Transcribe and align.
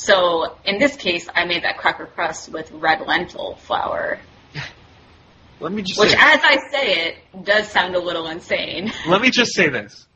So 0.00 0.56
in 0.64 0.78
this 0.78 0.96
case, 0.96 1.28
I 1.34 1.44
made 1.44 1.64
that 1.64 1.76
cracker 1.76 2.06
crust 2.06 2.48
with 2.48 2.70
red 2.72 3.06
lentil 3.06 3.56
flour, 3.56 4.18
Let 5.60 5.72
me 5.72 5.82
just 5.82 6.00
which, 6.00 6.14
as 6.14 6.40
I 6.42 6.56
say 6.70 7.08
it, 7.08 7.44
does 7.44 7.68
sound 7.68 7.94
a 7.94 7.98
little 7.98 8.26
insane. 8.28 8.90
let 9.06 9.20
me 9.20 9.30
just 9.30 9.54
say 9.54 9.68
this: 9.68 10.06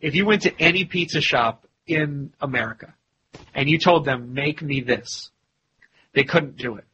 if 0.00 0.14
you 0.14 0.24
went 0.24 0.42
to 0.42 0.52
any 0.58 0.86
pizza 0.86 1.20
shop 1.20 1.66
in 1.86 2.32
America 2.40 2.94
and 3.54 3.68
you 3.68 3.78
told 3.78 4.06
them, 4.06 4.32
"Make 4.32 4.62
me 4.62 4.80
this," 4.80 5.30
they 6.14 6.24
couldn't 6.24 6.56
do 6.56 6.76
it. 6.76 6.84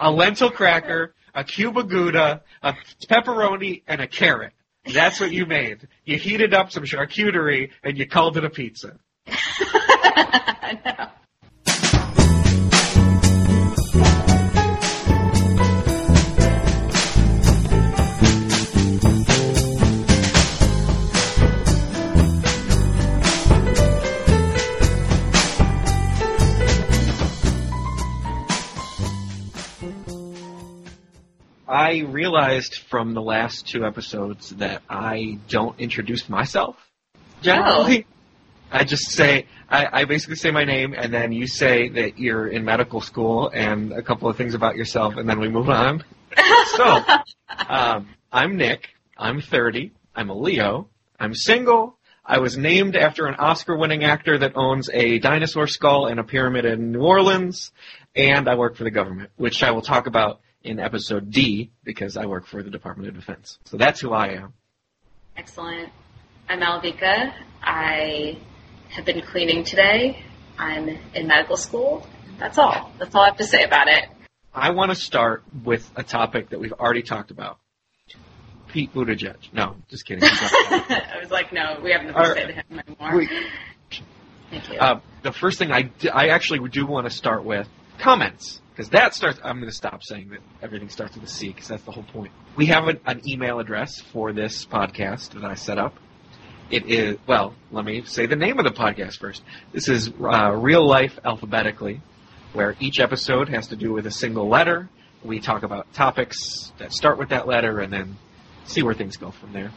A 0.00 0.10
lentil 0.10 0.50
cracker, 0.50 1.14
a 1.36 1.44
cube 1.44 1.78
of 1.78 1.88
gouda, 1.88 2.42
a 2.64 2.74
pepperoni, 3.08 3.82
and 3.86 4.00
a 4.00 4.08
carrot. 4.08 4.54
That's 4.92 5.20
what 5.20 5.30
you 5.30 5.46
made. 5.46 5.86
You 6.04 6.18
heated 6.18 6.52
up 6.52 6.72
some 6.72 6.82
charcuterie 6.82 7.70
and 7.84 7.96
you 7.96 8.08
called 8.08 8.36
it 8.36 8.44
a 8.44 8.50
pizza. 8.50 8.98
No. 10.84 11.08
I 31.72 32.00
realized 32.00 32.80
from 32.90 33.14
the 33.14 33.22
last 33.22 33.66
two 33.66 33.86
episodes 33.86 34.50
that 34.56 34.82
I 34.90 35.38
don't 35.48 35.80
introduce 35.80 36.28
myself. 36.28 36.76
Generally, 37.40 38.06
I 38.70 38.84
just 38.84 39.10
say 39.10 39.46
I, 39.70 40.02
I 40.02 40.04
basically 40.04 40.36
say 40.36 40.50
my 40.50 40.64
name, 40.64 40.92
and 40.94 41.14
then 41.14 41.32
you 41.32 41.46
say 41.46 41.88
that 41.88 42.18
you're 42.18 42.46
in 42.46 42.66
medical 42.66 43.00
school 43.00 43.48
and 43.54 43.90
a 43.90 44.02
couple 44.02 44.28
of 44.28 44.36
things 44.36 44.52
about 44.52 44.76
yourself, 44.76 45.16
and 45.16 45.26
then 45.26 45.40
we 45.40 45.48
move 45.48 45.70
on. 45.70 46.04
so, 46.76 47.02
um, 47.70 48.10
I'm 48.30 48.58
Nick. 48.58 48.90
I'm 49.16 49.40
30. 49.40 49.92
I'm 50.14 50.28
a 50.28 50.34
Leo. 50.34 50.90
I'm 51.18 51.34
single. 51.34 51.96
I 52.22 52.40
was 52.40 52.54
named 52.54 52.96
after 52.96 53.26
an 53.26 53.36
Oscar-winning 53.36 54.04
actor 54.04 54.36
that 54.36 54.52
owns 54.56 54.90
a 54.92 55.20
dinosaur 55.20 55.66
skull 55.66 56.04
and 56.04 56.20
a 56.20 56.22
pyramid 56.22 56.66
in 56.66 56.92
New 56.92 57.00
Orleans, 57.00 57.72
and 58.14 58.46
I 58.46 58.56
work 58.56 58.76
for 58.76 58.84
the 58.84 58.90
government, 58.90 59.30
which 59.36 59.62
I 59.62 59.70
will 59.70 59.80
talk 59.80 60.06
about 60.06 60.42
in 60.64 60.78
episode 60.78 61.30
D 61.30 61.70
because 61.84 62.16
I 62.16 62.26
work 62.26 62.46
for 62.46 62.62
the 62.62 62.70
Department 62.70 63.08
of 63.08 63.14
Defense. 63.14 63.58
So 63.64 63.76
that's 63.76 64.00
who 64.00 64.12
I 64.12 64.28
am. 64.34 64.54
Excellent. 65.36 65.90
I'm 66.48 66.60
Malavika. 66.60 67.32
I 67.62 68.38
have 68.90 69.04
been 69.04 69.22
cleaning 69.22 69.64
today. 69.64 70.22
I'm 70.58 70.88
in 71.14 71.26
medical 71.26 71.56
school. 71.56 72.06
That's 72.38 72.58
all. 72.58 72.92
That's 72.98 73.14
all 73.14 73.22
I 73.22 73.26
have 73.26 73.36
to 73.38 73.46
say 73.46 73.64
about 73.64 73.88
it. 73.88 74.04
I 74.54 74.70
want 74.70 74.90
to 74.90 74.94
start 74.94 75.42
with 75.64 75.90
a 75.96 76.02
topic 76.02 76.50
that 76.50 76.60
we've 76.60 76.72
already 76.72 77.02
talked 77.02 77.30
about. 77.30 77.58
Pete 78.68 78.92
Buttigieg. 78.94 79.52
No, 79.52 79.76
just 79.88 80.06
kidding. 80.06 80.24
I 80.30 81.18
was 81.20 81.30
like, 81.30 81.52
no, 81.52 81.78
we 81.82 81.92
haven't 81.92 82.14
to 82.14 82.34
say 82.34 82.46
to 82.46 82.52
him 82.52 82.64
anymore. 82.86 83.18
Wait. 83.18 83.30
Thank 84.50 84.70
you. 84.70 84.78
Uh, 84.78 85.00
the 85.22 85.32
first 85.32 85.58
thing 85.58 85.70
I, 85.72 85.82
d- 85.82 86.08
I 86.08 86.28
actually 86.28 86.66
do 86.70 86.86
want 86.86 87.06
to 87.06 87.10
start 87.10 87.44
with 87.44 87.68
comments 87.98 88.61
because 88.72 88.90
that 88.90 89.14
starts. 89.14 89.38
I'm 89.44 89.58
going 89.58 89.70
to 89.70 89.76
stop 89.76 90.02
saying 90.02 90.30
that 90.30 90.40
everything 90.62 90.88
starts 90.88 91.14
with 91.14 91.24
a 91.24 91.28
C 91.28 91.48
because 91.48 91.68
that's 91.68 91.82
the 91.82 91.92
whole 91.92 92.04
point. 92.04 92.32
We 92.56 92.66
have 92.66 92.88
an, 92.88 93.00
an 93.06 93.28
email 93.28 93.60
address 93.60 94.00
for 94.00 94.32
this 94.32 94.66
podcast 94.66 95.30
that 95.30 95.44
I 95.44 95.54
set 95.54 95.78
up. 95.78 95.94
It 96.70 96.86
is 96.86 97.18
well. 97.26 97.54
Let 97.70 97.84
me 97.84 98.02
say 98.04 98.26
the 98.26 98.36
name 98.36 98.58
of 98.58 98.64
the 98.64 98.70
podcast 98.70 99.18
first. 99.18 99.42
This 99.72 99.88
is 99.88 100.10
uh, 100.10 100.52
Real 100.52 100.86
Life 100.86 101.18
Alphabetically, 101.24 102.00
where 102.54 102.76
each 102.80 102.98
episode 102.98 103.48
has 103.50 103.68
to 103.68 103.76
do 103.76 103.92
with 103.92 104.06
a 104.06 104.10
single 104.10 104.48
letter. 104.48 104.88
We 105.22 105.38
talk 105.40 105.62
about 105.62 105.92
topics 105.92 106.72
that 106.78 106.92
start 106.92 107.18
with 107.18 107.28
that 107.28 107.46
letter 107.46 107.78
and 107.80 107.92
then 107.92 108.16
see 108.64 108.82
where 108.82 108.94
things 108.94 109.16
go 109.16 109.30
from 109.30 109.52
there 109.52 109.70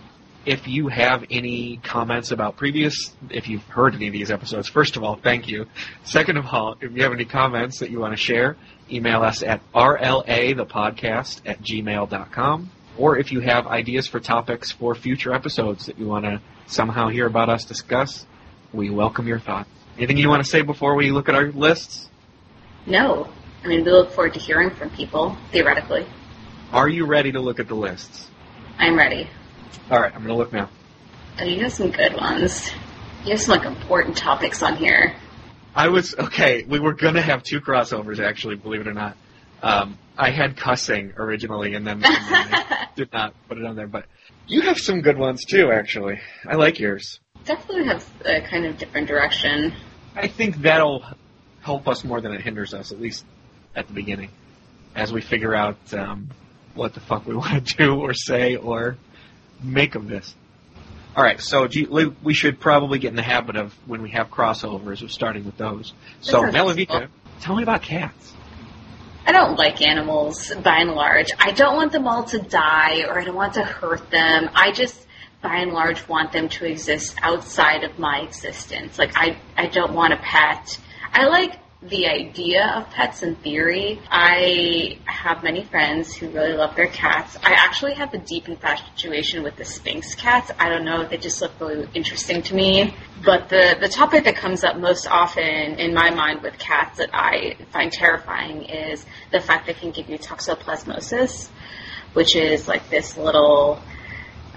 if 0.46 0.68
you 0.68 0.88
have 0.88 1.26
any 1.32 1.78
comments 1.78 2.32
about 2.32 2.56
previous, 2.56 3.16
if 3.30 3.48
you've 3.48 3.64
heard 3.64 3.96
any 3.96 4.08
of 4.08 4.14
these 4.14 4.30
episodes, 4.30 4.68
first 4.70 4.96
of 4.96 5.04
all, 5.04 5.16
thank 5.16 5.48
you. 5.48 5.66
Second 6.04 6.38
of 6.38 6.46
all, 6.46 6.76
if 6.80 6.92
you 6.96 7.04
have 7.04 7.14
any 7.14 7.26
comments 7.26 7.80
that 7.80 7.90
you 7.90 8.00
want 8.00 8.14
to 8.14 8.18
share, 8.18 8.56
email 8.92 9.24
us 9.24 9.42
at 9.42 9.62
rlathepodcast 9.74 11.42
at 11.46 11.62
gmail.com. 11.62 12.72
Or 12.98 13.18
if 13.18 13.32
you 13.32 13.42
have 13.42 13.68
ideas 13.68 14.08
for 14.08 14.20
topics 14.20 14.72
for 14.72 14.96
future 14.96 15.34
episodes 15.34 15.88
that 15.88 16.00
you 16.00 16.08
want 16.08 16.26
to 16.26 16.42
somehow 16.68 17.10
hear 17.10 17.26
about 17.26 17.50
us 17.50 17.66
discuss, 17.66 18.26
we 18.72 18.90
welcome 18.90 19.28
your 19.28 19.40
thoughts. 19.40 19.70
Anything 19.98 20.18
you 20.18 20.30
want 20.30 20.44
to 20.44 20.50
say 20.50 20.62
before 20.62 20.96
we 20.96 21.12
look 21.12 21.28
at 21.28 21.36
our 21.36 21.52
lists? 21.52 22.10
no. 22.86 23.28
I 23.64 23.68
mean, 23.68 23.84
we 23.84 23.92
look 23.92 24.12
forward 24.12 24.36
to 24.36 24.40
hearing 24.40 24.70
from 24.70 24.92
people, 24.92 25.36
theoretically. 25.52 26.06
Are 26.72 26.88
you 26.88 27.08
ready 27.08 27.32
to 27.32 27.40
look 27.40 27.60
at 27.60 27.68
the 27.68 27.74
lists? 27.74 28.30
I'm 28.78 28.96
ready. 28.96 29.28
All 29.90 30.00
right, 30.00 30.14
I'm 30.14 30.26
to 30.26 30.34
look 30.34 30.54
now. 30.54 30.70
Oh, 31.40 31.44
you 31.44 31.62
have 31.62 31.74
some 31.74 31.92
good 31.92 32.16
ones. 32.16 32.72
You 33.24 33.32
have 33.32 33.42
some, 33.42 33.58
like, 33.58 33.66
important 33.66 34.18
topics 34.18 34.64
on 34.64 34.76
here. 34.76 35.16
I 35.76 35.90
was 35.90 36.16
okay. 36.18 36.64
We 36.64 36.80
were 36.80 36.94
gonna 36.94 37.22
have 37.22 37.44
two 37.44 37.60
crossovers, 37.60 38.20
actually, 38.20 38.56
believe 38.56 38.82
it 38.82 38.88
or 38.88 38.94
not. 38.94 39.18
Um, 39.62 39.98
I 40.18 40.30
had 40.30 40.56
cussing 40.56 41.14
originally, 41.18 41.74
and 41.76 41.86
then, 41.86 42.04
and 42.04 42.04
then 42.30 42.54
I 42.54 42.88
did 42.96 43.12
not 43.12 43.34
put 43.50 43.58
it 43.58 43.66
on 43.66 43.76
there. 43.76 43.88
But 43.88 44.06
you 44.48 44.62
have 44.62 44.80
some 44.80 45.02
good 45.02 45.18
ones 45.18 45.44
too, 45.44 45.72
actually. 45.72 46.20
I 46.48 46.56
like 46.56 46.80
yours. 46.80 47.20
Definitely 47.44 47.86
have 47.86 48.06
a 48.26 48.42
kind 48.42 48.66
of 48.66 48.78
different 48.78 49.08
direction. 49.08 49.74
I 50.16 50.28
think 50.28 50.58
that'll 50.58 51.04
help 51.62 51.88
us 51.88 52.04
more 52.04 52.22
than 52.22 52.32
it 52.32 52.42
hinders 52.42 52.74
us, 52.74 52.92
at 52.92 53.02
least 53.02 53.26
at 53.76 53.88
the 53.88 53.94
beginning, 53.94 54.30
as 54.96 55.12
we 55.12 55.20
figure 55.20 55.54
out 55.54 55.94
um, 55.94 56.30
what 56.74 56.94
the 56.94 57.02
fuck 57.02 57.26
we 57.26 57.36
want 57.36 57.68
to 57.68 57.76
do 57.76 58.00
or 58.00 58.14
say 58.14 58.56
or 58.56 58.98
make 59.64 59.96
of 59.96 60.08
this. 60.08 60.36
All 61.16 61.24
right, 61.24 61.40
so 61.40 61.68
do 61.68 61.80
you, 61.82 61.88
we- 61.90 62.14
we 62.24 62.34
should 62.34 62.60
probably 62.60 63.00
get 63.00 63.10
in 63.10 63.16
the 63.16 63.22
habit 63.24 63.56
of 63.56 63.74
when 63.88 64.02
we 64.02 64.12
have 64.12 64.30
crossovers 64.30 65.02
of 65.02 65.12
starting 65.12 65.46
with 65.46 65.58
those. 65.58 65.94
So, 66.20 66.42
sounds 66.42 66.54
Malavika, 66.56 66.78
useful. 66.78 67.08
tell 67.40 67.56
me 67.56 67.64
about 67.64 67.82
cats. 67.82 68.34
I 69.26 69.32
don't 69.32 69.58
like 69.58 69.82
animals 69.82 70.54
by 70.64 70.80
and 70.82 70.92
large. 70.92 71.28
I 71.40 71.52
don't 71.52 71.76
want 71.78 71.92
them 71.94 72.08
all 72.08 72.26
to 72.26 72.40
die 72.40 73.04
or 73.06 73.18
I 73.20 73.24
don't 73.24 73.36
want 73.36 73.54
to 73.56 73.64
hurt 73.64 74.12
them. 74.12 74.50
I 74.54 74.72
just 74.72 75.08
by 75.42 75.58
and 75.58 75.72
large 75.72 76.08
want 76.08 76.32
them 76.32 76.48
to 76.50 76.66
exist 76.66 77.18
outside 77.22 77.84
of 77.84 77.98
my 77.98 78.20
existence. 78.20 79.00
Like 79.00 79.14
I 79.16 79.38
I 79.58 79.68
don't 79.68 79.94
want 79.94 80.14
a 80.14 80.18
pet. 80.18 80.80
I 81.12 81.26
like 81.26 81.54
the 81.90 82.08
idea 82.08 82.66
of 82.76 82.90
pets 82.90 83.22
in 83.22 83.36
theory. 83.36 84.02
I 84.10 84.98
have 85.06 85.44
many 85.44 85.64
friends 85.64 86.16
who 86.16 86.30
really 86.30 86.54
love 86.54 86.76
their 86.76 86.88
cats. 86.88 87.38
I 87.44 87.54
actually 87.54 87.94
have 87.94 88.14
a 88.14 88.18
deep 88.18 88.50
infatuation 88.50 89.44
with 89.44 89.56
the 89.56 89.66
Sphynx 89.66 90.16
cats. 90.16 90.52
I 90.58 90.70
don't 90.70 90.86
know, 90.86 91.08
they 91.08 91.18
just 91.18 91.42
look 91.42 91.52
really 91.60 91.88
interesting 91.94 92.42
to 92.44 92.56
me. 92.56 92.96
But 93.24 93.50
the, 93.50 93.78
the 93.80 93.88
topic 93.88 94.24
that 94.24 94.36
comes 94.36 94.64
up 94.64 94.78
most 94.78 95.08
often 95.08 95.44
in 95.44 95.94
my 95.94 96.10
mind 96.10 96.42
with 96.42 96.58
cats 96.58 96.98
that 96.98 97.10
I 97.14 97.58
find 97.72 97.92
terrifying 97.92 98.64
is 98.64 99.06
the 99.32 99.40
fact 99.40 99.68
they 99.68 99.74
can 99.74 99.92
give 99.92 100.10
you 100.10 100.18
toxoplasmosis, 100.18 101.50
which 102.14 102.36
is 102.36 102.68
like 102.68 102.90
this 102.90 103.16
little 103.16 103.80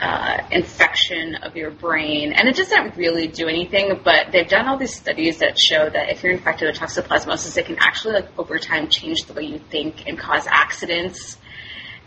uh, 0.01 0.47
infection 0.51 1.37
of 1.37 1.57
your 1.57 1.71
brain, 1.71 2.33
and 2.33 2.49
it 2.49 2.57
doesn't 2.57 2.97
really 2.97 3.27
do 3.27 3.49
anything. 3.49 4.01
But 4.05 4.33
they've 4.33 4.49
done 4.49 4.67
all 4.69 4.77
these 4.77 4.95
studies 4.95 5.39
that 5.39 5.59
show 5.59 5.89
that 5.89 6.11
if 6.11 6.23
you're 6.23 6.33
infected 6.33 6.69
with 6.69 6.79
toxoplasmosis, 6.79 7.57
it 7.57 7.67
can 7.67 7.77
actually, 7.79 8.15
like 8.15 8.39
over 8.39 8.59
time, 8.59 8.89
change 8.89 9.25
the 9.25 9.33
way 9.33 9.45
you 9.45 9.59
think 9.59 10.07
and 10.07 10.19
cause 10.19 10.47
accidents, 10.47 11.39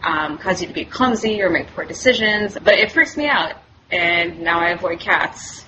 um, 0.03 0.38
cause 0.38 0.62
you 0.62 0.68
to 0.68 0.74
be 0.74 0.85
clumsy 0.85 1.41
or 1.41 1.50
make 1.50 1.68
poor 1.68 1.85
decisions. 1.85 2.57
But 2.62 2.75
it 2.75 2.91
freaks 2.91 3.18
me 3.18 3.28
out, 3.28 3.56
and 3.91 4.41
now 4.41 4.59
I 4.59 4.69
avoid 4.72 5.00
cats 5.00 5.66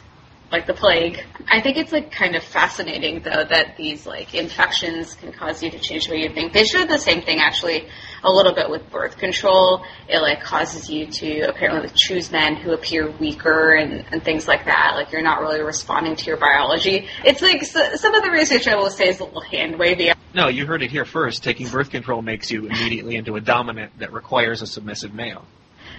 like 0.53 0.67
the 0.67 0.73
plague. 0.73 1.19
I 1.49 1.61
think 1.61 1.77
it's 1.77 1.91
like 1.91 2.11
kind 2.11 2.35
of 2.35 2.43
fascinating 2.43 3.23
though 3.23 3.43
that 3.43 3.75
these 3.75 4.05
like 4.05 4.35
infections 4.35 5.15
can 5.15 5.33
cause 5.33 5.63
you 5.63 5.71
to 5.71 5.79
change 5.79 6.05
the 6.05 6.13
way 6.13 6.21
you 6.21 6.29
think. 6.29 6.53
They 6.53 6.63
showed 6.63 6.87
the 6.87 6.99
same 6.99 7.23
thing 7.23 7.39
actually 7.39 7.87
a 8.23 8.31
little 8.31 8.53
bit 8.53 8.69
with 8.69 8.89
birth 8.89 9.17
control. 9.17 9.83
It 10.07 10.19
like 10.19 10.41
causes 10.41 10.89
you 10.89 11.07
to 11.07 11.41
apparently 11.49 11.91
choose 11.95 12.31
men 12.31 12.55
who 12.55 12.71
appear 12.73 13.09
weaker 13.11 13.71
and, 13.73 14.05
and 14.11 14.23
things 14.23 14.47
like 14.47 14.65
that. 14.65 14.93
Like 14.95 15.11
you're 15.11 15.21
not 15.21 15.41
really 15.41 15.61
responding 15.61 16.15
to 16.15 16.25
your 16.25 16.37
biology. 16.37 17.07
It's 17.25 17.41
like 17.41 17.63
so, 17.63 17.95
some 17.95 18.15
of 18.15 18.23
the 18.23 18.31
research 18.31 18.67
I 18.67 18.75
will 18.75 18.89
say 18.89 19.09
is 19.09 19.19
a 19.19 19.25
little 19.25 19.41
hand 19.41 19.77
wavy. 19.77 20.11
No, 20.33 20.47
you 20.47 20.65
heard 20.65 20.81
it 20.81 20.89
here 20.89 21.05
first. 21.05 21.43
Taking 21.43 21.67
birth 21.69 21.89
control 21.89 22.21
makes 22.21 22.49
you 22.49 22.65
immediately 22.65 23.15
into 23.15 23.35
a 23.35 23.41
dominant 23.41 23.99
that 23.99 24.13
requires 24.13 24.61
a 24.61 24.67
submissive 24.67 25.13
male. 25.13 25.45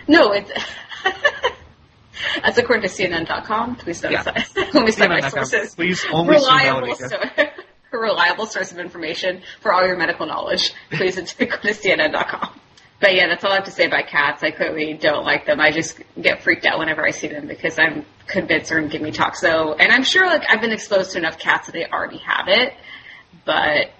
No, 0.09 0.33
it's 0.33 0.51
that's 2.43 2.59
according 2.59 2.89
to 2.89 2.95
CNN.com. 2.95 3.77
Please 3.77 4.01
don't 4.01 4.13
Yeah. 4.13 4.23
let 4.25 4.75
me 4.75 4.91
cite 4.91 5.11
my 5.11 5.29
sources. 5.29 5.75
Please 5.75 6.05
only 6.13 6.35
reliable. 6.35 6.97
A 7.95 7.99
reliable 7.99 8.47
source 8.47 8.73
of 8.73 8.79
information 8.79 9.43
for 9.61 9.73
all 9.73 9.87
your 9.87 9.97
medical 9.97 10.27
knowledge. 10.27 10.73
Please 10.91 11.17
go 11.17 11.23
to 11.23 11.29
CNN.com. 11.29 12.61
But 13.01 13.15
yeah, 13.15 13.27
that's 13.29 13.45
all 13.45 13.53
I 13.53 13.57
have 13.57 13.65
to 13.65 13.71
say 13.71 13.87
about 13.87 14.07
cats. 14.07 14.43
I 14.43 14.51
clearly 14.51 14.95
don't 14.95 15.25
like 15.25 15.47
them. 15.47 15.61
I 15.61 15.73
just 15.73 16.01
get 16.21 16.43
freaked 16.43 16.65
out 16.65 16.79
whenever 16.79 17.05
I 17.05 17.11
see 17.11 17.29
them 17.29 17.47
because 17.47 17.79
I'm 17.79 18.07
convinced 18.27 18.71
they're 18.71 18.79
going 18.79 18.91
to 18.91 18.93
give 18.93 19.03
me 19.03 19.13
toxo. 19.13 19.77
And 19.79 19.93
I'm 19.93 20.05
sure 20.05 20.27
like 20.27 20.45
I've 20.49 20.61
been 20.61 20.73
exposed 20.73 21.13
to 21.13 21.19
enough 21.19 21.39
cats 21.39 21.67
that 21.67 21.73
they 21.73 21.85
already 21.87 22.19
have 22.19 22.49
it. 22.49 22.75
but 23.45 23.91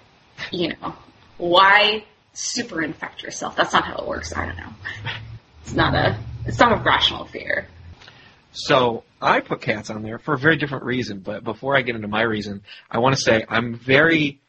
you 0.51 0.69
know, 0.69 0.95
why 1.37 2.05
super 2.33 2.81
infect 2.81 3.23
yourself? 3.23 3.55
That's 3.55 3.73
not 3.73 3.83
how 3.85 3.97
it 3.97 4.07
works. 4.07 4.33
I 4.35 4.45
don't 4.45 4.57
know. 4.57 4.73
It's 5.63 5.73
not 5.73 5.93
a 5.95 6.19
it's 6.45 6.59
not 6.59 6.71
a 6.71 6.83
rational 6.83 7.25
fear. 7.25 7.67
So 8.53 9.03
I 9.25 9.39
put 9.39 9.61
cats 9.61 9.89
on 9.89 10.03
there 10.03 10.19
for 10.19 10.35
a 10.35 10.37
very 10.37 10.55
different 10.57 10.85
reason. 10.85 11.19
But 11.19 11.43
before 11.43 11.75
I 11.75 11.81
get 11.81 11.95
into 11.95 12.07
my 12.07 12.21
reason, 12.21 12.61
I 12.89 12.99
want 12.99 13.15
to 13.15 13.21
say 13.21 13.43
I'm 13.49 13.75
very, 13.75 14.39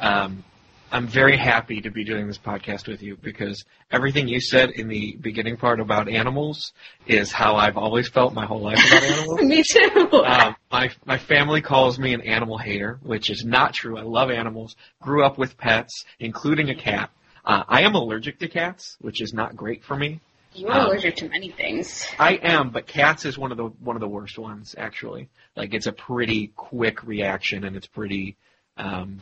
um, 0.00 0.44
I'm 0.92 1.06
very 1.06 1.36
happy 1.36 1.80
to 1.82 1.90
be 1.90 2.04
doing 2.04 2.26
this 2.26 2.38
podcast 2.38 2.88
with 2.88 3.02
you 3.02 3.16
because 3.16 3.64
everything 3.90 4.28
you 4.28 4.40
said 4.40 4.70
in 4.70 4.88
the 4.88 5.16
beginning 5.20 5.56
part 5.56 5.80
about 5.80 6.08
animals 6.08 6.72
is 7.06 7.32
how 7.32 7.56
I've 7.56 7.76
always 7.76 8.08
felt 8.08 8.32
my 8.32 8.46
whole 8.46 8.60
life 8.60 8.78
about 8.86 9.02
animals. 9.18 9.40
Me 9.42 9.62
too. 9.62 10.08
Um, 10.24 10.56
my 10.70 10.90
my 11.04 11.18
family 11.18 11.60
calls 11.60 11.98
me 11.98 12.14
an 12.14 12.20
animal 12.22 12.58
hater, 12.58 12.98
which 13.02 13.30
is 13.30 13.44
not 13.44 13.74
true. 13.74 13.98
I 13.98 14.02
love 14.02 14.30
animals. 14.30 14.76
Grew 15.02 15.24
up 15.24 15.38
with 15.38 15.56
pets, 15.56 16.04
including 16.18 16.70
a 16.70 16.74
cat. 16.74 17.10
Uh, 17.44 17.64
I 17.68 17.82
am 17.82 17.94
allergic 17.94 18.38
to 18.40 18.48
cats, 18.48 18.96
which 19.00 19.20
is 19.20 19.32
not 19.32 19.56
great 19.56 19.84
for 19.84 19.96
me. 19.96 20.20
You 20.52 20.68
are 20.68 20.80
um, 20.80 20.86
allergic 20.86 21.16
to 21.16 21.28
many 21.28 21.50
things. 21.50 22.06
I 22.18 22.34
am, 22.42 22.70
but 22.70 22.86
cats 22.86 23.24
is 23.24 23.38
one 23.38 23.50
of 23.52 23.56
the 23.56 23.64
one 23.66 23.96
of 23.96 24.00
the 24.00 24.08
worst 24.08 24.38
ones 24.38 24.74
actually. 24.76 25.28
Like 25.56 25.74
it's 25.74 25.86
a 25.86 25.92
pretty 25.92 26.48
quick 26.56 27.02
reaction, 27.04 27.64
and 27.64 27.76
it's 27.76 27.86
pretty. 27.86 28.36
Um, 28.76 29.20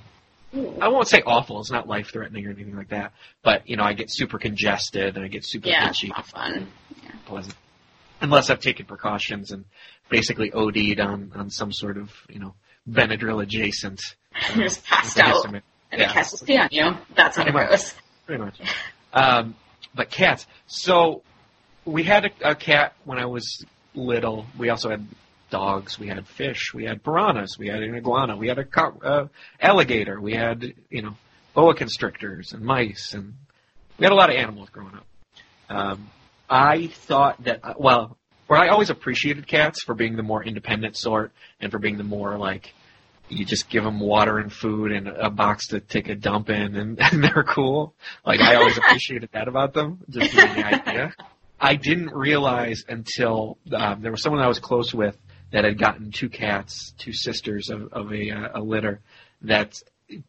Ooh. 0.57 0.79
I 0.81 0.89
won't 0.89 1.09
say 1.09 1.23
awful. 1.27 1.61
It's 1.61 1.71
not 1.71 1.87
life 1.87 2.11
threatening 2.13 2.47
or 2.47 2.51
anything 2.51 2.77
like 2.77 2.89
that. 2.89 3.13
But 3.43 3.69
you 3.69 3.77
know, 3.77 3.83
I 3.85 3.93
get 3.93 4.07
super 4.11 4.39
congested 4.39 5.17
and 5.17 5.25
I 5.25 5.29
get 5.29 5.45
super 5.45 5.69
Yeah, 5.69 5.89
it's 5.91 5.99
itchy. 5.99 6.09
not 6.09 6.27
fun. 6.27 6.67
Yeah. 7.03 7.11
Pleasant. 7.27 7.55
Unless 8.21 8.49
I've 8.51 8.61
taken 8.61 8.87
precautions 8.87 9.51
and 9.53 9.65
basically 10.09 10.51
OD'd 10.53 11.01
on 11.01 11.33
on 11.37 11.51
some 11.51 11.73
sort 11.73 11.99
of 11.99 12.11
you 12.31 12.39
know 12.39 12.55
Benadryl 12.89 13.43
adjacent. 13.43 14.01
You're 14.55 14.65
just 14.69 14.85
passed 14.87 15.19
out, 15.19 15.45
and 15.45 15.61
Yeah. 15.93 16.13
cat 16.13 16.29
will 16.33 16.47
pee 16.47 16.57
on 16.57 16.69
you. 16.71 16.83
Know? 16.83 16.99
That's 17.15 17.37
how 17.37 17.43
it 17.43 17.53
Pretty 17.53 17.59
much. 17.59 17.71
goes. 17.71 17.95
Pretty 18.27 18.43
much. 18.43 18.61
Um, 19.13 19.55
but 19.95 20.11
cats. 20.11 20.47
So 20.67 21.23
we 21.85 22.03
had 22.03 22.27
a, 22.27 22.51
a 22.51 22.55
cat 22.55 22.95
when 23.05 23.19
I 23.19 23.27
was 23.27 23.65
little. 23.95 24.47
We 24.59 24.69
also 24.71 24.91
had 24.91 25.07
dogs. 25.51 25.99
We 25.99 26.09
had 26.09 26.27
fish. 26.27 26.73
We 26.75 26.85
had 26.85 27.03
piranhas. 27.03 27.57
We 27.59 27.69
had 27.69 27.83
an 27.83 27.95
iguana. 27.95 28.37
We 28.37 28.49
had 28.49 28.59
a 28.59 28.65
co- 28.65 29.01
uh, 29.03 29.29
alligator. 29.61 30.21
We 30.21 30.35
had 30.35 30.75
you 30.91 31.03
know 31.03 31.17
boa 31.55 31.75
constrictors 31.75 32.53
and 32.53 32.63
mice, 32.63 33.15
and 33.15 33.35
we 33.99 34.05
had 34.05 34.13
a 34.13 34.17
lot 34.17 34.31
of 34.31 34.37
animals 34.37 34.69
growing 34.71 34.95
up. 34.95 35.07
Um, 35.69 36.11
I 36.49 36.89
thought 36.89 37.43
that 37.45 37.81
well, 37.81 38.17
where 38.47 38.59
I 38.59 38.69
always 38.69 38.91
appreciated 38.91 39.47
cats 39.47 39.83
for 39.83 39.95
being 39.95 40.17
the 40.17 40.23
more 40.23 40.43
independent 40.43 40.97
sort 40.97 41.33
and 41.61 41.71
for 41.71 41.79
being 41.79 41.99
the 41.99 42.05
more 42.05 42.39
like 42.39 42.73
you 43.29 43.45
just 43.45 43.69
give 43.69 43.85
them 43.85 44.01
water 44.01 44.39
and 44.39 44.53
food 44.53 44.93
and 44.93 45.09
a 45.09 45.31
box 45.31 45.69
to 45.69 45.81
take 45.81 46.09
a 46.09 46.15
dump 46.15 46.51
in, 46.51 46.77
and, 46.77 47.01
and 47.13 47.23
they're 47.25 47.45
cool. 47.45 47.95
Like 48.25 48.41
I 48.41 48.57
always 48.57 48.77
appreciated 48.79 49.31
that 49.33 49.49
about 49.49 49.75
them, 49.75 50.01
just 50.09 50.35
the 50.35 50.43
idea. 50.43 51.15
I 51.61 51.75
didn't 51.75 52.15
realize 52.15 52.85
until 52.89 53.59
um, 53.73 54.01
there 54.01 54.13
was 54.13 54.23
someone 54.23 54.41
I 54.41 54.47
was 54.47 54.61
close 54.61 54.95
with 54.95 55.17
that 55.51 55.65
had 55.65 55.79
gotten 55.79 56.13
two 56.13 56.29
cats, 56.29 56.95
two 56.99 57.13
sisters 57.13 57.71
of, 57.71 57.93
of 57.93 58.13
a, 58.13 58.31
uh, 58.31 58.49
a 58.55 58.61
litter 58.61 59.01
that 59.43 59.75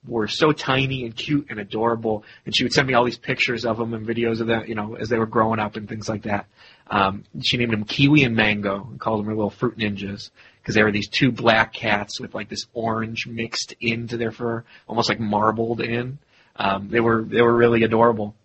were 0.06 0.28
so 0.28 0.51
tiny 0.51 1.06
and 1.06 1.16
cute 1.16 1.48
and 1.50 1.60
adorable, 1.60 2.24
and 2.46 2.56
she 2.56 2.63
would 2.63 2.74
send 2.74 2.88
me 2.88 2.94
all 2.94 3.06
these 3.06 3.18
pictures 3.18 3.66
of 3.66 3.78
them 3.78 3.94
and 3.94 4.06
videos 4.07 4.42
of 4.42 4.48
them, 4.48 4.66
you 4.68 4.75
know, 4.75 4.96
as 4.96 5.10
they 5.10 5.18
were 5.18 5.25
growing 5.25 5.60
up 5.60 5.75
and 5.75 5.88
things 5.88 6.10
like 6.10 6.24
that. 6.24 6.48
Um, 6.90 7.24
she 7.42 7.57
named 7.57 7.72
them 7.72 7.86
Kiwi 7.86 8.24
and 8.24 8.36
Mango 8.36 8.88
and 8.90 9.00
called 9.00 9.19
them 9.19 9.28
her 9.28 9.36
little 9.36 9.51
fruit 9.51 9.78
ninjas 9.78 10.31
because 10.62 10.76
they 10.76 10.84
were 10.84 10.92
these 10.92 11.10
two 11.10 11.32
black 11.32 11.74
cats 11.74 12.20
with 12.20 12.34
like 12.36 12.50
this 12.50 12.66
orange 12.74 13.28
mixed 13.28 13.74
into 13.80 14.18
their 14.18 14.32
fur, 14.32 14.64
almost 14.88 15.10
like 15.10 15.20
marbled 15.20 15.82
in. 15.82 16.20
Um, 16.56 16.90
they 16.90 17.00
were 17.00 17.24
they 17.24 17.42
were 17.42 17.56
really 17.56 17.84
adorable, 17.84 18.36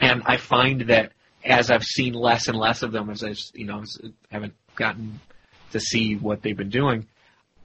and 0.00 0.22
I 0.24 0.36
find 0.36 0.82
that 0.82 1.12
as 1.44 1.70
I've 1.70 1.84
seen 1.84 2.14
less 2.14 2.48
and 2.48 2.56
less 2.56 2.82
of 2.82 2.92
them, 2.92 3.10
as 3.10 3.24
I 3.24 3.34
you 3.54 3.66
know 3.66 3.84
haven't 4.30 4.54
gotten 4.76 5.20
to 5.72 5.80
see 5.80 6.14
what 6.14 6.42
they've 6.42 6.56
been 6.56 6.70
doing, 6.70 7.06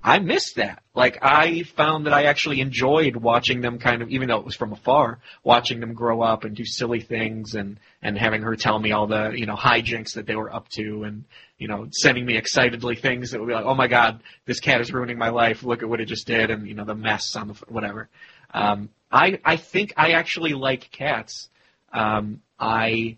I 0.03 0.19
missed 0.19 0.57
that. 0.57 0.83
Like 0.93 1.19
I 1.21 1.63
found 1.63 2.05
that 2.05 2.13
I 2.13 2.23
actually 2.23 2.59
enjoyed 2.59 3.15
watching 3.15 3.61
them 3.61 3.79
kind 3.79 4.01
of, 4.01 4.09
even 4.09 4.27
though 4.27 4.37
it 4.37 4.45
was 4.45 4.55
from 4.55 4.73
afar, 4.73 5.19
watching 5.43 5.79
them 5.79 5.93
grow 5.93 6.21
up 6.21 6.43
and 6.43 6.55
do 6.55 6.65
silly 6.65 6.99
things 6.99 7.55
and, 7.55 7.79
and 8.01 8.17
having 8.17 8.41
her 8.41 8.57
tell 8.57 8.77
me 8.77 8.91
all 8.91 9.07
the, 9.07 9.31
you 9.31 9.45
know, 9.45 9.55
hijinks 9.55 10.15
that 10.15 10.25
they 10.25 10.35
were 10.35 10.53
up 10.53 10.67
to 10.69 11.03
and, 11.03 11.23
you 11.57 11.69
know, 11.69 11.87
sending 11.91 12.25
me 12.25 12.35
excitedly 12.35 12.97
things 12.97 13.31
that 13.31 13.39
would 13.39 13.47
be 13.47 13.53
like, 13.53 13.65
oh 13.65 13.75
my 13.75 13.87
god, 13.87 14.21
this 14.45 14.59
cat 14.59 14.81
is 14.81 14.91
ruining 14.91 15.17
my 15.17 15.29
life. 15.29 15.63
Look 15.63 15.81
at 15.81 15.89
what 15.89 16.01
it 16.01 16.05
just 16.05 16.27
did 16.27 16.51
and, 16.51 16.67
you 16.67 16.73
know, 16.73 16.83
the 16.83 16.95
mess 16.95 17.37
on 17.37 17.47
the, 17.47 17.53
whatever. 17.69 18.09
Um, 18.53 18.89
I, 19.09 19.39
I 19.45 19.55
think 19.55 19.93
I 19.95 20.11
actually 20.11 20.53
like 20.53 20.91
cats. 20.91 21.49
Um, 21.93 22.41
I 22.59 23.17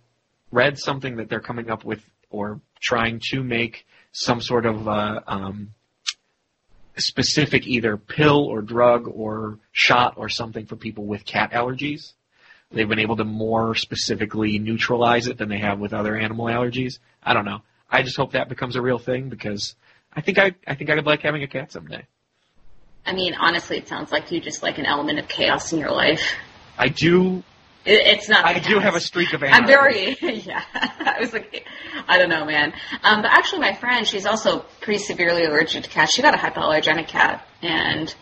read 0.51 0.77
something 0.77 1.17
that 1.17 1.29
they're 1.29 1.39
coming 1.39 1.71
up 1.71 1.83
with 1.83 2.03
or 2.29 2.61
trying 2.79 3.21
to 3.31 3.43
make 3.43 3.88
some 4.11 4.39
sort 4.39 4.67
of, 4.67 4.88
uh, 4.88 5.21
um, 5.25 5.73
specific 6.97 7.68
either 7.68 7.97
pill 7.97 8.45
or 8.45 8.62
drug 8.62 9.07
or 9.07 9.59
shot 9.71 10.13
or 10.18 10.30
something 10.30 10.65
for 10.65 10.75
people 10.75 11.06
with 11.06 11.25
cat 11.25 11.51
allergies. 11.51 12.13
They've 12.71 12.88
been 12.88 13.00
able 13.00 13.18
to 13.18 13.24
more 13.24 13.75
specifically 13.75 14.59
neutralize 14.59 15.27
it 15.27 15.38
than 15.38 15.50
they 15.50 15.59
have 15.59 15.80
with 15.80 15.94
other 15.94 16.18
animal 16.18 16.45
allergies. 16.45 17.00
I 17.24 17.33
don't 17.33 17.45
know. 17.45 17.62
I 17.89 18.01
just 18.01 18.18
hope 18.18 18.31
that 18.31 18.50
becomes 18.50 18.75
a 18.75 18.81
real 18.81 18.97
thing 18.97 19.30
because 19.30 19.75
I 20.12 20.21
think 20.21 20.38
I 20.38 20.56
I 20.65 20.75
think 20.75 20.89
I'd 20.89 21.06
like 21.06 21.21
having 21.21 21.44
a 21.44 21.47
cat 21.47 21.71
someday. 21.71 22.06
I 23.06 23.13
mean, 23.13 23.36
honestly, 23.36 23.77
it 23.77 23.88
sounds 23.88 24.12
like 24.12 24.31
you 24.31 24.41
just 24.41 24.63
like 24.63 24.80
an 24.80 24.86
element 24.86 25.19
of 25.19 25.27
chaos 25.27 25.71
in 25.74 25.80
your 25.80 25.91
life. 25.91 26.33
I 26.77 26.88
do 26.88 27.44
It, 27.85 28.17
it's 28.17 28.29
not. 28.29 28.45
I 28.45 28.59
do 28.59 28.79
have 28.79 28.95
a 28.95 28.99
streak 28.99 29.33
of 29.33 29.43
I'm 29.43 29.67
very 29.67 30.17
yeah. 30.21 30.63
I 30.73 31.17
was 31.19 31.33
like, 31.33 31.65
I 32.07 32.17
don't 32.17 32.29
know, 32.29 32.45
man. 32.45 32.73
Um, 33.03 33.21
but 33.21 33.31
actually, 33.31 33.59
my 33.59 33.73
friend, 33.73 34.07
she's 34.07 34.25
also 34.25 34.65
pretty 34.81 34.99
severely 34.99 35.45
allergic 35.45 35.83
to 35.83 35.89
cats. 35.89 36.13
She 36.13 36.21
got 36.21 36.33
a 36.33 36.37
hypoallergenic 36.37 37.07
cat, 37.07 37.47
and 37.61 38.13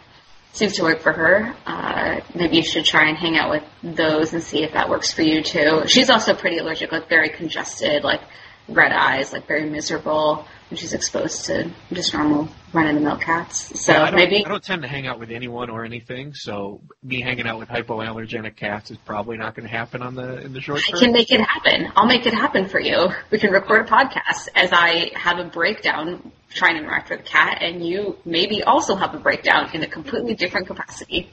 seems 0.54 0.74
to 0.74 0.84
work 0.84 1.00
for 1.00 1.12
her. 1.12 1.56
Uh, 1.66 2.22
maybe 2.36 2.58
you 2.58 2.64
should 2.64 2.86
try 2.86 3.10
and 3.10 3.18
hang 3.18 3.38
out 3.38 3.50
with 3.50 3.64
those 3.84 4.34
and 4.34 4.44
see 4.44 4.64
if 4.64 4.74
that 4.74 4.90
works 4.90 5.12
for 5.12 5.24
you 5.24 5.42
too. 5.42 5.84
She's 5.88 6.10
also 6.10 6.34
pretty 6.34 6.60
allergic, 6.60 6.92
like 6.92 7.10
very 7.10 7.30
congested, 7.30 8.04
like 8.04 8.22
red 8.70 8.92
eyes, 8.92 9.34
like 9.34 9.48
very 9.48 9.70
miserable 9.70 10.46
when 10.70 10.78
she's 10.78 10.94
exposed 10.94 11.46
to 11.46 11.72
just 11.92 12.14
normal 12.14 12.50
run-of-the-mill 12.74 13.18
cats. 13.18 13.80
So 13.80 13.94
Yeah, 13.94 14.04
I 14.04 14.12
maybe 14.12 14.46
I 14.46 14.50
don't 14.50 14.64
tend 14.64 14.82
to 14.82 14.88
hang 14.88 15.08
out 15.08 15.20
with 15.20 15.30
anyone 15.30 15.70
or 15.70 15.86
anything, 15.86 16.34
so 16.34 16.82
me 17.04 17.22
hanging 17.22 17.48
out 17.48 17.60
with 17.60 17.70
hypoallergenic 17.70 18.56
cats 18.56 18.92
is 18.92 18.98
probably 18.98 19.38
not 19.38 19.56
going 19.56 19.68
to 19.68 19.76
happen 19.76 20.02
on 20.02 20.16
the 20.16 20.42
in 20.42 20.54
the 20.54 20.62
short 20.62 20.82
term. 20.82 20.96
I 20.98 21.00
can 21.00 21.14
make 21.14 21.32
it 21.32 21.42
happen. 21.42 21.92
I'll 21.96 22.08
make 22.08 22.26
it 22.26 22.34
happen 22.34 22.68
for 22.68 22.80
you. 22.80 23.10
We 23.32 23.40
can 23.40 23.52
record 23.52 23.88
a 23.88 23.90
podcast 23.90 24.50
as 24.56 24.72
I 24.72 25.12
have 25.16 25.40
a 25.40 25.46
breakdown 25.46 26.32
trying 26.50 26.76
to 26.76 26.82
interact 26.82 27.10
with 27.10 27.22
a 27.22 27.24
cat, 27.24 27.60
and 27.62 27.86
you 27.86 28.18
maybe 28.26 28.64
also 28.64 28.96
have 28.96 29.14
a 29.14 29.20
breakdown 29.20 29.70
in 29.74 29.84
a 29.84 29.88
completely 29.88 30.36
different 30.36 30.68
capacity. 30.68 31.30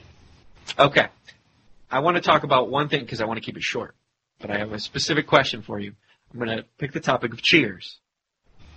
Okay. 0.77 1.07
I 1.89 1.99
want 1.99 2.15
to 2.15 2.21
talk 2.21 2.43
about 2.43 2.69
one 2.69 2.87
thing 2.87 3.01
because 3.01 3.21
I 3.21 3.25
want 3.25 3.37
to 3.37 3.45
keep 3.45 3.57
it 3.57 3.63
short, 3.63 3.95
but 4.39 4.49
I 4.49 4.57
have 4.59 4.71
a 4.71 4.79
specific 4.79 5.27
question 5.27 5.61
for 5.61 5.79
you. 5.79 5.93
I'm 6.31 6.39
going 6.39 6.57
to 6.57 6.63
pick 6.77 6.93
the 6.93 7.01
topic 7.01 7.33
of 7.33 7.41
Cheers, 7.41 7.99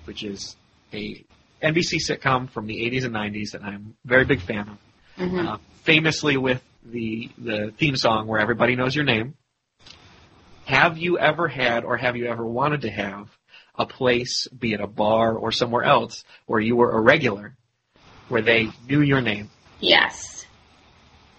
which 0.04 0.22
is 0.24 0.56
a 0.92 1.24
NBC 1.62 1.98
sitcom 1.98 2.50
from 2.50 2.66
the 2.66 2.76
80s 2.90 3.04
and 3.04 3.14
90s 3.14 3.52
that 3.52 3.62
I'm 3.62 3.94
a 4.04 4.08
very 4.08 4.24
big 4.24 4.40
fan 4.40 4.68
of. 4.68 4.78
Mhm. 5.18 5.46
Uh, 5.46 5.58
famously 5.84 6.36
with 6.36 6.62
the 6.84 7.30
the 7.38 7.72
theme 7.78 7.96
song 7.96 8.26
where 8.26 8.40
everybody 8.40 8.76
knows 8.76 8.94
your 8.94 9.04
name. 9.04 9.34
Have 10.66 10.98
you 10.98 11.18
ever 11.18 11.48
had 11.48 11.84
or 11.84 11.96
have 11.96 12.16
you 12.16 12.26
ever 12.26 12.44
wanted 12.44 12.82
to 12.82 12.90
have 12.90 13.28
a 13.76 13.86
place, 13.86 14.46
be 14.48 14.72
it 14.72 14.80
a 14.80 14.86
bar 14.86 15.34
or 15.34 15.52
somewhere 15.52 15.84
else, 15.84 16.24
where 16.46 16.60
you 16.60 16.76
were 16.76 16.92
a 16.92 17.00
regular, 17.00 17.56
where 18.28 18.42
they 18.42 18.70
knew 18.88 19.00
your 19.00 19.20
name? 19.20 19.50
Yes. 19.80 20.46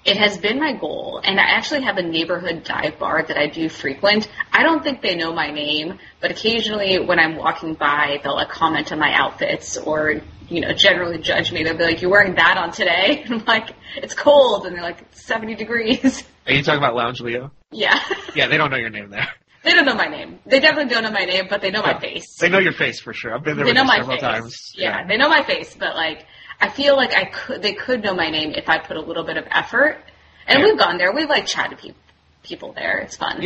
It 0.04 0.18
has 0.18 0.38
been 0.38 0.60
my 0.60 0.74
goal, 0.74 1.20
and 1.24 1.40
I 1.40 1.44
actually 1.44 1.82
have 1.82 1.98
a 1.98 2.04
neighborhood 2.04 2.64
dive 2.64 3.00
bar 3.00 3.24
that 3.24 3.38
I 3.38 3.48
do 3.48 3.70
frequent. 3.70 4.30
I 4.58 4.64
don't 4.64 4.82
think 4.84 5.02
they 5.02 5.16
know 5.16 5.34
my 5.34 5.52
name, 5.52 6.00
but 6.22 6.32
occasionally 6.32 6.98
when 7.00 7.20
I'm 7.20 7.36
walking 7.36 7.74
by, 7.74 8.20
they'll 8.24 8.36
like 8.36 8.50
comment 8.50 8.92
on 8.94 9.00
my 9.00 9.12
outfits 9.14 9.76
or, 9.78 10.22
you 10.48 10.62
know, 10.62 10.72
generally 10.72 11.18
judge 11.18 11.52
me. 11.52 11.64
They'll 11.64 11.78
be 11.78 11.84
like, 11.84 12.02
you're 12.02 12.10
wearing 12.12 12.36
that 12.36 12.58
on 12.58 12.72
today? 12.72 13.24
And 13.26 13.34
I'm 13.42 13.46
like, 13.46 13.72
it's 13.98 14.14
cold, 14.14 14.66
and 14.66 14.74
they're 14.76 14.84
like, 14.84 15.02
it's 15.02 15.26
70 15.26 15.56
degrees. 15.56 16.24
Are 16.48 16.54
you 16.54 16.64
talking 16.64 16.78
about 16.78 16.96
Lounge 16.96 17.20
Leo? 17.22 17.52
yeah. 17.72 18.00
Yeah, 18.36 18.48
they 18.48 18.58
don't 18.58 18.70
know 18.72 18.78
your 18.78 18.90
name 18.90 19.10
there. 19.10 19.28
They 19.66 19.72
don't 19.74 19.86
know 19.86 19.96
my 19.96 20.06
name. 20.06 20.38
They 20.46 20.60
definitely 20.60 20.94
don't 20.94 21.02
know 21.04 21.10
my 21.12 21.26
name, 21.26 21.48
but 21.50 21.60
they 21.60 21.72
know 21.72 21.82
my 21.82 21.96
oh, 21.98 22.00
face. 22.00 22.38
They 22.40 22.50
know 22.50 22.60
your 22.60 22.72
face 22.74 23.00
for 23.00 23.14
sure. 23.14 23.34
I've 23.34 23.44
been 23.44 23.56
there 23.58 23.66
They 23.66 23.72
with 23.72 23.78
know 23.78 23.84
my 23.84 23.98
several 23.98 24.18
face. 24.18 24.22
times. 24.22 24.72
Yeah, 24.76 25.08
they 25.08 25.18
know 25.18 25.28
my 25.28 25.42
face, 25.44 25.76
but 25.76 25.96
like 25.96 26.28
I 26.62 26.70
feel 26.70 26.96
like 26.96 27.16
I 27.16 27.26
could 27.26 27.64
they 27.64 27.74
could 27.74 28.04
know 28.04 28.14
my 28.14 28.30
name 28.30 28.52
if 28.52 28.70
I 28.70 28.78
put 28.78 28.96
a 28.96 29.02
little 29.02 29.24
bit 29.24 29.38
of 29.38 29.46
effort. 29.50 29.98
And 30.46 30.60
Yeah. 30.60 30.66
we've 30.66 30.78
gone 30.78 31.00
there. 31.00 31.12
We've 31.14 31.28
like 31.28 31.48
chatted 31.48 31.80
pe- 31.80 31.96
people 32.44 32.74
there. 32.74 33.00
It's 33.00 33.16
fun. 33.18 33.42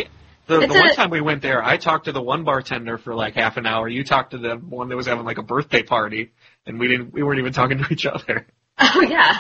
The, 0.50 0.62
the 0.62 0.74
one 0.74 0.90
a- 0.90 0.96
time 0.96 1.10
we 1.12 1.22
went 1.22 1.42
there, 1.44 1.64
I 1.64 1.78
talked 1.78 2.06
to 2.06 2.12
the 2.12 2.22
one 2.22 2.44
bartender 2.44 2.98
for 2.98 3.14
like 3.14 3.36
half 3.36 3.58
an 3.58 3.66
hour. 3.68 3.88
You 3.88 4.04
talked 4.04 4.32
to 4.32 4.38
the 4.40 4.56
one 4.56 4.90
that 4.90 4.96
was 4.96 5.06
having 5.06 5.24
like 5.24 5.38
a 5.38 5.44
birthday 5.44 5.84
party, 5.84 6.32
and 6.66 6.80
we 6.80 6.88
didn't. 6.88 7.14
We 7.14 7.22
weren't 7.24 7.40
even 7.40 7.54
talking 7.54 7.78
to 7.78 7.88
each 7.94 8.06
other. 8.06 8.46
Oh 8.82 9.02
yeah. 9.02 9.40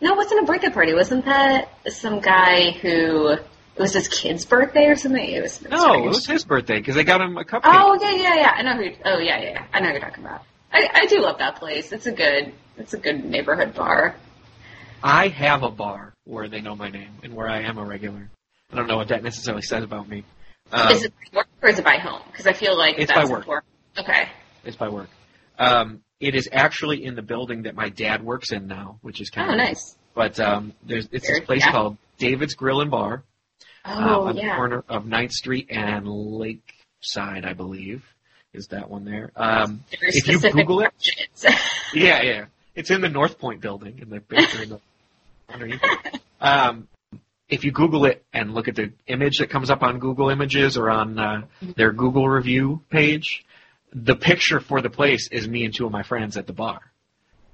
No, 0.00 0.14
it 0.14 0.16
wasn't 0.16 0.42
a 0.42 0.46
birthday 0.46 0.70
party. 0.70 0.94
Wasn't 0.94 1.24
that 1.26 1.68
some 1.88 2.20
guy 2.20 2.70
who 2.70 3.28
it 3.28 3.46
was 3.78 3.92
his 3.92 4.08
kid's 4.08 4.46
birthday 4.46 4.86
or 4.86 4.96
something? 4.96 5.22
It 5.22 5.42
was 5.42 5.60
No, 5.62 5.78
strange. 5.78 6.06
it 6.06 6.08
was 6.08 6.26
his 6.26 6.44
birthday 6.44 6.78
because 6.78 6.94
they 6.94 7.04
got 7.04 7.20
him 7.20 7.36
a 7.36 7.44
cupcake. 7.44 7.60
Oh 7.64 7.98
yeah, 8.00 8.14
yeah, 8.14 8.34
yeah. 8.36 8.52
I 8.56 8.62
know 8.62 8.74
who. 8.82 8.90
Oh 9.04 9.18
yeah, 9.18 9.38
yeah. 9.38 9.50
yeah. 9.50 9.64
I 9.72 9.80
know 9.80 9.88
who 9.88 9.92
you're 9.92 10.00
talking 10.00 10.24
about. 10.24 10.42
I, 10.72 10.88
I 10.94 11.06
do 11.06 11.20
love 11.20 11.38
that 11.38 11.56
place. 11.56 11.92
It's 11.92 12.06
a 12.06 12.12
good. 12.12 12.52
It's 12.78 12.94
a 12.94 12.98
good 12.98 13.22
neighborhood 13.24 13.74
bar. 13.74 14.16
I 15.02 15.28
have 15.28 15.62
a 15.62 15.70
bar 15.70 16.14
where 16.24 16.48
they 16.48 16.60
know 16.62 16.74
my 16.74 16.88
name 16.88 17.10
and 17.22 17.34
where 17.34 17.48
I 17.48 17.60
am 17.62 17.76
a 17.76 17.84
regular. 17.84 18.30
I 18.72 18.76
don't 18.76 18.86
know 18.86 18.96
what 18.96 19.08
that 19.08 19.22
necessarily 19.22 19.62
says 19.62 19.84
about 19.84 20.08
me. 20.08 20.24
Um, 20.72 20.90
is 20.92 21.04
it 21.04 21.12
by 21.32 21.38
work 21.38 21.46
or 21.62 21.68
is 21.68 21.78
it 21.78 21.84
by 21.84 21.98
home? 21.98 22.22
Because 22.30 22.46
I 22.46 22.52
feel 22.54 22.76
like 22.76 22.96
It's 22.98 23.12
that's 23.12 23.28
by 23.28 23.30
work. 23.30 23.40
important. 23.42 23.72
Okay. 23.98 24.28
It's 24.64 24.76
by 24.76 24.88
work. 24.88 25.10
Um, 25.58 26.00
it 26.20 26.34
is 26.34 26.48
actually 26.50 27.04
in 27.04 27.14
the 27.14 27.22
building 27.22 27.62
that 27.64 27.74
my 27.74 27.90
dad 27.90 28.22
works 28.22 28.52
in 28.52 28.66
now, 28.68 28.98
which 29.02 29.20
is 29.20 29.28
kind 29.28 29.50
Oh, 29.50 29.52
of 29.52 29.58
nice. 29.58 29.96
But 30.14 30.40
um, 30.40 30.72
there's 30.84 31.08
it's 31.12 31.26
this 31.28 31.40
place 31.40 31.64
yeah. 31.64 31.72
called 31.72 31.96
David's 32.18 32.54
Grill 32.54 32.80
and 32.80 32.90
Bar 32.90 33.24
uh, 33.84 34.06
Oh 34.08 34.26
on 34.28 34.36
the 34.36 34.42
yeah. 34.42 34.56
corner 34.56 34.84
of 34.88 35.04
9th 35.04 35.32
Street 35.32 35.66
and 35.70 36.06
Lakeside, 36.08 37.44
I 37.44 37.52
believe, 37.52 38.04
is 38.54 38.68
that 38.68 38.88
one 38.88 39.04
there. 39.04 39.32
Um, 39.36 39.84
if 39.90 40.26
you 40.28 40.38
Google 40.38 40.80
it- 40.80 40.92
yeah, 41.94 42.22
yeah, 42.22 42.44
it's 42.74 42.90
in 42.90 43.00
the 43.02 43.08
North 43.08 43.38
Point 43.38 43.60
building 43.60 43.98
in 43.98 44.08
the 44.10 44.16
in 44.62 44.68
the, 44.70 44.80
underneath. 45.52 45.80
It. 45.82 46.20
Um, 46.40 46.88
if 47.52 47.64
you 47.64 47.70
Google 47.70 48.06
it 48.06 48.24
and 48.32 48.54
look 48.54 48.66
at 48.68 48.74
the 48.76 48.92
image 49.06 49.38
that 49.38 49.50
comes 49.50 49.70
up 49.70 49.82
on 49.82 49.98
Google 49.98 50.30
Images 50.30 50.76
or 50.78 50.88
on 50.90 51.18
uh, 51.18 51.42
their 51.76 51.92
Google 51.92 52.28
review 52.28 52.82
page, 52.88 53.44
the 53.92 54.16
picture 54.16 54.58
for 54.58 54.80
the 54.80 54.88
place 54.90 55.28
is 55.30 55.46
me 55.46 55.64
and 55.66 55.74
two 55.74 55.84
of 55.86 55.92
my 55.92 56.02
friends 56.02 56.36
at 56.36 56.46
the 56.46 56.52
bar. 56.54 56.80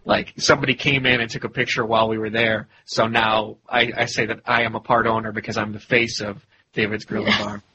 Like 0.05 0.35
somebody 0.39 0.75
came 0.75 1.05
in 1.05 1.21
and 1.21 1.29
took 1.29 1.45
a 1.45 1.49
picture 1.49 1.85
while 1.85 2.09
we 2.09 2.17
were 2.17 2.31
there, 2.31 2.69
so 2.87 3.09
now 3.09 3.57
I, 3.69 3.93
I 3.95 4.05
say 4.07 4.27
that 4.27 4.41
I 4.47 4.63
am 4.63 4.75
a 4.77 4.81
part 4.81 5.07
owner 5.07 5.33
because 5.33 5.59
I'm 5.59 5.73
the 5.73 5.81
face 5.81 6.21
of 6.21 6.47
David's 6.73 7.05
Grill 7.05 7.27
and 7.27 7.39
Bar. 7.39 7.63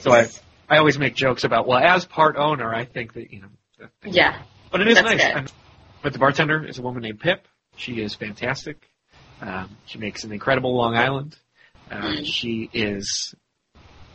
So 0.00 0.10
I 0.10 0.28
I 0.70 0.78
always 0.78 0.98
make 0.98 1.14
jokes 1.14 1.44
about 1.44 1.66
well, 1.68 1.78
as 1.78 2.06
part 2.06 2.36
owner, 2.36 2.74
I 2.74 2.86
think 2.86 3.12
that 3.12 3.30
you 3.30 3.42
know. 3.42 3.88
yeah. 4.04 4.40
But 4.72 4.80
it 4.80 4.88
is 4.88 4.94
nice. 5.02 5.22
good. 5.22 5.36
I'm- 5.36 5.46
But 6.02 6.14
the 6.14 6.18
bartender 6.18 6.64
is 6.64 6.78
a 6.78 6.82
woman 6.82 7.02
named 7.02 7.20
Pip. 7.20 7.46
She 7.76 8.00
is 8.00 8.14
fantastic. 8.14 8.88
Um, 9.40 9.76
she 9.86 9.98
makes 9.98 10.24
an 10.24 10.32
incredible 10.32 10.74
Long 10.76 10.96
Island. 10.96 11.36
Uh. 11.90 12.22
She 12.24 12.68
is. 12.72 13.34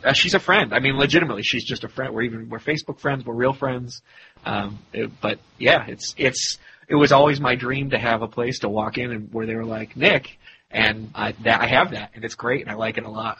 Uh, 0.04 0.12
she's 0.12 0.34
a 0.34 0.40
friend. 0.40 0.74
I 0.74 0.80
mean, 0.80 0.96
legitimately, 0.96 1.42
she's 1.44 1.64
just 1.64 1.84
a 1.84 1.88
friend. 1.88 2.12
We're 2.12 2.22
even 2.22 2.48
we're 2.48 2.58
Facebook 2.58 2.98
friends. 2.98 3.24
We're 3.24 3.34
real 3.34 3.52
friends. 3.52 4.02
Um, 4.44 4.78
it- 4.92 5.20
but 5.20 5.38
yeah, 5.58 5.86
it's 5.86 6.14
it's 6.18 6.58
it 6.88 6.96
was 6.96 7.12
always 7.12 7.40
my 7.40 7.54
dream 7.54 7.90
to 7.90 7.98
have 7.98 8.22
a 8.22 8.28
place 8.28 8.58
to 8.60 8.68
walk 8.68 8.98
in 8.98 9.12
and 9.12 9.32
where 9.32 9.46
they 9.46 9.54
were 9.54 9.64
like 9.64 9.96
Nick, 9.96 10.38
and 10.70 11.10
I 11.14 11.32
that 11.44 11.60
I 11.60 11.66
have 11.68 11.92
that, 11.92 12.10
and 12.14 12.24
it's 12.24 12.34
great, 12.34 12.62
and 12.62 12.70
I 12.70 12.74
like 12.74 12.98
it 12.98 13.04
a 13.04 13.10
lot. 13.10 13.38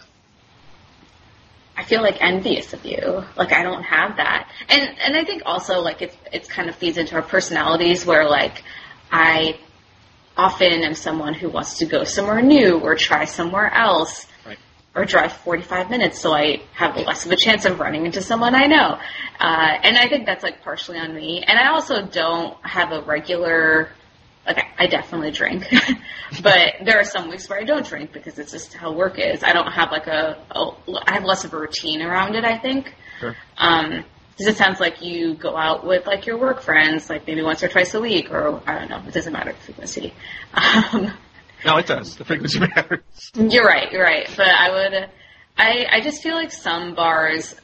I 1.77 1.85
feel 1.85 2.03
like 2.03 2.19
envious 2.23 2.73
of 2.75 2.85
you. 2.85 3.25
Like 3.37 3.53
I 3.53 3.62
don't 3.62 3.83
have 3.83 4.17
that. 4.19 4.51
And 4.69 4.83
and 5.01 5.17
I 5.17 5.25
think 5.25 5.43
also 5.47 5.81
like 5.81 6.01
it's 6.03 6.17
it's 6.33 6.49
kind 6.49 6.69
of 6.69 6.77
feeds 6.77 6.97
into 6.99 7.15
our 7.17 7.23
personalities 7.23 8.07
where 8.07 8.29
like 8.29 8.62
I 9.11 9.59
often 10.37 10.83
am 10.85 10.95
someone 10.95 11.35
who 11.35 11.49
wants 11.49 11.79
to 11.79 11.87
go 11.87 12.05
somewhere 12.05 12.43
new 12.43 12.79
or 12.79 12.95
try 12.95 13.25
somewhere 13.25 13.73
else. 13.73 14.27
Right. 14.47 14.59
Or 14.95 15.05
drive 15.05 15.33
45 15.33 15.91
minutes 15.91 16.21
so 16.21 16.35
I 16.35 16.62
have 16.75 16.97
less 16.97 17.25
of 17.25 17.33
a 17.33 17.37
chance 17.37 17.65
of 17.65 17.81
running 17.81 18.07
into 18.07 18.23
someone 18.23 18.55
I 18.55 18.67
know. 18.67 18.99
Uh, 19.41 19.79
and 19.83 19.97
I 19.97 20.09
think 20.09 20.27
that's 20.27 20.43
like 20.43 20.62
partially 20.62 20.99
on 20.99 21.15
me. 21.15 21.43
And 21.47 21.59
I 21.59 21.69
also 21.69 22.07
don't 22.07 22.57
have 22.65 22.93
a 22.93 23.03
regular, 23.03 23.91
like 24.47 24.65
I, 24.79 24.87
definitely 24.87 25.31
drink, 25.31 25.65
but 26.43 26.75
there 26.85 26.99
are 26.99 27.05
some 27.05 27.31
weeks 27.31 27.49
where 27.49 27.59
I 27.59 27.65
don't 27.65 27.87
drink 27.87 28.12
because 28.12 28.39
it's 28.39 28.53
just 28.53 28.75
how 28.75 28.93
work 28.93 29.19
is. 29.19 29.43
I 29.43 29.53
don't 29.53 29.73
have 29.73 29.91
like 29.91 30.07
a, 30.09 30.39
a 30.51 30.71
I 31.07 31.15
have 31.15 31.25
less 31.25 31.45
of 31.45 31.55
a 31.55 31.59
routine 31.59 32.03
around 32.03 32.35
it. 32.35 32.45
I 32.45 32.59
think. 32.59 32.95
Sure. 33.21 33.37
Um, 33.57 34.05
because 34.33 34.47
it 34.47 34.57
sounds 34.57 34.81
like 34.81 35.03
you 35.03 35.35
go 35.35 35.57
out 35.57 35.87
with 35.87 36.07
like 36.07 36.27
your 36.27 36.39
work 36.39 36.62
friends, 36.62 37.09
like 37.11 37.27
maybe 37.27 37.43
once 37.43 37.62
or 37.62 37.69
twice 37.69 37.95
a 37.95 38.01
week, 38.01 38.31
or 38.31 38.61
I 38.67 38.79
don't 38.79 38.91
know. 38.91 39.03
It 39.07 39.15
doesn't 39.15 39.33
matter 39.33 39.53
the 39.53 39.59
frequency. 39.59 40.15
Um, 40.55 41.12
No, 41.65 41.77
it 41.79 41.87
does. 41.87 42.17
The 42.17 42.25
frequency 42.25 42.59
matters. 42.75 43.01
you're 43.35 43.65
right. 43.65 43.91
You're 43.93 44.03
right. 44.03 44.29
But 44.37 44.49
I 44.49 44.71
would. 44.71 45.09
I 45.57 45.87
I 45.91 46.01
just 46.01 46.23
feel 46.23 46.35
like 46.35 46.51
some 46.51 46.95
bars. 46.95 47.55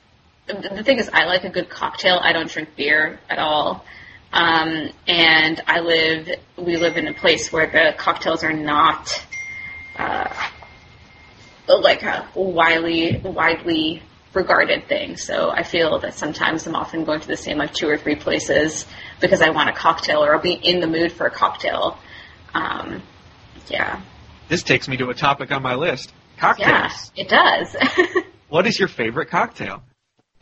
The 0.46 0.54
the 0.76 0.84
thing 0.84 0.98
is, 0.98 1.10
I 1.12 1.24
like 1.24 1.44
a 1.44 1.50
good 1.50 1.68
cocktail. 1.68 2.18
I 2.22 2.32
don't 2.32 2.48
drink 2.50 2.70
beer 2.76 3.18
at 3.28 3.38
all. 3.38 3.84
Um, 4.32 4.90
and 5.06 5.60
I 5.66 5.80
live. 5.80 6.28
We 6.56 6.76
live 6.76 6.96
in 6.96 7.08
a 7.08 7.14
place 7.14 7.50
where 7.52 7.66
the 7.66 7.94
cocktails 7.98 8.44
are 8.44 8.52
not. 8.52 9.10
Uh, 9.98 10.32
like 11.66 12.02
a 12.02 12.26
widely 12.34 13.20
widely 13.22 14.02
regarded 14.34 14.88
thing. 14.88 15.16
So 15.16 15.50
I 15.50 15.62
feel 15.62 15.98
that 16.00 16.14
sometimes 16.14 16.66
I'm 16.66 16.74
often 16.74 17.04
going 17.04 17.20
to 17.20 17.26
the 17.26 17.36
same 17.36 17.58
like 17.58 17.72
two 17.74 17.88
or 17.88 17.96
three 17.96 18.16
places 18.16 18.86
because 19.20 19.40
I 19.40 19.50
want 19.50 19.68
a 19.68 19.72
cocktail 19.72 20.24
or 20.24 20.34
I'll 20.34 20.40
be 20.42 20.52
in 20.52 20.80
the 20.80 20.86
mood 20.86 21.12
for 21.12 21.26
a 21.26 21.30
cocktail. 21.30 21.98
Um, 22.54 23.02
yeah. 23.68 24.02
This 24.48 24.62
takes 24.62 24.88
me 24.88 24.96
to 24.98 25.10
a 25.10 25.14
topic 25.14 25.50
on 25.52 25.62
my 25.62 25.74
list: 25.74 26.12
cocktails. 26.38 27.10
Yeah, 27.14 27.22
it 27.24 27.28
does. 27.28 27.76
What 28.48 28.66
is 28.66 28.78
your 28.78 28.88
favorite 28.88 29.28
cocktail? 29.28 29.82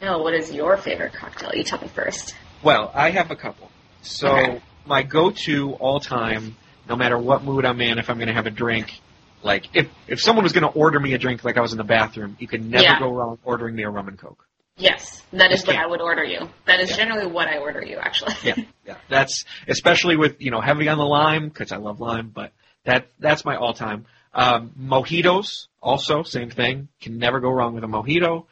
no, 0.01 0.19
what 0.19 0.33
is 0.33 0.53
your 0.53 0.77
favorite 0.77 1.13
cocktail? 1.13 1.51
You 1.53 1.65
tell 1.65 1.81
me 1.81 1.89
first. 1.89 2.37
Well, 2.63 2.93
I 2.95 3.11
have 3.11 3.33
a 3.33 3.37
couple. 3.37 3.69
So 4.03 4.29
Okay. 4.29 4.61
my 4.87 5.03
go-to 5.03 5.73
all 5.73 5.99
time, 5.99 6.55
no 6.89 6.95
matter 6.95 7.19
what 7.19 7.43
mood 7.43 7.65
I'm 7.65 7.81
in, 7.81 7.99
if 7.99 8.09
I'm 8.09 8.19
going 8.19 8.29
to 8.29 8.35
have 8.35 8.47
a 8.47 8.51
drink, 8.51 9.01
like 9.43 9.67
if 9.75 9.89
if 10.09 10.21
someone 10.21 10.43
was 10.43 10.53
going 10.53 10.63
to 10.71 10.79
order 10.79 10.99
me 11.01 11.13
a 11.15 11.19
drink, 11.19 11.45
like 11.45 11.57
I 11.57 11.61
was 11.61 11.73
in 11.73 11.79
the 11.79 11.85
bathroom, 11.85 12.37
you 12.39 12.49
could 12.49 12.65
never 12.65 12.83
Yeah. 12.85 12.99
go 12.99 13.11
wrong 13.11 13.39
ordering 13.45 13.75
me 13.77 13.83
a 13.85 13.91
rum 13.91 14.09
and 14.09 14.19
coke. 14.19 14.47
Yes, 14.79 15.23
that 15.33 15.53
is 15.53 15.67
what. 15.67 15.77
I 15.77 15.87
would 15.87 16.03
order 16.03 16.23
you. 16.25 16.51
That 16.67 16.81
is 16.81 16.91
Yeah. 16.91 16.97
generally 16.97 17.27
what 17.27 17.49
I 17.49 17.59
order 17.59 17.83
you, 17.83 17.97
actually. 17.97 18.35
Yeah, 18.45 18.57
yeah. 18.87 18.97
That's 19.09 19.45
especially 19.69 20.17
with 20.17 20.41
you 20.41 20.51
know 20.51 20.61
heavy 20.61 20.89
on 20.89 20.99
the 20.99 21.05
lime 21.07 21.49
because 21.49 21.73
I 21.73 21.77
love 21.79 21.99
lime, 22.01 22.29
but 22.35 22.53
that 22.85 23.09
that's 23.19 23.45
my 23.45 23.57
all-time. 23.57 24.05
Um, 24.35 24.73
mojitos, 24.79 25.69
also 25.81 26.23
same 26.25 26.51
thing. 26.51 26.89
Can 27.01 27.19
never 27.19 27.41
go 27.41 27.49
wrong 27.51 27.75
with 27.75 27.85
a 27.85 27.87
mojito, 27.87 28.45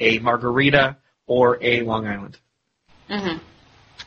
a 0.00 0.18
margarita, 0.18 0.96
or 1.28 1.58
a 1.62 1.82
Long 1.82 2.06
Island. 2.06 2.38
hmm 3.08 3.38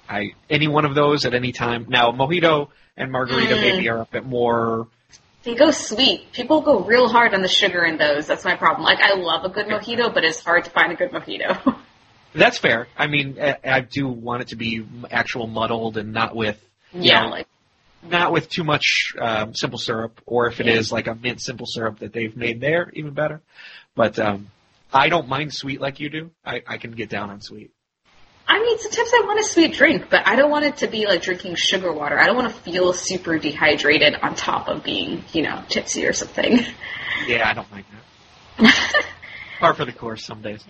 I 0.09 0.31
any 0.49 0.67
one 0.67 0.83
of 0.85 0.93
those 0.93 1.25
at 1.25 1.33
any 1.33 1.53
time. 1.53 1.85
Now 1.87 2.11
mojito 2.11 2.67
and 2.97 3.11
margarita 3.13 3.55
Mm. 3.55 3.61
maybe 3.61 3.89
are 3.89 4.01
a 4.01 4.05
bit 4.05 4.25
more. 4.25 4.87
They 5.43 5.55
go 5.55 5.71
sweet. 5.71 6.31
People 6.33 6.61
go 6.61 6.83
real 6.83 7.07
hard 7.07 7.33
on 7.33 7.41
the 7.41 7.47
sugar 7.47 7.83
in 7.83 7.97
those. 7.97 8.27
That's 8.27 8.45
my 8.45 8.55
problem. 8.55 8.83
Like, 8.83 8.99
I 9.01 9.15
love 9.15 9.43
a 9.43 9.49
good 9.49 9.65
mojito, 9.65 10.13
but 10.13 10.23
it's 10.23 10.39
hard 10.39 10.65
to 10.65 10.69
find 10.71 10.91
a 10.91 10.95
good 10.95 11.11
mojito. 11.11 11.79
That's 12.33 12.59
fair. 12.59 12.87
I 12.95 13.07
mean, 13.07 13.37
I, 13.41 13.57
I 13.63 13.79
do 13.81 14.07
want 14.07 14.43
it 14.43 14.47
to 14.49 14.55
be 14.55 14.85
actual 15.09 15.47
muddled 15.47 15.97
and 15.97 16.13
not 16.13 16.35
with 16.35 16.63
yeah, 16.93 17.23
know, 17.23 17.29
like, 17.29 17.47
not 18.03 18.31
with 18.31 18.49
too 18.49 18.63
much 18.63 19.13
um, 19.19 19.53
simple 19.53 19.79
syrup, 19.79 20.21
or 20.25 20.47
if 20.47 20.59
it 20.59 20.67
Yeah. 20.67 20.73
is 20.73 20.91
like 20.91 21.07
a 21.07 21.15
mint 21.15 21.41
simple 21.41 21.65
syrup 21.65 21.99
that 21.99 22.13
they've 22.13 22.35
made 22.35 22.61
there, 22.61 22.89
even 22.93 23.13
better. 23.13 23.41
But 23.95 24.19
um, 24.19 24.47
I 24.93 25.09
don't 25.09 25.27
mind 25.27 25.53
sweet 25.53 25.81
like 25.81 25.99
you 25.99 26.09
do. 26.09 26.31
I, 26.45 26.61
I 26.67 26.77
can 26.77 26.91
get 26.91 27.09
down 27.09 27.29
on 27.29 27.41
sweet. 27.41 27.71
I 28.53 28.59
mean, 28.59 28.77
sometimes 28.79 29.09
I 29.13 29.23
want 29.25 29.39
a 29.39 29.43
sweet 29.45 29.73
drink, 29.73 30.09
but 30.09 30.27
I 30.27 30.35
don't 30.35 30.51
want 30.51 30.65
it 30.65 30.77
to 30.77 30.87
be 30.87 31.05
like 31.05 31.21
drinking 31.21 31.55
sugar 31.55 31.93
water. 31.93 32.19
I 32.19 32.25
don't 32.25 32.35
want 32.35 32.53
to 32.53 32.61
feel 32.61 32.91
super 32.91 33.37
dehydrated 33.39 34.15
on 34.15 34.35
top 34.35 34.67
of 34.67 34.83
being, 34.83 35.23
you 35.31 35.43
know, 35.43 35.63
tipsy 35.69 36.05
or 36.05 36.11
something. 36.11 36.59
Yeah, 37.27 37.47
I 37.49 37.53
don't 37.53 37.71
like 37.71 37.85
that. 38.57 39.05
Par 39.59 39.73
for 39.73 39.85
the 39.85 39.93
course 39.93 40.25
some 40.25 40.41
days. 40.41 40.63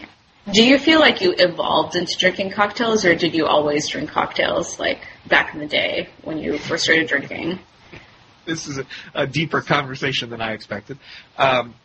Do 0.52 0.64
you 0.64 0.78
feel 0.78 1.00
like 1.00 1.22
you 1.22 1.34
evolved 1.38 1.96
into 1.96 2.16
drinking 2.20 2.52
cocktails, 2.52 3.04
or 3.06 3.16
did 3.16 3.34
you 3.34 3.46
always 3.48 3.88
drink 3.88 4.10
cocktails 4.12 4.80
like 4.80 5.00
back 5.28 5.54
in 5.54 5.60
the 5.60 5.68
day 5.68 6.10
when 6.24 6.38
you 6.38 6.58
first 6.60 6.84
started 6.84 7.08
drinking? 7.08 7.60
This 8.44 8.68
is 8.68 8.80
a, 8.80 8.86
a 9.14 9.28
deeper 9.28 9.62
conversation 9.62 10.32
than 10.32 10.42
I 10.42 10.54
expected. 10.54 10.98
Um, 11.38 11.76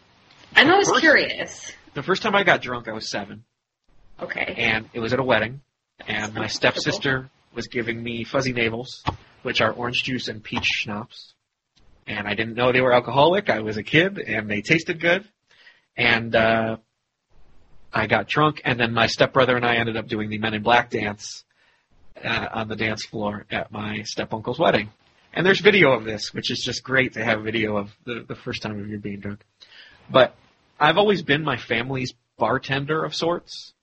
I'm 0.54 0.70
always 0.70 0.88
First- 0.88 1.00
curious. 1.00 1.72
the 1.92 2.02
first 2.02 2.22
time 2.22 2.34
I 2.34 2.44
got 2.44 2.62
drunk, 2.62 2.88
I 2.88 2.92
was 2.92 3.10
seven, 3.10 3.44
Okay. 4.22 4.54
and 4.56 4.88
it 4.94 5.00
was 5.00 5.12
at 5.12 5.18
a 5.18 5.22
wedding, 5.22 5.60
and 6.06 6.34
my 6.34 6.46
stepsister 6.46 7.30
was 7.54 7.68
giving 7.68 8.02
me 8.02 8.24
fuzzy 8.24 8.52
navels, 8.52 9.02
which 9.42 9.60
are 9.60 9.72
orange 9.72 10.02
juice 10.02 10.28
and 10.28 10.42
peach 10.42 10.64
schnapps. 10.64 11.34
And 12.06 12.28
I 12.28 12.34
didn't 12.34 12.54
know 12.54 12.72
they 12.72 12.80
were 12.80 12.92
alcoholic. 12.92 13.50
I 13.50 13.60
was 13.60 13.76
a 13.76 13.82
kid, 13.82 14.18
and 14.18 14.48
they 14.48 14.62
tasted 14.62 15.00
good. 15.00 15.28
And 15.96 16.36
uh, 16.36 16.76
I 17.92 18.06
got 18.06 18.28
drunk, 18.28 18.60
and 18.64 18.78
then 18.78 18.92
my 18.92 19.06
stepbrother 19.06 19.56
and 19.56 19.64
I 19.64 19.76
ended 19.76 19.96
up 19.96 20.06
doing 20.06 20.30
the 20.30 20.38
Men 20.38 20.54
in 20.54 20.62
Black 20.62 20.90
dance 20.90 21.44
uh, 22.22 22.48
on 22.52 22.68
the 22.68 22.76
dance 22.76 23.04
floor 23.04 23.46
at 23.50 23.72
my 23.72 24.02
stepuncle's 24.02 24.58
wedding. 24.58 24.90
And 25.32 25.44
there's 25.44 25.60
video 25.60 25.92
of 25.92 26.04
this, 26.04 26.32
which 26.32 26.50
is 26.50 26.62
just 26.64 26.82
great 26.82 27.14
to 27.14 27.24
have 27.24 27.42
video 27.42 27.76
of 27.76 27.90
the, 28.04 28.24
the 28.26 28.34
first 28.34 28.62
time 28.62 28.78
of 28.80 28.88
you 28.88 28.98
being 28.98 29.20
drunk. 29.20 29.44
But 30.10 30.34
I've 30.78 30.98
always 30.98 31.22
been 31.22 31.42
my 31.42 31.56
family's 31.56 32.14
bartender 32.38 33.04
of 33.04 33.14
sorts. 33.14 33.74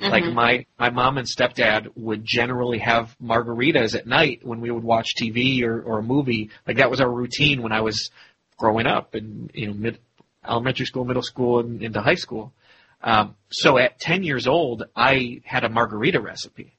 Like 0.00 0.24
Mhm. 0.24 0.34
my 0.34 0.66
my 0.78 0.90
mom 0.90 1.18
and 1.18 1.26
stepdad 1.28 1.88
would 1.96 2.24
generally 2.24 2.78
have 2.78 3.16
margaritas 3.22 3.94
at 3.94 4.06
night 4.06 4.40
when 4.42 4.60
we 4.60 4.70
would 4.70 4.82
watch 4.82 5.08
TV 5.20 5.62
or, 5.62 5.82
or 5.82 5.98
a 5.98 6.02
movie. 6.02 6.50
Like 6.66 6.78
that 6.78 6.90
was 6.90 7.00
our 7.00 7.10
routine 7.10 7.62
when 7.62 7.72
I 7.72 7.82
was 7.82 8.10
growing 8.56 8.86
up 8.86 9.14
and 9.14 9.50
you 9.54 9.66
know 9.66 9.74
mid 9.74 9.98
elementary 10.48 10.86
school, 10.86 11.04
middle 11.04 11.22
school, 11.22 11.58
and 11.60 11.82
into 11.82 12.00
high 12.00 12.14
school. 12.14 12.52
Um, 13.02 13.34
so 13.50 13.78
at 13.78 13.98
10 13.98 14.22
years 14.22 14.46
old, 14.46 14.84
I 14.96 15.40
had 15.44 15.64
a 15.64 15.68
margarita 15.68 16.20
recipe 16.20 16.72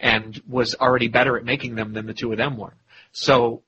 and 0.00 0.40
was 0.48 0.74
already 0.74 1.08
better 1.08 1.36
at 1.36 1.44
making 1.44 1.74
them 1.74 1.92
than 1.92 2.06
the 2.06 2.14
two 2.14 2.32
of 2.32 2.38
them 2.38 2.56
were. 2.56 2.74
So 3.12 3.62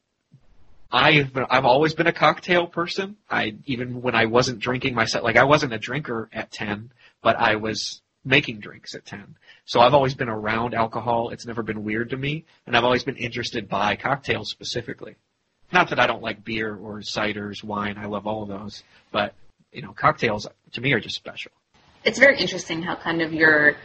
I've 0.91 1.33
been, 1.33 1.45
I've 1.51 1.65
always 1.65 1.95
been 1.95 2.07
a 2.07 2.13
cocktail 2.13 2.67
person. 2.67 3.17
I 3.31 3.57
even 3.67 4.01
when 4.01 4.15
I 4.15 4.27
wasn't 4.27 4.61
drinking 4.61 4.95
myself, 4.95 5.25
like 5.25 5.37
I 5.37 5.45
wasn't 5.45 5.73
a 5.73 5.79
drinker 5.79 6.29
at 6.33 6.51
10, 6.53 6.93
but 7.23 7.37
I 7.37 7.57
was 7.57 8.01
making 8.25 8.61
drinks 8.61 8.95
at 8.95 9.05
10. 9.05 9.37
So 9.65 9.81
I've 9.81 9.95
always 9.95 10.15
been 10.15 10.29
around 10.29 10.75
alcohol. 10.75 11.31
It's 11.31 11.47
never 11.47 11.63
been 11.63 11.85
weird 11.85 12.11
to 12.11 12.17
me, 12.17 12.45
and 12.67 12.77
I've 12.77 12.85
always 12.85 13.05
been 13.05 13.17
interested 13.17 13.69
by 13.69 13.97
cocktails 13.97 14.51
specifically. 14.51 15.17
Not 15.73 15.91
that 15.91 15.99
I 15.99 16.07
don't 16.07 16.23
like 16.23 16.45
beer 16.45 16.75
or 16.75 17.01
ciders, 17.01 17.65
wine. 17.65 17.99
I 17.99 18.07
love 18.07 18.27
all 18.27 18.43
of 18.43 18.49
those, 18.49 18.83
but 19.11 19.35
you 19.73 19.83
know, 19.83 19.93
cocktails 19.93 20.47
to 20.73 20.81
me 20.81 20.93
are 20.93 21.01
just 21.01 21.17
special. 21.17 21.53
It's 22.05 22.19
very 22.19 22.39
interesting 22.39 22.83
how 22.83 22.97
kind 22.97 23.23
of 23.23 23.33
your 23.33 23.77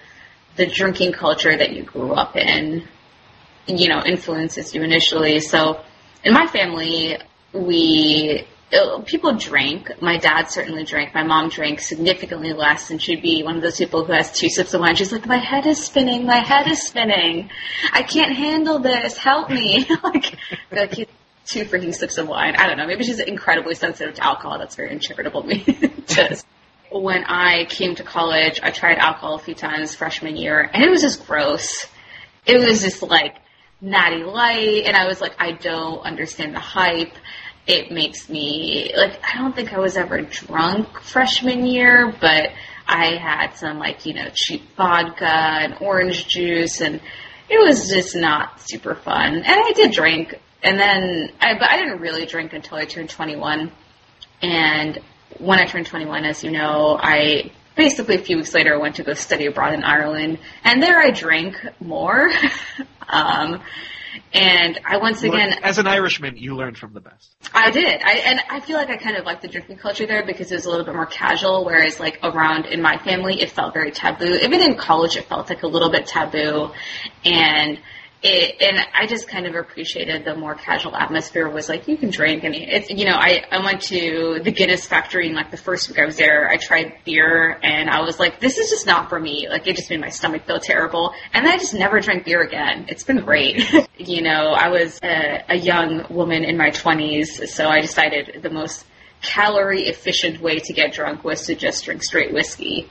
the 0.56 0.68
drinking 0.68 1.14
culture 1.14 1.56
that 1.56 1.72
you 1.72 1.84
grew 1.84 2.14
up 2.14 2.36
in, 2.36 2.88
you 3.68 3.88
know, 3.88 4.04
influences 4.06 4.76
you 4.76 4.84
initially. 4.84 5.40
So, 5.40 5.82
in 6.24 6.34
my 6.34 6.48
family, 6.48 7.18
we 7.54 8.46
Uh, 8.72 9.02
people 9.02 9.36
drank. 9.36 10.00
My 10.02 10.18
dad 10.18 10.46
certainly 10.52 10.84
drank. 10.84 11.14
My 11.16 11.24
mom 11.24 11.50
drank 11.50 11.80
significantly 11.80 12.54
less, 12.54 12.92
and 12.92 13.02
she'd 13.02 13.22
be 13.22 13.42
one 13.42 13.56
of 13.56 13.62
those 13.64 13.78
people 13.78 14.06
who 14.06 14.14
has 14.14 14.32
two 14.32 14.50
sips 14.50 14.74
of 14.74 14.82
wine. 14.82 14.96
She's 14.96 15.12
like, 15.12 15.26
"My 15.26 15.38
head 15.38 15.66
is 15.66 15.84
spinning. 15.84 16.26
My 16.26 16.38
head 16.38 16.68
is 16.68 16.86
spinning. 16.86 17.50
I 17.92 18.04
can't 18.04 18.36
handle 18.36 18.80
this. 18.80 19.18
Help 19.18 19.50
me!" 19.50 19.88
like, 20.04 20.36
like 20.72 21.10
two 21.46 21.66
freaking 21.66 21.96
sips 21.96 22.20
of 22.20 22.28
wine. 22.28 22.56
I 22.56 22.68
don't 22.68 22.78
know. 22.78 22.86
Maybe 22.86 23.04
she's 23.04 23.20
incredibly 23.20 23.74
sensitive 23.74 24.16
to 24.16 24.24
alcohol. 24.24 24.60
That's 24.60 24.76
very 24.76 24.92
uncharitable 24.92 25.42
of 25.42 25.48
me. 25.48 25.64
to 26.08 26.44
when 26.92 27.24
I 27.26 27.66
came 27.66 27.96
to 27.96 28.04
college, 28.04 28.60
I 28.62 28.72
tried 28.72 28.98
alcohol 28.98 29.36
a 29.36 29.40
few 29.40 29.56
times 29.56 29.96
freshman 29.96 30.36
year, 30.36 30.70
and 30.74 30.84
it 30.84 30.90
was 30.90 31.02
just 31.02 31.26
gross. 31.26 31.88
It 32.46 32.58
was 32.58 32.82
just 32.82 33.02
like 33.02 33.38
natty 33.82 34.24
light, 34.24 34.84
and 34.86 34.96
I 34.96 35.08
was 35.08 35.22
like, 35.22 35.36
I 35.40 35.54
don't 35.54 36.00
understand 36.02 36.56
the 36.56 36.60
hype. 36.60 37.14
It 37.68 37.92
makes 37.92 38.30
me 38.30 38.92
like 38.96 39.20
I 39.24 39.38
don't 39.38 39.56
think 39.56 39.74
I 39.74 39.80
was 39.80 39.96
ever 39.96 40.22
drunk 40.22 41.02
freshman 41.02 41.66
year, 41.66 42.14
but 42.20 42.52
I 42.88 43.18
had 43.18 43.54
some 43.54 43.78
like 43.78 44.06
you 44.06 44.14
know 44.16 44.28
cheap 44.34 44.76
vodka 44.76 45.26
and 45.26 45.78
orange 45.82 46.28
juice, 46.28 46.82
and 46.82 47.00
it 47.48 47.60
was 47.60 47.90
just 47.90 48.16
not 48.16 48.60
super 48.62 48.96
fun. 48.96 49.36
And 49.36 49.46
I 49.48 49.72
did 49.74 49.92
drink, 49.92 50.40
and 50.64 50.80
then 50.80 51.32
I 51.40 51.54
but 51.54 51.70
I 51.70 51.78
didn't 51.78 52.00
really 52.00 52.26
drink 52.26 52.54
until 52.54 52.78
I 52.78 52.86
turned 52.86 53.10
21, 53.10 53.72
and 54.42 55.00
when 55.38 55.60
I 55.60 55.66
turned 55.66 55.86
21, 55.86 56.26
as 56.26 56.44
you 56.44 56.52
know, 56.52 56.98
I 57.00 57.52
basically 57.76 58.16
a 58.16 58.20
few 58.20 58.38
weeks 58.38 58.54
later 58.54 58.78
went 58.80 58.96
to 58.96 59.04
go 59.04 59.14
study 59.14 59.46
abroad 59.46 59.74
in 59.74 59.84
Ireland, 59.84 60.40
and 60.64 60.82
there 60.82 61.00
I 61.00 61.12
drank 61.12 61.56
more. 61.80 62.32
um, 63.08 63.62
and 64.34 64.80
I 64.86 64.98
once 64.98 65.24
again, 65.24 65.54
as 65.64 65.78
an 65.78 65.88
Irishman, 65.88 66.38
you 66.38 66.56
learned 66.56 66.78
from 66.78 66.94
the 66.94 67.00
best. 67.00 67.36
I 67.54 67.72
did. 67.72 68.02
I 68.02 68.12
and 68.26 68.40
I 68.50 68.60
feel 68.60 68.78
like 68.78 68.90
I 68.90 68.98
kind 68.98 69.18
of 69.18 69.26
like 69.26 69.42
the 69.42 69.48
drinking 69.48 69.78
culture 69.78 70.06
there 70.06 70.26
because 70.26 70.52
it 70.52 70.56
was 70.56 70.66
a 70.66 70.70
little 70.70 70.86
bit 70.86 70.96
more 70.96 71.06
casual. 71.06 71.66
Whereas 71.66 72.00
like 72.00 72.20
around 72.24 72.66
in 72.66 72.82
my 72.82 72.98
family, 72.98 73.42
it 73.42 73.52
felt 73.52 73.74
very 73.74 73.92
taboo. 73.92 74.36
Even 74.36 74.62
in 74.62 74.78
college, 74.78 75.18
it 75.18 75.26
felt 75.26 75.50
like 75.50 75.64
a 75.64 75.68
little 75.68 75.90
bit 75.90 76.08
taboo, 76.08 76.72
and. 77.26 77.80
It, 78.22 78.62
and 78.62 78.86
I 78.94 79.08
just 79.08 79.30
kind 79.30 79.46
of 79.46 79.56
appreciated 79.56 80.26
the 80.26 80.36
more 80.36 80.54
casual 80.54 80.94
atmosphere. 80.94 81.50
Was 81.50 81.70
like 81.70 81.88
you 81.88 81.96
can 81.96 82.10
drink, 82.10 82.44
and 82.44 82.54
it's 82.54 82.90
you 82.90 83.06
know 83.06 83.16
I 83.16 83.46
I 83.50 83.64
went 83.64 83.82
to 83.84 84.42
the 84.44 84.52
Guinness 84.52 84.86
factory 84.86 85.28
and 85.28 85.38
like 85.38 85.52
the 85.52 85.58
first 85.58 85.88
week 85.88 86.00
I 86.00 86.06
was 86.06 86.18
there, 86.18 86.50
I 86.50 86.58
tried 86.58 86.98
beer, 87.06 87.58
and 87.64 87.90
I 87.90 88.02
was 88.02 88.20
like, 88.20 88.42
this 88.42 88.58
is 88.58 88.70
just 88.70 88.86
not 88.86 89.08
for 89.08 89.18
me. 89.18 89.48
Like 89.48 89.68
it 89.68 89.78
just 89.78 89.90
made 89.90 90.02
my 90.02 90.10
stomach 90.10 90.46
feel 90.46 90.60
terrible, 90.60 91.14
and 91.34 91.48
I 91.48 91.58
just 91.58 91.74
never 91.74 92.02
drank 92.02 92.26
beer 92.26 92.42
again. 92.42 92.88
It's 92.90 93.04
been 93.04 93.24
great. 93.24 93.64
you 93.98 94.22
know, 94.22 94.52
I 94.52 94.68
was 94.68 95.00
a, 95.02 95.46
a 95.48 95.56
young 95.56 96.06
woman 96.10 96.44
in 96.44 96.58
my 96.58 96.72
twenties, 96.72 97.54
so 97.54 97.70
I 97.70 97.80
decided 97.80 98.42
the 98.44 98.50
most 98.50 98.86
calorie 99.22 99.84
efficient 99.84 100.42
way 100.42 100.60
to 100.60 100.74
get 100.74 100.92
drunk 100.92 101.24
was 101.24 101.46
to 101.46 101.56
just 101.56 101.86
drink 101.86 102.04
straight 102.04 102.34
whiskey. 102.34 102.90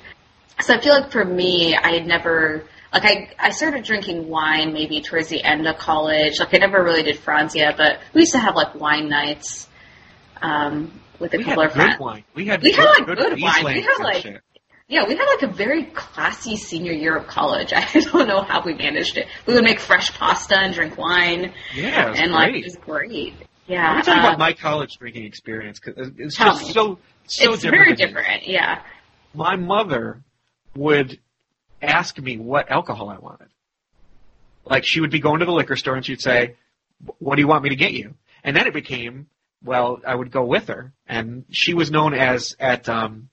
So 0.63 0.75
I 0.75 0.81
feel 0.81 0.95
like 0.95 1.13
for 1.13 1.25
me, 1.25 1.77
I 1.77 1.93
had 1.93 2.07
never 2.07 2.65
like 2.93 3.05
I 3.05 3.31
I 3.39 3.51
started 3.51 3.85
drinking 3.85 4.29
wine 4.29 4.73
maybe 4.73 5.01
towards 5.01 5.29
the 5.29 5.43
end 5.43 5.67
of 5.67 5.77
college. 5.79 6.39
Like 6.41 6.55
I 6.55 6.59
never 6.59 6.83
really 6.83 7.03
did 7.03 7.17
Franzia, 7.17 7.77
but 7.77 8.01
we 8.15 8.23
used 8.23 8.33
to 8.33 8.39
have 8.39 8.55
like 8.57 8.75
wine 8.75 9.09
nights 9.09 9.69
um, 10.43 10.93
with 11.19 11.35
a 11.35 11.39
We 11.39 11.45
couple 11.45 11.65
of 11.65 11.73
friends. 11.73 11.97
good 11.97 12.01
wine. 12.05 12.25
We 12.35 12.47
had 12.47 12.63
We 12.63 12.73
had, 12.73 12.85
like, 12.85 13.07
good, 13.07 13.19
good 13.19 13.41
wine. 13.43 13.65
We 13.65 13.81
had, 13.83 13.99
like, 14.01 14.23
shit. 14.23 14.41
Yeah, 14.91 15.07
we 15.07 15.17
had 15.17 15.27
like 15.27 15.43
a 15.43 15.53
very 15.55 15.85
classy 15.85 16.57
senior 16.57 16.93
year 16.93 17.15
of 17.17 17.27
college. 17.27 17.73
I 17.77 17.85
don't 18.01 18.27
know 18.27 18.41
how 18.43 18.63
we 18.65 18.73
managed 18.75 19.19
it. 19.19 19.27
We 19.47 19.53
would 19.55 19.65
make 19.65 19.81
fresh 19.81 20.17
pasta 20.17 20.57
and 20.57 20.73
drink 20.73 20.97
wine, 20.97 21.53
Yeah, 21.75 22.15
and 22.17 22.33
like 22.33 22.55
it 22.55 22.65
was 22.65 22.77
great. 22.77 23.35
Yeah, 23.67 23.89
Let 23.91 23.97
me 23.99 24.03
tell 24.05 24.15
you 24.15 24.21
about 24.23 24.39
my 24.39 24.55
college 24.55 24.97
drinking 24.97 25.25
experience 25.27 25.79
because 25.79 26.11
it's 26.17 26.37
just 26.39 26.63
me. 26.69 26.73
so 26.73 26.99
so 27.27 27.53
it's 27.53 27.63
different. 27.63 27.85
very 27.85 27.97
different. 27.97 28.49
Yeah. 28.49 28.81
My 29.35 29.57
mother 29.57 30.23
would 30.75 31.19
ask 31.83 32.19
me 32.19 32.37
what 32.39 32.71
alcohol 32.71 33.09
I 33.11 33.19
wanted. 33.19 33.49
Like 34.65 34.85
she 34.85 35.01
would 35.01 35.11
be 35.11 35.21
going 35.21 35.41
to 35.41 35.47
the 35.47 35.53
liquor 35.53 35.77
store 35.77 35.95
and 35.97 36.05
she'd 36.05 36.21
say, 36.21 36.57
"What 37.19 37.37
do 37.37 37.43
you 37.43 37.49
want 37.49 37.63
me 37.65 37.71
to 37.71 37.77
get 37.77 37.93
you?" 37.93 38.15
And 38.45 38.55
then 38.57 38.67
it 38.67 38.75
became, 38.75 39.27
well, 39.65 40.01
I 40.07 40.15
would 40.15 40.31
go 40.31 40.45
with 40.45 40.69
her, 40.69 40.93
and 41.07 41.45
she 41.51 41.75
was 41.75 41.91
known 41.91 42.15
as 42.15 42.55
at 42.61 42.89
um, 42.89 43.31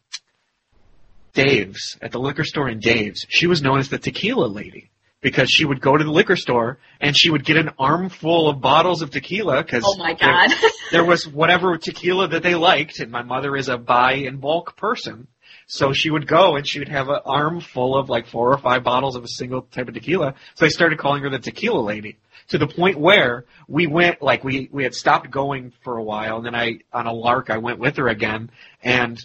Dave's 1.34 1.98
at 2.02 2.12
the 2.12 2.20
liquor 2.20 2.44
store 2.46 2.70
in 2.70 2.80
Dave's. 2.80 3.26
She 3.30 3.48
was 3.48 3.62
known 3.62 3.80
as 3.80 3.90
the 3.90 3.98
tequila 3.98 4.46
lady 4.48 4.90
because 5.22 5.50
she 5.50 5.66
would 5.66 5.82
go 5.82 5.98
to 5.98 6.04
the 6.04 6.12
liquor 6.12 6.36
store 6.36 6.78
and 7.02 7.18
she 7.18 7.30
would 7.30 7.44
get 7.44 7.58
an 7.58 7.72
armful 7.80 8.48
of 8.50 8.62
bottles 8.62 9.02
of 9.02 9.10
tequila 9.10 9.64
because 9.64 9.84
Oh 9.86 9.98
my 9.98 10.14
god. 10.14 10.52
there 10.92 11.04
was 11.04 11.28
whatever 11.28 11.78
tequila 11.78 12.28
that 12.30 12.44
they 12.44 12.56
liked, 12.56 13.00
and 13.00 13.12
my 13.12 13.24
mother 13.24 13.56
is 13.58 13.68
a 13.68 13.78
buy 13.78 14.14
in 14.14 14.38
bulk 14.38 14.78
person. 14.78 15.28
So 15.68 15.94
she 15.94 16.10
would 16.10 16.28
go 16.28 16.56
and 16.56 16.68
she 16.68 16.80
would 16.80 16.90
have 16.90 17.10
an 17.10 17.22
arm 17.26 17.60
full 17.60 17.98
of 17.98 18.10
like 18.10 18.28
four 18.28 18.52
or 18.52 18.58
five 18.58 18.84
bottles 18.84 19.16
of 19.16 19.24
a 19.24 19.28
single 19.28 19.64
type 19.64 19.88
of 19.88 19.94
tequila. 19.94 20.36
So 20.56 20.66
I 20.66 20.70
started 20.70 21.00
calling 21.00 21.24
her 21.24 21.30
the 21.30 21.40
tequila 21.40 21.80
lady 21.82 22.18
to 22.50 22.58
the 22.58 22.68
point 22.68 23.00
where 23.00 23.46
we 23.68 23.88
went, 23.88 24.22
like 24.22 24.44
we, 24.44 24.70
we 24.72 24.84
had 24.84 24.94
stopped 24.94 25.32
going 25.32 25.74
for 25.84 25.98
a 25.98 26.04
while 26.04 26.38
and 26.38 26.46
then 26.46 26.56
I, 26.56 26.80
on 26.94 27.08
a 27.08 27.14
lark, 27.14 27.50
I 27.50 27.58
went 27.58 27.80
with 27.80 27.98
her 27.98 28.08
again 28.08 28.52
and 28.84 29.20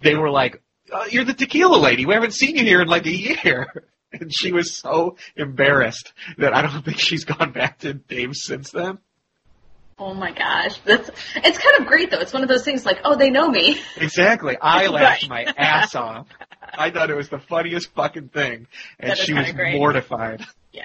they 0.00 0.16
were 0.16 0.30
like, 0.30 0.60
oh, 0.92 1.06
you're 1.06 1.24
the 1.24 1.34
tequila 1.34 1.76
lady. 1.76 2.06
We 2.06 2.14
haven't 2.14 2.34
seen 2.34 2.56
you 2.56 2.64
here 2.64 2.80
in 2.80 2.88
like 2.88 3.06
a 3.06 3.16
year. 3.16 3.84
And 4.20 4.32
she 4.32 4.52
was 4.52 4.72
so 4.72 5.16
embarrassed 5.34 6.12
that 6.38 6.54
I 6.54 6.62
don't 6.62 6.84
think 6.84 7.00
she's 7.00 7.24
gone 7.24 7.50
back 7.50 7.80
to 7.80 7.94
Dave's 7.94 8.44
since 8.44 8.70
then. 8.70 8.98
Oh 9.98 10.14
my 10.14 10.32
gosh. 10.32 10.78
That's 10.84 11.10
it's 11.36 11.58
kind 11.58 11.80
of 11.80 11.86
great 11.86 12.10
though. 12.10 12.20
It's 12.20 12.32
one 12.32 12.42
of 12.42 12.48
those 12.48 12.64
things 12.64 12.84
like, 12.86 12.98
oh, 13.04 13.16
they 13.16 13.30
know 13.30 13.48
me. 13.48 13.80
Exactly. 13.96 14.56
I 14.60 14.86
laughed 14.88 15.28
my 15.28 15.44
ass 15.56 15.94
off. 15.94 16.26
I 16.76 16.90
thought 16.90 17.10
it 17.10 17.16
was 17.16 17.28
the 17.28 17.38
funniest 17.38 17.92
fucking 17.94 18.28
thing, 18.30 18.66
and 18.98 19.16
she 19.16 19.32
was 19.34 19.52
great. 19.52 19.74
mortified. 19.76 20.44
Yeah. 20.72 20.84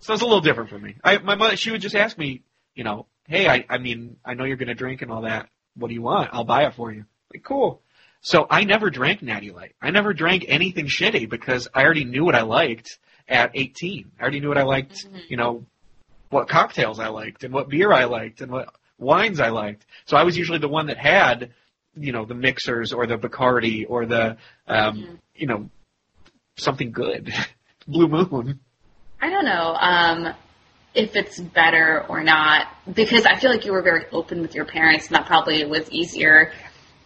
So 0.00 0.12
it's 0.14 0.22
a 0.22 0.26
little 0.26 0.40
different 0.40 0.68
for 0.70 0.78
me. 0.78 0.96
I, 1.04 1.18
my 1.18 1.36
mother, 1.36 1.56
she 1.56 1.70
would 1.70 1.80
just 1.80 1.94
ask 1.94 2.18
me, 2.18 2.42
you 2.74 2.82
know, 2.84 3.06
hey, 3.28 3.48
I, 3.48 3.64
I 3.70 3.78
mean, 3.78 4.16
I 4.24 4.34
know 4.34 4.44
you're 4.44 4.56
going 4.56 4.68
to 4.68 4.74
drink 4.74 5.00
and 5.00 5.12
all 5.12 5.22
that. 5.22 5.48
What 5.76 5.88
do 5.88 5.94
you 5.94 6.02
want? 6.02 6.30
I'll 6.32 6.44
buy 6.44 6.64
it 6.66 6.74
for 6.74 6.92
you. 6.92 7.04
Like, 7.32 7.44
cool. 7.44 7.82
So 8.20 8.46
I 8.50 8.64
never 8.64 8.90
drank 8.90 9.22
Natty 9.22 9.52
Light. 9.52 9.74
I 9.80 9.90
never 9.90 10.12
drank 10.12 10.44
anything 10.48 10.86
shitty 10.86 11.30
because 11.30 11.68
I 11.72 11.84
already 11.84 12.04
knew 12.04 12.24
what 12.24 12.34
I 12.34 12.42
liked 12.42 12.98
at 13.28 13.52
18. 13.54 14.10
I 14.18 14.22
already 14.22 14.40
knew 14.40 14.48
what 14.48 14.58
I 14.58 14.64
liked, 14.64 15.06
Mhm. 15.06 15.20
you 15.28 15.36
know, 15.36 15.64
what 16.32 16.48
cocktails 16.48 16.98
I 16.98 17.08
liked 17.08 17.44
and 17.44 17.52
what 17.52 17.68
beer 17.68 17.92
I 17.92 18.04
liked 18.04 18.40
and 18.40 18.50
what 18.50 18.74
wines 18.98 19.38
I 19.38 19.50
liked. 19.50 19.84
So 20.06 20.16
I 20.16 20.22
was 20.22 20.36
usually 20.36 20.58
the 20.58 20.68
one 20.68 20.86
that 20.86 20.96
had, 20.96 21.50
you 21.94 22.10
know, 22.12 22.24
the 22.24 22.34
mixers 22.34 22.92
or 22.92 23.06
the 23.06 23.18
Bacardi 23.18 23.84
or 23.86 24.06
the, 24.06 24.38
um, 24.66 24.96
Mhm. 24.96 25.18
you 25.34 25.46
know, 25.46 25.70
something 26.56 26.90
good. 26.90 27.32
Blue 27.86 28.08
Moon. 28.08 28.60
I 29.20 29.28
don't 29.28 29.44
know 29.44 29.76
um, 29.78 30.34
if 30.94 31.16
it's 31.16 31.38
better 31.38 32.04
or 32.08 32.22
not 32.22 32.66
because 32.92 33.26
I 33.26 33.36
feel 33.36 33.50
like 33.50 33.66
you 33.66 33.72
were 33.72 33.82
very 33.82 34.06
open 34.10 34.40
with 34.40 34.54
your 34.54 34.64
parents, 34.64 35.08
and 35.08 35.16
that 35.16 35.26
probably 35.26 35.64
was 35.66 35.90
easier. 35.90 36.52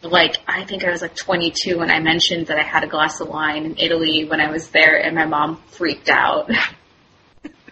Like 0.03 0.37
I 0.47 0.65
think 0.65 0.85
I 0.85 0.91
was 0.91 1.03
like 1.03 1.17
22 1.17 1.79
when 1.79 1.91
I 1.91 1.99
mentioned 1.99 2.47
that 2.47 2.59
I 2.59 2.63
had 2.63 2.85
a 2.85 2.87
glass 2.87 3.21
of 3.21 3.29
wine 3.29 3.65
in 3.65 3.77
Italy 3.79 4.25
when 4.25 4.41
I 4.41 4.51
was 4.51 4.69
there, 4.69 4.97
and 5.03 5.17
my 5.17 5.27
mom 5.27 5.57
freaked 5.69 6.09
out. 6.09 6.49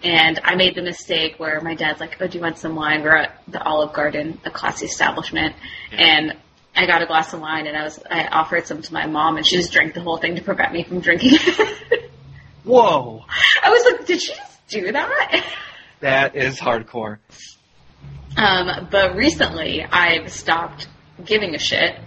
and 0.04 0.38
I 0.44 0.54
made 0.54 0.74
the 0.74 0.82
mistake 0.82 1.36
where 1.38 1.60
my 1.62 1.74
dad's 1.74 1.98
like, 1.98 2.18
"Oh, 2.20 2.26
do 2.26 2.38
you 2.38 2.42
want 2.42 2.58
some 2.58 2.76
wine?" 2.76 3.02
We're 3.02 3.16
at 3.16 3.42
the 3.48 3.62
Olive 3.62 3.92
Garden, 3.94 4.38
a 4.44 4.50
classy 4.50 4.86
establishment, 4.86 5.56
and 5.92 6.36
I 6.76 6.86
got 6.86 7.02
a 7.02 7.06
glass 7.06 7.32
of 7.32 7.40
wine, 7.40 7.66
and 7.66 7.76
I 7.76 7.84
was 7.84 7.98
I 8.10 8.26
offered 8.26 8.66
some 8.66 8.82
to 8.82 8.92
my 8.92 9.06
mom, 9.06 9.38
and 9.38 9.46
she 9.46 9.56
just 9.56 9.72
drank 9.72 9.94
the 9.94 10.00
whole 10.02 10.18
thing 10.18 10.36
to 10.36 10.42
prevent 10.42 10.72
me 10.72 10.84
from 10.84 11.00
drinking. 11.00 11.30
It. 11.32 12.10
Whoa, 12.64 13.24
I 13.62 13.70
was 13.70 13.84
like, 13.84 14.06
did 14.06 14.20
she 14.20 14.34
just 14.34 14.68
do 14.68 14.92
that? 14.92 15.44
that 16.00 16.36
is 16.36 16.58
hardcore. 16.58 17.18
Um, 18.36 18.88
but 18.90 19.16
recently, 19.16 19.82
I've 19.84 20.30
stopped 20.30 20.88
giving 21.24 21.54
a 21.54 21.58
shit. 21.58 21.98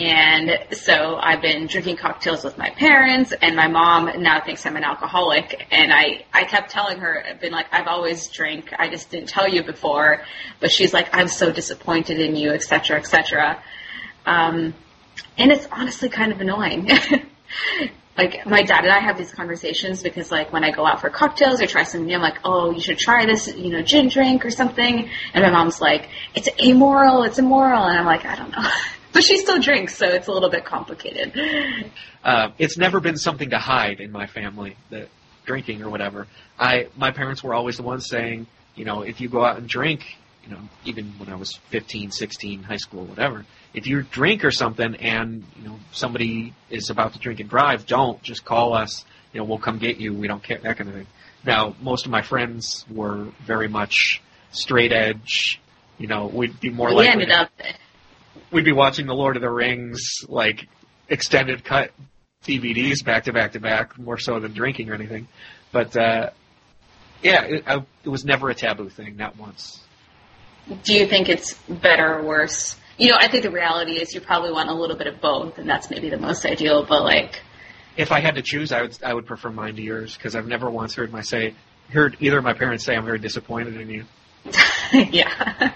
And 0.00 0.58
so 0.72 1.16
I've 1.16 1.42
been 1.42 1.66
drinking 1.66 1.96
cocktails 1.96 2.42
with 2.42 2.56
my 2.56 2.70
parents, 2.70 3.32
and 3.42 3.54
my 3.54 3.68
mom 3.68 4.22
now 4.22 4.40
thinks 4.40 4.64
I'm 4.64 4.76
an 4.76 4.84
alcoholic. 4.84 5.66
And 5.70 5.92
I, 5.92 6.24
I 6.32 6.44
kept 6.44 6.70
telling 6.70 6.98
her, 7.00 7.22
I've 7.26 7.40
been 7.40 7.52
like, 7.52 7.66
I've 7.70 7.86
always 7.86 8.28
drank. 8.28 8.72
I 8.78 8.88
just 8.88 9.10
didn't 9.10 9.28
tell 9.28 9.46
you 9.46 9.62
before. 9.62 10.22
But 10.58 10.70
she's 10.72 10.94
like, 10.94 11.08
I'm 11.12 11.28
so 11.28 11.52
disappointed 11.52 12.18
in 12.18 12.34
you, 12.34 12.50
et 12.52 12.62
cetera, 12.62 12.98
et 12.98 13.06
cetera. 13.06 13.62
Um, 14.24 14.72
and 15.36 15.52
it's 15.52 15.68
honestly 15.70 16.08
kind 16.08 16.32
of 16.32 16.40
annoying. 16.40 16.88
like 18.16 18.46
my 18.46 18.62
dad 18.62 18.84
and 18.84 18.92
I 18.92 19.00
have 19.00 19.18
these 19.18 19.32
conversations 19.32 20.02
because 20.02 20.30
like 20.30 20.52
when 20.52 20.64
I 20.64 20.70
go 20.70 20.86
out 20.86 21.00
for 21.00 21.10
cocktails 21.10 21.60
or 21.60 21.66
try 21.66 21.82
something 21.84 22.14
I'm 22.14 22.20
like, 22.20 22.38
oh, 22.44 22.70
you 22.70 22.80
should 22.80 22.98
try 22.98 23.26
this, 23.26 23.48
you 23.54 23.70
know, 23.70 23.82
gin 23.82 24.08
drink 24.08 24.44
or 24.44 24.50
something. 24.50 25.10
And 25.34 25.44
my 25.44 25.50
mom's 25.50 25.80
like, 25.80 26.08
it's 26.34 26.48
amoral, 26.58 27.22
it's 27.24 27.38
immoral. 27.38 27.84
And 27.84 27.98
I'm 27.98 28.06
like, 28.06 28.24
I 28.24 28.36
don't 28.36 28.50
know. 28.50 28.68
but 29.12 29.24
she 29.24 29.38
still 29.38 29.60
drinks, 29.60 29.96
so 29.96 30.06
it's 30.06 30.28
a 30.28 30.32
little 30.32 30.50
bit 30.50 30.64
complicated. 30.64 31.32
Uh, 32.22 32.50
it's 32.58 32.76
never 32.76 33.00
been 33.00 33.16
something 33.16 33.50
to 33.50 33.58
hide 33.58 34.00
in 34.00 34.12
my 34.12 34.26
family 34.26 34.76
that 34.90 35.08
drinking 35.46 35.82
or 35.82 35.90
whatever. 35.90 36.26
I 36.58 36.88
my 36.96 37.10
parents 37.10 37.42
were 37.42 37.54
always 37.54 37.76
the 37.76 37.82
ones 37.82 38.06
saying, 38.06 38.46
you 38.74 38.84
know, 38.84 39.02
if 39.02 39.20
you 39.20 39.28
go 39.28 39.44
out 39.44 39.56
and 39.56 39.68
drink, 39.68 40.16
you 40.44 40.50
know, 40.50 40.60
even 40.84 41.12
when 41.18 41.28
I 41.28 41.36
was 41.36 41.56
15, 41.70 42.10
16, 42.10 42.62
high 42.62 42.76
school, 42.76 43.04
whatever, 43.04 43.44
if 43.74 43.86
you 43.86 44.02
drink 44.02 44.44
or 44.44 44.50
something 44.50 44.96
and, 44.96 45.44
you 45.56 45.68
know, 45.68 45.78
somebody 45.92 46.54
is 46.70 46.90
about 46.90 47.12
to 47.14 47.18
drink 47.18 47.40
and 47.40 47.48
drive, 47.48 47.86
don't 47.86 48.22
just 48.22 48.44
call 48.44 48.74
us, 48.74 49.04
you 49.32 49.40
know, 49.40 49.44
we'll 49.44 49.58
come 49.58 49.78
get 49.78 49.98
you. 49.98 50.14
We 50.14 50.28
don't 50.28 50.42
care, 50.42 50.58
that 50.58 50.76
kind 50.76 50.88
of 50.88 50.96
thing. 50.96 51.06
Now, 51.44 51.74
most 51.80 52.04
of 52.04 52.10
my 52.10 52.22
friends 52.22 52.84
were 52.90 53.28
very 53.44 53.68
much 53.68 54.22
straight 54.52 54.92
edge, 54.92 55.60
you 55.98 56.06
know, 56.06 56.26
we'd 56.26 56.58
be 56.60 56.70
more 56.70 56.90
like 56.90 56.96
we 56.96 57.06
likely 57.06 57.22
ended 57.22 57.30
up, 57.30 57.50
we'd 58.52 58.64
be 58.64 58.72
watching 58.72 59.06
the 59.06 59.14
Lord 59.14 59.36
of 59.36 59.42
the 59.42 59.50
Rings 59.50 60.24
like 60.28 60.66
extended 61.08 61.64
cut 61.64 61.90
DVDs 62.44 63.04
back 63.04 63.24
to 63.24 63.32
back 63.32 63.52
to 63.52 63.60
back, 63.60 63.98
more 63.98 64.18
so 64.18 64.40
than 64.40 64.52
drinking 64.52 64.90
or 64.90 64.94
anything. 64.94 65.28
But 65.72 65.96
uh, 65.96 66.30
yeah, 67.22 67.42
it, 67.44 67.64
I, 67.66 67.84
it 68.04 68.08
was 68.08 68.24
never 68.24 68.48
a 68.50 68.54
taboo 68.54 68.88
thing, 68.88 69.16
not 69.16 69.36
once. 69.36 69.80
do 70.84 70.94
you 70.94 71.06
think 71.06 71.28
it's 71.28 71.54
better 71.68 72.18
or 72.18 72.22
worse? 72.22 72.76
You 72.98 73.10
know, 73.10 73.16
I 73.18 73.28
think 73.28 73.44
the 73.44 73.50
reality 73.50 73.92
is 73.92 74.14
you 74.14 74.20
probably 74.20 74.52
want 74.52 74.68
a 74.68 74.74
little 74.74 74.96
bit 74.96 75.06
of 75.06 75.20
both, 75.20 75.58
and 75.58 75.68
that's 75.68 75.90
maybe 75.90 76.10
the 76.10 76.18
most 76.18 76.44
ideal, 76.44 76.84
but 76.84 77.02
like, 77.02 77.40
If 77.96 78.12
I 78.12 78.20
had 78.20 78.34
to 78.36 78.42
choose, 78.42 78.72
I 78.72 78.82
would 78.82 78.98
I 79.02 79.14
would 79.14 79.26
prefer 79.26 79.50
mine 79.50 79.76
to 79.76 79.82
yours 79.82 80.16
because 80.16 80.36
I've 80.36 80.46
never 80.46 80.70
once 80.70 80.94
heard 80.94 81.12
my 81.12 81.22
say 81.22 81.54
heard 81.90 82.16
either 82.20 82.38
of 82.38 82.44
my 82.44 82.52
parents 82.52 82.84
say 82.84 82.94
I'm 82.94 83.04
very 83.04 83.18
disappointed 83.18 83.80
in 83.80 83.90
you. 83.90 84.04
yeah. 84.92 85.72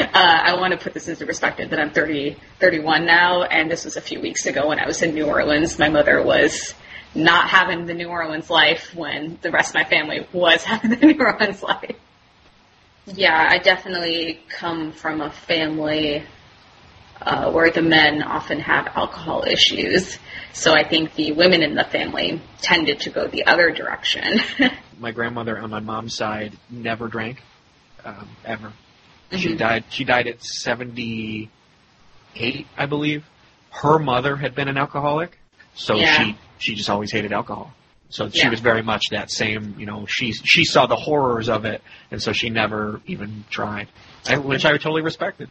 Uh, 0.00 0.08
I 0.14 0.54
want 0.58 0.72
to 0.72 0.78
put 0.78 0.94
this 0.94 1.08
into 1.08 1.26
perspective 1.26 1.70
that 1.70 1.78
I'm 1.78 1.90
30, 1.90 2.36
31 2.58 3.04
now, 3.04 3.42
and 3.42 3.70
this 3.70 3.84
was 3.84 3.96
a 3.96 4.00
few 4.00 4.20
weeks 4.20 4.46
ago 4.46 4.68
when 4.68 4.78
I 4.78 4.86
was 4.86 5.02
in 5.02 5.14
New 5.14 5.26
Orleans. 5.26 5.78
My 5.78 5.88
mother 5.88 6.22
was 6.22 6.74
not 7.14 7.48
having 7.48 7.86
the 7.86 7.94
New 7.94 8.08
Orleans 8.08 8.48
life 8.48 8.94
when 8.94 9.38
the 9.42 9.50
rest 9.50 9.70
of 9.70 9.74
my 9.74 9.84
family 9.84 10.26
was 10.32 10.64
having 10.64 10.90
the 10.90 11.06
New 11.06 11.22
Orleans 11.22 11.62
life. 11.62 11.96
Yeah, 13.06 13.46
I 13.50 13.58
definitely 13.58 14.40
come 14.48 14.92
from 14.92 15.20
a 15.20 15.30
family 15.30 16.24
uh, 17.20 17.50
where 17.50 17.70
the 17.70 17.82
men 17.82 18.22
often 18.22 18.60
have 18.60 18.88
alcohol 18.94 19.44
issues. 19.46 20.18
So 20.52 20.72
I 20.72 20.84
think 20.84 21.14
the 21.14 21.32
women 21.32 21.62
in 21.62 21.74
the 21.74 21.84
family 21.84 22.40
tended 22.62 23.00
to 23.00 23.10
go 23.10 23.26
the 23.26 23.46
other 23.46 23.70
direction. 23.70 24.40
My 24.98 25.12
grandmother 25.12 25.58
on 25.58 25.70
my 25.70 25.80
mom's 25.80 26.14
side 26.14 26.52
never 26.68 27.08
drank, 27.08 27.42
um, 28.04 28.28
ever. 28.44 28.72
She 29.32 29.50
Mhm. 29.50 29.58
died. 29.58 29.84
She 29.90 30.04
died 30.04 30.26
at 30.26 30.42
78, 30.42 32.66
I 32.76 32.86
believe. 32.86 33.24
Her 33.70 33.98
mother 33.98 34.36
had 34.36 34.54
been 34.54 34.68
an 34.68 34.76
alcoholic, 34.76 35.38
so 35.74 35.96
Yeah. 35.96 36.24
she 36.24 36.36
she 36.58 36.74
just 36.74 36.90
always 36.90 37.10
hated 37.12 37.32
alcohol. 37.32 37.72
So 38.10 38.28
she 38.28 38.40
Yeah. 38.40 38.50
was 38.50 38.60
very 38.60 38.82
much 38.82 39.02
that 39.12 39.30
same. 39.30 39.76
You 39.78 39.86
know, 39.86 40.04
she 40.06 40.32
she 40.32 40.64
saw 40.64 40.86
the 40.86 40.96
horrors 40.96 41.48
of 41.48 41.64
it, 41.64 41.80
and 42.10 42.20
so 42.20 42.32
she 42.32 42.50
never 42.50 43.00
even 43.06 43.44
tried, 43.50 43.86
which 44.42 44.66
I 44.66 44.72
totally 44.72 45.02
respected. 45.02 45.48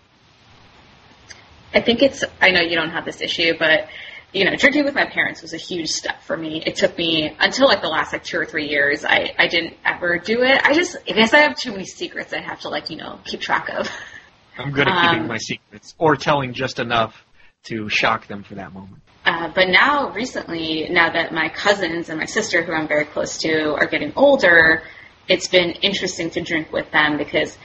I 1.74 1.82
think 1.82 2.02
it's, 2.02 2.24
I 2.42 2.50
know 2.50 2.62
you 2.62 2.76
don't 2.76 2.90
have 2.90 3.06
this 3.06 3.22
issue, 3.22 3.54
but, 3.58 3.88
you 4.32 4.46
know, 4.46 4.56
drinking 4.56 4.86
with 4.86 4.94
my 4.94 5.06
parents 5.06 5.42
was 5.42 5.54
a 5.54 5.58
huge 5.58 5.90
step 5.90 6.22
for 6.24 6.38
me. 6.38 6.62
It 6.66 6.76
took 6.76 6.98
me 6.98 7.36
until 7.40 7.68
like 7.68 7.82
the 7.82 7.88
last 7.88 8.14
like 8.14 8.24
two 8.24 8.38
or 8.40 8.46
three 8.46 8.70
years, 8.70 9.04
I, 9.04 9.34
I 9.38 9.48
didn't 9.48 9.76
ever 9.84 10.20
do 10.20 10.44
it. 10.44 10.62
I 10.64 10.74
just, 10.74 10.98
I 11.08 11.14
guess 11.14 11.34
I 11.34 11.40
have 11.40 11.58
too 11.58 11.72
many 11.72 11.86
secrets 11.86 12.32
I 12.32 12.40
have 12.40 12.60
to 12.62 12.70
like, 12.70 12.90
you 12.90 12.98
know, 12.98 13.20
keep 13.26 13.42
track 13.42 13.70
of. 13.70 13.90
I'm 14.58 14.72
good 14.72 14.88
at 14.88 15.02
keeping 15.02 15.22
Um, 15.22 15.28
my 15.28 15.38
secrets 15.38 15.96
or 15.98 16.16
telling 16.16 16.54
just 16.54 16.80
enough 16.80 17.26
to 17.64 17.90
shock 17.90 18.28
them 18.28 18.44
for 18.44 18.56
that 18.56 18.74
moment. 18.74 19.02
Uh, 19.26 19.50
but 19.54 19.70
now, 19.70 20.12
recently, 20.12 20.88
now 20.90 21.12
that 21.12 21.34
my 21.34 21.50
cousins 21.50 22.10
and 22.10 22.20
my 22.20 22.26
sister, 22.26 22.64
who 22.64 22.74
I'm 22.74 22.88
very 22.88 23.06
close 23.06 23.38
to, 23.40 23.74
are 23.74 23.86
getting 23.88 24.14
older, 24.16 24.84
it's 25.28 25.48
been 25.48 25.72
interesting 25.72 26.30
to 26.32 26.42
drink 26.42 26.72
with 26.72 26.90
them 26.92 27.18
because 27.18 27.58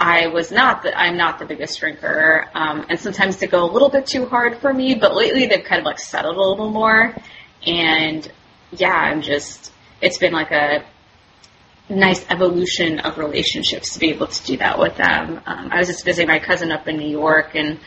I 0.00 0.28
was 0.28 0.50
not 0.50 0.82
the, 0.82 0.98
I'm 0.98 1.18
not 1.18 1.38
the 1.38 1.44
biggest 1.44 1.78
drinker, 1.78 2.48
um, 2.54 2.86
and 2.88 2.98
sometimes 2.98 3.36
they 3.36 3.46
go 3.46 3.62
a 3.62 3.70
little 3.70 3.90
bit 3.90 4.06
too 4.06 4.24
hard 4.24 4.56
for 4.56 4.72
me. 4.72 4.94
But 4.94 5.14
lately, 5.14 5.46
they've 5.46 5.62
kind 5.62 5.78
of 5.78 5.84
like 5.84 5.98
settled 5.98 6.36
a 6.36 6.40
little 6.40 6.70
more, 6.70 7.14
and 7.66 8.32
yeah, 8.72 8.94
I'm 8.94 9.20
just 9.20 9.70
it's 10.00 10.16
been 10.16 10.32
like 10.32 10.52
a 10.52 10.86
nice 11.90 12.24
evolution 12.30 13.00
of 13.00 13.18
relationships 13.18 13.92
to 13.92 13.98
be 13.98 14.08
able 14.08 14.28
to 14.28 14.46
do 14.46 14.56
that 14.56 14.78
with 14.78 14.96
them. 14.96 15.42
Um, 15.44 15.68
I 15.70 15.78
was 15.78 15.88
just 15.88 16.02
visiting 16.02 16.28
my 16.28 16.38
cousin 16.38 16.72
up 16.72 16.88
in 16.88 16.96
New 16.96 17.10
York, 17.10 17.54
and 17.54 17.78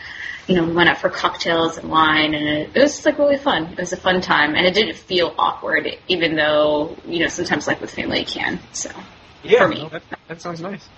you 0.46 0.54
know, 0.54 0.64
we 0.66 0.72
went 0.72 0.88
out 0.88 0.98
for 0.98 1.08
cocktails 1.08 1.78
and 1.78 1.90
wine, 1.90 2.32
and 2.34 2.46
it, 2.46 2.70
it 2.76 2.80
was 2.80 2.92
just 2.92 3.06
like 3.06 3.18
really 3.18 3.38
fun. 3.38 3.72
It 3.72 3.78
was 3.78 3.92
a 3.92 3.96
fun 3.96 4.20
time, 4.20 4.54
and 4.54 4.64
it 4.64 4.74
didn't 4.74 4.94
feel 4.94 5.34
awkward, 5.36 5.88
even 6.06 6.36
though 6.36 6.96
you 7.06 7.18
know 7.18 7.28
sometimes 7.28 7.66
like 7.66 7.80
with 7.80 7.90
family 7.90 8.20
it 8.20 8.28
can. 8.28 8.60
So, 8.72 8.90
for 9.58 9.68
me. 9.68 9.82
no, 9.82 9.88
that, 9.88 10.02
that 10.28 10.40
sounds 10.40 10.60
nice. 10.60 10.88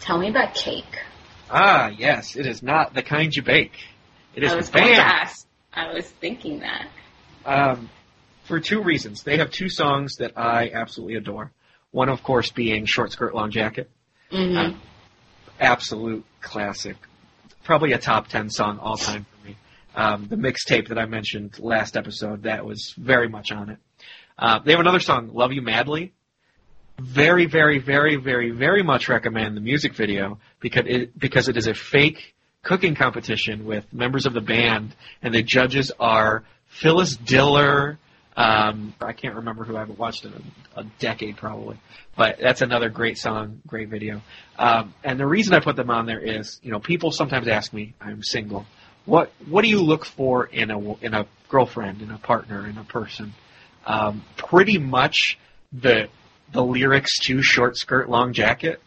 Tell 0.00 0.18
me 0.18 0.28
about 0.28 0.54
cake. 0.54 0.84
Ah, 1.50 1.88
yes, 1.88 2.36
it 2.36 2.46
is 2.46 2.62
not 2.62 2.94
the 2.94 3.02
kind 3.02 3.34
you 3.34 3.42
bake. 3.42 3.72
It 4.34 4.42
is 4.44 4.52
I 4.52 4.56
was 4.56 4.68
going 4.68 4.84
to 4.86 4.90
bam. 4.92 5.00
ask. 5.00 5.46
I 5.72 5.92
was 5.92 6.06
thinking 6.08 6.60
that. 6.60 6.88
Um, 7.44 7.88
for 8.44 8.60
two 8.60 8.82
reasons. 8.82 9.22
They 9.22 9.38
have 9.38 9.50
two 9.50 9.68
songs 9.68 10.16
that 10.16 10.32
I 10.36 10.70
absolutely 10.72 11.16
adore. 11.16 11.52
One, 11.90 12.08
of 12.08 12.22
course, 12.22 12.50
being 12.50 12.84
Short 12.86 13.12
Skirt 13.12 13.34
Long 13.34 13.50
Jacket. 13.50 13.90
Mm-hmm. 14.30 14.74
Uh, 14.76 14.78
Absolute 15.60 16.24
classic. 16.40 16.96
Probably 17.64 17.92
a 17.92 17.98
top 17.98 18.28
10 18.28 18.50
song 18.50 18.78
all 18.78 18.96
time 18.96 19.26
for 19.30 19.46
me. 19.48 19.56
Um, 19.94 20.26
the 20.28 20.36
mixtape 20.36 20.88
that 20.88 20.98
I 20.98 21.06
mentioned 21.06 21.58
last 21.58 21.96
episode, 21.96 22.44
that 22.44 22.64
was 22.64 22.94
very 22.96 23.28
much 23.28 23.50
on 23.50 23.70
it. 23.70 23.78
Uh, 24.38 24.60
they 24.60 24.70
have 24.72 24.80
another 24.80 25.00
song, 25.00 25.30
Love 25.34 25.52
You 25.52 25.62
Madly. 25.62 26.12
Very, 27.00 27.46
very, 27.46 27.78
very, 27.78 28.16
very, 28.16 28.50
very 28.50 28.82
much 28.82 29.08
recommend 29.08 29.56
the 29.56 29.60
music 29.60 29.94
video 29.94 30.38
because 30.58 30.84
it, 30.86 31.16
because 31.16 31.48
it 31.48 31.56
is 31.56 31.68
a 31.68 31.74
fake 31.74 32.34
cooking 32.64 32.96
competition 32.96 33.64
with 33.64 33.84
members 33.92 34.26
of 34.26 34.32
the 34.32 34.40
band, 34.40 34.96
and 35.22 35.32
the 35.32 35.44
judges 35.44 35.92
are 36.00 36.42
Phyllis 36.66 37.16
Diller. 37.16 37.98
Um, 38.36 38.94
I 39.00 39.12
can't 39.12 39.36
remember 39.36 39.62
who 39.62 39.76
I 39.76 39.80
haven't 39.80 39.98
watched 39.98 40.24
in 40.24 40.32
a, 40.32 40.80
a 40.80 40.84
decade 40.98 41.36
probably, 41.36 41.78
but 42.16 42.38
that's 42.40 42.62
another 42.62 42.88
great 42.88 43.16
song, 43.16 43.62
great 43.64 43.88
video. 43.90 44.20
Um, 44.58 44.92
and 45.04 45.20
the 45.20 45.26
reason 45.26 45.54
I 45.54 45.60
put 45.60 45.76
them 45.76 45.90
on 45.90 46.06
there 46.06 46.20
is, 46.20 46.58
you 46.64 46.72
know, 46.72 46.80
people 46.80 47.12
sometimes 47.12 47.46
ask 47.46 47.72
me, 47.72 47.94
I'm 48.00 48.24
single. 48.24 48.66
What 49.04 49.30
what 49.48 49.62
do 49.62 49.68
you 49.68 49.82
look 49.82 50.04
for 50.04 50.46
in 50.46 50.72
a 50.72 50.94
in 50.96 51.14
a 51.14 51.26
girlfriend, 51.48 52.02
in 52.02 52.10
a 52.10 52.18
partner, 52.18 52.66
in 52.66 52.76
a 52.76 52.84
person? 52.84 53.34
Um, 53.86 54.24
pretty 54.36 54.78
much 54.78 55.38
the 55.72 56.08
the 56.52 56.62
lyrics 56.64 57.18
to 57.26 57.42
"Short 57.42 57.76
Skirt, 57.76 58.08
Long 58.08 58.32
Jacket." 58.32 58.80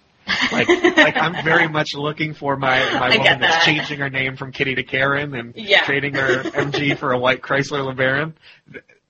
Like 0.51 0.67
like 0.69 1.17
I'm 1.17 1.43
very 1.43 1.67
much 1.77 1.93
looking 1.95 2.33
for 2.33 2.55
my 2.55 2.79
my 2.99 3.07
I 3.13 3.17
woman 3.17 3.39
that's 3.41 3.65
changing 3.65 3.99
her 3.99 4.09
name 4.09 4.37
from 4.37 4.51
Kitty 4.51 4.75
to 4.75 4.83
Karen 4.83 5.33
and 5.35 5.53
Yeah. 5.55 5.83
trading 5.83 6.13
her 6.13 6.43
MG 6.43 6.97
for 6.97 7.11
a 7.11 7.17
white 7.17 7.41
Chrysler 7.41 7.81
LeBaron. 7.93 8.33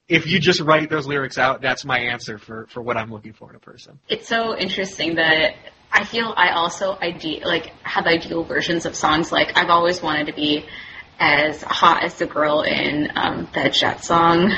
If 0.07 0.25
you 0.27 0.39
just 0.39 0.59
write 0.61 0.89
those 0.89 1.07
lyrics 1.07 1.37
out, 1.37 1.61
that's 1.61 1.85
my 1.85 1.99
answer 1.99 2.37
for 2.37 2.65
for 2.67 2.81
what 2.81 2.97
I'm 2.97 3.11
looking 3.11 3.33
for 3.33 3.49
in 3.49 3.55
a 3.55 3.59
person. 3.59 3.99
It's 4.09 4.27
so 4.27 4.57
interesting 4.57 5.15
that 5.15 5.55
I 5.91 6.05
feel 6.05 6.33
I 6.35 6.51
also 6.51 6.97
ide- 7.01 7.43
like 7.43 7.67
have 7.83 8.05
ideal 8.05 8.43
versions 8.43 8.85
of 8.85 8.95
songs. 8.95 9.31
Like 9.31 9.51
I've 9.55 9.69
always 9.69 10.01
wanted 10.01 10.27
to 10.27 10.33
be 10.33 10.65
as 11.19 11.61
hot 11.61 12.03
as 12.03 12.15
the 12.15 12.25
girl 12.25 12.61
in 12.63 13.09
um, 13.15 13.47
that 13.53 13.73
Jet 13.73 14.03
song. 14.03 14.51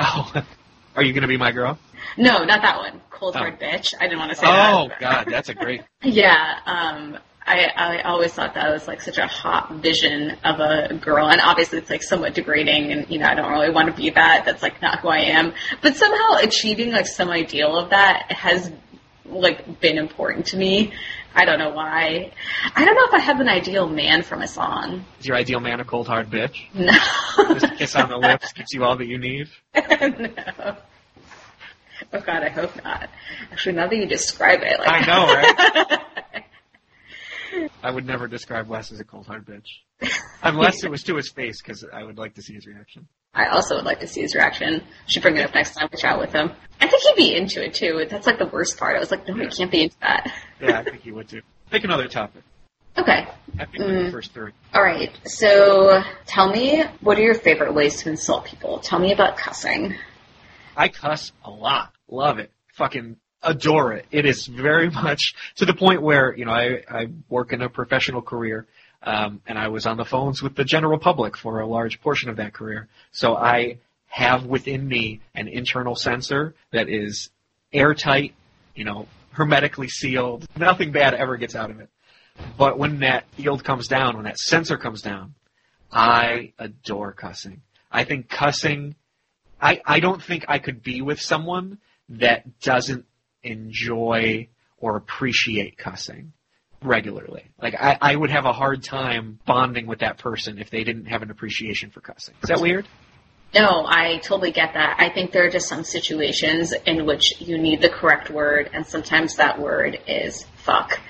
Oh, 0.00 0.42
are 0.96 1.02
you 1.04 1.12
gonna 1.12 1.28
be 1.28 1.36
my 1.36 1.52
girl? 1.52 1.78
No, 2.16 2.44
not 2.44 2.62
that 2.62 2.78
one. 2.78 3.00
Cold 3.10 3.34
Oh. 3.36 3.38
Hard 3.40 3.60
Bitch. 3.60 3.94
I 3.98 4.04
didn't 4.04 4.18
want 4.18 4.30
to 4.32 4.36
say 4.36 4.46
Oh 4.46 4.50
that. 4.50 4.74
Oh 4.74 4.88
god, 5.00 5.26
that's 5.30 5.48
a 5.48 5.54
great. 5.54 5.82
Yeah, 6.02 6.58
um, 6.66 7.18
I, 7.46 7.66
I 7.76 8.02
always 8.02 8.32
thought 8.32 8.54
that 8.54 8.70
was 8.70 8.86
like 8.88 9.00
such 9.00 9.18
a 9.18 9.26
hot 9.26 9.72
vision 9.76 10.36
of 10.44 10.60
a 10.60 10.94
girl, 10.94 11.28
and 11.28 11.40
obviously 11.40 11.78
it's 11.78 11.90
like 11.90 12.02
somewhat 12.02 12.34
degrading, 12.34 12.92
and 12.92 13.08
you 13.08 13.18
know 13.18 13.26
I 13.26 13.34
don't 13.34 13.50
really 13.50 13.70
want 13.70 13.88
to 13.88 13.94
be 13.94 14.10
that. 14.10 14.44
That's 14.44 14.62
like 14.62 14.82
not 14.82 15.00
who 15.00 15.08
I 15.08 15.18
am. 15.20 15.52
But 15.80 15.96
somehow 15.96 16.38
achieving 16.42 16.90
like 16.92 17.06
some 17.06 17.30
ideal 17.30 17.76
of 17.76 17.90
that 17.90 18.32
has 18.32 18.72
like 19.24 19.80
been 19.80 19.98
important 19.98 20.46
to 20.46 20.56
me. 20.56 20.92
I 21.34 21.44
don't 21.44 21.58
know 21.58 21.70
why. 21.70 22.32
I 22.74 22.84
don't 22.84 22.94
know 22.94 23.04
if 23.04 23.14
I 23.14 23.18
have 23.18 23.40
an 23.40 23.48
ideal 23.48 23.88
man 23.88 24.22
for 24.22 24.36
my 24.36 24.46
song. 24.46 25.04
Is 25.20 25.26
your 25.26 25.36
ideal 25.36 25.60
man 25.60 25.80
a 25.80 25.84
cold 25.84 26.06
hard 26.08 26.30
bitch? 26.30 26.62
No. 26.74 26.92
Just 27.54 27.64
a 27.64 27.74
kiss 27.76 27.94
on 27.94 28.08
the 28.08 28.16
lips 28.16 28.52
gives 28.54 28.72
you 28.72 28.84
all 28.84 28.96
that 28.96 29.06
you 29.06 29.18
need. 29.18 29.48
no. 29.74 30.76
Oh 32.12 32.20
God, 32.20 32.42
I 32.42 32.48
hope 32.48 32.82
not. 32.84 33.08
Actually, 33.52 33.76
now 33.76 33.88
that 33.88 33.96
you 33.96 34.06
describe 34.06 34.60
it, 34.62 34.78
like 34.78 34.88
I 34.90 35.06
know, 35.06 35.26
right? 35.26 36.44
I 37.82 37.90
would 37.90 38.06
never 38.06 38.26
describe 38.28 38.68
Wes 38.68 38.92
as 38.92 39.00
a 39.00 39.04
cold 39.04 39.26
hard 39.26 39.46
bitch, 39.46 40.10
unless 40.42 40.84
it 40.84 40.90
was 40.90 41.02
to 41.04 41.16
his 41.16 41.30
face, 41.30 41.62
because 41.62 41.84
I 41.92 42.02
would 42.02 42.18
like 42.18 42.34
to 42.34 42.42
see 42.42 42.54
his 42.54 42.66
reaction. 42.66 43.06
I 43.34 43.48
also 43.48 43.76
would 43.76 43.84
like 43.84 44.00
to 44.00 44.06
see 44.06 44.22
his 44.22 44.34
reaction. 44.34 44.82
Should 45.08 45.22
bring 45.22 45.36
it 45.36 45.44
up 45.44 45.54
next 45.54 45.74
time 45.74 45.88
we 45.92 45.98
chat 45.98 46.18
with 46.18 46.32
him. 46.32 46.50
I 46.80 46.88
think 46.88 47.02
he'd 47.02 47.16
be 47.16 47.34
into 47.36 47.64
it 47.64 47.74
too. 47.74 48.06
That's 48.10 48.26
like 48.26 48.38
the 48.38 48.46
worst 48.46 48.78
part. 48.78 48.96
I 48.96 48.98
was 49.00 49.10
like, 49.10 49.28
no, 49.28 49.34
he 49.34 49.46
can't 49.48 49.70
be 49.70 49.82
into 49.84 49.96
that. 50.00 50.32
Yeah, 50.60 50.78
I 50.78 50.84
think 50.84 51.02
he 51.02 51.12
would 51.12 51.28
too. 51.28 51.42
Pick 51.70 51.84
another 51.84 52.08
topic. 52.08 52.42
Okay. 52.96 53.28
I 53.58 53.66
think 53.66 53.84
Mm. 53.84 54.06
the 54.06 54.10
first 54.10 54.32
three. 54.32 54.52
All 54.72 54.82
right. 54.82 55.10
So 55.26 56.02
tell 56.24 56.50
me, 56.50 56.82
what 57.02 57.18
are 57.18 57.22
your 57.22 57.34
favorite 57.34 57.74
ways 57.74 58.02
to 58.02 58.08
insult 58.08 58.46
people? 58.46 58.78
Tell 58.78 58.98
me 58.98 59.12
about 59.12 59.36
cussing. 59.36 59.94
I 60.76 60.88
cuss 60.88 61.32
a 61.44 61.50
lot. 61.50 61.92
Love 62.08 62.38
it. 62.38 62.52
Fucking 62.74 63.16
adore 63.42 63.94
it. 63.94 64.06
It 64.10 64.26
is 64.26 64.46
very 64.46 64.90
much 65.02 65.34
to 65.56 65.66
the 65.66 65.74
point 65.74 66.02
where, 66.02 66.36
you 66.36 66.44
know, 66.44 66.52
I, 66.52 66.82
I 66.88 67.06
work 67.28 67.52
in 67.52 67.62
a 67.62 67.68
professional 67.68 68.22
career, 68.22 68.66
um, 69.02 69.40
and 69.46 69.58
I 69.58 69.68
was 69.68 69.86
on 69.86 69.96
the 69.96 70.04
phones 70.04 70.42
with 70.42 70.54
the 70.54 70.64
general 70.64 70.98
public 70.98 71.36
for 71.36 71.60
a 71.60 71.66
large 71.66 72.00
portion 72.00 72.28
of 72.28 72.36
that 72.36 72.52
career. 72.52 72.88
So 73.12 73.36
I 73.36 73.78
have 74.06 74.46
within 74.46 74.86
me 74.86 75.20
an 75.34 75.48
internal 75.48 75.94
censor 75.94 76.54
that 76.72 76.88
is 76.88 77.30
airtight, 77.72 78.34
you 78.74 78.84
know, 78.84 79.06
hermetically 79.30 79.88
sealed. 79.88 80.46
Nothing 80.56 80.92
bad 80.92 81.14
ever 81.14 81.36
gets 81.36 81.54
out 81.54 81.70
of 81.70 81.80
it. 81.80 81.88
But 82.58 82.78
when 82.78 83.00
that 83.00 83.28
field 83.30 83.64
comes 83.64 83.88
down, 83.88 84.16
when 84.16 84.24
that 84.24 84.38
censor 84.38 84.76
comes 84.76 85.02
down, 85.02 85.34
I 85.90 86.52
adore 86.58 87.12
cussing. 87.12 87.62
I 87.90 88.04
think 88.04 88.28
cussing 88.28 88.96
I, 89.60 89.80
I 89.84 90.00
don't 90.00 90.22
think 90.22 90.44
I 90.48 90.58
could 90.58 90.82
be 90.82 91.00
with 91.02 91.20
someone 91.20 91.78
that 92.10 92.60
doesn't 92.60 93.06
enjoy 93.42 94.48
or 94.78 94.96
appreciate 94.96 95.78
cussing 95.78 96.32
regularly. 96.82 97.44
Like 97.60 97.74
I, 97.74 97.98
I 98.00 98.16
would 98.16 98.30
have 98.30 98.44
a 98.44 98.52
hard 98.52 98.82
time 98.82 99.38
bonding 99.46 99.86
with 99.86 100.00
that 100.00 100.18
person 100.18 100.58
if 100.58 100.70
they 100.70 100.84
didn't 100.84 101.06
have 101.06 101.22
an 101.22 101.30
appreciation 101.30 101.90
for 101.90 102.00
cussing. 102.00 102.34
Is 102.42 102.48
that 102.48 102.60
weird? 102.60 102.86
No, 103.54 103.86
I 103.86 104.18
totally 104.18 104.50
get 104.50 104.74
that. 104.74 104.96
I 104.98 105.08
think 105.08 105.32
there 105.32 105.46
are 105.46 105.50
just 105.50 105.68
some 105.68 105.84
situations 105.84 106.74
in 106.84 107.06
which 107.06 107.40
you 107.40 107.56
need 107.56 107.80
the 107.80 107.88
correct 107.88 108.28
word, 108.28 108.70
and 108.72 108.86
sometimes 108.86 109.36
that 109.36 109.58
word 109.58 109.98
is 110.06 110.44
fuck. 110.56 111.00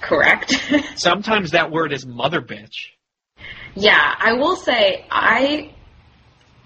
Correct? 0.00 0.54
Sometimes 0.96 1.52
that 1.52 1.70
word 1.72 1.92
is 1.92 2.06
mother 2.06 2.40
bitch. 2.40 2.90
yeah, 3.74 4.14
I 4.18 4.34
will 4.34 4.54
say 4.54 5.04
I 5.10 5.74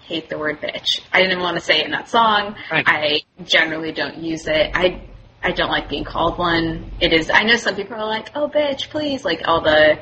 hate 0.03 0.29
the 0.29 0.37
word 0.37 0.61
bitch. 0.61 1.01
I 1.11 1.21
didn't 1.21 1.39
want 1.39 1.57
to 1.57 1.63
say 1.63 1.79
it 1.79 1.85
in 1.85 1.91
that 1.91 2.09
song. 2.09 2.55
Right. 2.71 2.83
I 2.87 3.21
generally 3.43 3.91
don't 3.91 4.17
use 4.17 4.47
it. 4.47 4.71
I 4.73 5.03
I 5.43 5.51
don't 5.51 5.69
like 5.69 5.89
being 5.89 6.03
called 6.03 6.37
one. 6.37 6.91
It 6.99 7.13
is. 7.13 7.29
I 7.33 7.43
know 7.43 7.55
some 7.55 7.75
people 7.75 7.95
are 7.95 8.05
like, 8.05 8.29
"Oh, 8.35 8.47
bitch, 8.47 8.89
please!" 8.89 9.25
Like 9.25 9.41
all 9.47 9.61
the, 9.61 9.97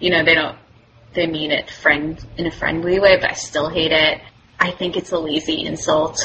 you 0.00 0.10
know, 0.10 0.24
they 0.24 0.34
don't. 0.34 0.58
They 1.14 1.26
mean 1.26 1.50
it 1.50 1.70
friend 1.70 2.22
in 2.36 2.46
a 2.46 2.50
friendly 2.50 2.98
way, 2.98 3.18
but 3.18 3.30
I 3.30 3.34
still 3.34 3.68
hate 3.68 3.92
it. 3.92 4.20
I 4.58 4.70
think 4.70 4.96
it's 4.96 5.12
a 5.12 5.18
lazy 5.18 5.64
insult. 5.64 6.18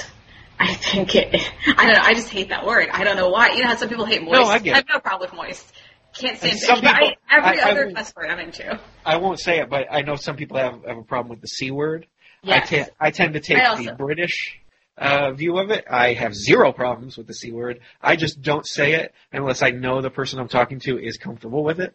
I 0.60 0.74
think 0.74 1.16
it. 1.16 1.34
I 1.68 1.86
don't 1.86 1.94
know. 1.96 2.02
I 2.02 2.14
just 2.14 2.30
hate 2.30 2.50
that 2.50 2.66
word. 2.66 2.90
I 2.92 3.04
don't 3.04 3.16
know 3.16 3.30
why. 3.30 3.52
You 3.52 3.62
know 3.64 3.70
how 3.70 3.76
some 3.76 3.90
people 3.90 4.06
hate 4.06 4.24
moist. 4.24 4.42
No, 4.42 4.48
I 4.48 4.60
get 4.60 4.74
I 4.74 4.78
have 4.78 4.86
no 4.90 5.00
problem 5.00 5.30
with 5.30 5.38
moist. 5.38 5.72
Can't 6.18 6.38
stand 6.38 6.54
And 6.54 6.62
bitch. 6.62 6.66
some 6.66 6.82
but 6.82 6.88
I, 6.96 7.16
every 7.30 7.62
I- 7.62 7.72
other 7.72 7.92
cuss 7.92 8.14
word 8.16 8.30
I'm 8.30 8.40
into. 8.40 8.80
I 9.06 9.18
won't 9.18 9.40
say 9.40 9.60
it, 9.60 9.70
but 9.70 9.88
I 9.92 10.02
know 10.02 10.16
some 10.16 10.36
people 10.36 10.58
have, 10.58 10.84
have 10.86 10.98
a 10.98 11.04
problem 11.04 11.30
with 11.30 11.42
the 11.42 11.48
c 11.48 11.72
word. 11.72 12.08
Yes. 12.44 12.90
I, 13.00 13.12
tend 13.12 13.34
to 13.34 13.40
take 13.40 13.62
also- 13.64 13.84
the 13.84 13.94
British 13.94 14.60
uh, 14.98 15.32
view 15.32 15.58
of 15.60 15.70
it. 15.70 15.86
I 15.90 16.14
have 16.14 16.34
zero 16.34 16.72
problems 16.72 17.18
with 17.18 17.28
the 17.28 17.34
c 17.34 17.52
word. 17.52 17.80
I 18.02 18.16
just 18.16 18.42
don't 18.42 18.66
say 18.68 18.94
it 18.94 19.14
unless 19.32 19.62
I 19.62 19.70
know 19.72 20.02
the 20.02 20.10
person 20.10 20.40
I'm 20.40 20.48
talking 20.48 20.80
to 20.82 20.98
is 20.98 21.18
comfortable 21.18 21.64
with 21.64 21.80
it, 21.80 21.94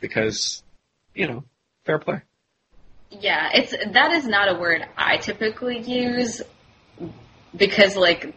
because 0.00 0.62
you 1.14 1.26
know, 1.28 1.44
fair 1.84 1.98
play. 1.98 2.22
Yeah, 3.10 3.50
it's 3.52 3.74
that 3.92 4.12
is 4.12 4.26
not 4.26 4.48
a 4.54 4.58
word 4.58 4.86
I 4.96 5.16
typically 5.16 5.80
use 5.80 6.40
because 7.54 7.96
like 7.96 8.34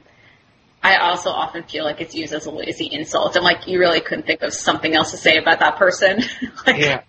I 0.81 0.97
also 0.97 1.29
often 1.29 1.63
feel 1.63 1.85
like 1.85 2.01
it's 2.01 2.13
used 2.15 2.33
as 2.33 2.45
a 2.45 2.51
lazy 2.51 2.89
insult. 2.91 3.37
I'm 3.37 3.43
like, 3.43 3.67
you 3.67 3.79
really 3.79 4.01
couldn't 4.01 4.25
think 4.25 4.41
of 4.41 4.53
something 4.53 4.93
else 4.95 5.11
to 5.11 5.17
say 5.17 5.37
about 5.37 5.59
that 5.59 5.77
person. 5.77 6.23
like, 6.67 6.77
Yeah. 6.77 7.03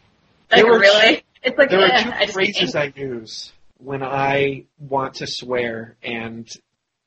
like 0.53 0.65
were 0.65 0.79
really? 0.79 1.25
it's 1.43 1.59
like 1.59 1.71
There 1.71 1.81
are 1.81 2.03
two 2.03 2.11
I 2.13 2.27
phrases 2.27 2.77
I 2.77 2.93
use 2.95 3.53
when 3.79 4.03
I 4.03 4.65
want 4.79 5.15
to 5.17 5.27
swear, 5.27 5.97
and 6.03 6.49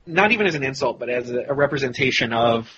not 0.05 0.31
even 0.31 0.47
as 0.47 0.55
an 0.55 0.63
insult, 0.63 0.99
but 0.99 1.09
as 1.09 1.29
a, 1.31 1.45
a 1.49 1.53
representation 1.53 2.33
of 2.33 2.69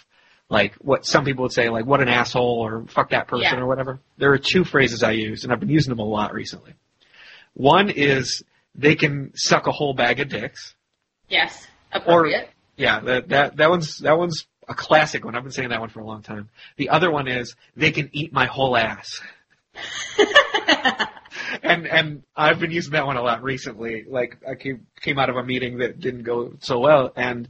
like 0.50 0.74
what 0.76 1.06
some 1.06 1.26
people 1.26 1.44
would 1.44 1.52
say, 1.54 1.70
like 1.70 1.86
"what 1.86 2.02
an 2.02 2.08
asshole" 2.08 2.60
or 2.66 2.86
"fuck 2.88 3.10
that 3.12 3.28
person" 3.28 3.58
Yeah. 3.58 3.60
or 3.60 3.68
whatever. 3.68 4.00
There 4.18 4.32
are 4.34 4.38
two 4.40 4.64
phrases 4.64 5.04
I 5.04 5.12
use, 5.12 5.44
and 5.44 5.54
I've 5.54 5.60
been 5.60 5.70
using 5.70 5.90
them 5.92 6.00
a 6.00 6.04
lot 6.06 6.34
recently. 6.34 6.74
One 7.54 7.90
is 7.90 8.44
they 8.76 8.96
can 8.96 9.32
suck 9.36 9.68
a 9.68 9.72
whole 9.72 9.94
bag 9.94 10.20
of 10.20 10.30
dicks. 10.30 10.76
yes, 11.28 11.68
appropriate. 11.92 12.50
Yeah, 12.78 13.00
that 13.02 13.30
that 13.30 13.58
that 13.58 13.70
one's 13.70 14.00
that 14.00 14.18
one's 14.18 14.48
a 14.68 14.74
classic 14.74 15.26
one. 15.26 15.36
I've 15.36 15.44
been 15.44 15.52
saying 15.52 15.70
that 15.70 15.80
one 15.82 15.90
for 15.90 16.00
a 16.00 16.06
long 16.06 16.22
time. 16.22 16.50
The 16.78 16.90
other 16.90 17.12
one 17.12 17.28
is 17.28 17.56
they 17.76 17.92
can 17.92 18.10
eat 18.14 18.32
my 18.32 18.46
whole 18.46 18.78
ass. 18.78 19.20
and 21.64 21.88
and 21.88 22.24
I've 22.36 22.60
been 22.60 22.72
using 22.72 22.94
that 22.94 23.06
one 23.06 23.18
a 23.18 23.22
lot 23.22 23.44
recently. 23.44 24.06
Like 24.08 24.38
I 24.48 24.56
came 24.56 24.88
came 25.02 25.20
out 25.20 25.30
of 25.30 25.36
a 25.36 25.44
meeting 25.44 25.80
that 25.80 26.00
didn't 26.00 26.24
go 26.24 26.54
so 26.60 26.80
well, 26.80 27.12
and 27.16 27.48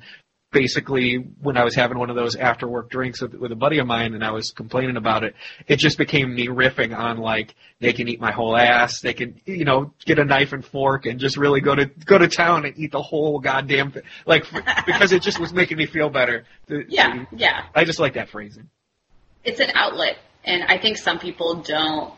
basically 0.51 1.15
when 1.15 1.57
I 1.57 1.63
was 1.63 1.75
having 1.75 1.97
one 1.99 2.09
of 2.09 2.15
those 2.15 2.35
after 2.35 2.67
work 2.67 2.89
drinks 2.89 3.21
with, 3.21 3.35
with 3.35 3.51
a 3.51 3.55
buddy 3.55 3.77
of 3.79 3.87
mine, 3.87 4.13
and 4.13 4.23
I 4.23 4.31
was 4.31 4.51
complaining 4.51 4.97
about 4.97 5.23
it, 5.23 5.35
it 5.67 5.77
just 5.77 5.97
became 5.97 6.33
me 6.33 6.47
riffing 6.47 6.97
on 6.97 7.17
like 7.17 7.55
they 7.79 7.93
can 7.93 8.07
eat 8.07 8.19
my 8.19 8.31
whole 8.31 8.57
ass, 8.57 9.01
they 9.01 9.13
can 9.13 9.39
you 9.45 9.65
know 9.65 9.93
get 10.05 10.19
a 10.19 10.25
knife 10.25 10.53
and 10.53 10.65
fork 10.65 11.05
and 11.05 11.19
just 11.19 11.37
really 11.37 11.61
go 11.61 11.75
to 11.75 11.85
go 11.85 12.17
to 12.17 12.27
town 12.27 12.65
and 12.65 12.77
eat 12.77 12.91
the 12.91 13.01
whole 13.01 13.39
goddamn 13.39 13.91
thing, 13.91 14.03
like 14.25 14.45
because 14.85 15.11
it 15.11 15.21
just 15.21 15.39
was 15.39 15.53
making 15.53 15.77
me 15.77 15.85
feel 15.85 16.09
better. 16.09 16.45
Yeah, 16.67 17.25
yeah. 17.35 17.65
I 17.75 17.83
just 17.83 17.99
like 17.99 18.13
that 18.13 18.29
phrasing. 18.29 18.69
It's 19.43 19.59
an 19.59 19.71
outlet, 19.73 20.17
and 20.43 20.63
I 20.63 20.77
think 20.77 20.97
some 20.97 21.19
people 21.19 21.55
don't 21.61 22.13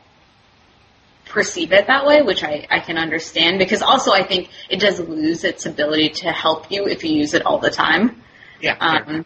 perceive 1.31 1.71
it 1.71 1.87
that 1.87 2.05
way, 2.05 2.21
which 2.21 2.43
I, 2.43 2.67
I 2.69 2.79
can 2.79 2.97
understand 2.97 3.59
because 3.59 3.81
also 3.81 4.11
I 4.11 4.23
think 4.23 4.49
it 4.69 4.79
does 4.79 4.99
lose 4.99 5.43
its 5.43 5.65
ability 5.65 6.09
to 6.09 6.31
help 6.31 6.71
you 6.71 6.87
if 6.87 7.03
you 7.03 7.11
use 7.11 7.33
it 7.33 7.45
all 7.45 7.59
the 7.59 7.71
time. 7.71 8.21
Yeah. 8.61 8.77
Um, 8.79 9.25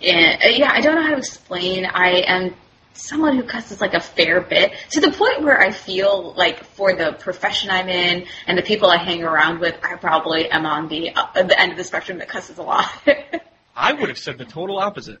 and, 0.00 0.42
uh, 0.42 0.48
yeah, 0.48 0.70
I 0.72 0.80
don't 0.80 0.96
know 0.96 1.02
how 1.02 1.10
to 1.10 1.18
explain. 1.18 1.86
I 1.86 2.22
am 2.26 2.54
someone 2.94 3.36
who 3.36 3.44
cusses 3.44 3.80
like 3.80 3.94
a 3.94 4.00
fair 4.00 4.40
bit 4.40 4.72
to 4.90 5.00
the 5.00 5.10
point 5.12 5.42
where 5.42 5.60
I 5.60 5.70
feel 5.70 6.34
like 6.36 6.64
for 6.64 6.94
the 6.94 7.12
profession 7.12 7.70
I'm 7.70 7.88
in 7.88 8.26
and 8.46 8.58
the 8.58 8.62
people 8.62 8.90
I 8.90 8.98
hang 8.98 9.22
around 9.22 9.60
with, 9.60 9.78
I 9.82 9.96
probably 9.96 10.50
am 10.50 10.66
on 10.66 10.88
the 10.88 11.14
uh, 11.14 11.42
the 11.42 11.58
end 11.58 11.72
of 11.72 11.78
the 11.78 11.84
spectrum 11.84 12.18
that 12.18 12.28
cusses 12.28 12.58
a 12.58 12.62
lot. 12.62 12.86
I 13.76 13.92
would 13.92 14.08
have 14.08 14.18
said 14.18 14.38
the 14.38 14.44
total 14.44 14.78
opposite. 14.78 15.20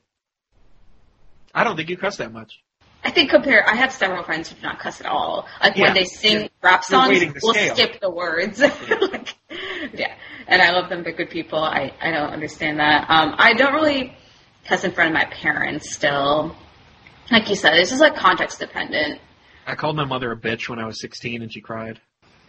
I 1.54 1.64
don't 1.64 1.76
think 1.76 1.88
you 1.88 1.96
cuss 1.96 2.16
that 2.16 2.32
much. 2.32 2.62
I 3.04 3.10
think 3.10 3.30
compare. 3.30 3.68
I 3.68 3.74
have 3.74 3.92
several 3.92 4.22
friends 4.22 4.48
who 4.48 4.56
do 4.56 4.62
not 4.62 4.78
cuss 4.78 5.00
at 5.00 5.06
all. 5.06 5.46
Like 5.60 5.76
Yeah. 5.76 5.84
when 5.86 5.94
they 5.94 6.04
sing 6.04 6.32
You're- 6.36 6.50
rap 6.62 6.84
songs, 6.84 7.18
we'll 7.42 7.54
scale. 7.54 7.74
skip 7.74 8.00
the 8.00 8.10
words. 8.10 8.60
like, 9.10 9.34
yeah, 9.92 10.14
and 10.46 10.62
I 10.62 10.70
love 10.70 10.88
them. 10.88 11.02
They're 11.02 11.12
good 11.12 11.30
people. 11.30 11.58
I 11.58 11.92
I 12.00 12.10
don't 12.10 12.30
understand 12.30 12.78
that. 12.78 13.10
Um, 13.10 13.34
I 13.38 13.54
don't 13.54 13.74
really 13.74 14.16
cuss 14.66 14.84
in 14.84 14.92
front 14.92 15.10
of 15.10 15.14
my 15.14 15.24
parents. 15.24 15.90
Still, 15.92 16.54
like 17.30 17.48
you 17.48 17.56
said, 17.56 17.74
it's 17.74 17.90
just 17.90 18.00
like 18.02 18.14
context 18.16 18.60
dependent. 18.60 19.20
I 19.66 19.74
called 19.74 19.96
my 19.96 20.04
mother 20.04 20.30
a 20.32 20.36
bitch 20.36 20.68
when 20.68 20.78
I 20.78 20.86
was 20.86 21.00
16 21.00 21.42
and 21.42 21.52
she 21.52 21.60
cried. 21.60 22.00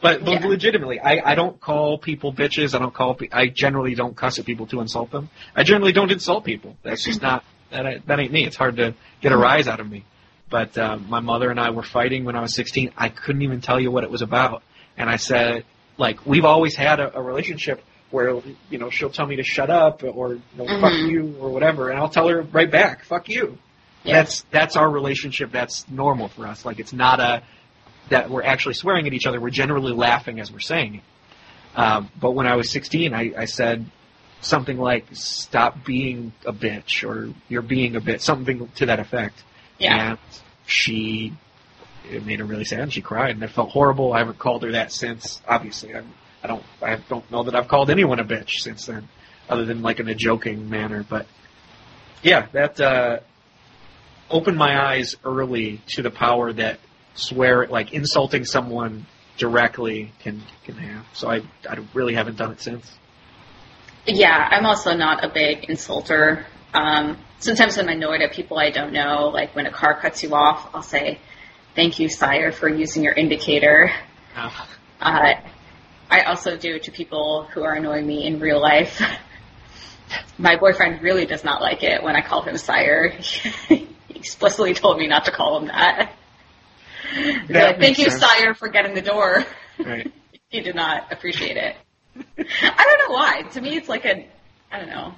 But, 0.02 0.26
but 0.26 0.42
Yeah. 0.42 0.48
legitimately, 0.48 1.00
I, 1.00 1.32
I 1.32 1.36
don't 1.36 1.60
call 1.62 1.98
people 1.98 2.34
bitches. 2.34 2.76
I 2.76 2.80
don't 2.80 2.94
call. 2.94 3.14
Pe- 3.16 3.30
I 3.32 3.48
generally 3.48 3.96
don't 3.96 4.18
cuss 4.18 4.38
at 4.40 4.46
people 4.46 4.66
to 4.68 4.82
insult 4.82 5.12
them. 5.12 5.30
I 5.56 5.64
generally 5.64 5.94
don't 5.94 6.12
insult 6.12 6.44
people. 6.44 6.76
That's 6.84 7.04
just 7.06 7.22
not 7.22 7.44
that. 7.72 7.86
I, 7.88 8.00
that 8.08 8.20
ain't 8.20 8.32
me. 8.34 8.46
It's 8.46 8.56
hard 8.58 8.76
to 8.78 8.96
get 9.22 9.32
a 9.32 9.38
rise 9.38 9.68
out 9.68 9.80
of 9.80 9.90
me. 9.90 10.04
But 10.54 10.78
uh, 10.78 11.00
my 11.10 11.20
mother 11.20 11.50
and 11.50 11.60
I 11.60 11.72
were 11.72 11.82
fighting 11.82 12.26
when 12.26 12.36
I 12.36 12.42
was 12.42 12.54
16. 12.54 12.92
I 12.96 13.10
couldn't 13.10 13.42
even 13.42 13.60
tell 13.60 13.80
you 13.80 13.90
what 13.90 14.04
it 14.04 14.12
was 14.12 14.22
about. 14.22 14.62
And 14.96 15.10
I 15.10 15.16
said, 15.16 15.66
like, 15.98 16.28
we've 16.28 16.46
always 16.46 16.76
had 16.76 17.00
a, 17.00 17.18
a 17.18 17.22
relationship 17.24 17.82
where 18.12 18.40
you 18.70 18.78
know 18.78 18.92
she'll 18.92 19.10
tell 19.10 19.26
me 19.26 19.38
to 19.38 19.42
shut 19.44 19.72
up 19.72 20.04
or 20.04 20.36
you 20.36 20.42
know, 20.56 20.66
fuck 20.80 20.94
Mhm. 20.94 21.10
you 21.10 21.36
or 21.40 21.50
whatever, 21.50 21.90
and 21.90 21.98
I'll 22.00 22.08
tell 22.18 22.28
her 22.28 22.44
right 22.44 22.70
back, 22.70 23.04
fuck 23.04 23.30
you. 23.30 23.58
Yeah. 24.04 24.18
That's 24.18 24.46
that's 24.52 24.76
our 24.78 24.88
relationship. 24.88 25.52
That's 25.52 25.90
normal 25.90 26.28
for 26.28 26.46
us. 26.46 26.66
Like 26.66 26.78
it's 26.78 26.94
not 26.94 27.20
a 27.20 27.42
that 28.10 28.30
we're 28.30 28.44
actually 28.44 28.76
swearing 28.76 29.08
at 29.08 29.14
each 29.14 29.26
other. 29.26 29.42
We're 29.42 29.50
generally 29.50 29.94
laughing 29.94 30.40
as 30.40 30.52
we're 30.52 30.60
saying 30.60 31.02
it. 31.02 31.04
Um, 31.76 32.12
but 32.22 32.32
when 32.36 32.46
I 32.46 32.56
was 32.58 32.70
16, 32.70 33.12
I, 33.16 33.34
I 33.36 33.46
said 33.46 33.88
something 34.42 34.78
like 34.78 35.06
"Stop 35.14 35.84
being 35.84 36.32
a 36.46 36.54
bitch" 36.54 37.04
or 37.10 37.34
"You're 37.50 37.64
being 37.64 37.96
a 37.96 38.02
bitch," 38.02 38.22
something 38.22 38.70
to 38.76 38.86
that 38.86 39.00
effect. 39.00 39.44
Yeah. 39.84 40.12
And 40.12 40.20
she, 40.66 41.34
it 42.10 42.26
made 42.26 42.40
her 42.40 42.46
really 42.46 42.66
sad. 42.66 42.80
and 42.80 42.94
She 42.94 43.02
cried, 43.02 43.32
and 43.32 43.44
it 43.44 43.50
felt 43.50 43.70
horrible. 43.70 44.14
I 44.14 44.20
haven't 44.20 44.40
called 44.40 44.64
her 44.64 44.72
that 44.72 44.92
since. 44.92 45.42
Obviously, 45.48 45.96
I'm, 45.96 46.10
I 46.44 46.48
don't. 46.48 46.64
I 46.82 46.96
don't 46.96 47.30
know 47.32 47.44
that 47.44 47.56
I've 47.56 47.68
called 47.68 47.90
anyone 47.90 48.20
a 48.20 48.26
bitch 48.26 48.60
since 48.60 48.86
then, 48.86 49.08
other 49.50 49.66
than 49.66 49.82
like 49.82 50.00
in 50.00 50.08
a 50.08 50.16
joking 50.16 50.70
manner. 50.70 51.06
But 51.08 51.26
yeah, 52.22 52.48
that 52.52 52.80
uh, 52.80 53.20
opened 54.30 54.58
my 54.58 54.92
eyes 54.92 55.16
early 55.24 55.82
to 55.90 56.02
the 56.02 56.12
power 56.12 56.52
that 56.54 56.80
swear, 57.16 57.68
like 57.68 57.94
insulting 57.94 58.46
someone 58.46 59.06
directly 59.38 60.12
can 60.20 60.42
can 60.66 60.76
have. 60.76 61.06
So 61.14 61.30
I 61.30 61.42
I 61.70 61.80
really 61.94 62.14
haven't 62.14 62.38
done 62.38 62.52
it 62.52 62.62
since. 62.62 62.92
Yeah, 64.06 64.50
I'm 64.52 64.66
also 64.66 64.94
not 64.96 65.24
a 65.24 65.30
big 65.30 65.62
insulter. 65.70 66.46
Um, 66.74 67.18
sometimes 67.40 67.78
I'm 67.78 67.90
annoyed 67.90 68.22
at 68.22 68.32
people 68.32 68.58
I 68.58 68.72
don't 68.72 68.94
know. 68.94 69.28
Like 69.30 69.56
when 69.56 69.66
a 69.66 69.72
car 69.72 70.00
cuts 70.00 70.24
you 70.24 70.34
off, 70.34 70.70
I'll 70.74 70.82
say, 70.82 71.20
"Thank 71.76 72.00
you, 72.00 72.10
sire, 72.10 72.52
for 72.52 72.68
using 72.68 73.04
your 73.04 73.14
indicator." 73.14 73.92
Uh, 74.36 74.50
Uh, 75.02 75.34
I 76.10 76.22
also 76.22 76.58
do 76.58 76.76
it 76.76 76.84
to 76.84 76.92
people 76.92 77.48
who 77.54 77.64
are 77.64 77.74
annoying 77.74 78.08
me 78.08 78.26
in 78.26 78.40
real 78.40 78.62
life. 78.62 79.02
My 80.38 80.58
boyfriend 80.58 81.02
really 81.02 81.26
does 81.26 81.44
not 81.44 81.62
like 81.62 81.84
it 81.84 82.04
when 82.04 82.16
I 82.16 82.22
call 82.22 82.42
him 82.44 82.58
sire. 82.58 83.10
he 83.68 83.88
explicitly 84.10 84.74
told 84.74 84.98
me 84.98 85.08
not 85.08 85.26
to 85.26 85.32
call 85.32 85.60
him 85.60 85.68
that. 85.68 86.14
That 87.16 87.50
like, 87.50 87.80
Thank 87.80 87.98
you, 88.00 88.10
sense. 88.10 88.22
sire, 88.22 88.54
for 88.54 88.70
getting 88.70 88.96
the 88.96 89.02
door. 89.02 89.46
right. 89.80 90.12
he 90.50 90.62
did 90.62 90.76
not 90.76 91.12
appreciate 91.12 91.58
it. 91.58 91.76
I 92.16 92.84
don't 92.86 93.10
know 93.10 93.16
why. 93.16 93.42
To 93.54 93.62
me, 93.62 93.76
it's 93.76 93.90
like 93.90 94.06
a, 94.06 94.26
I 94.72 94.80
don't 94.80 94.90
know. 94.90 95.14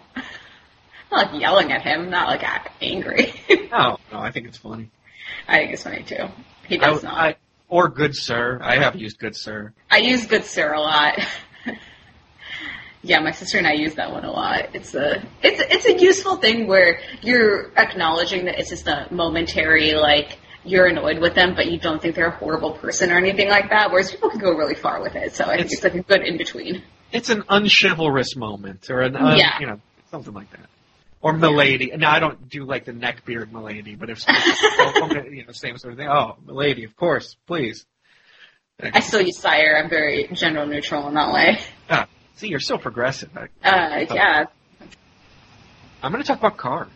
Not 1.11 1.31
like 1.33 1.41
yelling 1.41 1.71
at 1.71 1.81
him, 1.81 2.09
not 2.09 2.27
like 2.27 2.43
angry. 2.81 3.33
No, 3.71 3.97
no, 4.09 4.19
I 4.19 4.31
think 4.31 4.47
it's 4.47 4.57
funny. 4.57 4.89
I 5.49 5.57
think 5.57 5.73
it's 5.73 5.83
funny 5.83 6.03
too. 6.03 6.27
He 6.65 6.79
I, 6.79 6.89
does 6.91 7.03
not. 7.03 7.13
I, 7.13 7.35
or 7.67 7.89
good 7.89 8.15
sir. 8.15 8.57
I 8.61 8.77
have 8.77 8.95
used 8.95 9.19
good 9.19 9.35
sir. 9.35 9.73
I 9.91 9.97
use 9.97 10.25
Good 10.27 10.45
Sir 10.45 10.71
a 10.73 10.79
lot. 10.79 11.19
yeah, 13.01 13.19
my 13.19 13.31
sister 13.31 13.57
and 13.57 13.67
I 13.67 13.73
use 13.73 13.95
that 13.95 14.11
one 14.11 14.23
a 14.23 14.31
lot. 14.31 14.73
It's 14.75 14.95
a 14.95 15.21
it's 15.43 15.61
it's 15.61 15.85
a 15.85 15.99
useful 16.01 16.37
thing 16.37 16.67
where 16.67 16.99
you're 17.21 17.71
acknowledging 17.77 18.45
that 18.45 18.59
it's 18.59 18.69
just 18.69 18.87
a 18.87 19.07
momentary 19.11 19.93
like 19.93 20.37
you're 20.63 20.87
annoyed 20.87 21.19
with 21.19 21.35
them, 21.35 21.53
but 21.55 21.69
you 21.69 21.77
don't 21.79 22.01
think 22.01 22.15
they're 22.15 22.27
a 22.27 22.37
horrible 22.37 22.73
person 22.73 23.11
or 23.11 23.17
anything 23.17 23.49
like 23.49 23.69
that. 23.69 23.91
Whereas 23.91 24.09
people 24.09 24.29
can 24.29 24.39
go 24.39 24.55
really 24.55 24.73
far 24.75 25.01
with 25.01 25.15
it. 25.15 25.35
So 25.35 25.43
I 25.43 25.57
think 25.57 25.65
It's- 25.71 25.73
it's 25.73 25.83
like 25.83 25.95
a 25.95 26.01
good 26.01 26.21
in 26.25 26.37
between. 26.37 26.81
It's 27.11 27.29
an 27.29 27.43
unchivalrous 27.49 28.35
moment, 28.35 28.89
or 28.89 29.01
an 29.01 29.15
un, 29.15 29.37
Yeah. 29.37 29.59
you 29.59 29.67
know 29.67 29.79
something 30.11 30.33
like 30.33 30.49
that. 30.51 30.67
Or 31.25 31.33
milady. 31.33 31.91
Now 31.97 32.11
I 32.11 32.19
don't 32.19 32.49
do 32.49 32.65
like 32.65 32.85
the 32.85 32.91
neckbeard 32.91 33.51
milady, 33.51 33.95
but 33.95 34.11
if 34.11 34.23
you 34.27 35.43
know 35.43 35.53
same 35.53 35.75
sort 35.79 35.93
of 35.93 35.97
thing. 35.97 36.07
Oh, 36.07 36.35
milady, 36.45 36.83
of 36.83 36.95
course, 36.95 37.35
please. 37.47 37.83
I 38.79 38.99
still 38.99 39.21
use 39.21 39.39
sire. 39.39 39.75
I'm 39.75 39.89
very 39.89 40.29
general 40.33 40.67
neutral 40.67 41.07
in 41.07 41.15
that 41.15 41.33
way. 41.33 41.57
Ah, 41.89 42.07
see, 42.35 42.49
you're 42.49 42.59
so 42.59 42.77
progressive. 42.77 43.31
I, 43.35 43.45
Uh, 43.67 44.05
yeah. 44.13 44.45
I'm 46.03 46.11
going 46.11 46.23
to 46.23 46.27
talk 46.27 46.37
about 46.37 46.57
cars. 46.57 46.91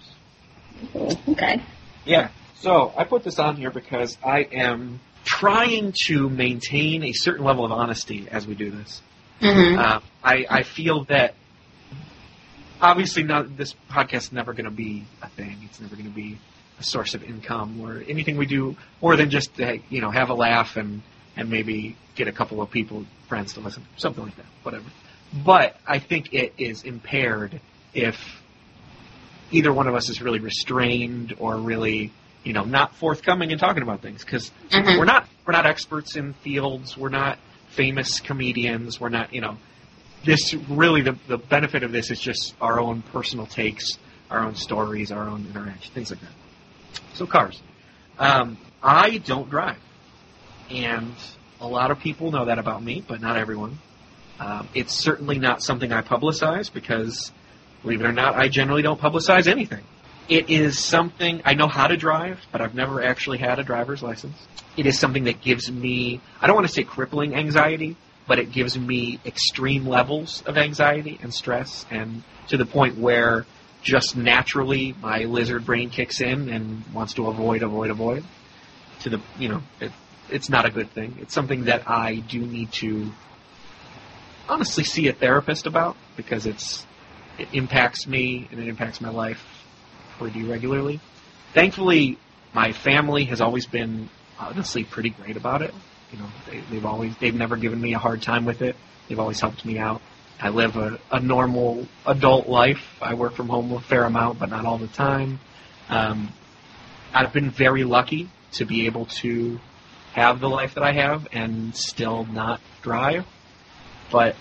Okay. 1.28 1.64
Yeah. 2.06 2.30
So 2.58 2.94
I 2.96 3.06
put 3.06 3.24
this 3.24 3.40
on 3.40 3.56
here 3.56 3.72
because 3.72 4.16
I 4.24 4.42
am 4.42 5.00
trying 5.26 5.96
to 6.06 6.30
maintain 6.30 7.04
a 7.04 7.14
certain 7.14 7.46
level 7.46 7.66
of 7.66 7.72
honesty 7.72 8.28
as 8.30 8.46
we 8.46 8.54
do 8.54 8.70
this. 8.70 9.02
Mm-hmm. 9.42 9.80
Uh, 9.80 10.00
I, 10.24 10.46
I 10.48 10.62
feel 10.62 11.06
that 11.06 11.34
obviously 12.82 13.24
not, 13.24 13.56
this 13.58 13.76
podcast 13.90 14.16
is 14.24 14.32
never 14.32 14.54
going 14.54 14.66
to 14.66 14.72
be 14.72 15.06
a 15.22 15.30
thing. 15.30 15.58
It's 15.66 15.80
never 15.80 15.96
going 15.96 16.08
to 16.10 16.16
be 16.16 16.38
a 16.80 16.84
source 16.84 17.14
of 17.14 17.24
income 17.24 17.82
or 17.82 18.04
anything 18.08 18.38
we 18.38 18.46
do 18.46 18.76
more 19.02 19.16
than 19.18 19.30
just 19.30 19.56
to, 19.56 19.80
you 19.90 20.00
know 20.02 20.10
have 20.12 20.30
a 20.30 20.34
laugh 20.34 20.78
and 20.78 21.02
and 21.36 21.50
maybe 21.50 21.96
get 22.16 22.28
a 22.28 22.32
couple 22.32 22.62
of 22.62 22.72
people 22.72 23.06
friends 23.28 23.54
to 23.54 23.60
listen 23.60 23.84
something 23.98 24.24
like 24.24 24.36
that 24.38 24.46
whatever. 24.64 24.86
But 25.46 25.76
I 25.86 26.00
think 26.00 26.34
it 26.34 26.54
is 26.58 26.84
impaired 26.84 27.60
if 27.94 28.16
either 29.52 29.74
one 29.74 29.88
of 29.88 29.96
us 29.96 30.10
is 30.10 30.22
really 30.22 30.40
restrained 30.40 31.36
or 31.40 31.58
really 31.58 32.12
you 32.46 32.54
know 32.54 32.64
not 32.64 32.96
forthcoming 32.96 33.52
in 33.52 33.58
talking 33.58 33.84
about 33.84 34.02
things 34.02 34.24
because 34.24 34.50
Mhm. 34.70 34.98
we're 34.98 35.06
not 35.06 35.28
we're 35.46 35.54
not 35.54 35.66
experts 35.66 36.16
in 36.16 36.34
fields 36.34 36.96
we're 36.98 37.10
not 37.10 37.38
famous 37.70 38.20
comedians 38.22 39.00
we're 39.02 39.10
not 39.10 39.34
you 39.34 39.42
know 39.42 39.58
this 40.26 40.54
really 40.54 41.02
the, 41.02 41.18
the 41.28 41.38
benefit 41.38 41.84
of 41.84 41.92
this 41.92 42.12
is 42.12 42.20
just 42.20 42.54
our 42.62 42.80
own 42.80 43.02
personal 43.02 43.46
takes 43.46 43.98
our 44.30 44.40
own 44.40 44.56
stories 44.56 45.12
our 45.12 45.28
own 45.28 45.46
interaction 45.50 45.94
things 45.94 46.12
like 46.12 46.20
that. 46.22 46.32
So 47.14 47.26
cars. 47.26 47.62
Um, 48.18 48.58
i 48.84 49.18
don't 49.18 49.50
drive. 49.50 49.80
And 50.70 51.14
a 51.62 51.68
lot 51.68 51.92
of 51.92 52.00
people 52.00 52.32
know 52.32 52.46
that 52.46 52.60
about 52.60 52.84
me 52.84 53.04
but 53.06 53.22
not 53.22 53.38
everyone. 53.38 53.80
Um, 54.40 54.70
it's 54.74 54.94
certainly 54.94 55.40
not 55.40 55.62
something 55.62 55.92
i 55.92 56.02
publicize 56.02 56.72
because 56.72 57.32
believe 57.82 58.02
it 58.02 58.06
or 58.06 58.12
not 58.12 58.36
i 58.36 58.50
generally 58.50 58.82
don't 58.82 59.00
publicize 59.00 59.48
anything. 59.48 59.84
It 60.28 60.52
is 60.52 60.78
something 60.78 61.42
I 61.44 61.56
know 61.56 61.68
how 61.68 61.88
to 61.88 61.98
drive, 61.98 62.40
but 62.52 62.62
I've 62.62 62.76
never 62.76 63.04
actually 63.04 63.40
had 63.40 63.58
a 63.58 63.64
driver's 63.64 64.04
license. 64.04 64.36
It 64.78 64.86
is 64.86 65.00
something 65.00 65.24
that 65.24 65.42
gives 65.42 65.72
me 65.72 66.22
I 66.42 66.48
don't 66.48 66.56
want 66.56 66.68
to 66.68 66.74
say 66.74 66.84
crippling 66.84 67.36
anxiety, 67.36 67.98
but 68.30 68.38
it 68.38 68.52
gives 68.52 68.78
me 68.78 69.20
extreme 69.26 69.88
levels 69.88 70.44
of 70.46 70.56
anxiety 70.56 71.20
and 71.24 71.34
stress 71.34 71.84
and 71.90 72.22
to 72.48 72.58
the 72.58 72.66
point 72.66 72.96
where 72.96 73.48
just 73.82 74.16
naturally 74.16 74.94
my 75.02 75.24
lizard 75.24 75.66
brain 75.66 75.90
kicks 75.90 76.22
in 76.22 76.48
and 76.48 76.84
wants 76.94 77.16
to 77.16 77.28
avoid, 77.28 77.64
avoid, 77.64 77.90
avoid. 77.90 78.24
To 79.02 79.10
the 79.10 79.22
you 79.40 79.50
know, 79.50 79.64
it, 79.82 79.92
it's 80.30 80.48
not 80.48 80.66
a 80.66 80.70
good 80.70 80.92
thing. 80.92 81.18
It's 81.20 81.34
something 81.34 81.64
that 81.64 81.90
I 81.90 82.18
do 82.18 82.40
need 82.40 82.72
to 82.74 83.12
honestly 84.48 84.84
see 84.84 85.08
a 85.08 85.14
therapist 85.14 85.66
about 85.66 85.98
because 86.16 86.46
it's 86.46 86.86
it 87.40 87.48
impacts 87.54 88.06
me 88.06 88.48
and 88.52 88.60
it 88.60 88.68
impacts 88.68 89.02
my 89.02 89.10
life 89.10 89.44
pretty 90.20 90.44
regularly. 90.44 91.00
Thankfully, 91.56 92.20
my 92.54 92.74
family 92.74 93.26
has 93.26 93.42
always 93.42 93.66
been 93.66 94.08
honestly 94.38 94.84
pretty 94.84 95.10
great 95.10 95.36
about 95.36 95.64
it. 95.64 95.74
You 96.12 96.20
know, 96.20 96.26
they, 96.48 96.60
they've 96.72 96.86
always 96.86 97.16
they've 97.18 97.36
never 97.36 97.58
given 97.58 97.80
me 97.80 97.94
a 97.94 98.00
hard 98.00 98.22
time 98.22 98.46
with 98.46 98.62
it. 98.62 98.76
They've 99.08 99.20
always 99.20 99.40
helped 99.40 99.66
me 99.66 99.78
out. 99.78 100.02
I 100.42 100.50
live 100.50 100.78
a, 100.78 101.00
a 101.12 101.20
normal 101.20 101.88
adult 102.06 102.48
life. 102.48 102.98
I 103.02 103.14
work 103.14 103.34
from 103.34 103.50
home 103.50 103.72
a 103.74 103.82
fair 103.82 104.06
amount, 104.06 104.40
but 104.40 104.50
not 104.50 104.66
all 104.66 104.78
the 104.78 104.88
time. 104.88 105.40
Um, 105.90 106.32
I've 107.14 107.34
been 107.34 107.50
very 107.50 107.84
lucky 107.84 108.30
to 108.54 108.66
be 108.66 108.86
able 108.86 109.06
to 109.06 109.60
have 110.14 110.40
the 110.40 110.50
life 110.50 110.76
that 110.76 110.84
I 110.84 110.94
have 110.94 111.28
and 111.32 111.76
still 111.76 112.26
not 112.26 112.62
drive, 112.82 113.26
but 114.12 114.36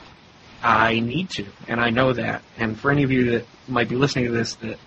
I 0.62 1.00
need 1.00 1.30
to, 1.30 1.46
and 1.66 1.80
I 1.80 1.90
know 1.90 2.12
that. 2.12 2.42
And 2.56 2.78
for 2.78 2.90
any 2.90 3.02
of 3.02 3.10
you 3.10 3.32
that 3.32 3.46
might 3.66 3.88
be 3.88 3.96
listening 3.96 4.26
to 4.26 4.32
this 4.32 4.54
that 4.56 4.78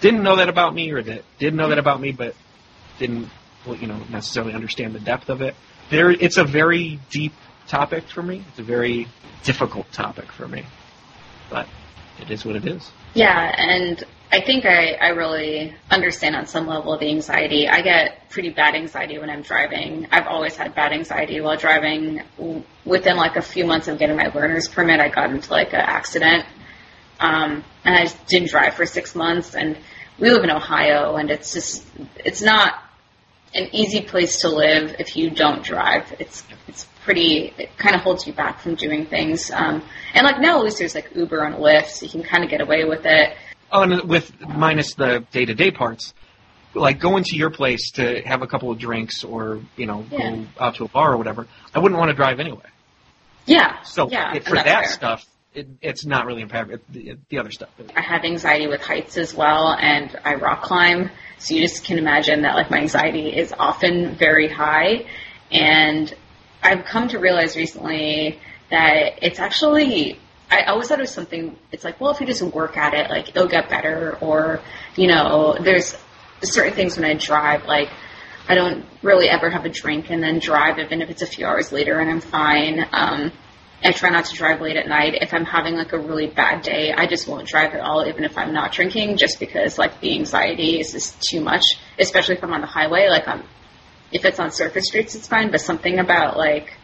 didn't 0.00 0.22
know 0.22 0.36
that 0.36 0.48
about 0.48 0.74
me, 0.74 0.90
or 0.90 1.02
that 1.02 1.24
did 1.38 1.54
know 1.54 1.68
that 1.68 1.78
about 1.78 2.00
me, 2.00 2.12
but 2.12 2.34
didn't, 2.98 3.28
you 3.66 3.86
know, 3.86 4.00
necessarily 4.10 4.52
understand 4.52 4.94
the 4.94 5.00
depth 5.00 5.28
of 5.28 5.42
it, 5.42 5.54
there, 5.92 6.10
it's 6.10 6.38
a 6.38 6.44
very 6.44 6.98
deep 7.10 7.32
topic 7.68 8.04
for 8.08 8.22
me. 8.22 8.44
It's 8.48 8.58
a 8.58 8.64
very 8.64 9.06
difficult 9.44 9.92
topic 9.92 10.32
for 10.32 10.48
me, 10.48 10.64
but 11.50 11.68
it 12.20 12.30
is 12.30 12.44
what 12.44 12.56
it 12.56 12.66
is. 12.66 12.90
Yeah, 13.14 13.54
and 13.56 14.02
I 14.32 14.40
think 14.40 14.64
I, 14.64 14.92
I 14.94 15.08
really 15.08 15.74
understand 15.90 16.34
on 16.34 16.46
some 16.46 16.66
level 16.66 16.96
the 16.98 17.08
anxiety. 17.08 17.68
I 17.68 17.82
get 17.82 18.30
pretty 18.30 18.48
bad 18.48 18.74
anxiety 18.74 19.18
when 19.18 19.28
I'm 19.28 19.42
driving. 19.42 20.08
I've 20.10 20.26
always 20.26 20.56
had 20.56 20.74
bad 20.74 20.92
anxiety 20.92 21.40
while 21.42 21.58
driving. 21.58 22.22
Within 22.84 23.16
like 23.16 23.36
a 23.36 23.42
few 23.42 23.66
months 23.66 23.88
of 23.88 23.98
getting 23.98 24.16
my 24.16 24.28
learner's 24.28 24.68
permit, 24.68 25.00
I 25.00 25.08
got 25.10 25.30
into 25.30 25.50
like 25.50 25.74
an 25.74 25.80
accident. 25.80 26.46
Um, 27.20 27.62
and 27.84 27.94
I 27.94 28.06
didn't 28.26 28.48
drive 28.48 28.74
for 28.74 28.86
six 28.86 29.14
months. 29.14 29.54
And 29.54 29.76
we 30.18 30.30
live 30.30 30.42
in 30.42 30.50
Ohio, 30.50 31.16
and 31.16 31.30
it's 31.30 31.52
just, 31.52 31.84
it's 32.16 32.40
not 32.40 32.74
an 33.54 33.68
easy 33.72 34.00
place 34.00 34.40
to 34.40 34.48
live 34.48 34.96
if 34.98 35.16
you 35.16 35.30
don't 35.30 35.62
drive. 35.64 36.04
It's, 36.18 36.44
it's 36.68 36.86
pretty, 37.04 37.52
it 37.58 37.76
kind 37.76 37.94
of 37.94 38.02
holds 38.02 38.26
you 38.26 38.32
back 38.32 38.60
from 38.60 38.74
doing 38.74 39.06
things. 39.06 39.50
Um, 39.50 39.82
and 40.14 40.24
like 40.24 40.40
now 40.40 40.58
at 40.58 40.64
least 40.64 40.78
there's 40.78 40.94
like 40.94 41.14
Uber 41.14 41.42
and 41.44 41.56
Lyft, 41.56 41.88
so 41.88 42.06
you 42.06 42.10
can 42.12 42.22
kind 42.22 42.44
of 42.44 42.50
get 42.50 42.60
away 42.60 42.84
with 42.84 43.04
it. 43.04 43.36
Oh, 43.70 43.82
and 43.82 44.02
with 44.08 44.32
minus 44.46 44.94
the 44.94 45.24
day 45.32 45.44
to 45.44 45.54
day 45.54 45.70
parts, 45.70 46.12
like 46.74 47.00
going 47.00 47.24
to 47.24 47.36
your 47.36 47.50
place 47.50 47.90
to 47.92 48.22
have 48.22 48.42
a 48.42 48.46
couple 48.46 48.70
of 48.70 48.78
drinks 48.78 49.24
or 49.24 49.60
you 49.76 49.86
know 49.86 50.04
Yeah. 50.10 50.30
go 50.36 50.46
out 50.60 50.74
to 50.76 50.84
a 50.84 50.88
bar 50.88 51.12
or 51.12 51.16
whatever, 51.16 51.46
I 51.74 51.78
wouldn't 51.78 51.98
want 51.98 52.10
to 52.10 52.14
drive 52.14 52.40
anyway. 52.40 52.64
Yeah. 53.46 53.82
So 53.82 54.08
yeah, 54.10 54.34
it, 54.36 54.44
for 54.44 54.54
that 54.54 54.64
fair. 54.64 54.88
stuff, 54.88 55.26
it, 55.54 55.68
it's 55.80 56.04
not 56.04 56.26
really. 56.26 56.42
It, 56.42 56.92
the, 56.92 57.18
the 57.28 57.38
other 57.38 57.50
stuff. 57.50 57.70
I 57.94 58.00
have 58.00 58.24
anxiety 58.24 58.66
with 58.66 58.80
heights 58.82 59.16
as 59.16 59.34
well, 59.34 59.72
and 59.72 60.18
I 60.24 60.34
rock 60.34 60.62
climb. 60.62 61.10
So 61.38 61.54
you 61.54 61.60
just 61.60 61.84
can 61.84 61.98
imagine 61.98 62.42
that 62.42 62.54
like 62.54 62.70
my 62.70 62.78
anxiety 62.78 63.28
is 63.28 63.52
often 63.58 64.14
very 64.14 64.48
high, 64.48 65.06
and 65.50 66.12
I've 66.62 66.84
come 66.84 67.08
to 67.08 67.18
realize 67.18 67.56
recently 67.56 68.40
that 68.70 69.18
it's 69.22 69.38
actually. 69.38 70.18
I 70.50 70.64
always 70.64 70.88
thought 70.88 70.98
it 70.98 71.02
was 71.02 71.10
something. 71.10 71.56
It's 71.70 71.82
like, 71.82 71.98
well, 71.98 72.10
if 72.12 72.20
you 72.20 72.26
just 72.26 72.42
work 72.42 72.76
at 72.76 72.92
it, 72.92 73.08
like 73.08 73.30
it'll 73.30 73.48
get 73.48 73.70
better. 73.70 74.18
Or, 74.20 74.60
you 74.96 75.06
know, 75.06 75.56
there's 75.58 75.96
certain 76.42 76.74
things 76.74 76.98
when 76.98 77.06
I 77.06 77.14
drive, 77.14 77.64
like 77.64 77.88
I 78.48 78.54
don't 78.54 78.84
really 79.02 79.28
ever 79.28 79.48
have 79.48 79.64
a 79.64 79.70
drink 79.70 80.10
and 80.10 80.22
then 80.22 80.40
drive, 80.40 80.78
even 80.78 81.00
if 81.00 81.08
it's 81.08 81.22
a 81.22 81.26
few 81.26 81.46
hours 81.46 81.72
later, 81.72 81.98
and 81.98 82.10
I'm 82.10 82.20
fine. 82.20 82.86
Um, 82.92 83.32
I 83.84 83.92
try 83.92 84.10
not 84.10 84.26
to 84.26 84.34
drive 84.34 84.60
late 84.60 84.76
at 84.76 84.86
night. 84.86 85.18
If 85.20 85.34
I'm 85.34 85.44
having 85.44 85.74
like 85.74 85.92
a 85.92 85.98
really 85.98 86.26
bad 86.26 86.62
day, 86.62 86.92
I 86.92 87.06
just 87.06 87.26
won't 87.26 87.48
drive 87.48 87.74
at 87.74 87.80
all, 87.80 88.06
even 88.06 88.24
if 88.24 88.38
I'm 88.38 88.52
not 88.52 88.72
drinking, 88.72 89.16
just 89.16 89.40
because 89.40 89.78
like 89.78 90.00
the 90.00 90.14
anxiety 90.14 90.78
is 90.80 90.92
just 90.92 91.20
too 91.22 91.40
much. 91.40 91.64
Especially 91.98 92.36
if 92.36 92.44
I'm 92.44 92.52
on 92.52 92.60
the 92.60 92.66
highway, 92.66 93.08
like 93.08 93.26
I'm, 93.26 93.42
if 94.12 94.24
it's 94.24 94.38
on 94.38 94.52
surface 94.52 94.86
streets, 94.86 95.14
it's 95.14 95.26
fine. 95.26 95.50
But 95.50 95.60
something 95.60 95.98
about 95.98 96.36
like 96.36 96.74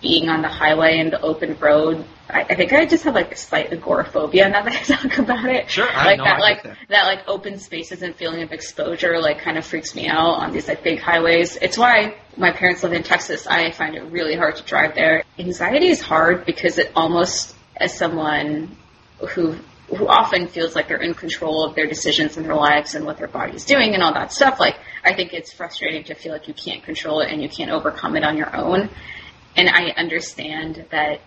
being 0.00 0.28
on 0.28 0.42
the 0.42 0.48
highway 0.48 0.98
and 0.98 1.12
the 1.12 1.20
open 1.20 1.56
road, 1.58 2.04
I, 2.28 2.42
I 2.42 2.54
think 2.54 2.72
I 2.72 2.84
just 2.86 3.04
have 3.04 3.14
like 3.14 3.32
a 3.32 3.36
slight 3.36 3.72
agoraphobia 3.72 4.48
now 4.48 4.62
that 4.62 4.72
I 4.74 4.82
talk 4.96 5.18
about 5.18 5.44
it. 5.46 5.70
Sure, 5.70 5.88
I 5.88 6.04
like 6.06 6.18
know, 6.18 6.24
that, 6.24 6.36
I 6.36 6.40
like 6.40 6.62
get 6.62 6.76
that. 6.88 7.06
like 7.06 7.28
open 7.28 7.58
spaces 7.58 8.02
and 8.02 8.14
feeling 8.14 8.42
of 8.42 8.52
exposure, 8.52 9.18
like 9.20 9.38
kind 9.38 9.56
of 9.56 9.64
freaks 9.64 9.94
me 9.94 10.08
out 10.08 10.34
on 10.34 10.52
these 10.52 10.68
like 10.68 10.82
big 10.82 10.98
highways. 10.98 11.56
It's 11.56 11.78
why 11.78 12.16
my 12.36 12.52
parents 12.52 12.82
live 12.82 12.92
in 12.92 13.02
Texas. 13.02 13.46
I 13.46 13.70
find 13.70 13.94
it 13.94 14.02
really 14.04 14.34
hard 14.36 14.56
to 14.56 14.62
drive 14.64 14.94
there. 14.94 15.22
Anxiety 15.38 15.88
is 15.88 16.00
hard 16.00 16.44
because 16.44 16.78
it 16.78 16.92
almost, 16.94 17.54
as 17.76 17.96
someone 17.96 18.76
who 19.30 19.56
who 19.88 20.08
often 20.08 20.48
feels 20.48 20.74
like 20.74 20.88
they're 20.88 21.00
in 21.00 21.14
control 21.14 21.64
of 21.64 21.76
their 21.76 21.86
decisions 21.86 22.36
and 22.36 22.44
their 22.44 22.56
lives 22.56 22.96
and 22.96 23.04
what 23.06 23.18
their 23.18 23.28
body's 23.28 23.64
doing 23.64 23.94
and 23.94 24.02
all 24.02 24.12
that 24.12 24.32
stuff. 24.32 24.58
Like 24.58 24.76
I 25.04 25.14
think 25.14 25.32
it's 25.32 25.52
frustrating 25.52 26.02
to 26.04 26.14
feel 26.14 26.32
like 26.32 26.48
you 26.48 26.54
can't 26.54 26.82
control 26.82 27.20
it 27.20 27.30
and 27.30 27.40
you 27.40 27.48
can't 27.48 27.70
overcome 27.70 28.16
it 28.16 28.24
on 28.24 28.36
your 28.36 28.54
own. 28.56 28.88
And 29.56 29.68
I 29.68 29.90
understand 29.96 30.84
that 30.90 31.20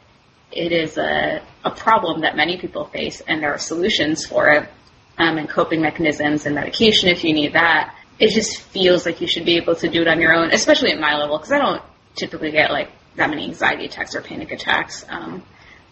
it 0.52 0.72
is 0.72 0.98
a, 0.98 1.42
a 1.64 1.72
problem 1.72 2.22
that 2.22 2.36
many 2.36 2.58
people 2.58 2.86
face 2.86 3.22
and 3.22 3.42
there 3.42 3.54
are 3.54 3.60
solutions 3.60 4.26
for 4.26 4.50
it 4.50 4.70
um, 5.18 5.38
and 5.38 5.50
coping 5.50 5.82
mechanisms 5.82 6.46
and 6.46 6.56
medication 6.56 7.10
if 7.10 7.24
you 7.24 7.34
need 7.34 7.54
that. 7.54 7.96
It 8.20 8.32
just 8.32 8.62
feels 8.62 9.06
like 9.06 9.22
you 9.22 9.28
should 9.28 9.46
be 9.46 9.58
able 9.58 9.76
to 9.76 9.90
do 9.90 10.02
it 10.02 10.08
on 10.08 10.20
your 10.20 10.34
own, 10.34 10.52
especially 10.52 10.92
at 10.92 11.00
my 11.00 11.18
level, 11.18 11.38
because 11.38 11.52
I 11.52 11.58
don't 11.58 11.82
typically 12.16 12.52
get 12.52 12.72
like 12.72 12.90
that 13.16 13.30
many 13.30 13.46
anxiety 13.46 13.86
attacks 13.86 14.16
or 14.16 14.22
panic 14.22 14.52
attacks. 14.52 15.06
Um, 15.08 15.44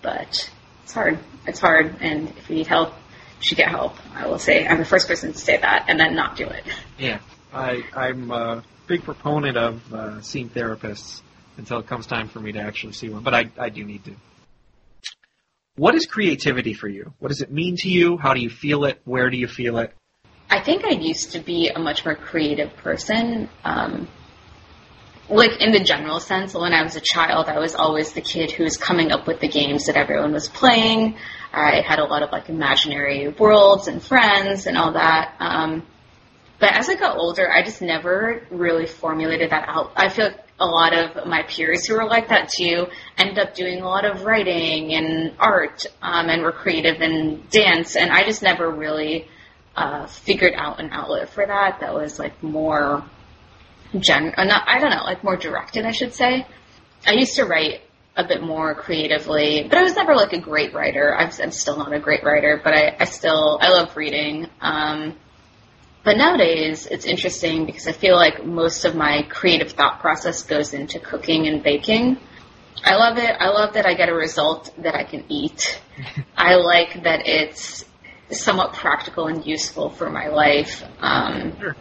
but 0.02 0.50
it's 0.84 0.94
hard. 0.94 1.20
It's 1.46 1.60
hard, 1.60 1.96
and 2.02 2.30
if 2.30 2.50
you 2.50 2.58
need 2.58 2.68
help, 2.68 2.90
you 2.90 3.48
should 3.48 3.58
get 3.58 3.70
help. 3.70 3.96
I 4.14 4.28
will 4.28 4.40
say 4.40 4.68
I'm 4.68 4.80
the 4.80 4.86
first 4.86 5.08
person 5.08 5.32
to 5.32 5.38
say 5.38 5.58
that, 5.58 5.86
and 5.88 6.00
then 6.00 6.16
not 6.16 6.36
do 6.36 6.46
it. 6.46 6.66
Yeah, 7.00 7.20
I, 7.54 7.84
I'm 7.96 8.32
a 8.32 8.64
big 8.88 9.04
proponent 9.04 9.56
of 9.58 9.94
uh, 9.94 10.22
seeing 10.22 10.50
therapists 10.50 11.22
until 11.58 11.80
it 11.80 11.88
comes 11.88 12.08
time 12.08 12.28
for 12.28 12.40
me 12.40 12.52
to 12.54 12.60
actually 12.60 12.94
see 12.94 13.10
one. 13.10 13.24
But 13.24 13.34
I, 13.34 13.50
I 13.58 13.70
do 13.70 13.84
need 13.84 14.06
to. 14.06 14.14
What 15.76 15.94
is 15.96 16.06
creativity 16.06 16.74
for 16.74 16.88
you? 16.88 17.14
What 17.20 17.30
does 17.30 17.42
it 17.42 17.52
mean 17.52 17.76
to 17.78 17.90
you? 17.90 18.18
How 18.18 18.34
do 18.34 18.42
you 18.42 18.50
feel 18.50 18.86
it? 18.86 19.00
Where 19.06 19.30
do 19.30 19.38
you 19.38 19.48
feel 19.48 19.78
it? 19.78 19.94
I 20.50 20.62
think 20.62 20.86
I 20.86 20.92
used 20.92 21.34
to 21.34 21.40
be 21.40 21.70
a 21.70 21.80
much 21.80 22.06
more 22.06 22.16
creative 22.16 22.76
person. 22.78 23.50
Um, 23.64 24.08
like 25.30 25.60
in 25.60 25.72
the 25.72 25.80
general 25.80 26.20
sense, 26.20 26.54
when 26.54 26.74
I 26.74 26.84
was 26.84 26.96
a 26.96 27.02
child, 27.02 27.48
I 27.48 27.60
was 27.60 27.76
always 27.76 28.14
the 28.14 28.22
kid 28.22 28.52
who 28.52 28.64
was 28.64 28.78
coming 28.78 29.12
up 29.12 29.28
with 29.28 29.40
the 29.40 29.50
games 29.50 29.86
that 29.88 29.98
everyone 29.98 30.32
was 30.32 30.48
playing. 30.48 31.18
I 31.52 31.82
had 31.86 32.00
a 32.00 32.06
lot 32.06 32.24
of 32.24 32.32
like 32.32 32.50
imaginary 32.50 33.28
worlds 33.28 33.88
and 33.88 34.02
friends 34.02 34.68
and 34.68 34.78
all 34.78 34.94
that. 34.94 35.36
Um, 35.40 35.86
but 36.60 36.74
as 36.74 36.90
I 36.90 36.96
got 36.96 37.18
older, 37.18 37.52
I 37.52 37.62
just 37.64 37.82
never 37.82 38.48
really 38.50 38.86
formulated 38.86 39.52
that 39.52 39.68
out. 39.68 39.92
I 39.96 40.10
feel 40.10 40.28
like 40.28 40.47
a 40.60 40.66
lot 40.66 40.94
of 40.94 41.28
my 41.28 41.44
peers 41.44 41.86
who 41.86 41.96
were 41.96 42.06
like 42.06 42.30
that 42.30 42.50
too 42.50 42.88
ended 43.18 43.38
up 43.38 43.54
doing 43.54 43.82
a 43.82 43.86
lot 43.86 44.06
of 44.06 44.24
writing 44.24 44.94
and 44.94 45.34
art 45.40 45.86
um, 46.02 46.30
and 46.30 46.42
were 46.42 46.52
creative 46.52 47.02
in 47.02 47.44
dance, 47.50 47.96
and 47.96 48.12
I 48.12 48.24
just 48.24 48.42
never 48.42 48.70
really 48.70 49.28
uh, 49.76 50.08
figured 50.08 50.54
out 50.56 50.80
an 50.80 50.90
outlet 50.92 51.30
for 51.30 51.46
that 51.46 51.80
that 51.82 51.94
was 51.94 52.18
like 52.18 52.42
more 52.42 53.04
gen. 54.00 54.34
Uh, 54.36 54.44
not, 54.46 54.68
I 54.68 54.80
don't 54.80 54.90
know, 54.90 55.04
like 55.04 55.24
more 55.24 55.38
directed, 55.38 55.86
I 55.86 55.92
should 55.92 56.14
say. 56.14 56.46
I 57.06 57.14
used 57.14 57.36
to 57.36 57.46
write 57.46 57.82
a 58.16 58.28
bit 58.28 58.42
more 58.42 58.74
creatively, 58.74 59.68
but 59.70 59.78
I 59.78 59.84
was 59.84 59.96
never 59.96 60.16
like 60.16 60.34
a 60.34 60.42
great 60.42 60.74
writer. 60.74 61.16
I'm, 61.16 61.30
I'm 61.40 61.52
still 61.52 61.78
not 61.78 61.94
a 61.94 62.00
great 62.00 62.24
writer, 62.24 62.60
but 62.64 62.74
I, 62.74 62.98
I 63.00 63.06
still 63.06 63.60
I 63.62 63.70
love 63.70 63.96
reading. 63.96 64.48
Um, 64.60 65.16
but 66.08 66.16
nowadays, 66.16 66.88
it's 66.90 67.04
interesting 67.04 67.66
because 67.66 67.86
I 67.86 67.92
feel 67.92 68.16
like 68.16 68.46
most 68.46 68.86
of 68.86 68.96
my 68.96 69.24
creative 69.24 69.74
thought 69.74 70.00
process 70.00 70.42
goes 70.42 70.74
into 70.74 71.00
cooking 71.00 71.48
and 71.48 71.62
baking. 71.62 72.16
I 72.82 72.96
love 72.96 73.18
it. 73.18 73.30
I 73.30 73.50
love 73.50 73.74
that 73.74 73.86
I 73.86 73.94
get 73.94 74.08
a 74.08 74.14
result 74.14 74.74
that 74.78 74.96
I 74.96 75.04
can 75.04 75.26
eat. 75.28 75.82
I 76.38 76.56
like 76.56 77.04
that 77.04 77.28
it's 77.28 77.84
somewhat 78.32 78.72
practical 78.72 79.28
and 79.28 79.46
useful 79.46 79.90
for 79.90 80.10
my 80.10 80.30
life. 80.30 80.82
Um, 81.02 81.58
Sure. 81.60 81.76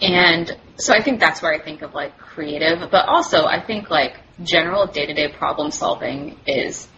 and 0.00 0.56
so 0.78 0.94
I 0.94 1.02
think 1.02 1.20
that's 1.20 1.42
where 1.42 1.52
I 1.52 1.58
think 1.62 1.82
of 1.82 1.92
like 1.92 2.16
creative, 2.16 2.90
but 2.90 3.08
also 3.08 3.44
I 3.44 3.60
think 3.60 3.90
like 3.90 4.16
general 4.42 4.86
day 4.86 5.04
to 5.04 5.12
day 5.12 5.28
problem 5.28 5.70
solving 5.70 6.38
is, 6.46 6.88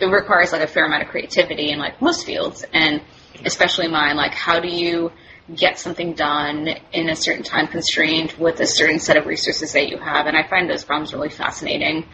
it 0.00 0.04
requires 0.04 0.52
like 0.52 0.60
a 0.60 0.66
fair 0.66 0.84
amount 0.84 1.04
of 1.04 1.08
creativity 1.08 1.70
in 1.70 1.78
like 1.78 2.02
most 2.02 2.26
fields 2.26 2.62
and 2.74 3.00
especially 3.46 3.88
mine, 3.88 4.16
like 4.16 4.34
how 4.34 4.60
do 4.60 4.68
you 4.68 5.10
get 5.54 5.78
something 5.78 6.14
done 6.14 6.68
in 6.92 7.08
a 7.08 7.16
certain 7.16 7.42
time 7.42 7.66
constraint 7.66 8.38
with 8.38 8.60
a 8.60 8.66
certain 8.66 8.98
set 8.98 9.16
of 9.16 9.26
resources 9.26 9.72
that 9.72 9.88
you 9.88 9.98
have. 9.98 10.26
And 10.26 10.36
I 10.36 10.46
find 10.46 10.68
those 10.70 10.84
problems 10.84 11.12
really 11.12 11.30
fascinating. 11.30 12.06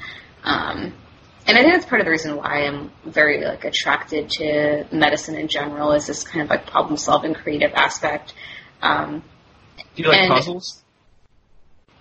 Um, 0.44 0.94
and 1.46 1.56
I 1.56 1.62
think 1.62 1.74
that's 1.74 1.86
part 1.86 2.00
of 2.00 2.04
the 2.04 2.10
reason 2.10 2.36
why 2.36 2.66
I'm 2.66 2.90
very 3.04 3.44
like 3.44 3.64
attracted 3.64 4.30
to 4.30 4.86
medicine 4.92 5.34
in 5.34 5.48
general 5.48 5.92
is 5.92 6.06
this 6.06 6.24
kind 6.24 6.42
of 6.42 6.50
like 6.50 6.66
problem 6.66 6.96
solving 6.96 7.34
creative 7.34 7.72
aspect. 7.74 8.34
Um, 8.82 9.22
Do 9.94 10.02
you 10.02 10.08
like 10.08 10.28
puzzles? 10.28 10.82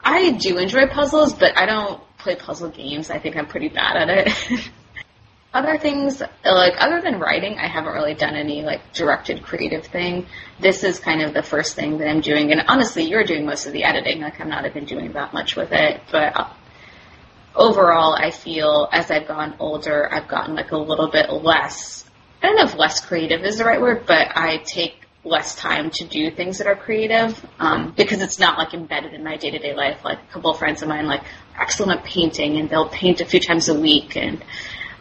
I 0.04 0.32
do 0.32 0.58
enjoy 0.58 0.88
puzzles, 0.88 1.34
but 1.34 1.58
I 1.58 1.66
don't 1.66 2.02
play 2.18 2.36
puzzle 2.36 2.70
games. 2.70 3.10
I 3.10 3.20
think 3.20 3.36
I'm 3.36 3.48
pretty 3.48 3.70
bad 3.70 4.10
at 4.10 4.10
it. 4.10 4.70
other 5.54 5.78
things, 5.78 6.22
like 6.44 6.74
other 6.78 7.02
than 7.02 7.20
writing, 7.20 7.58
I 7.58 7.68
haven't 7.68 7.94
really 7.94 8.14
done 8.14 8.36
any 8.36 8.64
like 8.64 8.94
directed 8.94 9.44
creative 9.44 9.86
thing. 9.86 10.28
This 10.60 10.84
is 10.84 11.00
kind 11.00 11.22
of 11.22 11.34
the 11.34 11.44
first 11.44 11.76
thing 11.76 11.98
that 12.00 12.08
I'm 12.08 12.22
doing, 12.22 12.52
and 12.52 12.62
honestly, 12.68 13.04
you're 13.04 13.24
doing 13.24 13.46
most 13.46 13.66
of 13.66 13.74
the 13.74 13.84
editing. 13.84 14.22
Like 14.22 14.40
I'm 14.40 14.50
not 14.50 14.66
even 14.66 14.86
doing 14.86 15.14
that 15.14 15.34
much 15.34 15.56
with 15.56 15.72
it, 15.72 16.02
but 16.12 16.38
uh, 16.38 16.54
overall, 17.56 18.14
I 18.14 18.32
feel 18.32 18.88
as 18.92 19.10
I've 19.10 19.28
gotten 19.28 19.56
older, 19.60 20.08
I've 20.12 20.28
gotten 20.28 20.56
like 20.56 20.72
a 20.72 20.78
little 20.78 21.10
bit 21.10 21.32
less. 21.32 22.06
I 22.42 22.48
don't 22.48 22.58
know 22.58 22.66
if 22.66 22.76
less 22.76 23.04
creative 23.04 23.44
is 23.44 23.58
the 23.58 23.66
right 23.66 23.82
word, 23.82 24.06
but 24.06 24.28
I 24.36 24.58
take 24.58 25.08
less 25.24 25.56
time 25.56 25.90
to 25.90 26.06
do 26.06 26.32
things 26.32 26.60
that 26.60 26.68
are 26.68 26.76
creative 26.76 27.46
um, 27.60 27.94
because 27.98 28.22
it's 28.22 28.40
not 28.40 28.58
like 28.58 28.74
embedded 28.74 29.14
in 29.14 29.24
my 29.24 29.38
day 29.38 29.52
to 29.52 29.60
day 29.60 29.74
life. 29.74 30.04
Like 30.04 30.20
a 30.20 30.34
couple 30.34 30.52
of 30.52 30.60
friends 30.60 30.82
of 30.82 30.88
mine, 30.88 31.08
like 31.08 31.24
excellent 31.60 32.00
at 32.00 32.06
painting, 32.06 32.58
and 32.58 32.70
they'll 32.70 32.90
paint 32.90 33.22
a 33.22 33.26
few 33.26 33.40
times 33.40 33.70
a 33.70 33.80
week. 33.80 34.16
And 34.16 34.44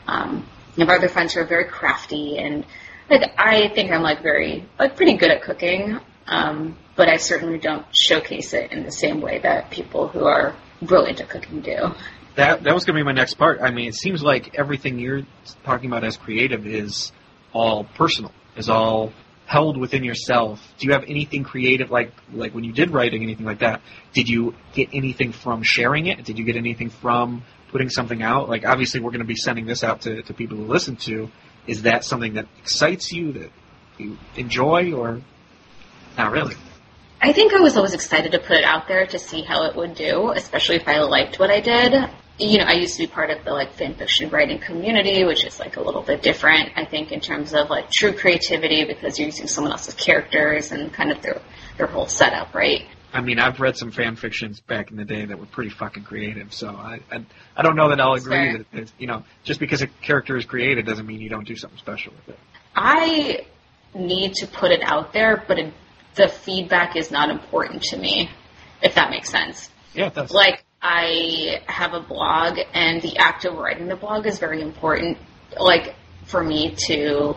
um, 0.07 0.47
I 0.77 0.81
have 0.81 0.89
other 0.91 1.09
friends 1.09 1.35
who 1.35 1.41
are 1.41 1.47
very 1.47 1.65
crafty, 1.65 2.39
and 2.39 2.65
like 3.09 3.33
I 3.39 3.69
think 3.75 3.91
I'm 3.91 4.03
like 4.03 4.23
very 4.23 4.67
like 4.79 4.97
pretty 4.97 5.17
good 5.17 5.31
at 5.31 5.43
cooking, 5.43 5.99
um, 6.27 6.77
but 6.97 7.09
I 7.09 7.17
certainly 7.17 7.59
don't 7.59 7.87
showcase 7.97 8.53
it 8.53 8.73
in 8.73 8.85
the 8.85 8.93
same 8.93 9.21
way 9.21 9.39
that 9.39 9.71
people 9.71 10.09
who 10.09 10.25
are 10.25 10.55
brilliant 10.83 11.21
at 11.21 11.29
cooking 11.29 11.61
do. 11.61 11.95
That 12.37 12.65
that 12.65 12.75
was 12.75 12.85
going 12.85 12.97
to 12.97 13.01
be 13.01 13.05
my 13.05 13.13
next 13.13 13.35
part. 13.35 13.61
I 13.63 13.71
mean, 13.71 13.89
it 13.89 13.95
seems 13.95 14.23
like 14.23 14.55
everything 14.59 14.99
you're 14.99 15.23
talking 15.65 15.91
about 15.91 16.05
as 16.05 16.17
creative 16.17 16.67
is 16.67 17.13
all 17.53 17.85
personal, 17.85 18.33
is 18.57 18.69
all 18.69 19.13
held 19.47 19.79
within 19.79 20.05
yourself. 20.05 20.61
Do 20.79 20.87
you 20.87 20.93
have 20.93 21.05
anything 21.05 21.45
creative 21.45 21.91
like 21.91 22.13
like 22.33 22.55
when 22.55 22.65
you 22.65 22.73
did 22.73 22.91
writing 22.91 23.23
anything 23.23 23.47
like 23.47 23.61
that? 23.61 23.81
Did 24.13 24.29
you 24.29 24.55
get 24.75 24.91
anything 24.93 25.33
from 25.33 25.63
sharing 25.63 26.07
it? 26.07 26.25
Did 26.25 26.39
you 26.39 26.45
get 26.45 26.57
anything 26.57 26.91
from 26.91 27.45
putting 27.77 27.91
something 27.91 28.23
out? 28.23 28.49
Like 28.49 28.65
obviously 28.65 29.01
we're 29.01 29.11
going 29.11 29.21
to 29.21 29.27
be 29.27 29.37
sending 29.37 29.67
this 29.67 29.85
out 29.85 30.01
to, 30.03 30.23
to 30.23 30.33
people 30.33 30.57
who 30.57 30.65
listen 30.65 30.97
to. 31.09 31.31
Is 31.67 31.83
that 31.83 32.05
something 32.05 32.33
that 32.35 32.47
excites 32.59 33.13
you 33.13 33.33
that 33.33 33.51
you 33.99 34.17
enjoy 34.35 34.95
or 34.95 35.21
not 36.17 36.33
really? 36.33 36.55
I 37.21 37.35
think 37.35 37.53
I 37.53 37.61
was 37.61 37.77
always 37.77 37.93
excited 37.93 38.33
to 38.33 38.39
put 38.39 38.57
it 38.57 38.65
out 38.65 38.89
there 38.89 39.07
to 39.07 39.19
see 39.19 39.43
how 39.43 39.65
it 39.65 39.77
would 39.77 39.95
do, 39.95 40.31
especially 40.31 40.77
if 40.77 40.89
I 40.89 41.01
liked 41.01 41.39
what 41.39 41.51
I 41.51 41.61
did. 41.61 41.93
You 42.39 42.59
know, 42.61 42.65
I 42.65 42.73
used 42.73 42.95
to 42.97 43.03
be 43.03 43.07
part 43.09 43.29
of 43.29 43.45
the 43.45 43.53
like 43.53 43.75
fan 43.75 43.95
fiction 43.95 44.31
writing 44.31 44.59
community, 44.59 45.25
which 45.25 45.45
is 45.45 45.61
like 45.61 45.77
a 45.77 45.83
little 45.83 46.03
bit 46.03 46.23
different, 46.23 46.71
I 46.77 46.87
think, 46.87 47.13
in 47.13 47.21
terms 47.21 47.53
of 47.53 47.69
like 47.69 47.91
true 47.91 48.15
creativity 48.15 48.87
because 48.87 49.19
you're 49.19 49.27
using 49.27 49.49
someone 49.49 49.73
else's 49.73 49.95
characters 49.95 50.73
and 50.73 50.91
kind 50.95 51.13
of 51.13 51.21
their 51.21 51.43
their 51.77 51.89
whole 51.89 52.07
setup, 52.07 52.55
right? 52.55 52.87
I 53.17 53.21
mean, 53.21 53.39
I've 53.39 53.59
read 53.61 53.77
some 53.77 53.91
fan 53.91 54.17
fictions 54.17 54.61
back 54.61 54.91
in 54.91 54.97
the 54.97 55.05
day 55.05 55.25
that 55.25 55.39
were 55.39 55.47
pretty 55.47 55.71
fucking 55.71 56.05
creative. 56.05 56.53
So 56.53 56.69
I 56.69 57.01
I, 57.11 57.25
I 57.57 57.63
don't 57.63 57.77
know 57.77 57.89
that 57.89 58.01
I'll 58.01 58.15
agree 58.15 58.59
that 58.59 58.67
it's, 58.73 58.93
you 58.99 59.07
know 59.07 59.25
just 59.43 59.59
because 59.61 59.83
a 59.83 59.87
character 59.87 60.37
is 60.37 60.45
created 60.45 60.87
doesn't 60.87 61.07
mean 61.07 61.21
you 61.21 61.31
don't 61.31 61.47
do 61.47 61.57
something 61.57 61.79
special 61.79 62.13
with 62.13 62.35
it. 62.35 62.39
I 62.75 63.47
need 63.95 64.35
to 64.35 64.47
put 64.47 64.71
it 64.71 64.83
out 64.83 65.13
there, 65.13 65.43
but 65.49 65.59
it, 65.59 65.73
the 66.15 66.29
feedback 66.29 66.97
is 66.97 67.11
not 67.11 67.31
important 67.31 67.83
to 67.85 67.97
me, 67.97 68.31
if 68.83 68.95
that 68.95 69.11
makes 69.11 69.31
sense. 69.31 69.71
Yeah, 69.95 70.11
that's 70.11 70.33
Like, 70.33 70.65
I 70.83 71.63
have 71.67 71.95
a 71.95 72.01
blog, 72.01 72.59
and 72.75 73.01
the 73.01 73.17
act 73.17 73.45
of 73.45 73.55
writing 73.55 73.89
the 73.89 73.97
blog 73.97 74.27
is 74.27 74.39
very 74.39 74.61
important, 74.61 75.19
like, 75.59 75.95
for 76.25 76.43
me 76.45 76.75
to, 76.89 77.35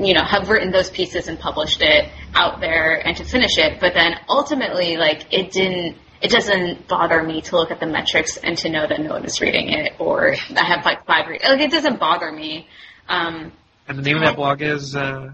you 0.00 0.14
know, 0.14 0.24
have 0.24 0.48
written 0.48 0.70
those 0.72 0.90
pieces 0.90 1.28
and 1.28 1.38
published 1.38 1.82
it 1.82 2.08
out 2.34 2.60
there 2.60 3.06
and 3.06 3.16
to 3.18 3.24
finish 3.24 3.58
it. 3.58 3.80
But 3.80 3.92
then 3.94 4.14
ultimately, 4.28 4.96
like, 4.96 5.32
it 5.32 5.52
didn't, 5.52 5.96
it 6.22 6.30
doesn't 6.30 6.88
bother 6.88 7.22
me 7.22 7.42
to 7.42 7.56
look 7.56 7.70
at 7.70 7.80
the 7.80 7.86
metrics 7.86 8.36
and 8.38 8.56
to 8.58 8.70
know 8.70 8.86
that 8.86 8.98
no 9.00 9.10
one 9.10 9.24
is 9.24 9.40
reading 9.40 9.68
it, 9.68 9.92
or 9.98 10.34
I 10.34 10.64
have 10.64 10.84
like 10.84 11.06
five 11.06 11.28
read. 11.28 11.42
Like, 11.42 11.60
it 11.60 11.70
doesn't 11.70 12.00
bother 12.00 12.32
me. 12.32 12.66
Um, 13.08 13.52
and 13.88 13.98
the 13.98 14.02
name 14.02 14.16
of 14.16 14.22
that 14.22 14.36
blog 14.36 14.62
is. 14.62 14.96
Uh, 14.96 15.32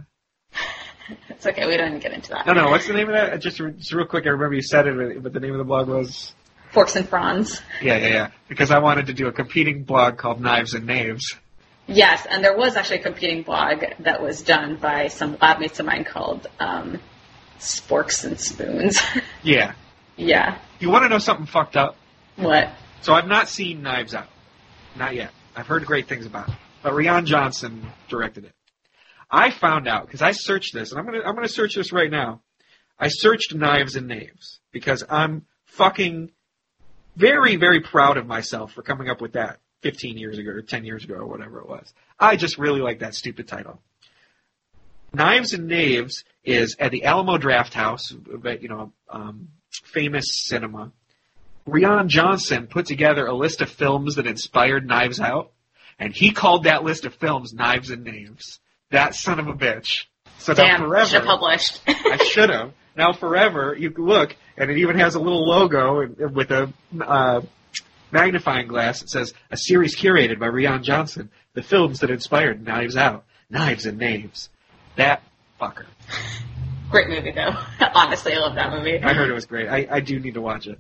it's 1.28 1.46
okay, 1.46 1.66
we 1.66 1.76
don't 1.76 2.00
get 2.00 2.12
into 2.12 2.30
that. 2.30 2.46
no, 2.46 2.52
no. 2.52 2.70
What's 2.70 2.86
the 2.86 2.94
name 2.94 3.08
of 3.08 3.14
that? 3.14 3.40
Just, 3.40 3.58
just 3.58 3.92
real 3.92 4.06
quick. 4.06 4.26
I 4.26 4.30
remember 4.30 4.54
you 4.54 4.62
said 4.62 4.86
it, 4.86 5.22
but 5.22 5.32
the 5.32 5.40
name 5.40 5.52
of 5.52 5.58
the 5.58 5.64
blog 5.64 5.88
was. 5.88 6.34
Forks 6.70 6.96
and 6.96 7.08
Fronds. 7.08 7.62
Yeah, 7.80 7.96
yeah, 7.96 8.08
yeah. 8.08 8.30
Because 8.48 8.70
I 8.70 8.80
wanted 8.80 9.06
to 9.06 9.14
do 9.14 9.28
a 9.28 9.32
competing 9.32 9.84
blog 9.84 10.18
called 10.18 10.40
Knives 10.40 10.74
and 10.74 10.86
Knaves. 10.86 11.36
Yes, 11.86 12.26
and 12.28 12.42
there 12.42 12.56
was 12.56 12.76
actually 12.76 12.98
a 12.98 13.02
competing 13.02 13.42
blog 13.42 13.84
that 14.00 14.20
was 14.20 14.42
done 14.42 14.76
by 14.76 15.08
some 15.08 15.36
lab 15.40 15.60
mates 15.60 15.78
of 15.78 15.86
mine 15.86 16.04
called 16.04 16.48
um, 16.58 17.00
Sporks 17.58 18.24
and 18.24 18.38
Spoons. 18.40 19.00
Yeah. 19.42 19.74
yeah. 20.16 20.58
You 20.80 20.90
want 20.90 21.04
to 21.04 21.08
know 21.08 21.18
something 21.18 21.46
fucked 21.46 21.76
up? 21.76 21.96
What? 22.34 22.70
So 23.02 23.14
I've 23.14 23.28
not 23.28 23.48
seen 23.48 23.82
Knives 23.82 24.12
Out. 24.12 24.26
Not 24.96 25.14
yet. 25.14 25.30
I've 25.54 25.68
heard 25.68 25.86
great 25.86 26.08
things 26.08 26.26
about 26.26 26.48
it. 26.48 26.54
But 26.82 26.94
Rian 26.94 27.24
Johnson 27.26 27.86
directed 28.08 28.44
it. 28.46 28.52
I 29.30 29.50
found 29.50 29.86
out 29.86 30.06
because 30.06 30.22
I 30.22 30.32
searched 30.32 30.74
this, 30.74 30.90
and 30.90 30.98
I'm 30.98 31.06
gonna 31.06 31.22
I'm 31.24 31.34
gonna 31.34 31.48
search 31.48 31.74
this 31.74 31.92
right 31.92 32.10
now. 32.10 32.42
I 32.98 33.08
searched 33.08 33.54
Knives 33.54 33.94
and 33.94 34.08
Knaves 34.08 34.60
because 34.72 35.04
I'm 35.08 35.46
fucking 35.66 36.30
very 37.16 37.56
very 37.56 37.80
proud 37.80 38.16
of 38.16 38.26
myself 38.26 38.72
for 38.72 38.82
coming 38.82 39.08
up 39.08 39.20
with 39.20 39.32
that 39.32 39.58
15 39.82 40.18
years 40.18 40.38
ago 40.38 40.50
or 40.50 40.62
10 40.62 40.84
years 40.84 41.04
ago 41.04 41.14
or 41.14 41.26
whatever 41.26 41.60
it 41.60 41.68
was. 41.68 41.92
I 42.18 42.36
just 42.36 42.58
really 42.58 42.80
like 42.80 43.00
that 43.00 43.14
stupid 43.14 43.46
title. 43.48 43.80
Knives 45.12 45.52
and 45.52 45.66
Knaves 45.66 46.24
is 46.44 46.76
at 46.78 46.90
the 46.90 47.04
Alamo 47.04 47.38
Drafthouse, 47.38 48.14
but, 48.42 48.62
you 48.62 48.68
know, 48.68 48.92
um, 49.08 49.48
famous 49.84 50.26
cinema. 50.44 50.92
Rian 51.66 52.06
Johnson 52.08 52.66
put 52.66 52.86
together 52.86 53.26
a 53.26 53.34
list 53.34 53.60
of 53.60 53.70
films 53.70 54.16
that 54.16 54.26
inspired 54.26 54.86
Knives 54.86 55.20
Out, 55.20 55.52
and 55.98 56.14
he 56.14 56.32
called 56.32 56.64
that 56.64 56.84
list 56.84 57.04
of 57.06 57.14
films 57.14 57.52
Knives 57.52 57.90
and 57.90 58.04
Knaves. 58.04 58.60
That 58.90 59.14
son 59.14 59.40
of 59.40 59.48
a 59.48 59.54
bitch. 59.54 60.04
So 60.38 60.52
now 60.52 60.62
Damn, 60.62 60.80
forever, 60.82 61.06
should 61.06 61.14
have 61.22 61.24
published. 61.24 61.80
I 61.88 62.18
should 62.18 62.50
have. 62.50 62.72
Now 62.96 63.12
forever, 63.12 63.74
you 63.76 63.90
can 63.90 64.04
look, 64.04 64.36
and 64.56 64.70
it 64.70 64.78
even 64.78 64.98
has 64.98 65.16
a 65.16 65.20
little 65.20 65.46
logo 65.46 66.06
with 66.32 66.50
a 66.50 66.72
uh, 67.00 67.40
magnifying 68.10 68.68
glass. 68.68 69.02
It 69.02 69.10
says 69.10 69.34
a 69.50 69.56
series 69.56 69.96
curated 69.96 70.38
by 70.38 70.46
Rian 70.46 70.82
Johnson, 70.82 71.30
the 71.54 71.62
films 71.62 72.00
that 72.00 72.10
inspired 72.10 72.64
Knives 72.64 72.96
Out, 72.96 73.24
Knives 73.50 73.86
and 73.86 73.98
Knaves. 73.98 74.48
That 74.96 75.22
fucker. 75.60 75.86
Great 76.90 77.08
movie, 77.08 77.32
though. 77.32 77.54
Honestly, 77.94 78.32
I 78.32 78.38
love 78.38 78.54
that 78.54 78.72
movie. 78.72 78.98
I 78.98 79.12
heard 79.12 79.28
it 79.28 79.34
was 79.34 79.46
great. 79.46 79.68
I, 79.68 79.86
I 79.90 80.00
do 80.00 80.18
need 80.18 80.34
to 80.34 80.40
watch 80.40 80.66
it. 80.66 80.78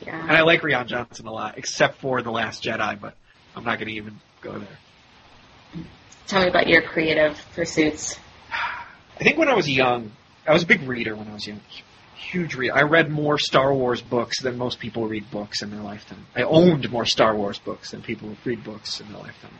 Yeah. 0.00 0.20
And 0.20 0.32
I 0.32 0.42
like 0.42 0.62
Rian 0.62 0.86
Johnson 0.86 1.26
a 1.26 1.32
lot, 1.32 1.58
except 1.58 2.00
for 2.00 2.22
The 2.22 2.30
Last 2.30 2.62
Jedi, 2.62 3.00
but 3.00 3.14
I'm 3.54 3.64
not 3.64 3.78
going 3.78 3.88
to 3.88 3.94
even 3.94 4.20
go 4.40 4.58
there. 4.58 5.84
Tell 6.26 6.42
me 6.42 6.48
about 6.48 6.66
your 6.66 6.82
creative 6.82 7.40
pursuits. 7.54 8.18
I 9.20 9.24
think 9.24 9.38
when 9.38 9.48
I 9.48 9.54
was 9.54 9.68
young, 9.68 10.12
I 10.46 10.52
was 10.52 10.62
a 10.62 10.66
big 10.66 10.82
reader 10.82 11.14
when 11.14 11.28
I 11.28 11.34
was 11.34 11.46
young. 11.46 11.60
Huge 12.30 12.54
reader. 12.54 12.74
I 12.74 12.82
read 12.82 13.10
more 13.10 13.38
Star 13.38 13.74
Wars 13.74 14.00
books 14.00 14.40
than 14.40 14.56
most 14.56 14.78
people 14.78 15.06
read 15.08 15.30
books 15.30 15.62
in 15.62 15.70
their 15.70 15.80
lifetime. 15.80 16.24
I 16.36 16.42
owned 16.42 16.90
more 16.90 17.04
Star 17.04 17.34
Wars 17.34 17.58
books 17.58 17.90
than 17.90 18.00
people 18.02 18.36
read 18.44 18.62
books 18.62 19.00
in 19.00 19.08
their 19.08 19.20
lifetime. 19.20 19.58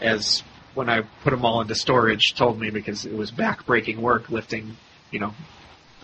As 0.00 0.42
when 0.74 0.90
I 0.90 1.02
put 1.22 1.30
them 1.30 1.44
all 1.44 1.60
into 1.60 1.74
storage, 1.74 2.34
told 2.34 2.58
me 2.58 2.70
because 2.70 3.06
it 3.06 3.14
was 3.14 3.30
backbreaking 3.30 3.98
work 3.98 4.30
lifting, 4.30 4.76
you 5.10 5.20
know, 5.20 5.32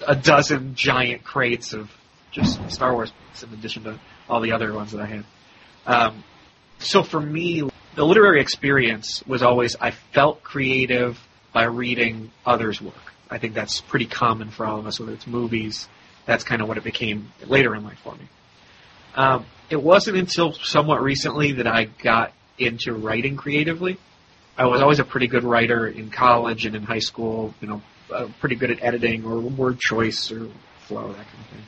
a 0.07 0.15
dozen 0.15 0.77
giant 0.77 1.25
crates 1.25 1.73
of 1.73 1.91
just 2.31 2.71
Star 2.71 2.93
Wars 2.93 3.11
books 3.11 3.43
in 3.43 3.53
addition 3.53 3.85
to 3.85 3.99
all 4.29 4.41
the 4.41 4.53
other 4.53 4.73
ones 4.73 4.93
that 4.93 5.01
I 5.01 5.07
had. 5.07 5.25
Um, 5.85 6.25
so 6.79 7.03
for 7.03 7.21
me, 7.21 7.69
the 7.97 8.05
literary 8.05 8.41
experience 8.41 9.27
was 9.27 9.43
always 9.43 9.75
I 9.81 9.91
felt 9.91 10.45
creative 10.45 11.19
by 11.53 11.65
reading 11.65 12.31
others' 12.47 12.81
work. 12.81 12.95
I 13.31 13.39
think 13.39 13.55
that's 13.55 13.81
pretty 13.81 14.07
common 14.07 14.51
for 14.51 14.65
all 14.65 14.79
of 14.79 14.87
us, 14.87 14.99
whether 14.99 15.13
it's 15.13 15.27
movies. 15.27 15.89
That's 16.27 16.45
kind 16.45 16.63
of 16.63 16.69
what 16.69 16.77
it 16.77 16.85
became 16.85 17.33
later 17.47 17.75
in 17.75 17.85
life 17.85 17.99
for 18.03 18.15
me. 18.15 18.29
Um, 19.15 19.47
it 19.71 19.83
wasn't 19.83 20.17
until 20.17 20.53
somewhat 20.53 21.03
recently 21.03 21.53
that 21.53 21.67
I 21.67 21.85
got 21.85 22.33
into 22.59 22.95
writing 22.95 23.37
creatively. 23.37 23.99
I 24.57 24.67
was 24.67 24.81
always 24.81 24.99
a 24.99 25.05
pretty 25.05 25.29
good 25.29 25.45
writer 25.45 25.87
in 25.87 26.11
college 26.11 26.67
and 26.67 26.75
in 26.75 26.83
high 26.83 26.99
school. 26.99 27.55
You 27.61 27.69
know, 27.69 27.83
uh, 28.13 28.29
pretty 28.41 28.57
good 28.57 28.71
at 28.71 28.83
editing 28.83 29.25
or 29.25 29.39
word 29.41 29.79
choice 29.79 30.33
or 30.33 30.49
flow, 30.87 31.09
that 31.09 31.27
kind 31.27 31.39
of 31.41 31.47
thing. 31.51 31.63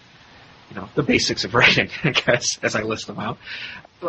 You 0.70 0.76
know, 0.76 0.88
the 0.94 1.02
basics 1.02 1.44
of 1.44 1.54
writing, 1.54 1.90
I 2.04 2.10
guess, 2.10 2.58
as 2.62 2.74
I 2.74 2.82
list 2.82 3.06
them 3.06 3.18
out. 3.18 3.38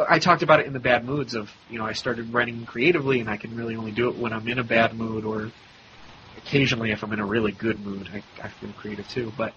I 0.07 0.19
talked 0.19 0.41
about 0.41 0.61
it 0.61 0.67
in 0.67 0.73
the 0.73 0.79
bad 0.79 1.05
moods 1.05 1.35
of, 1.35 1.51
you 1.69 1.77
know, 1.77 1.85
I 1.85 1.93
started 1.93 2.33
writing 2.33 2.65
creatively 2.65 3.19
and 3.19 3.29
I 3.29 3.35
can 3.35 3.55
really 3.57 3.75
only 3.75 3.91
do 3.91 4.07
it 4.09 4.17
when 4.17 4.31
I'm 4.31 4.47
in 4.47 4.57
a 4.57 4.63
bad 4.63 4.93
mood 4.93 5.25
or 5.25 5.51
occasionally 6.45 6.91
if 6.91 7.03
I'm 7.03 7.13
in 7.13 7.19
a 7.19 7.25
really 7.25 7.51
good 7.51 7.79
mood, 7.79 8.09
I, 8.13 8.23
I 8.43 8.49
feel 8.49 8.71
creative 8.73 9.07
too. 9.09 9.31
But 9.37 9.53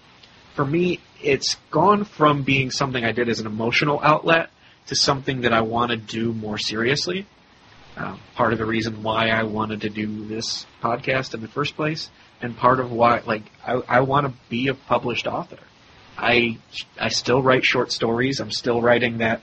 for 0.55 0.65
me, 0.65 0.99
it's 1.21 1.55
gone 1.71 2.05
from 2.05 2.43
being 2.43 2.71
something 2.71 3.03
I 3.03 3.11
did 3.11 3.29
as 3.29 3.39
an 3.39 3.47
emotional 3.47 3.99
outlet 4.01 4.49
to 4.87 4.95
something 4.95 5.41
that 5.41 5.53
I 5.53 5.61
want 5.61 5.91
to 5.91 5.97
do 5.97 6.31
more 6.33 6.57
seriously. 6.57 7.25
Uh, 7.97 8.17
part 8.35 8.51
of 8.51 8.59
the 8.59 8.65
reason 8.65 9.03
why 9.03 9.29
I 9.29 9.43
wanted 9.43 9.81
to 9.81 9.89
do 9.89 10.25
this 10.25 10.65
podcast 10.81 11.33
in 11.33 11.41
the 11.41 11.47
first 11.47 11.77
place, 11.77 12.09
and 12.41 12.55
part 12.55 12.81
of 12.81 12.91
why, 12.91 13.21
like, 13.25 13.43
I, 13.65 13.73
I 13.87 13.99
want 14.01 14.27
to 14.27 14.33
be 14.49 14.67
a 14.67 14.73
published 14.73 15.27
author. 15.27 15.59
I 16.17 16.57
I 16.99 17.09
still 17.09 17.41
write 17.41 17.63
short 17.65 17.91
stories. 17.91 18.39
I'm 18.39 18.51
still 18.51 18.81
writing 18.81 19.19
that 19.19 19.41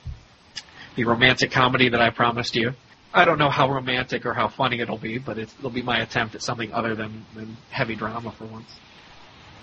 the 0.97 1.05
romantic 1.05 1.51
comedy 1.51 1.89
that 1.89 2.01
I 2.01 2.11
promised 2.11 2.55
you. 2.55 2.75
I 3.15 3.25
don't 3.27 3.39
know 3.39 3.51
how 3.51 3.71
romantic 3.71 4.25
or 4.25 4.33
how 4.33 4.49
funny 4.49 4.81
it'll 4.81 4.99
be, 4.99 5.19
but 5.19 5.39
it'll 5.39 5.71
be 5.71 5.83
my 5.83 5.99
attempt 5.99 6.35
at 6.35 6.43
something 6.43 6.73
other 6.73 6.95
than, 6.95 7.27
than 7.35 7.57
heavy 7.71 7.95
drama 7.95 8.33
for 8.33 8.47
once. 8.47 8.71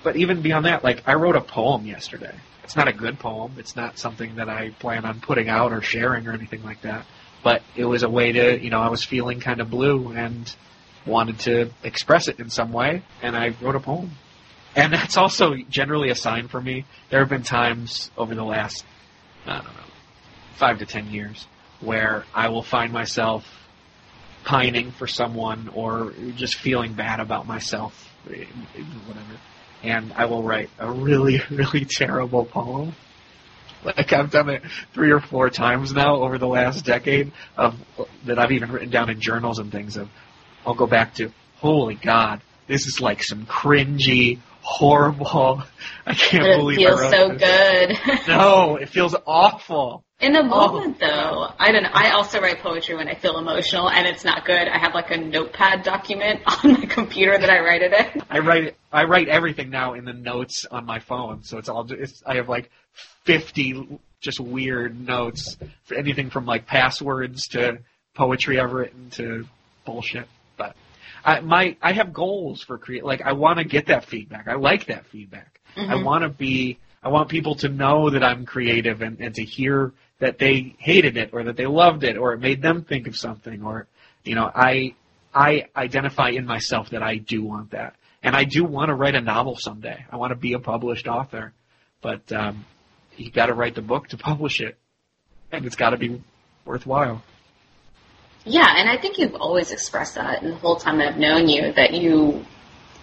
But 0.04 0.18
even 0.18 0.42
beyond 0.42 0.66
that, 0.66 0.84
like 0.84 1.04
I 1.08 1.16
wrote 1.16 1.36
a 1.36 1.42
poem 1.42 1.86
yesterday. 1.86 2.34
It's 2.64 2.76
not 2.76 2.88
a 2.88 2.94
good 2.94 3.18
poem. 3.18 3.56
It's 3.58 3.76
not 3.76 3.98
something 3.98 4.36
that 4.36 4.48
I 4.48 4.70
plan 4.70 5.04
on 5.04 5.20
putting 5.20 5.50
out 5.50 5.74
or 5.74 5.82
sharing 5.82 6.28
or 6.28 6.34
anything 6.34 6.64
like 6.64 6.84
that. 6.84 7.06
But 7.44 7.64
it 7.76 7.86
was 7.86 8.04
a 8.04 8.10
way 8.10 8.32
to, 8.32 8.62
you 8.62 8.70
know, 8.70 8.80
I 8.80 8.90
was 8.90 9.04
feeling 9.04 9.40
kind 9.40 9.60
of 9.60 9.72
blue 9.72 10.12
and 10.12 10.54
wanted 11.08 11.40
to 11.40 11.72
express 11.84 12.28
it 12.28 12.40
in 12.40 12.50
some 12.52 12.72
way, 12.72 13.02
and 13.24 13.36
I 13.36 13.56
wrote 13.62 13.76
a 13.76 13.80
poem. 13.80 14.12
And 14.76 14.94
that's 14.94 15.18
also 15.18 15.56
generally 15.70 16.12
a 16.12 16.16
sign 16.16 16.48
for 16.48 16.62
me. 16.62 16.86
There 17.10 17.20
have 17.20 17.30
been 17.30 17.44
times 17.44 18.12
over 18.16 18.36
the 18.36 18.44
last, 18.44 18.86
I 19.48 19.56
don't 19.56 19.64
know, 19.66 19.84
five 20.58 20.78
to 20.80 20.86
ten 20.86 21.08
years 21.10 21.48
where 21.82 22.26
I 22.34 22.50
will 22.50 22.64
find 22.64 22.92
myself 22.92 23.46
pining 24.44 24.92
for 24.92 25.08
someone 25.08 25.70
or 25.74 26.14
just 26.36 26.56
feeling 26.56 26.94
bad 26.94 27.20
about 27.20 27.48
myself, 27.48 28.10
whatever. 28.26 29.40
And 29.84 30.14
I 30.14 30.26
will 30.26 30.44
write 30.44 30.70
a 30.80 30.92
really, 30.92 31.42
really 31.52 31.86
terrible 31.86 32.46
poem. 32.46 32.96
Like 33.84 34.12
I've 34.12 34.32
done 34.32 34.50
it 34.50 34.64
three 34.94 35.12
or 35.12 35.22
four 35.22 35.50
times 35.50 35.94
now 35.94 36.16
over 36.18 36.38
the 36.38 36.48
last 36.48 36.84
decade 36.84 37.32
of 37.56 37.80
that 38.26 38.38
I've 38.38 38.52
even 38.52 38.72
written 38.72 38.90
down 38.90 39.10
in 39.10 39.22
journals 39.22 39.60
and 39.60 39.72
things 39.72 39.96
of 39.96 40.10
I'll 40.66 40.74
go 40.74 40.88
back 40.88 41.16
to, 41.16 41.32
holy 41.56 41.96
God, 41.96 42.42
this 42.68 42.86
is 42.88 43.00
like 43.00 43.24
some 43.24 43.46
cringy, 43.46 44.40
horrible 44.62 45.64
I 46.06 46.14
can't 46.14 46.44
But 46.44 46.72
it 46.72 46.76
feels 46.76 47.02
I 47.02 47.12
so 47.12 47.30
this. 47.30 47.40
good. 47.42 48.18
No, 48.28 48.76
it 48.78 48.90
feels 48.90 49.16
awful. 49.26 50.04
In 50.20 50.34
the 50.34 50.40
Oh. 50.42 50.44
moment, 50.44 51.00
though, 51.00 51.48
I 51.58 51.72
don't 51.72 51.84
know. 51.84 51.92
I 51.94 52.12
also 52.12 52.42
write 52.42 52.60
poetry 52.60 52.96
when 52.96 53.08
I 53.08 53.14
feel 53.16 53.38
emotional, 53.38 53.90
and 53.90 54.06
it's 54.06 54.26
not 54.26 54.44
good. 54.46 54.68
I 54.68 54.78
have 54.78 54.94
like 54.94 55.12
a 55.12 55.18
notepad 55.18 55.84
document 55.84 56.42
on 56.64 56.74
my 56.74 56.86
computer 56.88 57.38
that 57.38 57.50
I 57.50 57.60
write 57.60 57.82
it 57.84 57.94
in. 57.94 58.22
I 58.30 58.40
write 58.40 58.76
I 58.92 59.04
write 59.06 59.30
everything 59.30 59.70
now 59.70 59.94
in 59.94 60.04
the 60.06 60.14
notes 60.14 60.66
on 60.70 60.86
my 60.86 61.00
phone, 61.00 61.44
so 61.44 61.58
it's 61.58 61.70
all 61.70 61.90
it's, 61.92 62.22
I 62.26 62.36
have 62.36 62.50
like 62.50 62.70
fifty 63.24 64.00
just 64.20 64.40
weird 64.42 65.00
notes 65.08 65.58
for 65.86 65.96
anything 65.96 66.30
from 66.30 66.46
like 66.46 66.66
passwords 66.68 67.48
to 67.50 67.80
poetry 68.14 68.60
I've 68.60 68.74
written 68.74 69.10
to 69.12 69.46
bullshit. 69.86 70.28
But 70.58 70.76
I 71.24 71.40
my 71.42 71.76
I 71.82 71.94
have 71.94 72.14
goals 72.14 72.62
for 72.64 72.78
create 72.78 73.04
like 73.04 73.22
I 73.22 73.34
want 73.34 73.60
to 73.60 73.66
get 73.66 73.88
that 73.88 74.06
feedback. 74.06 74.48
I 74.48 74.56
like 74.56 74.88
that 74.88 75.06
feedback. 75.08 75.60
I 75.78 75.96
Mhm. 75.96 76.04
want 76.04 76.24
to 76.24 76.30
be 76.30 76.78
I 77.04 77.10
want 77.10 77.30
people 77.30 77.56
to 77.56 77.70
know 77.70 78.10
that 78.10 78.24
I'm 78.24 78.46
creative 78.46 79.02
and, 79.02 79.20
and 79.20 79.34
to 79.36 79.44
hear 79.44 79.94
that 80.20 80.38
they 80.38 80.76
hated 80.80 81.16
it 81.18 81.30
or 81.32 81.44
that 81.44 81.56
they 81.56 81.66
loved 81.66 82.04
it 82.04 82.18
or 82.18 82.34
it 82.34 82.40
made 82.42 82.62
them 82.62 82.84
think 82.84 83.08
of 83.08 83.16
something 83.16 83.64
or 83.64 83.88
you 84.24 84.36
know 84.36 84.52
I 84.54 84.96
I 85.34 85.68
identify 85.76 86.30
in 86.30 86.46
myself 86.46 86.90
that 86.90 87.04
I 87.04 87.18
do 87.18 87.44
want 87.44 87.72
that 87.72 87.96
and 88.24 88.36
I 88.36 88.44
do 88.44 88.64
want 88.64 88.90
to 88.90 88.96
write 88.96 89.16
a 89.16 89.22
novel 89.22 89.56
someday. 89.58 90.06
I 90.12 90.18
want 90.18 90.32
to 90.32 90.36
be 90.36 90.54
a 90.54 90.60
published 90.60 91.08
author, 91.08 91.54
but 92.02 92.32
um, 92.32 92.66
you 93.16 93.32
got 93.32 93.48
to 93.48 93.54
write 93.54 93.76
the 93.76 93.82
book 93.82 94.10
to 94.10 94.18
publish 94.30 94.60
it, 94.60 94.78
and 95.52 95.66
it's 95.66 95.76
got 95.76 95.92
to 95.92 95.98
be 95.98 96.22
worthwhile. 96.66 97.24
Yeah, 98.46 98.68
and 98.78 98.90
I 98.90 98.98
think 98.98 99.18
you've 99.18 99.36
always 99.36 99.72
expressed 99.72 100.16
that 100.16 100.42
in 100.44 100.52
the 100.52 100.56
whole 100.56 100.78
time 100.78 101.02
I've 101.02 101.18
known 101.18 101.50
you 101.50 101.74
that 101.74 101.94
you 101.94 102.46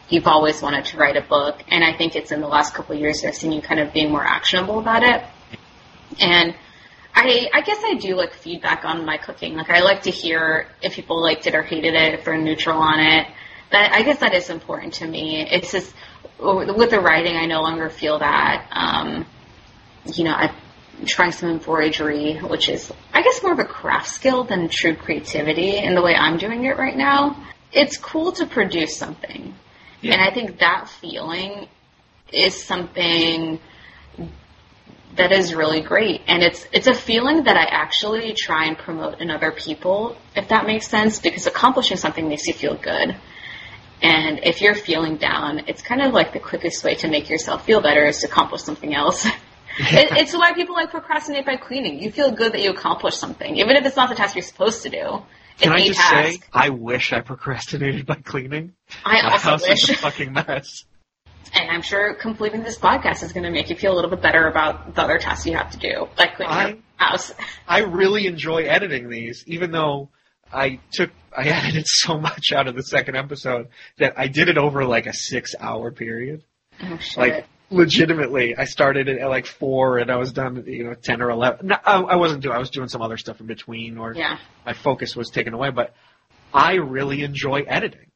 you've 0.08 0.26
always 0.26 0.62
wanted 0.62 0.84
to 0.86 0.96
write 0.96 1.16
a 1.16 1.20
book, 1.20 1.62
and 1.68 1.84
I 1.84 1.92
think 1.96 2.16
it's 2.16 2.32
in 2.32 2.40
the 2.40 2.48
last 2.48 2.74
couple 2.74 2.94
of 2.94 3.00
years 3.00 3.24
I've 3.24 3.34
seen 3.34 3.52
you 3.52 3.60
kind 3.60 3.80
of 3.80 3.92
being 3.92 4.10
more 4.10 4.24
actionable 4.24 4.78
about 4.78 5.02
it. 5.02 5.22
And 6.20 6.54
I 7.14 7.48
I 7.52 7.60
guess 7.62 7.78
I 7.84 7.94
do 7.94 8.14
like 8.14 8.32
feedback 8.32 8.84
on 8.84 9.04
my 9.04 9.18
cooking. 9.18 9.54
Like 9.56 9.70
I 9.70 9.80
like 9.80 10.02
to 10.02 10.10
hear 10.10 10.68
if 10.82 10.94
people 10.94 11.22
liked 11.22 11.46
it 11.46 11.54
or 11.54 11.62
hated 11.62 11.94
it, 11.94 12.14
if 12.14 12.24
they're 12.24 12.38
neutral 12.38 12.78
on 12.78 13.00
it. 13.00 13.26
That 13.72 13.92
I 13.92 14.02
guess 14.02 14.18
that 14.20 14.32
is 14.34 14.48
important 14.48 14.94
to 14.94 15.06
me. 15.06 15.46
It's 15.50 15.72
just 15.72 15.94
with 16.38 16.90
the 16.90 17.00
writing, 17.00 17.36
I 17.36 17.46
no 17.46 17.62
longer 17.62 17.88
feel 17.88 18.18
that. 18.18 18.68
Um, 18.70 19.26
you 20.14 20.24
know, 20.24 20.32
I'm 20.34 20.54
trying 21.04 21.32
some 21.32 21.50
embroidery, 21.50 22.38
which 22.38 22.68
is 22.68 22.92
I 23.12 23.22
guess 23.22 23.42
more 23.42 23.52
of 23.52 23.58
a 23.58 23.64
craft 23.64 24.08
skill 24.08 24.44
than 24.44 24.68
true 24.68 24.96
creativity 24.96 25.78
in 25.78 25.94
the 25.94 26.02
way 26.02 26.14
I'm 26.14 26.38
doing 26.38 26.64
it 26.64 26.78
right 26.78 26.96
now. 26.96 27.36
It's 27.72 27.96
cool 27.96 28.32
to 28.32 28.46
produce 28.46 28.96
something. 28.96 29.54
Yeah. 30.00 30.14
And 30.14 30.22
I 30.22 30.32
think 30.32 30.58
that 30.60 30.88
feeling 30.88 31.68
is 32.32 32.62
something 32.62 33.58
that 35.16 35.32
is 35.32 35.54
really 35.54 35.80
great. 35.80 36.22
And 36.26 36.42
it's 36.42 36.66
it's 36.72 36.86
a 36.86 36.94
feeling 36.94 37.44
that 37.44 37.56
I 37.56 37.64
actually 37.64 38.34
try 38.34 38.66
and 38.66 38.76
promote 38.78 39.20
in 39.20 39.30
other 39.30 39.50
people, 39.50 40.16
if 40.34 40.48
that 40.48 40.66
makes 40.66 40.88
sense, 40.88 41.18
because 41.20 41.46
accomplishing 41.46 41.96
something 41.96 42.28
makes 42.28 42.46
you 42.46 42.54
feel 42.54 42.76
good. 42.76 43.16
And 44.02 44.40
if 44.44 44.60
you're 44.60 44.74
feeling 44.74 45.16
down, 45.16 45.64
it's 45.68 45.80
kind 45.80 46.02
of 46.02 46.12
like 46.12 46.32
the 46.34 46.38
quickest 46.38 46.84
way 46.84 46.96
to 46.96 47.08
make 47.08 47.30
yourself 47.30 47.64
feel 47.64 47.80
better 47.80 48.04
is 48.04 48.20
to 48.20 48.26
accomplish 48.26 48.62
something 48.62 48.94
else. 48.94 49.26
it, 49.92 50.16
it's 50.18 50.32
why 50.34 50.52
people 50.54 50.74
like 50.74 50.90
procrastinate 50.90 51.44
by 51.46 51.56
cleaning. 51.56 52.00
You 52.00 52.10
feel 52.10 52.30
good 52.32 52.52
that 52.52 52.62
you 52.62 52.70
accomplished 52.70 53.18
something, 53.18 53.56
even 53.56 53.76
if 53.76 53.84
it's 53.86 53.96
not 53.96 54.08
the 54.08 54.14
task 54.14 54.34
you're 54.34 54.42
supposed 54.42 54.82
to 54.82 54.90
do. 54.90 55.22
It's 55.54 55.62
Can 55.62 55.72
I 55.72 55.86
just 55.86 55.98
task. 56.00 56.32
say, 56.44 56.48
I 56.52 56.68
wish 56.70 57.12
I 57.12 57.20
procrastinated 57.20 58.04
by 58.06 58.16
cleaning. 58.16 58.72
I 59.04 59.22
My 59.22 59.32
also 59.32 59.50
house 59.50 59.66
is 59.66 59.88
a 59.90 59.94
fucking 59.94 60.32
mess. 60.32 60.84
And 61.54 61.70
I'm 61.70 61.80
sure 61.82 62.14
completing 62.14 62.62
this 62.62 62.76
podcast 62.78 63.22
is 63.22 63.32
going 63.32 63.44
to 63.44 63.50
make 63.50 63.70
you 63.70 63.76
feel 63.76 63.92
a 63.92 63.96
little 63.96 64.10
bit 64.10 64.20
better 64.20 64.48
about 64.48 64.94
the 64.94 65.02
other 65.02 65.16
tasks 65.18 65.46
you 65.46 65.56
have 65.56 65.70
to 65.70 65.78
do, 65.78 66.08
like 66.18 66.36
cleaning 66.36 66.54
I- 66.54 66.68
your 66.68 66.78
house. 66.96 67.32
I 67.68 67.80
really 67.80 68.26
enjoy 68.26 68.64
editing 68.64 69.08
these, 69.08 69.44
even 69.46 69.70
though 69.70 70.10
I 70.52 70.80
took 70.92 71.10
I 71.36 71.42
edited 71.48 71.86
so 71.86 72.18
much 72.18 72.52
out 72.52 72.66
of 72.68 72.74
the 72.74 72.82
second 72.82 73.16
episode 73.16 73.68
that 73.98 74.18
I 74.18 74.28
did 74.28 74.48
it 74.48 74.58
over 74.58 74.84
like 74.84 75.06
a 75.06 75.12
six 75.14 75.54
hour 75.58 75.90
period. 75.90 76.42
Oh 76.82 76.98
shit. 76.98 77.16
Like 77.16 77.46
legitimately, 77.70 78.56
I 78.56 78.64
started 78.64 79.08
it 79.08 79.18
at 79.18 79.28
like 79.28 79.46
four 79.46 79.98
and 79.98 80.10
I 80.10 80.16
was 80.16 80.32
done, 80.32 80.64
you 80.66 80.84
know, 80.84 80.94
ten 80.94 81.22
or 81.22 81.30
eleven. 81.30 81.68
No, 81.68 81.76
I, 81.84 82.00
I 82.00 82.16
wasn't 82.16 82.42
doing. 82.42 82.54
I 82.54 82.58
was 82.58 82.70
doing 82.70 82.88
some 82.88 83.02
other 83.02 83.16
stuff 83.16 83.40
in 83.40 83.46
between, 83.46 83.98
or 83.98 84.14
yeah. 84.14 84.38
my 84.64 84.72
focus 84.72 85.16
was 85.16 85.30
taken 85.30 85.54
away. 85.54 85.70
But 85.70 85.94
I 86.52 86.74
really 86.74 87.22
enjoy 87.22 87.62
editing, 87.66 88.10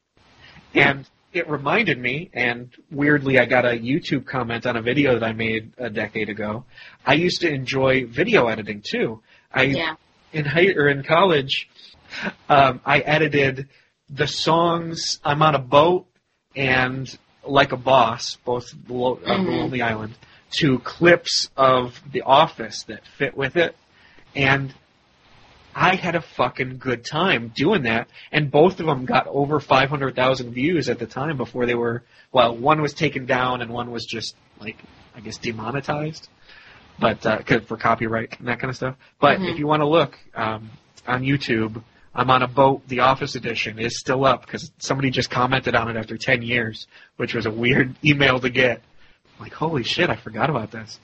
and 0.73 1.09
it 1.33 1.49
reminded 1.49 1.99
me. 1.99 2.29
And 2.33 2.71
weirdly, 2.89 3.39
I 3.39 3.45
got 3.45 3.65
a 3.65 3.69
YouTube 3.77 4.25
comment 4.25 4.65
on 4.65 4.75
a 4.77 4.81
video 4.81 5.13
that 5.19 5.23
I 5.23 5.33
made 5.33 5.73
a 5.77 5.89
decade 5.89 6.29
ago. 6.29 6.65
I 7.05 7.13
used 7.13 7.41
to 7.41 7.49
enjoy 7.49 8.05
video 8.05 8.47
editing 8.47 8.81
too. 8.85 9.21
I 9.51 9.63
Yeah. 9.63 9.95
in 10.33 10.45
high 10.45 10.67
or 10.75 10.87
in 10.87 11.03
college, 11.03 11.69
um, 12.49 12.81
I 12.85 12.99
edited 12.99 13.67
the 14.09 14.27
songs 14.27 15.19
"I'm 15.23 15.41
on 15.41 15.55
a 15.55 15.59
Boat" 15.59 16.07
and 16.55 17.07
"Like 17.43 17.71
a 17.71 17.77
Boss," 17.77 18.37
both 18.45 18.73
uh, 18.73 18.75
Mhm. 18.75 19.45
the 19.45 19.51
Lonely 19.51 19.81
Island, 19.81 20.13
to 20.59 20.79
clips 20.79 21.49
of 21.55 21.99
The 22.11 22.21
Office 22.21 22.83
that 22.83 23.05
fit 23.05 23.35
with 23.35 23.55
it, 23.55 23.75
and 24.35 24.73
I 25.73 25.95
had 25.95 26.15
a 26.15 26.21
fucking 26.21 26.77
good 26.79 27.05
time 27.05 27.51
doing 27.55 27.83
that. 27.83 28.09
And 28.31 28.51
both 28.51 28.81
of 28.81 28.85
them 28.85 29.05
got 29.05 29.27
over 29.27 29.61
500,000 29.61 30.53
views 30.53 30.89
at 30.89 30.99
the 30.99 31.05
time 31.05 31.37
before 31.37 31.65
they 31.65 31.75
were. 31.75 32.03
Well, 32.33 32.57
one 32.57 32.81
was 32.81 32.93
taken 32.93 33.25
down 33.25 33.61
and 33.61 33.71
one 33.71 33.89
was 33.89 34.05
just 34.05 34.35
like 34.59 34.75
I 35.15 35.21
guess 35.21 35.37
demonetized 35.37 36.27
but 36.99 37.25
uh, 37.25 37.39
for 37.65 37.77
copyright 37.77 38.37
and 38.39 38.47
that 38.47 38.59
kind 38.59 38.69
of 38.69 38.75
stuff. 38.75 38.95
But 39.19 39.39
Mhm. 39.39 39.51
if 39.51 39.59
you 39.59 39.67
want 39.67 39.81
to 39.81 39.87
look 39.87 40.17
um, 40.35 40.69
on 41.07 41.23
YouTube, 41.23 41.81
I'm 42.13 42.29
on 42.29 42.41
a 42.43 42.47
boat. 42.47 42.87
The 42.87 42.99
Office 43.01 43.35
edition 43.35 43.79
is 43.79 43.99
still 43.99 44.25
up 44.25 44.45
because 44.45 44.71
somebody 44.79 45.09
just 45.11 45.29
commented 45.29 45.75
on 45.75 45.89
it 45.89 45.97
after 45.97 46.17
10 46.17 46.41
years, 46.41 46.87
which 47.17 47.33
was 47.33 47.45
a 47.45 47.51
weird 47.51 47.95
email 48.05 48.39
to 48.39 48.49
get. 48.49 48.81
Like, 49.39 49.53
holy 49.53 49.83
shit, 49.83 50.09
I 50.09 50.15
forgot 50.15 50.49
about 50.49 50.71
this. 50.71 50.99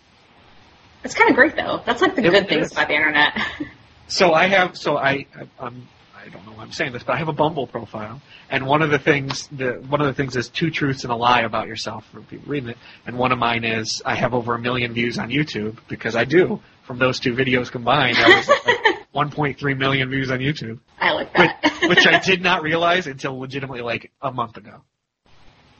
It's 1.03 1.13
kind 1.15 1.29
of 1.29 1.35
great 1.35 1.55
though. 1.55 1.81
That's 1.85 2.01
like 2.01 2.15
the 2.15 2.25
It 2.25 2.31
good 2.31 2.47
things 2.49 2.71
about 2.71 2.87
the 2.87 2.95
internet. 2.95 3.33
So 4.09 4.31
I 4.33 4.47
have, 4.47 4.77
so 4.77 4.95
I, 4.97 5.25
I- 5.35 5.49
I'm, 5.59 5.85
I 6.15 6.29
don't 6.29 6.45
know 6.45 6.53
why 6.53 6.63
I'm 6.63 6.71
saying 6.71 6.93
this, 6.93 7.03
but 7.03 7.15
I 7.15 7.17
have 7.17 7.27
a 7.27 7.33
Bumble 7.33 7.67
profile, 7.67 8.21
and 8.49 8.65
one 8.65 8.81
of 8.81 8.89
the 8.89 8.99
things, 8.99 9.47
the 9.49 9.83
one 9.89 9.99
of 9.99 10.07
the 10.07 10.13
things 10.13 10.37
is 10.37 10.47
two 10.47 10.71
truths 10.71 11.03
and 11.03 11.11
a 11.11 11.15
lie 11.17 11.41
about 11.41 11.67
yourself 11.67 12.05
for 12.13 12.21
people 12.21 12.49
reading 12.49 12.69
it, 12.69 12.77
and 13.05 13.17
one 13.17 13.33
of 13.33 13.37
mine 13.39 13.65
is 13.65 14.01
I 14.05 14.15
have 14.15 14.33
over 14.33 14.55
a 14.55 14.59
million 14.59 14.93
views 14.93 15.19
on 15.19 15.27
YouTube 15.29 15.77
because 15.89 16.15
I 16.15 16.23
do. 16.23 16.61
From 16.83 16.99
those 16.99 17.19
two 17.19 17.33
videos 17.33 17.69
combined, 17.69 18.15
I 18.17 18.37
was 18.37 18.47
like 18.47 18.96
1.3 19.17 19.77
million 19.77 20.09
views 20.11 20.29
on 20.29 20.39
YouTube, 20.39 20.79
I 20.99 21.11
like 21.13 21.35
which, 21.37 21.49
that. 21.63 21.79
which 21.89 22.05
I 22.07 22.19
did 22.19 22.41
not 22.41 22.61
realize 22.61 23.07
until 23.07 23.39
legitimately 23.39 23.81
like 23.81 24.11
a 24.21 24.31
month 24.31 24.57
ago, 24.57 24.81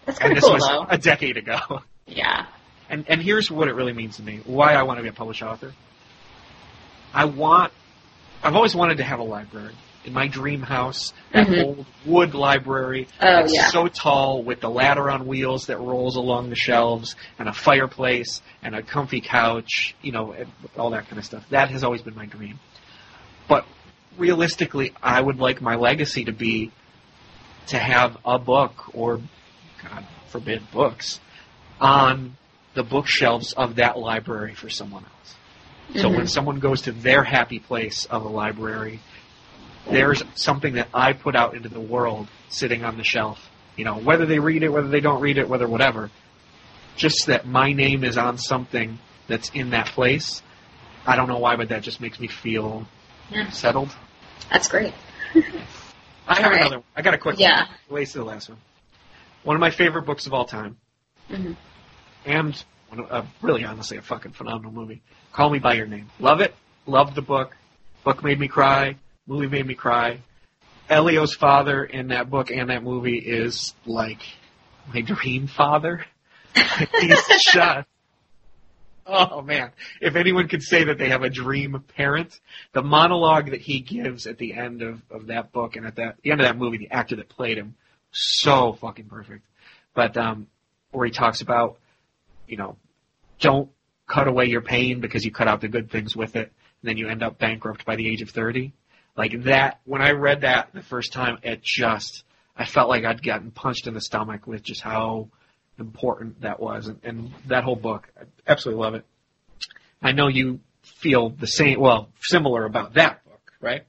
That's 0.05 0.17
kind 0.17 0.31
and 0.31 0.37
of 0.37 0.41
this 0.41 0.47
cool 0.49 0.53
was 0.55 0.67
though. 0.67 0.85
a 0.89 0.97
decade 0.97 1.37
ago. 1.37 1.59
Yeah. 2.09 2.45
And 2.89 3.03
and 3.09 3.21
here's 3.21 3.51
what 3.51 3.67
it 3.67 3.73
really 3.75 3.91
means 3.91 4.15
to 4.15 4.23
me. 4.23 4.39
Why 4.45 4.75
I 4.75 4.83
want 4.83 4.97
to 4.99 5.03
be 5.03 5.09
a 5.09 5.13
published 5.13 5.43
author. 5.43 5.73
I 7.13 7.25
want 7.25 7.73
I've 8.41 8.55
always 8.55 8.73
wanted 8.73 8.97
to 8.99 9.03
have 9.03 9.19
a 9.19 9.23
library. 9.23 9.73
In 10.05 10.13
my 10.13 10.29
dream 10.29 10.61
house, 10.61 11.13
that 11.33 11.47
Mhm. 11.47 11.63
old 11.65 11.85
wood 12.05 12.33
library 12.33 13.09
Oh 13.19 13.25
that's 13.25 13.53
yeah. 13.53 13.67
so 13.67 13.87
tall 13.89 14.41
with 14.41 14.61
the 14.61 14.69
ladder 14.69 15.09
on 15.11 15.27
wheels 15.27 15.65
that 15.65 15.79
rolls 15.79 16.15
along 16.15 16.49
the 16.49 16.55
shelves 16.55 17.17
and 17.37 17.49
a 17.49 17.53
fireplace 17.53 18.41
and 18.63 18.73
a 18.73 18.81
comfy 18.81 19.19
couch, 19.19 19.93
you 20.01 20.13
know, 20.13 20.33
all 20.77 20.91
that 20.91 21.07
kind 21.09 21.17
of 21.19 21.25
stuff. 21.25 21.43
That 21.49 21.71
has 21.71 21.83
always 21.83 22.01
been 22.01 22.15
my 22.15 22.25
dream. 22.25 22.57
But 23.47 23.65
realistically, 24.17 24.93
I 25.01 25.21
would 25.21 25.39
like 25.39 25.61
my 25.61 25.75
legacy 25.75 26.25
to 26.25 26.31
be 26.31 26.71
to 27.67 27.77
have 27.77 28.17
a 28.25 28.39
book 28.39 28.95
or 28.95 29.21
God 29.83 30.05
forbid 30.27 30.69
books 30.71 31.19
on 31.79 32.37
the 32.73 32.83
bookshelves 32.83 33.53
of 33.53 33.75
that 33.75 33.97
library 33.97 34.53
for 34.53 34.69
someone 34.69 35.03
else. 35.03 36.01
So 36.01 36.09
when 36.09 36.25
Mhm. 36.25 36.29
someone 36.29 36.59
goes 36.59 36.81
to 36.83 36.91
their 36.91 37.23
happy 37.23 37.59
place 37.59 38.05
of 38.05 38.23
a 38.23 38.27
library, 38.27 38.99
there's 39.89 40.23
something 40.35 40.73
that 40.73 40.89
I 40.93 41.13
put 41.13 41.35
out 41.35 41.55
into 41.55 41.69
the 41.69 41.79
world 41.79 42.27
sitting 42.49 42.83
on 42.83 42.97
the 42.97 43.03
shelf. 43.03 43.49
You 43.75 43.85
know, 43.85 43.95
whether 43.95 44.25
they 44.25 44.39
read 44.39 44.63
it, 44.63 44.69
whether 44.69 44.87
they 44.87 44.99
don't 44.99 45.21
read 45.21 45.37
it, 45.37 45.47
whether 45.47 45.67
whatever. 45.67 46.09
Just 46.95 47.27
that 47.27 47.45
my 47.45 47.73
name 47.73 48.03
is 48.03 48.17
on 48.17 48.37
something 48.37 48.99
that's 49.27 49.49
in 49.51 49.69
that 49.71 49.87
place. 49.87 50.41
I 51.05 51.15
don't 51.15 51.27
know 51.27 51.37
why, 51.37 51.55
but 51.55 51.69
that 51.69 51.83
just 51.83 52.01
makes 52.01 52.19
me 52.19 52.27
feel 52.27 52.85
Yeah. 53.29 53.49
settled. 53.51 53.89
That's 54.51 54.67
great. 54.67 54.93
I 56.27 56.41
have 56.41 56.51
right. 56.51 56.61
another. 56.61 56.83
I 56.95 57.01
got 57.01 57.13
a 57.13 57.17
quick 57.17 57.39
Yeah. 57.39 57.65
one. 57.65 57.67
Relates 57.89 58.13
to 58.13 58.19
the 58.19 58.25
last 58.25 58.49
one. 58.49 58.57
One 59.43 59.55
of 59.55 59.59
my 59.59 59.71
favorite 59.71 60.03
books 60.05 60.27
of 60.27 60.33
all 60.33 60.45
time, 60.45 60.77
Mhm. 61.29 61.55
and 62.25 62.63
one 62.89 62.99
of, 62.99 63.11
uh, 63.11 63.23
really, 63.41 63.63
honestly, 63.63 63.97
a 63.97 64.01
fucking 64.01 64.33
phenomenal 64.33 64.71
movie. 64.71 65.01
Call 65.31 65.49
Me 65.49 65.59
by 65.59 65.73
Your 65.73 65.85
Name. 65.87 66.09
Love 66.19 66.41
it. 66.41 66.55
Love 66.85 67.15
the 67.15 67.21
book. 67.21 67.55
Book 68.03 68.23
made 68.23 68.39
me 68.39 68.47
cry. 68.47 68.95
Movie 69.25 69.47
made 69.47 69.65
me 69.65 69.75
cry. 69.75 70.19
Elio's 70.89 71.33
father 71.35 71.83
in 71.83 72.07
that 72.09 72.29
book 72.29 72.49
and 72.49 72.69
that 72.69 72.81
movie 72.81 73.17
is 73.17 73.73
like 73.85 74.21
my 74.93 75.01
dream 75.01 75.47
father. 75.47 76.05
He's 77.01 77.27
just. 77.51 77.85
Oh 79.09 79.41
man! 79.41 79.71
If 80.01 80.17
anyone 80.17 80.49
could 80.49 80.61
say 80.61 80.83
that 80.83 80.97
they 80.97 81.09
have 81.09 81.23
a 81.23 81.29
dream 81.29 81.81
parent, 81.95 82.37
the 82.73 82.81
monologue 82.81 83.51
that 83.51 83.61
he 83.61 83.79
gives 83.79 84.27
at 84.27 84.37
the 84.37 84.53
end 84.53 84.81
of, 84.81 85.01
of 85.09 85.27
that 85.27 85.53
book 85.53 85.77
and 85.77 85.85
at 85.85 85.95
that 85.95 86.17
the 86.23 86.31
end 86.31 86.41
of 86.41 86.47
that 86.47 86.57
movie, 86.57 86.77
the 86.77 86.91
actor 86.91 87.15
that 87.15 87.29
played 87.29 87.57
him, 87.57 87.75
so 88.11 88.73
fucking 88.73 89.05
perfect. 89.05 89.45
But 89.93 90.17
um, 90.17 90.47
where 90.91 91.05
he 91.05 91.11
talks 91.11 91.39
about, 91.39 91.79
you 92.47 92.57
know, 92.57 92.75
don't 93.39 93.69
cut 94.07 94.27
away 94.27 94.45
your 94.47 94.61
pain 94.61 94.99
because 94.99 95.23
you 95.23 95.31
cut 95.31 95.47
out 95.47 95.61
the 95.61 95.69
good 95.69 95.89
things 95.89 96.13
with 96.13 96.35
it, 96.35 96.51
and 96.81 96.89
then 96.89 96.97
you 96.97 97.07
end 97.07 97.23
up 97.23 97.39
bankrupt 97.39 97.85
by 97.85 97.95
the 97.95 98.09
age 98.09 98.21
of 98.21 98.31
thirty. 98.31 98.73
Like 99.15 99.43
that. 99.43 99.79
When 99.85 100.01
I 100.01 100.11
read 100.11 100.41
that 100.41 100.73
the 100.73 100.83
first 100.83 101.13
time, 101.13 101.37
it 101.43 101.63
just 101.63 102.25
I 102.57 102.65
felt 102.65 102.89
like 102.89 103.05
I'd 103.05 103.23
gotten 103.23 103.51
punched 103.51 103.87
in 103.87 103.93
the 103.93 104.01
stomach 104.01 104.47
with 104.47 104.63
just 104.63 104.81
how 104.81 105.29
important 105.79 106.41
that 106.41 106.59
was, 106.59 106.87
and, 106.87 106.99
and 107.03 107.33
that 107.47 107.63
whole 107.63 107.75
book. 107.75 108.07
I 108.19 108.23
absolutely 108.47 108.83
love 108.83 108.95
it. 108.95 109.05
I 110.01 110.11
know 110.11 110.27
you 110.27 110.59
feel 110.83 111.29
the 111.29 111.47
same, 111.47 111.79
well, 111.79 112.09
similar 112.21 112.65
about 112.65 112.93
that 112.93 113.23
book, 113.25 113.51
right? 113.59 113.83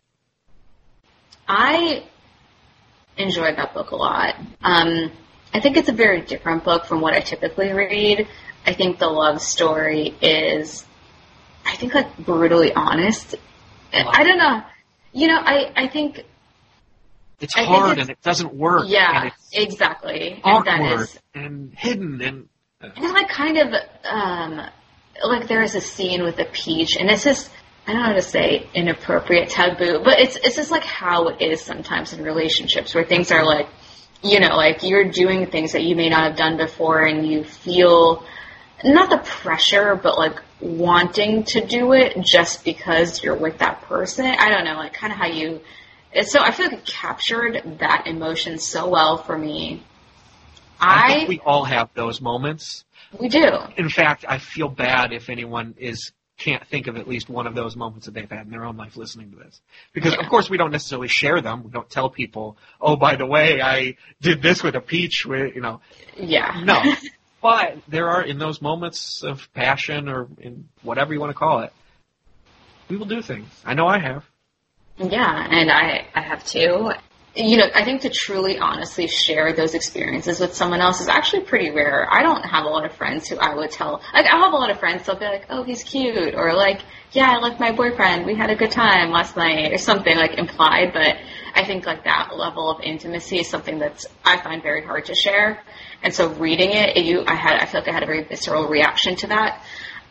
I 1.46 2.04
enjoyed 3.16 3.56
that 3.56 3.74
book 3.74 3.90
a 3.90 3.96
lot. 3.96 4.36
Um, 4.62 5.10
I 5.52 5.60
think 5.60 5.76
it's 5.76 5.88
a 5.88 5.92
very 5.92 6.20
different 6.20 6.64
book 6.64 6.84
from 6.84 7.00
what 7.00 7.14
I 7.14 7.20
typically 7.20 7.72
read. 7.72 8.28
I 8.66 8.74
think 8.74 8.98
the 8.98 9.08
love 9.08 9.40
story 9.40 10.14
is, 10.20 10.84
I 11.64 11.76
think, 11.76 11.94
like 11.94 12.16
brutally 12.18 12.72
honest. 12.72 13.34
I 13.92 14.24
don't 14.24 14.38
know. 14.38 14.62
You 15.12 15.28
know, 15.28 15.38
I, 15.38 15.72
I 15.74 15.88
think 15.88 16.24
It's 17.40 17.56
I 17.56 17.64
hard 17.64 17.92
it's- 17.92 18.02
and 18.02 18.10
it 18.10 18.22
doesn't 18.22 18.54
work. 18.54 18.84
Yeah, 18.88 19.30
exactly. 19.52 20.40
And 20.44 20.66
that 20.66 20.80
awkward 20.80 21.08
and 21.34 21.72
hidden 21.76 22.20
and 22.20 22.48
uh, 22.82 22.88
and 22.96 23.12
like 23.12 23.28
kind 23.28 23.58
of, 23.58 23.74
um, 24.04 24.60
like 25.24 25.48
there 25.48 25.62
is 25.62 25.74
a 25.74 25.80
scene 25.80 26.22
with 26.22 26.38
a 26.38 26.44
peach, 26.46 26.96
and 26.96 27.10
it's 27.10 27.24
just, 27.24 27.50
I 27.86 27.92
don't 27.92 28.02
know 28.02 28.08
how 28.08 28.12
to 28.14 28.22
say 28.22 28.68
inappropriate, 28.74 29.50
taboo, 29.50 30.00
but 30.04 30.20
it's 30.20 30.36
it's 30.36 30.56
just 30.56 30.70
like 30.70 30.84
how 30.84 31.28
it 31.28 31.40
is 31.42 31.60
sometimes 31.60 32.12
in 32.12 32.22
relationships 32.22 32.94
where 32.94 33.04
things 33.04 33.32
are 33.32 33.44
like, 33.44 33.68
you 34.22 34.40
know, 34.40 34.56
like 34.56 34.82
you're 34.82 35.10
doing 35.10 35.46
things 35.46 35.72
that 35.72 35.82
you 35.82 35.96
may 35.96 36.08
not 36.08 36.28
have 36.28 36.36
done 36.36 36.56
before, 36.56 37.02
and 37.04 37.26
you 37.26 37.44
feel 37.44 38.24
not 38.84 39.10
the 39.10 39.18
pressure, 39.18 39.96
but 39.96 40.16
like 40.18 40.40
wanting 40.60 41.44
to 41.44 41.64
do 41.64 41.92
it 41.92 42.16
just 42.24 42.64
because 42.64 43.22
you're 43.22 43.36
with 43.36 43.58
that 43.58 43.82
person. 43.82 44.26
I 44.26 44.50
don't 44.50 44.64
know, 44.64 44.74
like 44.74 44.92
kind 44.92 45.12
of 45.12 45.18
how 45.18 45.26
you. 45.26 45.60
It's 46.12 46.32
So 46.32 46.40
I 46.40 46.50
feel 46.50 46.66
like 46.66 46.78
it 46.80 46.86
captured 46.86 47.78
that 47.80 48.04
emotion 48.06 48.58
so 48.58 48.88
well 48.88 49.18
for 49.18 49.36
me. 49.36 49.82
I 50.80 51.04
I, 51.12 51.14
think 51.14 51.28
we 51.28 51.40
all 51.40 51.64
have 51.64 51.90
those 51.94 52.20
moments. 52.20 52.84
we 53.18 53.28
do. 53.28 53.50
In 53.76 53.88
fact, 53.88 54.24
I 54.28 54.38
feel 54.38 54.68
bad 54.68 55.12
if 55.12 55.28
anyone 55.28 55.74
is 55.78 56.12
can't 56.38 56.64
think 56.68 56.86
of 56.86 56.96
at 56.96 57.08
least 57.08 57.28
one 57.28 57.48
of 57.48 57.56
those 57.56 57.74
moments 57.74 58.06
that 58.06 58.14
they've 58.14 58.30
had 58.30 58.46
in 58.46 58.50
their 58.52 58.64
own 58.64 58.76
life 58.76 58.96
listening 58.96 59.32
to 59.32 59.36
this. 59.38 59.60
Because 59.92 60.12
Yeah. 60.14 60.20
of 60.20 60.28
course 60.30 60.48
we 60.48 60.56
don't 60.56 60.70
necessarily 60.70 61.08
share 61.08 61.40
them. 61.40 61.64
We 61.64 61.70
don't 61.72 61.90
tell 61.90 62.08
people, 62.10 62.56
"Oh, 62.80 62.94
by 62.94 63.16
the 63.16 63.26
way, 63.26 63.60
I 63.60 63.96
did 64.20 64.40
this 64.40 64.62
with 64.62 64.76
a 64.76 64.80
peach." 64.80 65.26
With 65.26 65.56
you 65.56 65.60
know, 65.60 65.80
Yeah. 66.16 66.60
no. 66.62 66.80
but 67.42 67.78
there 67.88 68.08
are 68.08 68.22
in 68.22 68.38
those 68.38 68.62
moments 68.62 69.24
of 69.24 69.52
passion 69.52 70.08
or 70.08 70.28
in 70.38 70.68
whatever 70.82 71.12
you 71.12 71.18
want 71.18 71.30
to 71.30 71.38
call 71.38 71.58
it, 71.60 71.72
we 72.88 72.96
will 72.96 73.06
do 73.06 73.20
things. 73.20 73.48
I 73.66 73.74
know 73.74 73.88
I 73.88 73.98
have. 73.98 74.24
Yeah, 74.98 75.46
and 75.50 75.70
I, 75.70 76.08
I 76.14 76.20
have 76.20 76.44
too. 76.44 76.90
You 77.36 77.56
know, 77.58 77.66
I 77.72 77.84
think 77.84 78.00
to 78.00 78.10
truly 78.10 78.58
honestly 78.58 79.06
share 79.06 79.52
those 79.52 79.74
experiences 79.74 80.40
with 80.40 80.54
someone 80.54 80.80
else 80.80 81.00
is 81.00 81.06
actually 81.06 81.44
pretty 81.44 81.70
rare. 81.70 82.08
I 82.10 82.22
don't 82.22 82.42
have 82.42 82.64
a 82.64 82.68
lot 82.68 82.84
of 82.84 82.92
friends 82.94 83.28
who 83.28 83.36
I 83.36 83.54
would 83.54 83.70
tell, 83.70 84.02
like, 84.12 84.26
I 84.26 84.36
have 84.36 84.52
a 84.52 84.56
lot 84.56 84.70
of 84.70 84.80
friends, 84.80 85.06
they'll 85.06 85.16
be 85.16 85.24
like, 85.24 85.46
oh, 85.50 85.62
he's 85.62 85.84
cute, 85.84 86.34
or 86.34 86.52
like, 86.54 86.80
yeah, 87.12 87.30
I 87.30 87.36
like 87.38 87.60
my 87.60 87.70
boyfriend, 87.70 88.26
we 88.26 88.34
had 88.34 88.50
a 88.50 88.56
good 88.56 88.72
time 88.72 89.10
last 89.12 89.36
night, 89.36 89.72
or 89.72 89.78
something 89.78 90.16
like 90.16 90.36
implied, 90.36 90.92
but 90.92 91.16
I 91.54 91.64
think 91.64 91.86
like 91.86 92.02
that 92.04 92.30
level 92.36 92.68
of 92.68 92.80
intimacy 92.82 93.38
is 93.38 93.48
something 93.48 93.78
that's, 93.78 94.06
I 94.24 94.40
find 94.42 94.60
very 94.60 94.82
hard 94.84 95.04
to 95.04 95.14
share. 95.14 95.62
And 96.02 96.12
so 96.12 96.30
reading 96.30 96.72
it, 96.72 96.96
it 96.96 97.04
you, 97.04 97.22
I 97.24 97.36
had, 97.36 97.60
I 97.60 97.66
feel 97.66 97.82
like 97.82 97.88
I 97.88 97.92
had 97.92 98.02
a 98.02 98.06
very 98.06 98.24
visceral 98.24 98.66
reaction 98.66 99.14
to 99.16 99.28
that, 99.28 99.62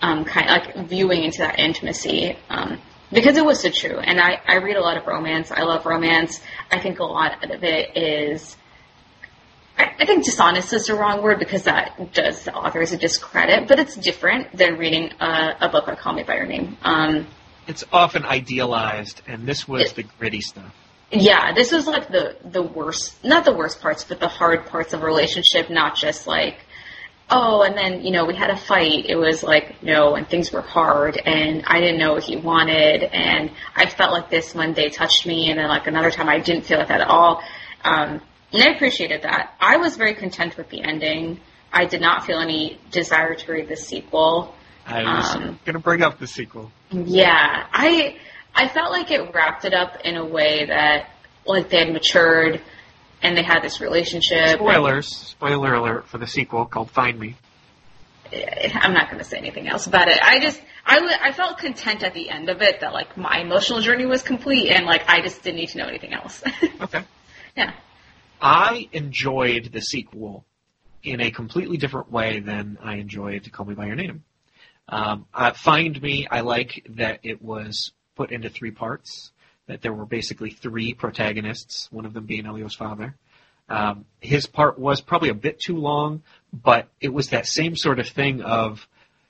um, 0.01 0.23
kind 0.23 0.49
of 0.49 0.77
like 0.77 0.87
viewing 0.87 1.23
into 1.23 1.39
that 1.39 1.59
intimacy, 1.59 2.37
um, 2.49 2.79
because 3.11 3.37
it 3.37 3.45
was 3.45 3.61
so 3.61 3.69
true. 3.69 3.97
And 3.99 4.19
I, 4.19 4.39
I 4.47 4.55
read 4.57 4.75
a 4.77 4.81
lot 4.81 4.97
of 4.97 5.07
romance. 5.07 5.51
I 5.51 5.63
love 5.63 5.85
romance. 5.85 6.41
I 6.71 6.79
think 6.79 6.99
a 6.99 7.03
lot 7.05 7.43
of 7.49 7.63
it 7.63 7.95
is, 7.97 8.55
I, 9.77 9.93
I 9.99 10.05
think 10.05 10.25
dishonest 10.25 10.73
is 10.73 10.87
the 10.87 10.95
wrong 10.95 11.21
word 11.21 11.39
because 11.39 11.63
that 11.63 12.13
does 12.13 12.43
the 12.43 12.53
authors 12.53 12.91
a 12.91 12.97
discredit, 12.97 13.67
but 13.67 13.79
it's 13.79 13.95
different 13.95 14.55
than 14.55 14.77
reading 14.77 15.11
a, 15.19 15.55
a 15.61 15.69
book 15.69 15.87
like 15.87 15.99
Call 15.99 16.13
Me 16.13 16.23
By 16.23 16.35
Your 16.35 16.45
Name. 16.45 16.77
Um, 16.83 17.27
It's 17.67 17.83
often 17.91 18.23
idealized, 18.25 19.21
and 19.27 19.45
this 19.47 19.67
was 19.67 19.83
It- 19.91 19.95
the 19.95 20.03
gritty 20.03 20.41
stuff. 20.41 20.73
yeah, 21.11 21.53
this 21.53 21.71
was 21.71 21.87
like 21.87 22.09
the, 22.09 22.35
the 22.43 22.61
worst, 22.61 23.23
not 23.23 23.45
the 23.45 23.53
worst 23.53 23.81
parts, 23.81 24.03
but 24.03 24.19
the 24.19 24.27
hard 24.27 24.65
parts 24.65 24.93
of 24.93 25.01
a 25.03 25.05
relationship, 25.05 25.69
not 25.69 25.95
just 25.95 26.27
like, 26.27 26.57
oh, 27.29 27.61
and 27.63 27.77
then, 27.77 28.03
you 28.05 28.11
know, 28.11 28.25
we 28.25 28.35
had 28.35 28.49
a 28.49 28.57
fight. 28.57 29.05
It 29.07 29.15
was 29.15 29.43
like, 29.43 29.83
no, 29.83 30.15
and 30.15 30.27
things 30.27 30.51
were 30.51 30.61
hard, 30.61 31.17
and 31.17 31.63
I 31.65 31.79
didn't 31.79 31.99
know 31.99 32.13
what 32.13 32.23
he 32.23 32.35
wanted, 32.37 33.03
and 33.03 33.51
I 33.75 33.85
felt 33.87 34.11
like 34.11 34.29
this 34.29 34.55
one 34.55 34.73
day 34.73 34.89
touched 34.89 35.25
me, 35.25 35.49
and 35.49 35.59
then 35.59 35.67
like 35.67 35.87
another 35.87 36.11
time 36.11 36.29
I 36.29 36.39
didn't 36.39 36.63
feel 36.65 36.79
like 36.79 36.87
that 36.87 37.01
at 37.01 37.07
all. 37.07 37.41
Um, 37.83 38.21
and 38.53 38.63
I 38.63 38.73
appreciated 38.75 39.23
that. 39.23 39.53
I 39.59 39.77
was 39.77 39.97
very 39.97 40.13
content 40.15 40.55
with 40.57 40.69
the 40.69 40.81
ending. 40.81 41.39
I 41.71 41.85
did 41.85 41.99
not 42.01 42.25
feel 42.25 42.39
any 42.39 42.79
desire 42.91 43.35
to 43.35 43.51
read 43.51 43.67
the 43.67 43.75
sequel. 43.75 44.55
I 44.85 45.03
was 45.03 45.35
Um, 45.35 45.59
going 45.65 45.73
to 45.73 45.79
bring 45.79 46.01
up 46.01 46.17
the 46.17 46.27
sequel. 46.27 46.71
Yeah, 46.91 47.67
I 47.73 48.15
I 48.55 48.69
felt 48.69 48.91
like 48.91 49.11
it 49.11 49.33
wrapped 49.35 49.65
it 49.65 49.73
up 49.73 49.97
in 50.05 50.15
a 50.15 50.23
way 50.25 50.65
that 50.65 51.09
like 51.45 51.69
they 51.69 51.79
had 51.79 51.91
matured 51.91 52.61
and 53.21 53.37
they 53.37 53.43
had 53.43 53.61
this 53.61 53.81
relationship. 53.81 54.59
Spoilers. 54.59 55.07
Spoiler 55.07 55.73
alert 55.73 56.07
for 56.07 56.17
the 56.17 56.27
sequel 56.27 56.65
called 56.65 56.91
Find 56.91 57.19
Me. 57.19 57.35
I'm 58.31 58.93
not 58.93 59.07
going 59.09 59.19
to 59.19 59.23
say 59.23 59.37
anything 59.37 59.67
else 59.67 59.87
about 59.87 60.09
it. 60.09 60.19
I 60.21 60.39
just 60.39 60.61
I 60.85 61.17
I 61.21 61.31
felt 61.31 61.57
content 61.57 62.03
at 62.03 62.13
the 62.13 62.29
end 62.29 62.49
of 62.49 62.61
it 62.61 62.81
that 62.81 62.93
like 62.93 63.17
my 63.17 63.39
emotional 63.39 63.79
journey 63.81 64.05
was 64.05 64.21
complete 64.21 64.69
and 64.69 64.85
like 64.85 65.09
I 65.09 65.21
just 65.21 65.43
didn't 65.43 65.57
need 65.57 65.69
to 65.69 65.77
know 65.77 65.87
anything 65.87 66.13
else. 66.13 66.43
Okay. 66.81 67.03
yeah. 67.55 67.73
I 68.39 68.87
enjoyed 68.91 69.71
the 69.73 69.81
sequel 69.81 70.45
in 71.03 71.21
a 71.21 71.31
completely 71.31 71.77
different 71.77 72.11
way 72.11 72.39
than 72.39 72.77
I 72.83 72.95
enjoyed 72.95 73.51
Call 73.51 73.65
Me 73.65 73.73
By 73.73 73.87
Your 73.87 73.95
Name. 73.95 74.23
Um, 74.89 75.25
uh, 75.33 75.53
Find 75.53 75.99
Me, 76.01 76.27
I 76.29 76.41
like 76.41 76.85
that 76.91 77.21
it 77.23 77.41
was 77.41 77.91
put 78.15 78.31
into 78.31 78.49
three 78.49 78.71
parts, 78.71 79.31
that 79.67 79.81
there 79.81 79.93
were 79.93 80.05
basically 80.05 80.49
three 80.49 80.93
protagonists, 80.93 81.87
one 81.91 82.05
of 82.05 82.13
them 82.13 82.25
being 82.25 82.45
Elio's 82.45 82.75
father. 82.75 83.15
Um, 83.69 84.05
his 84.21 84.47
part 84.47 84.79
was 84.79 85.01
probably 85.01 85.29
a 85.29 85.33
bit 85.33 85.59
too 85.59 85.77
long, 85.77 86.23
but 86.53 86.87
it 87.01 87.13
was 87.13 87.29
that 87.29 87.45
same 87.45 87.75
sort 87.75 87.99
of 87.99 88.07
thing 88.07 88.41
of 88.41 88.87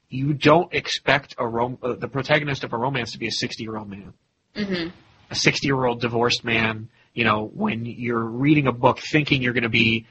you 0.10 0.34
don't 0.34 0.72
expect 0.74 1.36
a 1.40 1.46
rom- 1.48 1.80
uh, 1.82 1.94
the 1.94 2.08
protagonist 2.08 2.64
of 2.64 2.72
a 2.72 2.78
romance 2.78 3.12
to 3.14 3.18
be 3.20 3.28
a 3.28 3.32
60 3.32 3.64
year 3.64 3.76
old 3.78 3.90
man 3.90 4.14
Mhm. 4.56 4.92
a 5.30 5.36
60 5.36 5.68
year 5.68 5.84
old 5.86 6.00
divorced 6.02 6.44
man, 6.46 6.88
you 7.14 7.24
know, 7.24 7.46
when 7.54 7.86
you're 7.86 8.24
reading 8.24 8.68
a 8.68 8.72
book 8.72 9.00
thinking 9.00 9.42
you're 9.42 9.54
going 9.54 9.64
to 9.64 9.70
be 9.70 10.06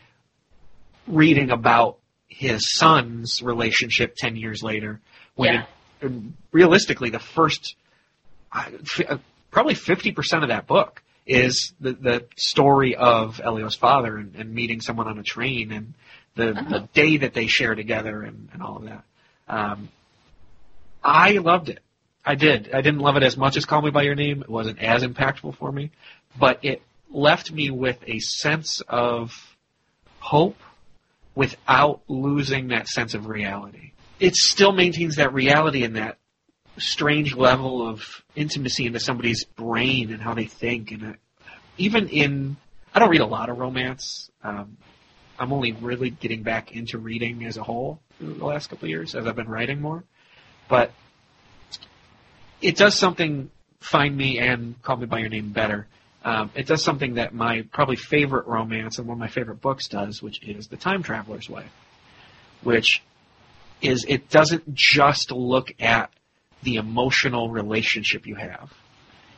reading 1.06 1.50
about 1.50 1.98
his 2.28 2.72
son's 2.76 3.42
relationship 3.42 4.14
10 4.16 4.36
years 4.36 4.62
later, 4.62 5.00
when 5.36 5.54
Yeah. 5.54 5.64
it, 6.02 6.12
realistically 6.52 7.10
the 7.10 7.18
first, 7.20 7.76
uh, 8.52 9.18
probably 9.50 9.74
50% 9.74 10.42
of 10.42 10.48
that 10.48 10.66
book 10.66 11.02
is 11.26 11.72
the, 11.80 11.92
the 11.92 12.24
story 12.36 12.94
of 12.94 13.40
Elio's 13.40 13.74
father 13.74 14.16
and, 14.16 14.34
and 14.36 14.54
meeting 14.54 14.80
someone 14.80 15.08
on 15.08 15.18
a 15.18 15.22
train 15.22 15.72
and 15.72 15.94
the, 16.36 16.50
Uh-huh. 16.50 16.68
the 16.68 16.80
day 16.92 17.16
that 17.18 17.34
they 17.34 17.46
share 17.46 17.74
together 17.74 18.22
and, 18.22 18.48
and 18.52 18.62
all 18.62 18.76
of 18.76 18.84
that. 18.84 19.04
Um, 19.48 19.88
I 21.02 21.32
loved 21.32 21.68
it. 21.68 21.80
I 22.24 22.34
did. 22.34 22.70
I 22.74 22.80
didn't 22.80 23.00
love 23.00 23.16
it 23.16 23.22
as 23.22 23.36
much 23.36 23.56
as 23.56 23.64
Call 23.64 23.82
Me 23.82 23.90
by 23.90 24.02
Your 24.02 24.14
Name. 24.16 24.42
It 24.42 24.50
wasn't 24.50 24.80
as 24.80 25.02
impactful 25.04 25.56
for 25.56 25.70
me, 25.70 25.90
but 26.38 26.58
it 26.64 26.82
left 27.10 27.52
me 27.52 27.70
with 27.70 27.98
a 28.06 28.18
sense 28.18 28.82
of 28.88 29.32
hope 30.18 30.58
without 31.36 32.00
losing 32.08 32.68
that 32.68 32.88
sense 32.88 33.14
of 33.14 33.26
reality. 33.26 33.92
It 34.18 34.34
still 34.34 34.72
maintains 34.72 35.16
that 35.16 35.32
reality 35.32 35.84
and 35.84 35.96
that 35.96 36.18
strange 36.78 37.34
level 37.34 37.86
of 37.86 38.22
intimacy 38.34 38.86
into 38.86 39.00
somebody's 39.00 39.44
brain 39.44 40.12
and 40.12 40.20
how 40.20 40.34
they 40.34 40.44
think. 40.44 40.92
And 40.92 41.02
it, 41.02 41.16
even 41.78 42.08
in, 42.08 42.56
I 42.94 42.98
don't 42.98 43.10
read 43.10 43.20
a 43.20 43.26
lot 43.26 43.48
of 43.48 43.58
romance. 43.58 44.30
Um, 44.42 44.76
I'm 45.38 45.52
only 45.52 45.72
really 45.72 46.10
getting 46.10 46.42
back 46.42 46.72
into 46.72 46.98
reading 46.98 47.44
as 47.44 47.56
a 47.56 47.62
whole 47.62 48.00
the 48.20 48.44
last 48.44 48.68
couple 48.68 48.86
of 48.86 48.90
years 48.90 49.14
as 49.14 49.26
I've 49.26 49.36
been 49.36 49.48
writing 49.48 49.80
more. 49.80 50.04
But 50.68 50.92
it 52.60 52.76
does 52.76 52.94
something 52.98 53.50
find 53.80 54.16
me 54.16 54.38
and 54.38 54.80
call 54.82 54.96
me 54.96 55.06
by 55.06 55.18
your 55.18 55.28
name 55.28 55.52
better. 55.52 55.86
Um, 56.24 56.50
it 56.54 56.66
does 56.66 56.82
something 56.82 57.14
that 57.14 57.34
my 57.34 57.62
probably 57.72 57.96
favorite 57.96 58.46
romance 58.46 58.98
and 58.98 59.06
one 59.06 59.14
of 59.16 59.20
my 59.20 59.28
favorite 59.28 59.60
books 59.60 59.86
does, 59.88 60.22
which 60.22 60.42
is 60.42 60.66
The 60.66 60.76
Time 60.76 61.02
Traveler's 61.02 61.48
Wife, 61.48 61.70
which 62.62 63.02
is 63.80 64.04
it 64.08 64.28
doesn't 64.28 64.74
just 64.74 65.30
look 65.30 65.72
at 65.78 66.10
the 66.62 66.76
emotional 66.76 67.50
relationship 67.50 68.26
you 68.26 68.34
have. 68.34 68.72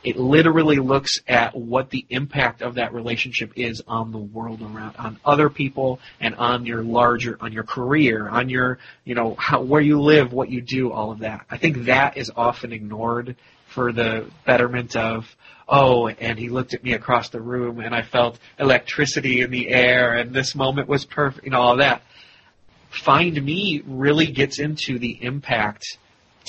It 0.01 0.15
literally 0.15 0.77
looks 0.77 1.19
at 1.27 1.55
what 1.55 1.89
the 1.89 2.05
impact 2.09 2.61
of 2.61 2.75
that 2.75 2.93
relationship 2.93 3.51
is 3.57 3.83
on 3.85 4.13
the 4.13 4.17
world 4.17 4.61
around, 4.61 4.95
on 4.95 5.19
other 5.25 5.49
people, 5.49 5.99
and 6.21 6.35
on 6.35 6.65
your 6.65 6.83
larger, 6.83 7.37
on 7.41 7.51
your 7.51 7.63
career, 7.63 8.29
on 8.29 8.47
your, 8.47 8.79
you 9.03 9.13
know, 9.13 9.35
how, 9.37 9.61
where 9.61 9.81
you 9.81 9.99
live, 9.99 10.31
what 10.31 10.49
you 10.49 10.61
do, 10.61 10.91
all 10.91 11.11
of 11.11 11.19
that. 11.19 11.45
I 11.49 11.57
think 11.57 11.85
that 11.85 12.15
is 12.15 12.31
often 12.33 12.71
ignored 12.71 13.35
for 13.67 13.91
the 13.91 14.29
betterment 14.45 14.95
of, 14.95 15.35
oh, 15.67 16.07
and 16.07 16.39
he 16.39 16.47
looked 16.47 16.73
at 16.73 16.83
me 16.83 16.93
across 16.93 17.29
the 17.29 17.41
room, 17.41 17.79
and 17.81 17.93
I 17.93 18.01
felt 18.01 18.39
electricity 18.57 19.41
in 19.41 19.51
the 19.51 19.67
air, 19.69 20.15
and 20.15 20.33
this 20.33 20.55
moment 20.55 20.87
was 20.87 21.03
perfect, 21.03 21.45
and 21.45 21.55
all 21.55 21.77
that. 21.77 22.01
Find 22.89 23.43
Me 23.43 23.83
really 23.85 24.27
gets 24.27 24.59
into 24.59 24.97
the 24.97 25.21
impact 25.21 25.97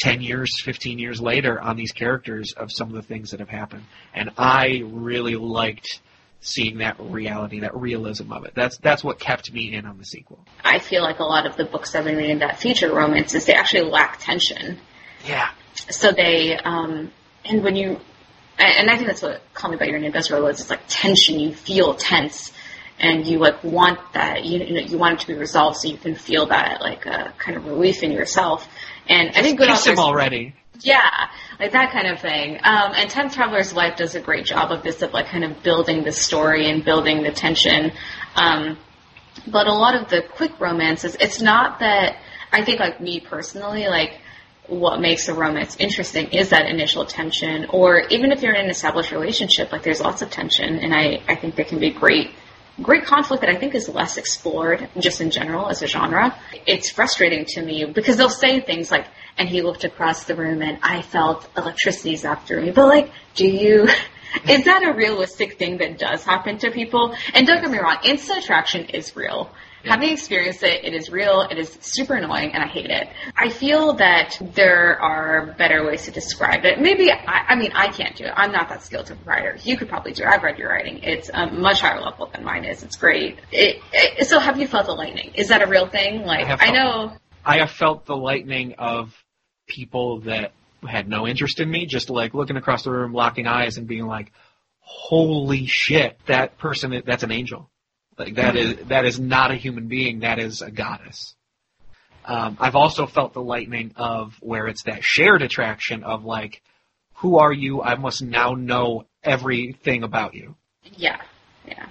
10 0.01 0.23
years, 0.23 0.61
15 0.63 0.99
years 0.99 1.21
later 1.21 1.61
on 1.61 1.77
these 1.77 1.93
characters 1.93 2.53
of 2.57 2.71
some 2.73 2.89
of 2.89 2.95
the 2.95 3.03
things 3.03 3.31
that 3.31 3.41
have 3.41 3.49
happened. 3.49 3.85
And 4.15 4.31
I 4.37 4.83
really 4.85 5.37
liked 5.37 6.01
seeing 6.41 6.79
that 6.79 6.97
reality, 6.99 7.61
that 7.61 7.77
realism 7.77 8.33
of 8.33 8.45
it. 8.45 8.53
That's 8.55 8.79
that's 8.79 9.05
what 9.05 9.19
kept 9.21 9.53
me 9.53 9.75
in 9.75 9.87
on 9.87 9.99
the 9.99 10.05
sequel. 10.05 10.45
I 10.65 10.79
feel 10.79 11.03
like 11.03 11.19
a 11.19 11.25
lot 11.25 11.47
of 11.47 11.57
the 11.57 11.65
books 11.65 11.95
I've 11.95 12.05
been 12.05 12.17
reading 12.17 12.39
that 12.39 12.59
feature 12.61 12.93
romances, 12.93 13.45
they 13.47 13.55
actually 13.55 13.91
lack 13.91 14.21
tension. 14.21 14.79
Yeah. 15.27 15.51
So 15.91 16.13
they, 16.13 16.57
um, 16.57 17.11
and 17.45 17.63
when 17.63 17.77
you, 17.77 18.01
and 18.59 18.91
I 18.91 18.97
think 18.97 19.07
that's 19.07 19.23
what 19.23 19.43
Call 19.55 19.71
Me 19.71 19.77
by 19.77 19.87
Your 19.87 19.99
Name 19.99 20.13
does 20.13 20.31
really 20.31 20.43
well. 20.43 20.51
It's 20.51 20.69
like 20.69 20.81
tension. 20.89 21.39
You 21.39 21.55
feel 21.55 21.95
tense, 21.95 22.53
and 23.01 23.27
you 23.27 23.39
like 23.39 23.65
want 23.65 23.99
that. 24.13 24.45
You 24.45 24.61
you, 24.61 24.75
know, 24.75 24.81
you 24.81 24.99
want 24.99 25.15
it 25.15 25.21
to 25.21 25.27
be 25.29 25.35
resolved, 25.35 25.79
so 25.79 25.89
you 25.89 25.97
can 25.97 26.15
feel 26.15 26.47
that 26.47 26.81
like 26.81 27.07
a 27.07 27.35
kind 27.39 27.57
of 27.57 27.67
relief 27.67 28.03
in 28.03 28.13
yourself. 28.13 28.69
And 29.09 29.31
I 29.35 29.43
think 29.43 29.59
good 29.59 29.71
authors, 29.71 29.99
already. 29.99 30.55
yeah, 30.81 31.29
like 31.59 31.73
that 31.73 31.93
kind 31.93 32.07
of 32.07 32.21
thing. 32.21 32.57
Um, 32.63 32.93
and 32.95 33.11
Time 33.11 33.31
Traveler's 33.31 33.75
Wife 33.75 33.97
does 33.97 34.15
a 34.15 34.21
great 34.21 34.45
job 34.45 34.71
of 34.71 34.83
this, 34.83 35.03
of 35.03 35.13
like 35.13 35.27
kind 35.27 35.45
of 35.45 35.63
building 35.63 36.05
the 36.05 36.13
story 36.13 36.71
and 36.71 36.85
building 36.85 37.23
the 37.23 37.33
tension. 37.33 37.93
Um, 38.37 38.79
but 39.47 39.67
a 39.67 39.73
lot 39.73 39.95
of 40.01 40.11
the 40.11 40.23
quick 40.23 40.61
romances, 40.61 41.17
it's 41.19 41.41
not 41.41 41.81
that 41.81 42.19
I 42.53 42.65
think 42.65 42.81
like 42.81 43.01
me 43.01 43.21
personally, 43.21 43.87
like 43.87 44.21
what 44.67 45.01
makes 45.01 45.29
a 45.29 45.35
romance 45.35 45.77
interesting 45.79 46.29
is 46.29 46.51
that 46.51 46.67
initial 46.67 47.05
tension, 47.05 47.67
or 47.71 48.01
even 48.11 48.31
if 48.31 48.43
you're 48.43 48.55
in 48.55 48.65
an 48.65 48.71
established 48.71 49.11
relationship, 49.11 49.73
like 49.73 49.83
there's 49.83 50.01
lots 50.01 50.23
of 50.23 50.31
tension, 50.31 50.79
and 50.79 50.95
I 50.95 51.23
I 51.27 51.35
think 51.35 51.57
they 51.57 51.65
can 51.65 51.81
be 51.81 51.91
great. 51.91 52.31
Great 52.83 53.05
conflict 53.05 53.43
that 53.43 53.51
I 53.51 53.59
think 53.59 53.75
is 53.75 53.89
less 53.89 54.17
explored 54.17 54.89
just 54.99 55.21
in 55.21 55.31
general 55.31 55.69
as 55.69 55.83
a 55.83 55.87
genre. 55.87 56.35
It's 56.67 56.91
frustrating 56.91 57.45
to 57.49 57.63
me 57.63 57.85
because 57.85 58.17
they'll 58.17 58.31
say 58.31 58.61
things 58.61 58.91
like, 58.91 59.07
and 59.37 59.49
he 59.49 59.61
looked 59.61 59.85
across 59.85 60.25
the 60.25 60.35
room 60.35 60.63
and 60.63 60.79
I 60.83 61.03
felt 61.03 61.49
electricity 61.57 62.17
zap 62.17 62.47
through 62.47 62.63
me. 62.63 62.71
But 62.71 62.87
like, 62.87 63.13
do 63.35 63.47
you, 63.47 63.83
is 64.49 64.65
that 64.65 64.83
a 64.83 64.95
realistic 64.95 65.59
thing 65.59 65.79
that 65.79 65.99
does 65.99 66.25
happen 66.25 66.59
to 66.59 66.71
people? 66.71 67.15
And 67.35 67.47
don't 67.47 67.61
get 67.61 67.71
me 67.71 67.79
wrong, 67.79 67.99
instant 68.05 68.45
attraction 68.45 68.87
is 68.87 69.15
real. 69.15 69.51
Yeah. 69.83 69.95
Having 69.95 70.11
experienced 70.11 70.63
it, 70.63 70.85
it 70.85 70.95
is 70.95 71.11
real, 71.11 71.43
it 71.51 71.59
is 71.59 71.79
super 71.81 72.15
annoying, 72.15 72.53
and 72.53 72.63
I 72.63 72.67
hate 72.67 72.91
it. 72.91 73.09
I 73.35 73.49
feel 73.49 73.95
that 73.95 74.37
there 74.55 75.01
are 75.01 75.55
better 75.59 75.87
ways 75.87 76.05
to 76.05 76.11
describe 76.11 76.65
it. 76.65 76.79
Maybe, 76.81 77.11
I, 77.11 77.47
I 77.49 77.55
mean, 77.57 77.73
I 77.75 77.89
can't 77.89 78.15
do 78.15 78.25
it. 78.25 78.33
I'm 78.37 78.53
not 78.53 78.69
that 78.69 78.83
skilled 78.83 79.11
of 79.11 79.21
a 79.21 79.25
writer. 79.25 79.57
You 79.63 79.77
could 79.77 79.89
probably 79.89 80.13
do 80.13 80.25
it. 80.25 80.29
I've 80.29 80.43
read 80.43 80.59
your 80.59 80.69
writing. 80.69 81.01
It's 81.03 81.31
a 81.33 81.47
much 81.47 81.81
higher 81.81 82.01
level 82.01 82.27
than 82.27 82.45
mine 82.45 82.65
is. 82.65 82.83
It's 82.83 82.97
great. 82.97 83.39
It, 83.53 83.81
it, 83.93 84.27
so 84.27 84.39
have 84.39 84.59
you 84.61 84.67
felt 84.67 84.87
the 84.87 84.93
lightning? 84.93 85.33
Is 85.35 85.49
that 85.49 85.63
a 85.63 85.67
real 85.67 85.89
thing? 85.89 86.25
Like, 86.27 86.47
I 86.47 86.57
felt 86.57 86.75
know, 86.75 87.13
I 87.45 87.59
have 87.59 87.71
felt 87.71 88.05
the 88.05 88.17
lightning 88.17 88.75
of 88.79 89.15
people 89.67 90.21
that 90.21 90.53
had 90.87 91.09
no 91.09 91.27
interest 91.27 91.61
in 91.61 91.71
me, 91.71 91.87
just 91.87 92.11
like 92.11 92.35
looking 92.35 92.57
across 92.57 92.85
the 92.85 92.91
room, 92.91 93.13
locking 93.13 93.47
eyes, 93.47 93.79
and 93.79 93.87
being 93.87 94.07
like, 94.07 94.33
"Holy 94.81 95.67
shit, 95.67 96.19
that 96.27 96.59
person, 96.59 97.03
that's 97.07 97.23
an 97.23 97.33
angel. 97.33 97.70
Like 98.21 98.35
that 98.35 98.55
is 98.55 98.77
that 98.89 99.07
is 99.07 99.19
not 99.19 99.51
a 99.51 99.55
human 99.55 99.89
being. 99.89 100.21
That 100.21 100.39
is 100.39 100.63
a 100.63 100.71
goddess." 100.71 101.35
Um, 102.25 102.59
I've 102.61 102.77
also 102.77 103.07
felt 103.07 103.33
the 103.33 103.43
lightning 103.43 103.93
of 103.97 104.37
where 104.41 104.69
it's 104.69 104.83
that 104.85 105.03
shared 105.03 105.41
attraction 105.43 106.05
of 106.05 106.25
like, 106.25 106.63
"Who 107.15 107.39
are 107.39 107.53
you? 107.53 107.83
I 107.83 107.95
must 107.95 108.23
now 108.23 108.53
know 108.53 109.07
everything 109.25 110.03
about 110.03 110.35
you." 110.35 110.57
yeah, 110.85 111.21
yeah. 111.67 111.87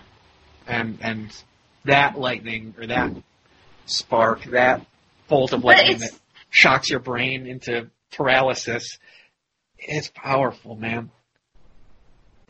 and 0.67 0.99
and 1.01 1.43
that 1.85 2.17
lightning 2.17 2.75
or 2.77 2.85
that 2.87 3.11
spark, 3.85 4.43
that 4.45 4.85
bolt 5.27 5.53
of 5.53 5.63
lightning 5.63 5.97
that 5.99 6.11
shocks 6.49 6.89
your 6.89 6.99
brain 6.99 7.47
into 7.47 7.89
paralysis, 8.11 8.99
it's 9.77 10.11
powerful, 10.13 10.75
man. 10.75 11.09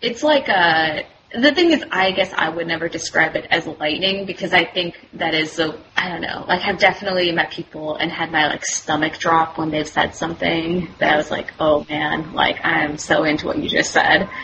It's 0.02 0.24
like 0.24 0.48
a. 0.48 1.06
The 1.32 1.54
thing 1.54 1.72
is, 1.72 1.84
I 1.92 2.12
guess 2.12 2.34
I 2.36 2.50
would 2.50 2.66
never 2.66 2.90
describe 2.90 3.36
it 3.36 3.46
as 3.52 3.68
lightning 3.68 4.26
because 4.26 4.52
I 4.52 4.66
think 4.66 4.96
that 5.14 5.36
is 5.36 5.60
a. 5.60 5.78
I 5.96 6.10
don't 6.10 6.22
know. 6.22 6.44
Like 6.48 6.62
I've 6.66 6.80
definitely 6.80 7.32
met 7.32 7.52
people 7.52 7.96
and 7.96 8.12
had 8.12 8.32
my 8.32 8.48
like 8.48 8.66
stomach 8.66 9.20
drop 9.20 9.58
when 9.60 9.70
they've 9.70 9.88
said 9.88 10.16
something 10.16 10.88
that 10.98 11.14
I 11.14 11.18
was 11.18 11.30
like, 11.30 11.54
oh 11.60 11.86
man, 11.88 12.34
like 12.34 12.58
I'm 12.66 12.98
so 12.98 13.26
into 13.26 13.46
what 13.46 13.60
you 13.60 13.70
just 13.70 13.92
said. 13.92 14.30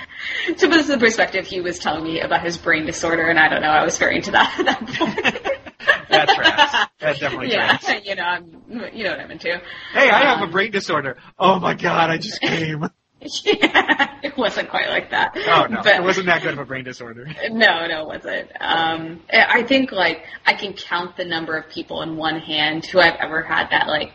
To 0.47 0.53
put 0.67 0.71
this 0.71 0.89
in 0.89 0.99
perspective, 0.99 1.45
he 1.45 1.61
was 1.61 1.77
telling 1.77 2.03
me 2.03 2.19
about 2.19 2.41
his 2.43 2.57
brain 2.57 2.85
disorder, 2.87 3.29
and 3.29 3.37
I 3.37 3.47
don't 3.47 3.61
know, 3.61 3.69
I 3.69 3.83
was 3.83 3.97
very 3.99 4.15
into 4.15 4.31
that 4.31 4.55
at 4.59 4.65
that 4.65 4.87
point. 4.87 5.61
That 6.09 6.29
tracks. 6.29 6.91
That 6.99 7.19
definitely 7.19 7.51
yeah, 7.51 7.77
tracks. 7.77 8.05
you 8.05 8.15
know, 8.15 8.23
I'm, 8.23 8.61
you 8.93 9.03
know 9.03 9.11
what 9.11 9.19
I'm 9.19 9.29
into. 9.31 9.61
Hey, 9.93 10.09
I 10.09 10.25
have 10.25 10.39
a 10.39 10.43
Um, 10.43 10.51
brain 10.51 10.71
disorder. 10.71 11.17
Oh 11.37 11.59
my 11.59 11.73
god, 11.75 12.09
I 12.09 12.17
just 12.17 12.39
came. 12.41 12.89
Yeah, 13.45 14.19
it 14.23 14.37
wasn't 14.37 14.69
quite 14.69 14.89
like 14.89 15.11
that. 15.11 15.33
Oh 15.35 15.67
no, 15.69 15.81
But- 15.83 15.95
it 15.95 16.03
wasn't 16.03 16.27
that 16.27 16.41
good 16.43 16.53
of 16.53 16.59
a 16.59 16.65
brain 16.65 16.83
disorder. 16.83 17.27
No, 17.49 17.87
no, 17.87 18.01
it 18.01 18.07
wasn't. 18.07 18.51
Um, 18.59 19.21
I 19.31 19.63
think 19.63 19.91
like 19.91 20.23
I 20.45 20.53
can 20.53 20.73
count 20.73 21.17
the 21.17 21.25
number 21.25 21.57
of 21.57 21.69
people 21.69 22.01
in 22.01 22.17
one 22.17 22.39
hand 22.39 22.85
who 22.85 22.99
I've 22.99 23.15
ever 23.19 23.41
had 23.41 23.69
that 23.71 23.87
like 23.87 24.11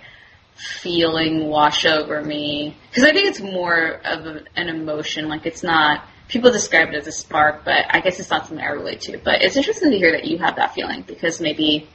feeling 0.54 1.46
wash 1.46 1.86
over 1.86 2.22
me. 2.22 2.76
Because 2.90 3.04
I 3.04 3.12
think 3.12 3.28
it's 3.28 3.40
more 3.40 4.00
of 4.04 4.26
a, 4.26 4.44
an 4.56 4.68
emotion. 4.68 5.28
Like 5.28 5.46
it's 5.46 5.62
not. 5.62 6.04
People 6.28 6.52
describe 6.52 6.90
it 6.90 6.94
as 6.94 7.08
a 7.08 7.12
spark, 7.12 7.64
but 7.64 7.86
I 7.90 8.00
guess 8.00 8.20
it's 8.20 8.30
not 8.30 8.46
something 8.46 8.64
I 8.64 8.70
relate 8.70 9.00
to. 9.02 9.18
But 9.18 9.42
it's 9.42 9.56
interesting 9.56 9.90
to 9.90 9.98
hear 9.98 10.12
that 10.12 10.26
you 10.26 10.38
have 10.38 10.56
that 10.56 10.74
feeling 10.74 11.02
because 11.02 11.40
maybe 11.40 11.88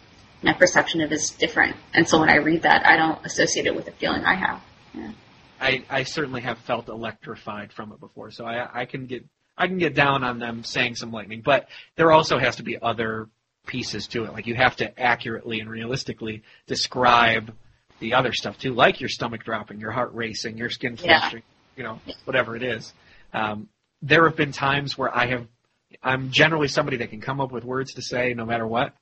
my 0.43 0.51
perception 0.53 0.99
of 1.01 1.11
it 1.11 1.16
is 1.16 1.30
different. 1.30 1.78
And 1.93 2.07
so 2.07 2.20
when 2.20 2.30
I 2.30 2.36
read 2.38 2.63
that, 2.63 2.86
I 2.86 2.97
don't 2.97 3.26
associate 3.26 3.66
it 3.66 3.76
with 3.76 3.86
the 3.86 3.91
feeling 3.91 4.26
I 4.26 4.36
have. 4.36 4.61
Yeah. 4.93 5.11
I, 5.59 5.83
I 5.89 6.03
certainly 6.03 6.41
have 6.41 6.57
felt 6.59 6.89
electrified 6.89 7.71
from 7.71 7.91
it 7.91 7.99
before, 7.99 8.31
so 8.31 8.45
I, 8.45 8.81
I 8.81 8.85
can 8.85 9.05
get 9.05 9.25
I 9.57 9.67
can 9.67 9.77
get 9.77 9.95
down 9.95 10.23
on 10.23 10.39
them 10.39 10.63
saying 10.63 10.95
some 10.95 11.11
lightning, 11.13 11.41
but 11.41 11.69
there 11.95 12.11
also 12.11 12.37
has 12.37 12.57
to 12.57 12.63
be 12.63 12.77
other 12.81 13.29
pieces 13.65 14.07
to 14.07 14.25
it. 14.25 14.33
Like 14.33 14.47
you 14.47 14.55
have 14.55 14.75
to 14.77 14.99
accurately 14.99 15.61
and 15.61 15.69
realistically 15.69 16.43
describe 16.67 17.53
the 17.99 18.13
other 18.15 18.33
stuff 18.33 18.57
too, 18.59 18.73
like 18.73 18.99
your 18.99 19.09
stomach 19.09 19.43
dropping, 19.45 19.79
your 19.79 19.91
heart 19.91 20.13
racing, 20.13 20.57
your 20.57 20.69
skin 20.69 20.97
Yeah. 21.01 21.21
flushing, 21.21 21.43
you 21.77 21.83
know, 21.83 21.99
whatever 22.25 22.55
it 22.57 22.63
is. 22.63 22.93
Um, 23.33 23.69
there 24.01 24.25
have 24.27 24.35
been 24.35 24.51
times 24.51 24.97
where 24.97 25.15
I 25.15 25.27
have 25.27 25.47
I'm 26.03 26.31
generally 26.31 26.67
somebody 26.67 26.97
that 26.97 27.09
can 27.09 27.21
come 27.21 27.39
up 27.39 27.51
with 27.53 27.63
words 27.63 27.93
to 27.93 28.01
say 28.01 28.33
no 28.33 28.45
matter 28.45 28.67
what. 28.67 28.93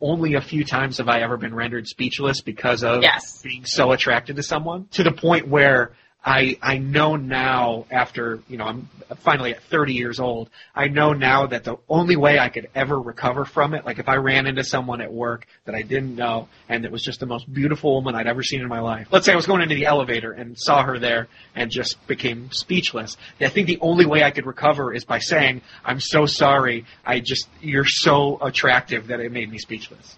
Only 0.00 0.34
a 0.34 0.40
few 0.40 0.64
times 0.64 0.98
have 0.98 1.08
I 1.08 1.20
ever 1.22 1.36
been 1.36 1.54
rendered 1.54 1.88
speechless 1.88 2.40
because 2.40 2.84
of 2.84 3.02
Yes. 3.02 3.42
being 3.42 3.64
so 3.64 3.90
attracted 3.92 4.36
to 4.36 4.42
someone 4.42 4.86
to 4.92 5.02
the 5.02 5.10
point 5.12 5.48
where 5.48 5.92
I 6.24 6.58
I 6.60 6.78
know 6.78 7.16
now 7.16 7.86
after 7.90 8.40
you 8.48 8.56
know 8.56 8.64
I'm 8.64 8.88
finally 9.18 9.54
at 9.54 9.62
30 9.62 9.94
years 9.94 10.18
old 10.18 10.50
I 10.74 10.88
know 10.88 11.12
now 11.12 11.46
that 11.46 11.62
the 11.64 11.76
only 11.88 12.16
way 12.16 12.38
I 12.38 12.48
could 12.48 12.68
ever 12.74 13.00
recover 13.00 13.44
from 13.44 13.72
it 13.72 13.86
like 13.86 13.98
if 13.98 14.08
I 14.08 14.16
ran 14.16 14.46
into 14.46 14.64
someone 14.64 15.00
at 15.00 15.12
work 15.12 15.46
that 15.64 15.74
I 15.74 15.82
didn't 15.82 16.16
know 16.16 16.48
and 16.68 16.84
it 16.84 16.90
was 16.90 17.02
just 17.02 17.20
the 17.20 17.26
most 17.26 17.52
beautiful 17.52 17.94
woman 17.94 18.16
I'd 18.16 18.26
ever 18.26 18.42
seen 18.42 18.60
in 18.60 18.68
my 18.68 18.80
life. 18.80 19.08
Let's 19.10 19.26
say 19.26 19.32
I 19.32 19.36
was 19.36 19.46
going 19.46 19.62
into 19.62 19.76
the 19.76 19.86
elevator 19.86 20.32
and 20.32 20.58
saw 20.58 20.82
her 20.82 20.98
there 20.98 21.28
and 21.54 21.70
just 21.70 22.04
became 22.08 22.50
speechless. 22.50 23.16
I 23.40 23.48
think 23.48 23.68
the 23.68 23.78
only 23.80 24.04
way 24.04 24.22
I 24.24 24.32
could 24.32 24.46
recover 24.46 24.92
is 24.92 25.04
by 25.04 25.20
saying 25.20 25.62
I'm 25.84 26.00
so 26.00 26.26
sorry. 26.26 26.84
I 27.06 27.20
just 27.20 27.48
you're 27.60 27.86
so 27.86 28.38
attractive 28.42 29.06
that 29.06 29.20
it 29.20 29.30
made 29.30 29.50
me 29.50 29.58
speechless 29.58 30.16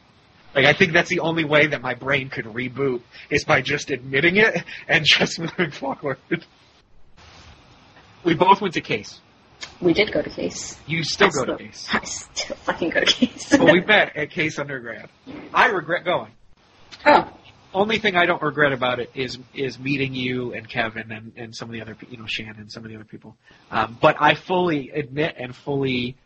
like 0.54 0.64
I 0.66 0.72
think 0.72 0.92
that's 0.92 1.08
the 1.08 1.20
only 1.20 1.44
way 1.44 1.66
that 1.68 1.80
my 1.82 1.94
brain 1.94 2.28
could 2.28 2.46
reboot 2.46 3.02
is 3.30 3.44
by 3.44 3.62
just 3.62 3.90
admitting 3.90 4.36
it 4.36 4.62
and 4.88 5.04
just 5.08 5.38
moving 5.38 5.70
forward. 5.70 6.18
We 8.24 8.34
both 8.34 8.60
went 8.60 8.74
to 8.74 8.80
Case. 8.80 9.20
We 9.80 9.92
did 9.92 10.12
go 10.12 10.22
to 10.22 10.30
Case. 10.30 10.78
You 10.86 11.02
still 11.04 11.28
I 11.28 11.30
go 11.30 11.44
to 11.44 11.56
Case. 11.56 11.88
I 11.92 12.04
still 12.04 12.56
fucking 12.56 12.90
go 12.90 13.00
to 13.00 13.06
Case. 13.06 13.52
Well, 13.52 13.72
we 13.72 13.80
met 13.80 14.16
at 14.16 14.30
Case 14.30 14.58
undergrad. 14.58 15.08
I 15.54 15.66
regret 15.66 16.04
going. 16.04 16.32
oh, 17.06 17.32
Only 17.72 17.98
thing 17.98 18.16
I 18.16 18.26
don't 18.26 18.42
regret 18.42 18.72
about 18.72 19.00
it 19.00 19.10
is 19.14 19.38
is 19.54 19.78
meeting 19.78 20.14
you 20.14 20.52
and 20.54 20.68
Kevin 20.68 21.12
and, 21.12 21.32
and 21.36 21.54
some 21.54 21.68
of 21.68 21.72
the 21.72 21.80
other 21.82 21.96
you 22.08 22.16
know 22.18 22.26
Shannon 22.26 22.56
and 22.58 22.72
some 22.72 22.84
of 22.84 22.90
the 22.90 22.96
other 22.96 23.04
people. 23.04 23.36
Um, 23.70 23.96
but 24.00 24.16
I 24.20 24.34
fully 24.34 24.90
admit 24.90 25.36
and 25.38 25.54
fully 25.54 26.16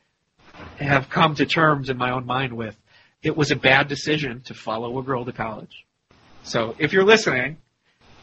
have 0.79 1.09
come 1.11 1.35
to 1.35 1.47
terms 1.47 1.91
in 1.91 1.97
my 1.97 2.13
own 2.13 2.27
mind 2.27 2.53
with 2.53 2.77
it 3.25 3.37
was 3.37 3.51
a 3.51 3.57
bad 3.57 3.89
decision 3.89 4.43
to 4.43 4.55
follow 4.55 4.99
a 4.99 5.03
girl 5.03 5.25
to 5.25 5.33
college. 5.33 5.85
So 6.43 6.75
if 6.79 6.93
you're 6.93 7.05
listening, 7.05 7.57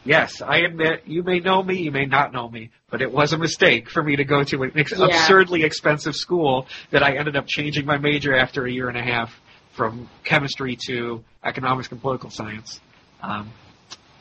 yes, 0.04 0.40
I 0.40 0.58
admit 0.58 1.02
you 1.06 1.22
may 1.22 1.40
know 1.40 1.62
me, 1.62 1.78
you 1.82 1.90
may 1.90 2.06
not 2.06 2.32
know 2.32 2.48
me, 2.48 2.70
but 2.90 3.02
it 3.02 3.10
was 3.12 3.32
a 3.32 3.38
mistake 3.38 3.90
for 3.90 4.02
me 4.02 4.16
to 4.16 4.24
go 4.24 4.44
to 4.44 4.62
an 4.62 4.72
ex- 4.76 4.92
Yeah. 4.96 5.06
absurdly 5.06 5.64
expensive 5.64 6.14
school 6.14 6.66
that 6.90 7.02
I 7.02 7.16
ended 7.16 7.36
up 7.36 7.46
changing 7.46 7.84
my 7.84 7.98
major 7.98 8.34
after 8.34 8.64
a 8.64 8.70
year 8.70 8.88
and 8.88 8.96
a 8.96 9.02
half 9.02 9.38
from 9.72 10.08
chemistry 10.24 10.76
to 10.86 11.24
economics 11.44 11.90
and 11.90 12.00
political 12.00 12.30
science. 12.30 12.80
Um, 13.22 13.50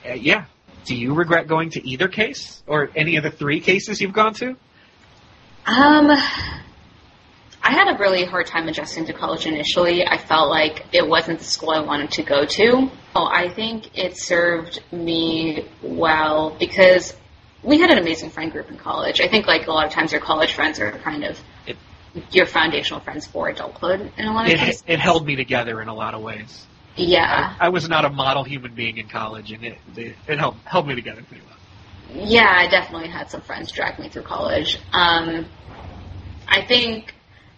uh, 0.08 0.14
yeah. 0.14 0.46
Do 0.86 0.96
you 0.96 1.14
regret 1.14 1.48
going 1.48 1.70
to 1.72 1.88
either 1.88 2.08
case 2.08 2.64
or 2.66 2.90
any 2.96 3.18
of 3.18 3.24
the 3.24 3.30
three 3.30 3.60
cases 3.60 4.02
you've 4.02 4.14
gone 4.14 4.34
to? 4.36 4.56
Um, 5.68 6.10
I 7.72 7.74
I 7.74 7.78
had 7.86 7.96
a 7.96 7.98
really 8.00 8.26
hard 8.26 8.48
time 8.48 8.68
adjusting 8.68 9.06
to 9.06 9.14
college 9.14 9.46
initially. 9.46 10.06
I 10.06 10.18
felt 10.18 10.50
like 10.50 10.86
it 10.92 11.08
wasn't 11.08 11.40
the 11.40 11.46
school 11.46 11.70
I 11.72 11.80
wanted 11.80 12.12
to 12.12 12.24
go 12.24 12.46
to. 12.46 12.90
Oh, 13.16 13.26
I 13.32 13.50
think 13.50 13.98
it 13.98 14.18
served 14.18 14.84
me 14.92 15.68
well 15.82 16.56
because 16.60 17.16
we 17.64 17.80
had 17.80 17.90
an 17.90 17.98
amazing 17.98 18.30
friend 18.30 18.52
group 18.52 18.70
in 18.70 18.78
college. 18.78 19.22
I 19.22 19.28
think 19.30 19.48
like 19.48 19.68
a 19.68 19.72
lot 19.72 19.86
of 19.86 19.92
times 19.94 20.12
your 20.12 20.20
college 20.22 20.54
friends 20.54 20.80
are 20.80 20.92
kind 20.92 21.24
of 21.24 21.40
It- 21.66 21.78
your 22.32 22.46
foundational 22.46 23.00
friends 23.00 23.26
for 23.26 23.48
adulthood 23.48 24.12
in 24.18 24.26
a 24.26 24.34
lot 24.34 24.46
of 24.48 24.52
It, 24.52 24.60
cases. 24.60 24.84
it 24.86 25.00
held 25.00 25.26
me 25.26 25.38
together 25.38 25.82
in 25.82 25.88
a 25.88 25.94
lot 25.96 26.14
of 26.14 26.22
ways. 26.22 26.68
Yeah. 26.98 27.54
I 27.58 27.70
was 27.70 27.88
not 27.88 28.04
a 28.04 28.10
model 28.10 28.44
human 28.44 28.74
being 28.74 28.98
in 28.98 29.08
college, 29.08 29.54
and 29.54 29.64
it 29.64 29.78
it, 29.96 30.16
it 30.28 30.40
held 30.40 30.58
held 30.66 30.88
me 30.88 30.96
together 30.96 31.22
pretty 31.24 31.44
well. 31.48 32.26
Yeah, 32.28 32.52
I 32.54 32.68
definitely 32.68 33.08
had 33.08 33.30
some 33.32 33.40
friends 33.42 33.72
drag 33.72 33.98
me 33.98 34.10
through 34.10 34.24
college. 34.24 34.78
Um, 34.92 35.46
I 36.50 36.62
think 36.66 37.14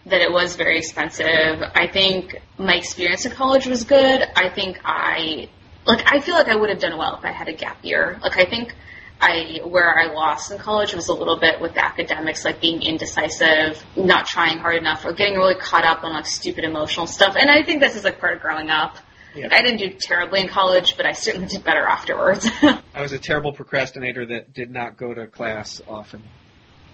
that 0.06 0.20
it 0.20 0.30
was 0.30 0.56
very 0.56 0.78
expensive. 0.78 1.62
I 1.74 1.88
think 1.90 2.40
my 2.58 2.74
experience 2.74 3.24
in 3.24 3.32
college 3.32 3.66
was 3.66 3.84
good. 3.84 4.22
I 4.36 4.50
think 4.50 4.78
I 4.84 5.48
like 5.86 6.12
I 6.12 6.20
feel 6.20 6.34
like 6.34 6.48
I 6.48 6.56
would 6.56 6.70
have 6.70 6.78
done 6.78 6.96
well 6.98 7.16
if 7.16 7.24
I 7.24 7.32
had 7.32 7.48
a 7.48 7.52
gap 7.52 7.84
year. 7.84 8.18
Like 8.22 8.36
I 8.36 8.44
think 8.44 8.74
I 9.20 9.60
where 9.64 9.98
I 9.98 10.12
lost 10.12 10.50
in 10.50 10.58
college 10.58 10.94
was 10.94 11.08
a 11.08 11.14
little 11.14 11.38
bit 11.38 11.60
with 11.60 11.74
the 11.74 11.84
academics, 11.84 12.44
like 12.44 12.60
being 12.60 12.82
indecisive, 12.82 13.82
not 13.96 14.26
trying 14.26 14.58
hard 14.58 14.76
enough, 14.76 15.04
or 15.04 15.12
getting 15.12 15.36
really 15.36 15.54
caught 15.54 15.84
up 15.84 16.04
on 16.04 16.12
like 16.12 16.26
stupid 16.26 16.64
emotional 16.64 17.06
stuff. 17.06 17.36
And 17.38 17.50
I 17.50 17.62
think 17.62 17.80
this 17.80 17.96
is 17.96 18.04
like 18.04 18.20
part 18.20 18.34
of 18.34 18.42
growing 18.42 18.70
up. 18.70 18.98
Yeah. 19.34 19.48
I 19.50 19.62
didn't 19.62 19.78
do 19.78 19.96
terribly 19.98 20.42
in 20.42 20.48
college, 20.48 20.96
but 20.96 21.06
I 21.06 21.12
certainly 21.12 21.48
did 21.48 21.64
better 21.64 21.84
afterwards. 21.84 22.48
I 22.62 23.02
was 23.02 23.10
a 23.12 23.18
terrible 23.18 23.52
procrastinator 23.52 24.24
that 24.26 24.52
did 24.52 24.70
not 24.70 24.96
go 24.96 25.12
to 25.12 25.26
class 25.26 25.80
often, 25.88 26.22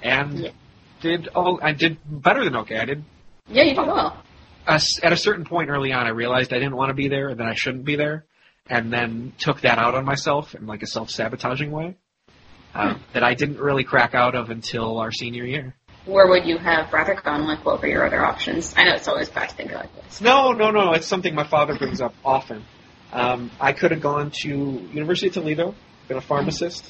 and 0.02 0.38
Yeah. 0.38 0.50
Did 1.00 1.28
oh 1.34 1.58
I 1.62 1.72
did 1.72 1.98
better 2.06 2.44
than 2.44 2.56
okay. 2.56 2.78
I 2.78 2.84
did 2.84 3.04
yeah, 3.48 3.64
you 3.64 3.74
did 3.74 3.86
well. 3.86 4.22
a 4.66 4.80
at 5.02 5.12
a 5.12 5.16
certain 5.16 5.44
point 5.44 5.70
early 5.70 5.92
on. 5.92 6.06
I 6.06 6.10
realized 6.10 6.52
I 6.52 6.58
didn't 6.58 6.76
want 6.76 6.90
to 6.90 6.94
be 6.94 7.08
there, 7.08 7.28
and 7.28 7.40
that 7.40 7.46
I 7.46 7.54
shouldn't 7.54 7.84
be 7.84 7.96
there, 7.96 8.24
and 8.68 8.92
then 8.92 9.32
took 9.38 9.62
that 9.62 9.78
out 9.78 9.94
on 9.94 10.04
myself 10.04 10.54
in 10.54 10.66
like 10.66 10.82
a 10.82 10.86
self 10.86 11.10
sabotaging 11.10 11.70
way 11.70 11.96
uh, 12.74 12.94
that 13.12 13.22
I 13.22 13.34
didn't 13.34 13.58
really 13.58 13.84
crack 13.84 14.14
out 14.14 14.34
of 14.34 14.50
until 14.50 14.98
our 14.98 15.10
senior 15.10 15.44
year. 15.44 15.74
Where 16.06 16.28
would 16.28 16.46
you 16.46 16.56
have 16.58 16.92
rather 16.92 17.14
gone? 17.14 17.46
Like, 17.46 17.64
what 17.64 17.82
were 17.82 17.88
your 17.88 18.06
other 18.06 18.24
options? 18.24 18.74
I 18.76 18.84
know 18.84 18.94
it's 18.94 19.08
always 19.08 19.28
bad 19.28 19.50
to 19.50 19.54
think 19.54 19.72
like 19.72 19.94
this. 19.94 20.20
No, 20.20 20.52
no, 20.52 20.70
no. 20.70 20.92
It's 20.92 21.06
something 21.06 21.34
my 21.34 21.46
father 21.46 21.76
brings 21.76 22.00
up 22.00 22.14
often. 22.24 22.64
Um, 23.12 23.50
I 23.60 23.72
could 23.72 23.90
have 23.90 24.00
gone 24.00 24.30
to 24.42 24.48
University 24.48 25.28
of 25.28 25.34
Toledo, 25.34 25.74
been 26.08 26.16
a 26.16 26.22
pharmacist. 26.22 26.88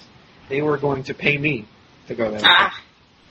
They 0.48 0.62
were 0.62 0.78
going 0.78 1.04
to 1.04 1.14
pay 1.14 1.36
me 1.38 1.66
to 2.06 2.14
go 2.14 2.30
there. 2.30 2.40
Ah, 2.44 2.78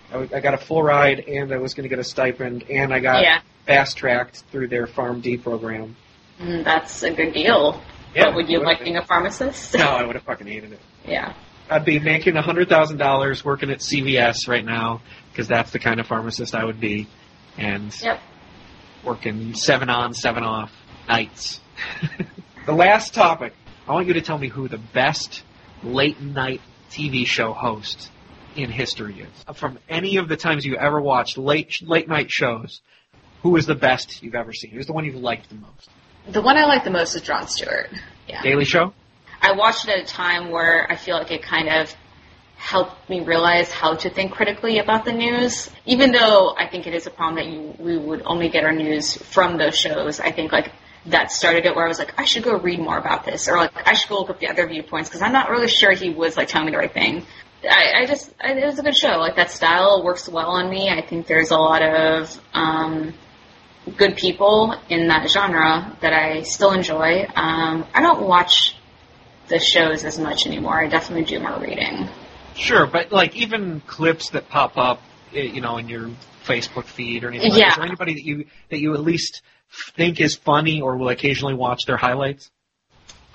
I, 0.09 0.13
w- 0.13 0.29
I 0.35 0.39
got 0.39 0.53
a 0.53 0.57
full 0.57 0.81
ride, 0.83 1.19
and 1.27 1.53
I 1.53 1.57
was 1.57 1.73
going 1.73 1.83
to 1.83 1.89
get 1.89 1.99
a 1.99 2.03
stipend, 2.03 2.63
and 2.69 2.93
I 2.93 2.99
got 2.99 3.21
yeah, 3.23 3.41
fast 3.65 3.97
tracked 3.97 4.43
through 4.51 4.67
their 4.69 4.87
PharmD 4.87 5.41
program. 5.43 5.95
Mm, 6.39 6.63
that's 6.63 7.03
a 7.03 7.11
good 7.11 7.33
deal. 7.33 7.81
but 8.15 8.33
would 8.35 8.49
you 8.49 8.63
like 8.63 8.83
being 8.83 8.97
a 8.97 9.05
pharmacist? 9.05 9.75
No, 9.75 9.85
I 9.87 10.03
would 10.05 10.15
have 10.15 10.23
fucking 10.23 10.47
hated 10.47 10.73
it. 10.73 10.79
yeah. 11.05 11.33
I'd 11.71 11.85
be 11.85 11.99
making 11.99 12.35
a 12.35 12.41
hundred 12.41 12.67
thousand 12.67 12.97
dollars 12.97 13.45
working 13.45 13.69
at 13.69 13.77
CVS 13.77 14.47
right 14.47 14.65
now 14.65 15.01
because 15.31 15.47
that's 15.47 15.69
the 15.69 15.77
kind 15.77 15.99
of 15.99 16.07
pharmacist 16.07 16.55
I 16.55 16.65
would 16.65 16.79
be, 16.79 17.07
and 17.59 17.95
Yep. 18.01 18.19
working 19.03 19.53
seven 19.53 19.87
on, 19.87 20.15
seven 20.15 20.43
off 20.43 20.71
nights. 21.07 21.61
the 22.65 22.73
last 22.73 23.13
topic. 23.13 23.53
I 23.87 23.93
want 23.93 24.07
you 24.07 24.13
to 24.13 24.21
tell 24.21 24.39
me 24.39 24.47
who 24.47 24.67
the 24.67 24.79
best 24.79 25.43
late 25.83 26.19
night 26.19 26.61
TV 26.89 27.25
show 27.27 27.53
host 27.53 28.09
in 28.55 28.69
history 28.69 29.21
is. 29.21 29.57
From 29.57 29.79
any 29.87 30.17
of 30.17 30.27
the 30.27 30.37
times 30.37 30.65
you 30.65 30.75
ever 30.75 31.01
watched 31.01 31.37
late 31.37 31.81
late 31.81 32.07
night 32.07 32.31
shows, 32.31 32.81
who 33.43 33.55
is 33.55 33.65
the 33.65 33.75
best 33.75 34.21
you've 34.23 34.35
ever 34.35 34.53
seen? 34.53 34.71
Who's 34.71 34.87
the 34.87 34.93
one 34.93 35.05
you've 35.05 35.15
liked 35.15 35.49
the 35.49 35.55
most? 35.55 35.89
The 36.27 36.41
one 36.41 36.57
I 36.57 36.65
like 36.65 36.83
the 36.83 36.91
most 36.91 37.15
is 37.15 37.21
Jon 37.21 37.47
Stewart. 37.47 37.89
Yeah. 38.27 38.41
Daily 38.41 38.65
Show. 38.65 38.93
I 39.41 39.53
watched 39.53 39.87
it 39.87 39.91
at 39.91 40.03
a 40.03 40.05
time 40.05 40.51
where 40.51 40.91
I 40.91 40.95
feel 40.95 41.17
like 41.17 41.31
it 41.31 41.41
kind 41.41 41.69
of 41.69 41.95
helped 42.57 43.09
me 43.09 43.21
realize 43.21 43.71
how 43.71 43.95
to 43.95 44.09
think 44.09 44.33
critically 44.33 44.79
about 44.79 45.05
the 45.05 45.13
news. 45.13 45.69
Even 45.85 46.11
though 46.11 46.53
I 46.57 46.67
think 46.67 46.87
it 46.87 46.93
is 46.93 47.07
a 47.07 47.09
problem 47.09 47.35
that 47.35 47.47
you 47.47 47.73
we 47.79 47.97
would 47.97 48.21
only 48.25 48.49
get 48.49 48.65
our 48.65 48.73
news 48.73 49.15
from 49.15 49.57
those 49.57 49.77
shows, 49.77 50.19
I 50.19 50.31
think 50.31 50.51
like 50.51 50.71
that 51.05 51.31
started 51.31 51.65
it 51.65 51.75
where 51.75 51.85
I 51.85 51.87
was 51.87 51.99
like, 51.99 52.13
I 52.19 52.25
should 52.25 52.43
go 52.43 52.57
read 52.57 52.79
more 52.79 52.97
about 52.97 53.23
this, 53.23 53.47
or 53.47 53.55
like 53.55 53.71
I 53.87 53.93
should 53.93 54.09
go 54.09 54.19
look 54.19 54.29
up 54.29 54.39
the 54.39 54.49
other 54.49 54.67
viewpoints 54.67 55.09
because 55.09 55.21
I'm 55.21 55.31
not 55.31 55.49
really 55.49 55.69
sure 55.69 55.93
he 55.93 56.09
was 56.09 56.35
like 56.35 56.49
telling 56.49 56.65
me 56.65 56.73
the 56.73 56.79
right 56.79 56.93
thing. 56.93 57.25
I, 57.63 58.01
I 58.01 58.05
just 58.05 58.33
I, 58.39 58.53
it 58.53 58.65
was 58.65 58.79
a 58.79 58.83
good 58.83 58.97
show. 58.97 59.17
Like 59.17 59.35
that 59.35 59.51
style 59.51 60.03
works 60.03 60.29
well 60.29 60.51
on 60.51 60.69
me. 60.69 60.89
I 60.89 61.01
think 61.05 61.27
there's 61.27 61.51
a 61.51 61.57
lot 61.57 61.81
of 61.81 62.39
um, 62.53 63.13
good 63.97 64.15
people 64.15 64.75
in 64.89 65.07
that 65.07 65.29
genre 65.29 65.97
that 66.01 66.13
I 66.13 66.43
still 66.43 66.71
enjoy. 66.71 67.25
Um, 67.35 67.85
I 67.93 68.01
don't 68.01 68.21
watch 68.21 68.75
the 69.47 69.59
shows 69.59 70.05
as 70.05 70.19
much 70.19 70.45
anymore. 70.45 70.79
I 70.79 70.87
definitely 70.87 71.25
do 71.25 71.39
more 71.39 71.59
reading. 71.59 72.07
Sure, 72.55 72.85
but 72.85 73.11
like 73.11 73.35
even 73.35 73.81
clips 73.81 74.31
that 74.31 74.49
pop 74.49 74.77
up, 74.77 75.01
eh, 75.33 75.41
you 75.41 75.61
know, 75.61 75.77
in 75.77 75.89
your 75.89 76.09
Facebook 76.45 76.85
feed 76.85 77.23
or 77.23 77.29
anything. 77.29 77.51
Like 77.51 77.59
Yeah. 77.59 77.69
Is 77.69 77.75
there 77.75 77.85
anybody 77.85 78.13
that 78.13 78.23
you 78.23 78.45
that 78.69 78.79
you 78.79 78.93
at 78.93 79.01
least 79.01 79.41
think 79.95 80.19
is 80.19 80.35
funny 80.35 80.81
or 80.81 80.97
will 80.97 81.09
occasionally 81.09 81.53
watch 81.53 81.81
their 81.85 81.97
highlights? 81.97 82.51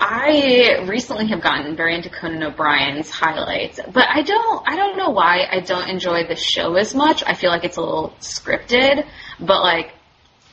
I 0.07 0.85
recently 0.87 1.29
have 1.29 1.41
gotten 1.41 1.77
very 1.77 1.95
into 1.95 2.11
Conan 2.11 2.43
O'Brien's 2.43 3.09
highlights, 3.09 3.81
but 3.91 4.07
I 4.07 4.21
don't 4.21 4.69
I 4.69 4.77
don't 4.77 4.99
know 4.99 5.09
why 5.09 5.47
I 5.51 5.61
don't 5.61 5.89
enjoy 5.89 6.27
the 6.27 6.37
show 6.37 6.75
as 6.75 6.95
much. 6.95 7.25
I 7.27 7.33
feel 7.33 7.49
like 7.49 7.65
it's 7.65 7.79
a 7.79 7.81
little 7.81 8.11
scripted, 8.21 9.07
but 9.41 9.63
like 9.63 9.93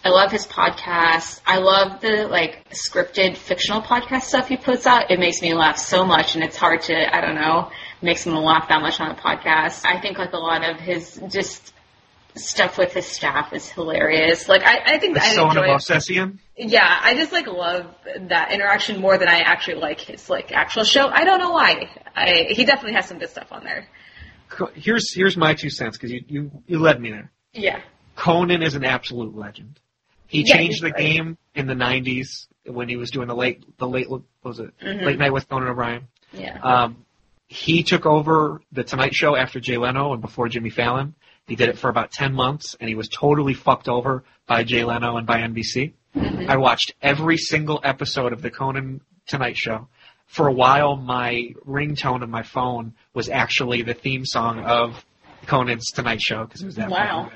I 0.05 0.09
love 0.09 0.31
his 0.31 0.47
podcasts. 0.47 1.41
I 1.45 1.57
love 1.57 1.99
the 1.99 2.27
like 2.27 2.69
scripted 2.69 3.35
fictional 3.35 3.81
podcast 3.81 4.21
stuff 4.21 4.47
he 4.47 4.55
puts 4.55 4.87
out. 4.87 5.11
It 5.11 5.19
makes 5.19 5.41
me 5.41 5.53
laugh 5.53 5.77
so 5.77 6.05
much 6.05 6.35
and 6.35 6.45
it's 6.45 6.55
hard 6.55 6.83
to 6.83 7.13
I 7.15 7.19
don't 7.19 7.35
know, 7.35 7.71
makes 8.01 8.25
me 8.25 8.31
laugh 8.31 8.69
that 8.69 8.81
much 8.81 9.01
on 9.01 9.11
a 9.11 9.15
podcast. 9.15 9.85
I 9.85 9.99
think 9.99 10.17
like 10.17 10.31
a 10.31 10.37
lot 10.37 10.63
of 10.63 10.79
his 10.79 11.21
just 11.27 11.73
stuff 12.35 12.77
with 12.77 12.93
his 12.93 13.05
staff 13.05 13.51
is 13.51 13.69
hilarious. 13.69 14.47
Like 14.47 14.63
I, 14.63 14.93
I 14.93 14.97
think 14.97 15.15
The 15.15 15.23
I 15.23 15.31
enjoy 15.31 15.67
Movsesian? 15.67 16.37
Yeah, 16.69 16.99
I 17.01 17.15
just 17.15 17.31
like 17.31 17.47
love 17.47 17.87
that 18.29 18.51
interaction 18.51 18.99
more 19.01 19.17
than 19.17 19.27
I 19.27 19.39
actually 19.39 19.75
like 19.75 19.99
his 19.99 20.29
like 20.29 20.51
actual 20.51 20.83
show. 20.83 21.07
I 21.07 21.23
don't 21.23 21.39
know 21.39 21.51
why. 21.51 21.89
I 22.15 22.45
he 22.49 22.65
definitely 22.65 22.93
has 22.93 23.07
some 23.07 23.17
good 23.19 23.29
stuff 23.29 23.51
on 23.51 23.63
there. 23.63 23.87
Here's 24.75 25.13
here's 25.13 25.35
my 25.37 25.53
two 25.53 25.69
cents 25.69 25.97
because 25.97 26.11
you, 26.11 26.23
you 26.27 26.51
you 26.67 26.79
led 26.79 27.01
me 27.01 27.09
there. 27.11 27.31
Yeah. 27.53 27.81
Conan 28.15 28.61
is 28.61 28.75
an 28.75 28.83
absolute 28.83 29.35
legend. 29.35 29.79
He 30.27 30.43
Yeah, 30.45 30.55
changed 30.57 30.83
the 30.83 30.91
great. 30.91 31.03
game 31.15 31.37
in 31.55 31.67
the 31.67 31.73
'90s 31.73 32.47
when 32.65 32.87
he 32.89 32.95
was 32.97 33.11
doing 33.11 33.27
the 33.27 33.35
late 33.35 33.63
the 33.77 33.87
late 33.87 34.09
what 34.09 34.21
was 34.43 34.59
it 34.59 34.77
Mhm. 34.79 35.03
late 35.05 35.17
night 35.19 35.33
with 35.33 35.49
Conan 35.49 35.69
O'Brien. 35.69 36.07
Yeah. 36.33 36.59
Um, 36.61 37.05
he 37.47 37.83
took 37.83 38.05
over 38.05 38.61
the 38.71 38.83
Tonight 38.83 39.13
Show 39.15 39.35
after 39.35 39.59
Jay 39.59 39.77
Leno 39.77 40.13
and 40.13 40.21
before 40.21 40.47
Jimmy 40.47 40.69
Fallon. 40.69 41.15
He 41.47 41.55
did 41.55 41.67
it 41.69 41.77
for 41.77 41.89
about 41.89 42.11
10 42.11 42.33
months 42.33 42.77
and 42.79 42.87
he 42.87 42.95
was 42.95 43.09
totally 43.09 43.53
fucked 43.53 43.89
over 43.89 44.23
by 44.47 44.63
Jay 44.63 44.85
Leno 44.85 45.17
and 45.17 45.27
by 45.27 45.39
NBC. 45.41 45.93
Mhm. 46.15 46.49
I 46.49 46.57
watched 46.57 46.93
every 47.01 47.37
single 47.37 47.79
episode 47.83 48.33
of 48.33 48.41
the 48.41 48.51
Conan 48.51 49.01
Tonight 49.27 49.57
Show. 49.57 49.87
For 50.27 50.47
a 50.47 50.51
while, 50.53 50.95
my 50.95 51.53
ringtone 51.67 52.21
of 52.23 52.29
my 52.29 52.43
phone 52.43 52.93
was 53.13 53.29
actually 53.29 53.81
the 53.81 53.93
theme 53.93 54.25
song 54.25 54.59
of 54.63 55.05
Conan's 55.45 55.91
Tonight 55.91 56.21
Show 56.21 56.45
because 56.45 56.61
it 56.61 56.65
was 56.65 56.75
that 56.75 56.89
Wow. 56.89 57.31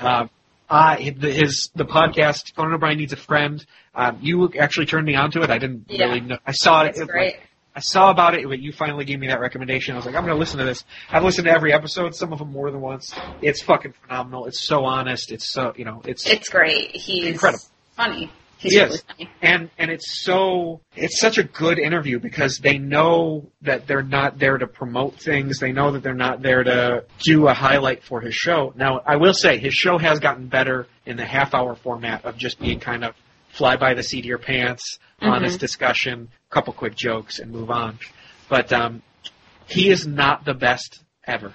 Uh, 0.00 0.26
uh, 0.68 0.96
his 0.96 1.70
the 1.74 1.84
podcast 1.84 2.54
Conan 2.54 2.74
O'Brien 2.74 2.98
needs 2.98 3.12
a 3.12 3.16
friend. 3.16 3.64
Um, 3.94 4.18
you 4.20 4.52
actually 4.58 4.86
turned 4.86 5.06
me 5.06 5.16
onto 5.16 5.42
it. 5.42 5.50
I 5.50 5.58
didn't 5.58 5.86
Yeah. 5.88 6.06
really 6.06 6.20
know. 6.20 6.38
I 6.46 6.52
saw 6.52 6.82
it. 6.84 6.96
It- 6.96 7.08
great. 7.08 7.36
I 7.74 7.80
saw 7.80 8.10
about 8.10 8.34
it, 8.34 8.44
but 8.48 8.58
you 8.58 8.72
finally 8.72 9.04
gave 9.04 9.20
me 9.20 9.28
that 9.28 9.38
recommendation. 9.40 9.94
I 9.94 9.96
was 9.98 10.04
like, 10.04 10.16
I'm 10.16 10.24
going 10.24 10.34
to 10.34 10.38
listen 10.40 10.58
to 10.58 10.64
this. 10.64 10.84
I've 11.08 11.22
listened 11.22 11.44
to 11.44 11.52
every 11.52 11.72
episode, 11.72 12.16
some 12.16 12.32
of 12.32 12.40
them 12.40 12.50
more 12.50 12.68
than 12.72 12.80
once. 12.80 13.14
It's 13.42 13.62
fucking 13.62 13.92
phenomenal. 14.02 14.46
It's 14.46 14.60
so 14.66 14.84
honest. 14.84 15.30
It's 15.30 15.46
so, 15.46 15.72
you 15.76 15.84
know, 15.84 16.02
it's, 16.04 16.26
It's 16.28 16.48
great. 16.48 16.90
He's 16.96 17.26
Incredible. 17.28 17.62
Funny. 18.00 18.32
He's 18.58 18.72
He 18.72 18.80
really 18.80 18.98
funny. 18.98 19.30
and, 19.40 19.70
and 19.78 19.90
it's 19.90 20.22
so, 20.22 20.82
it's 20.94 21.18
such 21.18 21.38
a 21.38 21.42
good 21.44 21.78
interview 21.78 22.18
because 22.18 22.58
they 22.58 22.76
know 22.76 23.50
that 23.62 23.86
they're 23.86 24.02
not 24.02 24.38
there 24.38 24.58
to 24.58 24.66
promote 24.66 25.14
things. 25.18 25.58
They 25.58 25.72
know 25.72 25.92
that 25.92 26.02
they're 26.02 26.12
not 26.14 26.42
there 26.42 26.62
to 26.62 27.04
do 27.20 27.48
a 27.48 27.54
highlight 27.54 28.02
for 28.04 28.20
his 28.20 28.34
show. 28.34 28.74
Now, 28.76 29.00
I 29.06 29.16
will 29.16 29.32
say 29.32 29.58
his 29.58 29.72
show 29.72 29.96
has 29.96 30.18
gotten 30.20 30.48
better 30.48 30.86
in 31.06 31.16
the 31.16 31.24
half 31.24 31.54
hour 31.54 31.74
format 31.74 32.26
of 32.26 32.36
just 32.36 32.58
being 32.60 32.80
kind 32.80 33.02
of 33.02 33.14
fly 33.48 33.76
by 33.76 33.94
the 33.94 34.02
seat 34.02 34.20
of 34.20 34.26
your 34.26 34.38
pants, 34.38 34.98
honest 35.22 35.58
discussion, 35.58 36.28
couple 36.50 36.72
quick 36.74 36.94
jokes, 36.94 37.38
and 37.38 37.50
move 37.50 37.70
on. 37.70 37.98
But 38.50 38.72
um, 38.72 39.02
he 39.66 39.90
is 39.90 40.06
not 40.06 40.44
the 40.44 40.54
best 40.54 41.02
ever. 41.26 41.54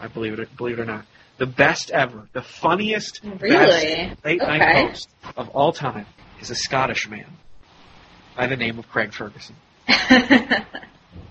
I 0.00 0.06
believe 0.06 0.38
it. 0.38 0.56
Believe 0.56 0.78
it 0.78 0.82
or 0.82 0.84
not, 0.84 1.04
the 1.38 1.46
best 1.46 1.90
ever, 1.90 2.28
the 2.32 2.42
funniest, 2.42 3.20
Really? 3.24 4.08
best 4.10 4.24
late 4.24 4.38
night 4.40 4.88
host 4.88 5.08
of 5.36 5.48
all 5.50 5.72
time 5.72 6.06
is 6.40 6.50
a 6.50 6.54
Scottish 6.54 7.08
man 7.08 7.26
by 8.36 8.46
the 8.46 8.56
name 8.56 8.78
of 8.78 8.88
Craig 8.88 9.12
Ferguson. 9.12 9.56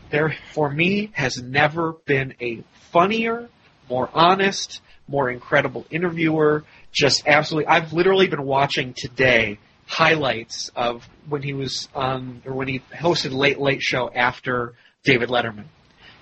There, 0.10 0.36
for 0.52 0.70
me, 0.70 1.10
has 1.14 1.42
never 1.42 1.94
been 1.94 2.34
a 2.42 2.64
funnier, 2.92 3.48
more 3.90 4.10
honest, 4.14 4.82
more 5.08 5.30
incredible 5.32 5.86
interviewer. 5.90 6.66
just 6.92 7.26
absolutely. 7.26 7.68
I've 7.68 7.94
literally 7.94 8.28
been 8.28 8.44
watching 8.44 8.94
today 8.94 9.58
highlights 9.88 10.70
of 10.76 11.08
when 11.30 11.42
he 11.44 11.54
was 11.54 11.88
on 11.96 12.42
or 12.46 12.54
when 12.54 12.68
he 12.68 12.80
hosted 12.94 13.32
Late 13.32 13.58
Late 13.58 13.82
Show 13.82 14.10
after 14.14 14.74
David 15.04 15.30
Letterman. 15.30 15.66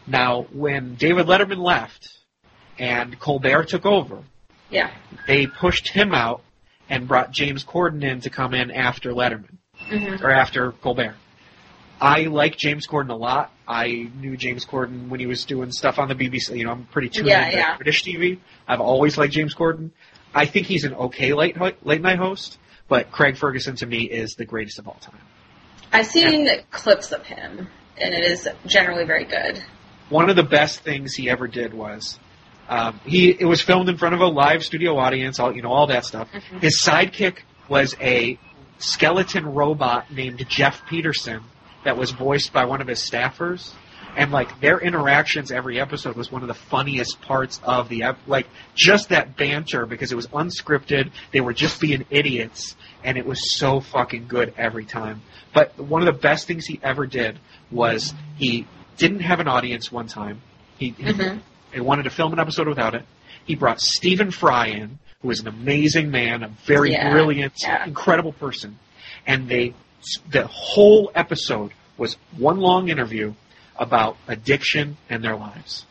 Now, 0.06 0.44
when 0.52 0.94
David 0.94 1.26
Letterman 1.26 1.58
left 1.58 2.19
and 2.80 3.20
Colbert 3.20 3.66
took 3.66 3.86
over, 3.86 4.20
Yeah. 4.70 4.90
they 5.28 5.46
pushed 5.48 5.90
him 5.90 6.14
out 6.14 6.42
and 6.90 7.08
brought 7.08 7.32
James 7.32 7.64
Corden 7.64 8.04
in 8.04 8.22
to 8.22 8.30
come 8.30 8.54
in 8.54 8.72
after 8.72 9.12
Letterman 9.12 9.58
hmm 9.78 10.24
or 10.24 10.32
after 10.32 10.72
Colbert. 10.72 11.16
I 12.02 12.24
like 12.24 12.56
James 12.58 12.88
Corden 12.88 13.10
a 13.10 13.16
lot. 13.16 13.52
I 13.68 14.10
knew 14.16 14.38
James 14.38 14.66
Corden 14.66 15.10
when 15.10 15.20
he 15.20 15.26
was 15.26 15.44
doing 15.46 15.72
stuff 15.72 16.00
on 16.00 16.08
the 16.08 16.16
BBC. 16.16 16.58
You 16.58 16.64
know, 16.66 16.72
I'm 16.72 16.86
pretty 16.86 17.10
tuned 17.10 17.28
Yeah, 17.28 17.46
into 17.46 17.58
yeah. 17.58 17.76
British 17.76 18.04
TV. 18.04 18.40
I've 18.68 18.80
always 18.80 19.18
liked 19.18 19.34
James 19.34 19.54
Corden. 19.54 19.92
I 20.34 20.46
think 20.46 20.66
he's 20.68 20.86
an 20.86 20.94
okay 20.94 21.34
late 21.34 21.58
late 21.86 22.02
night 22.02 22.18
host, 22.20 22.58
but 22.88 23.12
Craig 23.12 23.36
Ferguson 23.36 23.76
to 23.78 23.86
me 23.86 24.04
is 24.04 24.36
the 24.36 24.46
greatest 24.46 24.80
of 24.80 24.88
all 24.88 24.98
time. 25.02 25.20
I've 25.92 26.06
seen 26.08 26.48
clips 26.72 27.12
of 27.12 27.26
him, 27.26 27.68
and 27.98 28.14
it 28.14 28.24
is 28.24 28.48
generally 28.66 29.06
very 29.06 29.26
good. 29.26 29.62
One 30.10 30.30
of 30.30 30.36
the 30.36 30.44
best 30.44 30.80
things 30.82 31.16
he 31.16 31.30
ever 31.30 31.48
did 31.48 31.74
was 31.74 32.18
um, 32.70 33.00
he 33.06 33.30
it 33.32 33.46
was 33.46 33.62
filmed 33.62 33.90
in 33.90 33.98
front 33.98 34.16
of 34.16 34.22
a 34.22 34.28
live 34.28 34.64
studio 34.64 34.98
audience, 34.98 35.40
all 35.40 35.54
you 35.56 35.62
know, 35.62 35.72
all 35.72 35.88
that 35.88 36.06
stuff. 36.06 36.30
Mhm. 36.32 36.62
His 36.62 36.82
sidekick 36.82 37.40
was 37.68 37.96
a 38.00 38.38
skeleton 38.78 39.46
robot 39.46 40.12
named 40.12 40.46
Jeff 40.50 40.86
Peterson 40.88 41.42
that 41.84 41.98
was 41.98 42.12
voiced 42.12 42.54
by 42.54 42.66
one 42.66 42.82
of 42.82 42.88
his 42.88 43.00
staffers. 43.00 43.74
And 44.18 44.32
like 44.32 44.60
their 44.60 44.80
interactions 44.80 45.52
every 45.52 45.80
episode 45.80 46.16
was 46.16 46.32
one 46.32 46.42
of 46.42 46.48
the 46.48 46.54
funniest 46.56 47.22
parts 47.22 47.62
of 47.64 47.90
the 47.90 48.04
ep- 48.04 48.18
like 48.28 48.48
just 48.76 49.10
that 49.10 49.38
banter 49.38 49.86
because 49.86 50.12
it 50.12 50.16
was 50.16 50.28
unscripted. 50.28 51.12
They 51.32 51.42
were 51.42 51.54
just 51.54 51.80
being 51.80 52.06
idiots, 52.10 52.76
and 53.04 53.18
it 53.18 53.26
was 53.26 53.56
so 53.58 53.80
fucking 53.82 54.26
good 54.28 54.54
every 54.58 54.86
time. 54.86 55.22
But 55.54 55.78
one 55.80 56.02
of 56.02 56.08
the 56.08 56.20
best 56.20 56.48
things 56.48 56.66
he 56.66 56.80
ever 56.82 57.06
did 57.06 57.40
was 57.72 58.14
he 58.38 58.66
didn't 58.98 59.22
have 59.22 59.40
an 59.40 59.48
audience 59.48 59.92
one 59.92 60.08
time. 60.08 60.42
He, 60.80 60.92
Mhm. 60.94 61.40
They 61.72 61.80
wanted 61.80 62.04
to 62.04 62.10
film 62.10 62.34
an 62.34 62.40
episode 62.40 62.68
without 62.68 62.96
it. 62.96 63.04
He 63.46 63.56
brought 63.56 63.80
Stephen 63.82 64.32
Fry 64.32 64.68
in, 64.68 65.00
who 65.22 65.32
is 65.32 65.40
an 65.40 65.48
amazing 65.48 66.12
man, 66.12 66.44
a 66.44 66.48
very 66.66 66.92
Yeah, 66.92 67.12
brilliant, 67.12 67.54
yeah. 67.62 67.86
incredible 67.86 68.34
person. 68.34 68.78
And 69.26 69.48
they, 69.50 69.74
the 70.30 70.48
whole 70.48 71.12
episode 71.16 71.72
was 71.98 72.16
one 72.38 72.60
long 72.60 72.90
interview 72.90 73.34
about 73.78 74.18
addiction 74.28 74.98
and 75.10 75.24
their 75.24 75.36
lives. 75.36 75.86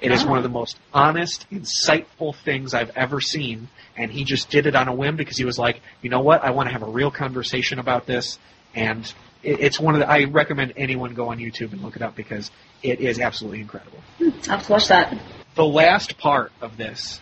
It 0.00 0.12
is 0.12 0.22
Oh. 0.24 0.28
one 0.28 0.36
of 0.38 0.44
the 0.44 0.48
most 0.48 0.78
honest, 0.94 1.46
insightful 1.50 2.34
things 2.44 2.72
I've 2.74 2.90
ever 2.96 3.20
seen. 3.20 3.68
And 3.96 4.12
he 4.12 4.22
just 4.24 4.48
did 4.48 4.66
it 4.66 4.76
on 4.76 4.86
a 4.86 4.94
whim 4.94 5.16
because 5.16 5.36
he 5.36 5.44
was 5.44 5.58
like, 5.58 5.80
you 6.02 6.10
know 6.10 6.20
what? 6.20 6.44
I 6.44 6.50
want 6.50 6.68
to 6.68 6.72
have 6.72 6.82
a 6.82 6.90
real 6.90 7.10
conversation 7.10 7.78
about 7.80 8.06
this. 8.06 8.38
And 8.76 9.12
it, 9.42 9.60
it's 9.60 9.80
one 9.80 9.94
of 9.94 10.00
the, 10.00 10.10
I 10.10 10.24
recommend 10.24 10.74
anyone 10.76 11.14
go 11.14 11.28
on 11.28 11.38
YouTube 11.38 11.72
and 11.72 11.82
look 11.82 11.96
it 11.96 12.02
up 12.02 12.14
because 12.16 12.50
it 12.82 13.00
is 13.00 13.18
absolutely 13.18 13.60
incredible 13.60 13.98
I'll 14.20 14.30
have 14.30 14.66
to 14.66 14.72
watch 14.72 14.88
that. 14.88 15.16
the 15.54 15.64
last 15.64 16.18
part 16.18 16.52
of 16.60 16.76
this, 16.76 17.20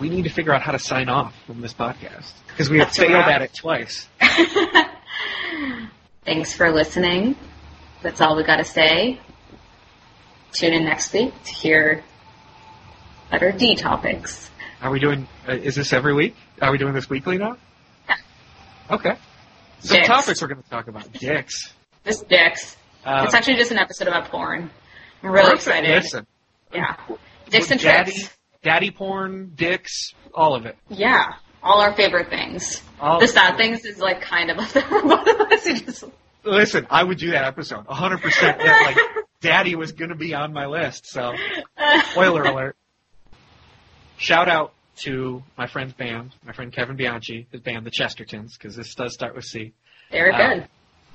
we 0.00 0.08
need 0.08 0.24
to 0.24 0.30
figure 0.30 0.52
out 0.52 0.62
how 0.62 0.72
to 0.72 0.78
sign 0.78 1.08
off 1.08 1.34
from 1.46 1.60
this 1.60 1.74
podcast 1.74 2.32
because 2.48 2.70
we 2.70 2.78
have 2.78 2.88
That's 2.88 2.98
failed 2.98 3.12
at 3.12 3.42
it 3.42 3.54
twice. 3.54 4.08
Thanks 6.24 6.54
for 6.54 6.70
listening. 6.72 7.36
That's 8.02 8.20
all 8.20 8.36
we 8.36 8.44
got 8.44 8.56
to 8.56 8.64
say. 8.64 9.20
Tune 10.52 10.72
in 10.72 10.84
next 10.84 11.12
week 11.12 11.32
to 11.44 11.52
hear 11.52 12.02
letter 13.30 13.52
D 13.52 13.74
topics. 13.74 14.50
Are 14.80 14.90
we 14.90 15.00
doing? 15.00 15.26
Uh, 15.48 15.52
is 15.52 15.74
this 15.74 15.92
every 15.92 16.14
week? 16.14 16.34
Are 16.62 16.70
we 16.70 16.78
doing 16.78 16.94
this 16.94 17.10
weekly 17.10 17.38
now? 17.38 17.56
Yeah. 18.08 18.16
Okay. 18.90 19.16
Some 19.84 19.96
Dicks. 19.98 20.08
topics 20.08 20.40
we're 20.42 20.48
going 20.48 20.62
to 20.62 20.70
talk 20.70 20.88
about. 20.88 21.12
Dicks. 21.12 21.72
This 22.04 22.20
dicks. 22.22 22.74
Uh, 23.04 23.22
it's 23.26 23.34
actually 23.34 23.56
just 23.56 23.70
an 23.70 23.78
episode 23.78 24.08
about 24.08 24.30
porn. 24.30 24.70
I'm 25.22 25.30
really 25.30 25.44
perfect. 25.50 25.66
excited. 25.68 25.90
Listen, 26.02 26.26
Yeah. 26.72 26.96
Dicks 27.50 27.70
and 27.70 27.80
daddy, 27.80 28.12
tricks. 28.12 28.36
daddy 28.62 28.90
porn, 28.90 29.52
dicks, 29.54 30.14
all 30.34 30.54
of 30.54 30.64
it. 30.64 30.76
Yeah. 30.88 31.34
All 31.62 31.80
our 31.82 31.94
favorite 31.94 32.30
things. 32.30 32.82
All 33.00 33.20
the 33.20 33.28
sad 33.28 33.56
things 33.58 33.84
is 33.84 33.98
like 33.98 34.22
kind 34.22 34.50
of 34.50 34.56
both 34.56 34.76
of 34.76 34.84
us. 34.84 35.64
We 35.66 35.80
just- 35.80 36.04
Listen, 36.44 36.86
I 36.90 37.02
would 37.04 37.18
do 37.18 37.30
that 37.32 37.44
episode 37.44 37.86
100. 37.86 38.20
percent 38.22 38.58
Like, 38.58 38.96
daddy 39.40 39.74
was 39.76 39.92
going 39.92 40.10
to 40.10 40.14
be 40.16 40.34
on 40.34 40.52
my 40.52 40.66
list. 40.66 41.06
So, 41.06 41.32
spoiler 42.10 42.42
alert. 42.42 42.76
Shout 44.16 44.48
out 44.48 44.72
to 44.98 45.42
my 45.58 45.66
friend's 45.66 45.92
band, 45.92 46.34
my 46.44 46.52
friend 46.52 46.72
Kevin 46.72 46.96
Bianchi, 46.96 47.46
his 47.50 47.60
band, 47.60 47.84
the 47.86 47.90
Chestertons, 47.90 48.52
because 48.58 48.76
this 48.76 48.94
does 48.94 49.12
start 49.14 49.34
with 49.34 49.44
C. 49.44 49.72
They're 50.10 50.32
Uh, 50.32 50.54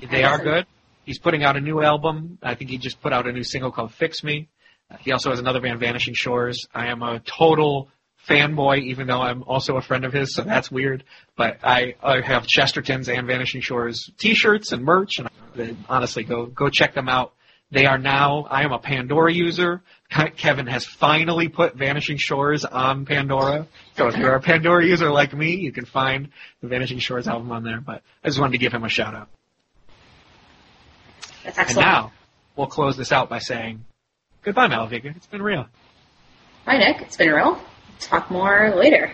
good. 0.01 0.09
They 0.09 0.23
are 0.23 0.37
good. 0.37 0.65
He's 1.05 1.19
putting 1.19 1.43
out 1.43 1.57
a 1.57 1.61
new 1.61 1.81
album. 1.81 2.37
I 2.43 2.55
think 2.55 2.69
he 2.69 2.77
just 2.77 3.01
put 3.01 3.13
out 3.13 3.27
a 3.27 3.31
new 3.31 3.43
single 3.43 3.71
called 3.71 3.93
Fix 3.93 4.23
Me. 4.23 4.47
Uh, 4.91 4.97
He 4.99 5.11
also 5.11 5.29
has 5.31 5.39
another 5.39 5.59
band, 5.61 5.79
Vanishing 5.79 6.13
Shores. 6.13 6.67
I 6.73 6.87
am 6.87 7.01
a 7.01 7.19
total 7.19 7.89
fanboy, 8.27 8.83
even 8.83 9.07
though 9.07 9.21
I'm 9.21 9.43
also 9.43 9.77
a 9.77 9.81
friend 9.81 10.05
of 10.05 10.13
his, 10.13 10.35
so 10.35 10.43
that's 10.43 10.69
weird. 10.69 11.03
But 11.35 11.59
I, 11.63 11.95
I 12.03 12.21
have 12.21 12.45
Chesterton's 12.47 13.09
and 13.09 13.25
Vanishing 13.25 13.61
Shores 13.61 14.09
t-shirts 14.17 14.71
and 14.71 14.83
merch, 14.83 15.17
and 15.17 15.27
I, 15.57 15.75
honestly, 15.89 16.23
go 16.23 16.45
go 16.45 16.69
check 16.69 16.93
them 16.93 17.09
out. 17.09 17.33
They 17.71 17.85
are 17.85 17.97
now. 17.97 18.45
I 18.49 18.63
am 18.63 18.71
a 18.71 18.79
Pandora 18.79 19.31
user. 19.33 19.81
Ke- 20.11 20.35
Kevin 20.35 20.65
has 20.67 20.85
finally 20.85 21.49
put 21.49 21.75
Vanishing 21.75 22.17
Shores 22.17 22.65
on 22.65 23.05
Pandora. 23.05 23.67
So 23.95 24.07
if 24.07 24.17
you're 24.17 24.33
a 24.33 24.41
Pandora 24.41 24.85
user 24.85 25.11
like 25.11 25.33
me, 25.33 25.55
you 25.55 25.71
can 25.71 25.85
find 25.85 26.29
the 26.61 26.67
Vanishing 26.67 26.99
Shores 26.99 27.27
album 27.27 27.51
on 27.51 27.63
there. 27.63 27.79
But 27.79 28.01
I 28.23 28.27
just 28.29 28.39
wanted 28.39 28.53
to 28.53 28.57
give 28.57 28.73
him 28.73 28.83
a 28.83 28.89
shout 28.89 29.13
out. 29.13 29.29
That's 31.43 31.57
excellent. 31.57 31.85
And 31.87 31.93
now 31.93 32.11
we'll 32.55 32.67
close 32.67 32.97
this 32.97 33.11
out 33.11 33.29
by 33.29 33.39
saying 33.39 33.85
goodbye, 34.43 34.67
Malavika. 34.67 35.15
It's 35.15 35.27
been 35.27 35.41
real. 35.43 35.67
Bye, 36.65 36.77
Nick. 36.77 37.01
It's 37.01 37.17
been 37.17 37.29
real. 37.29 37.59
Talk 37.99 38.31
more 38.31 38.73
later. 38.75 39.07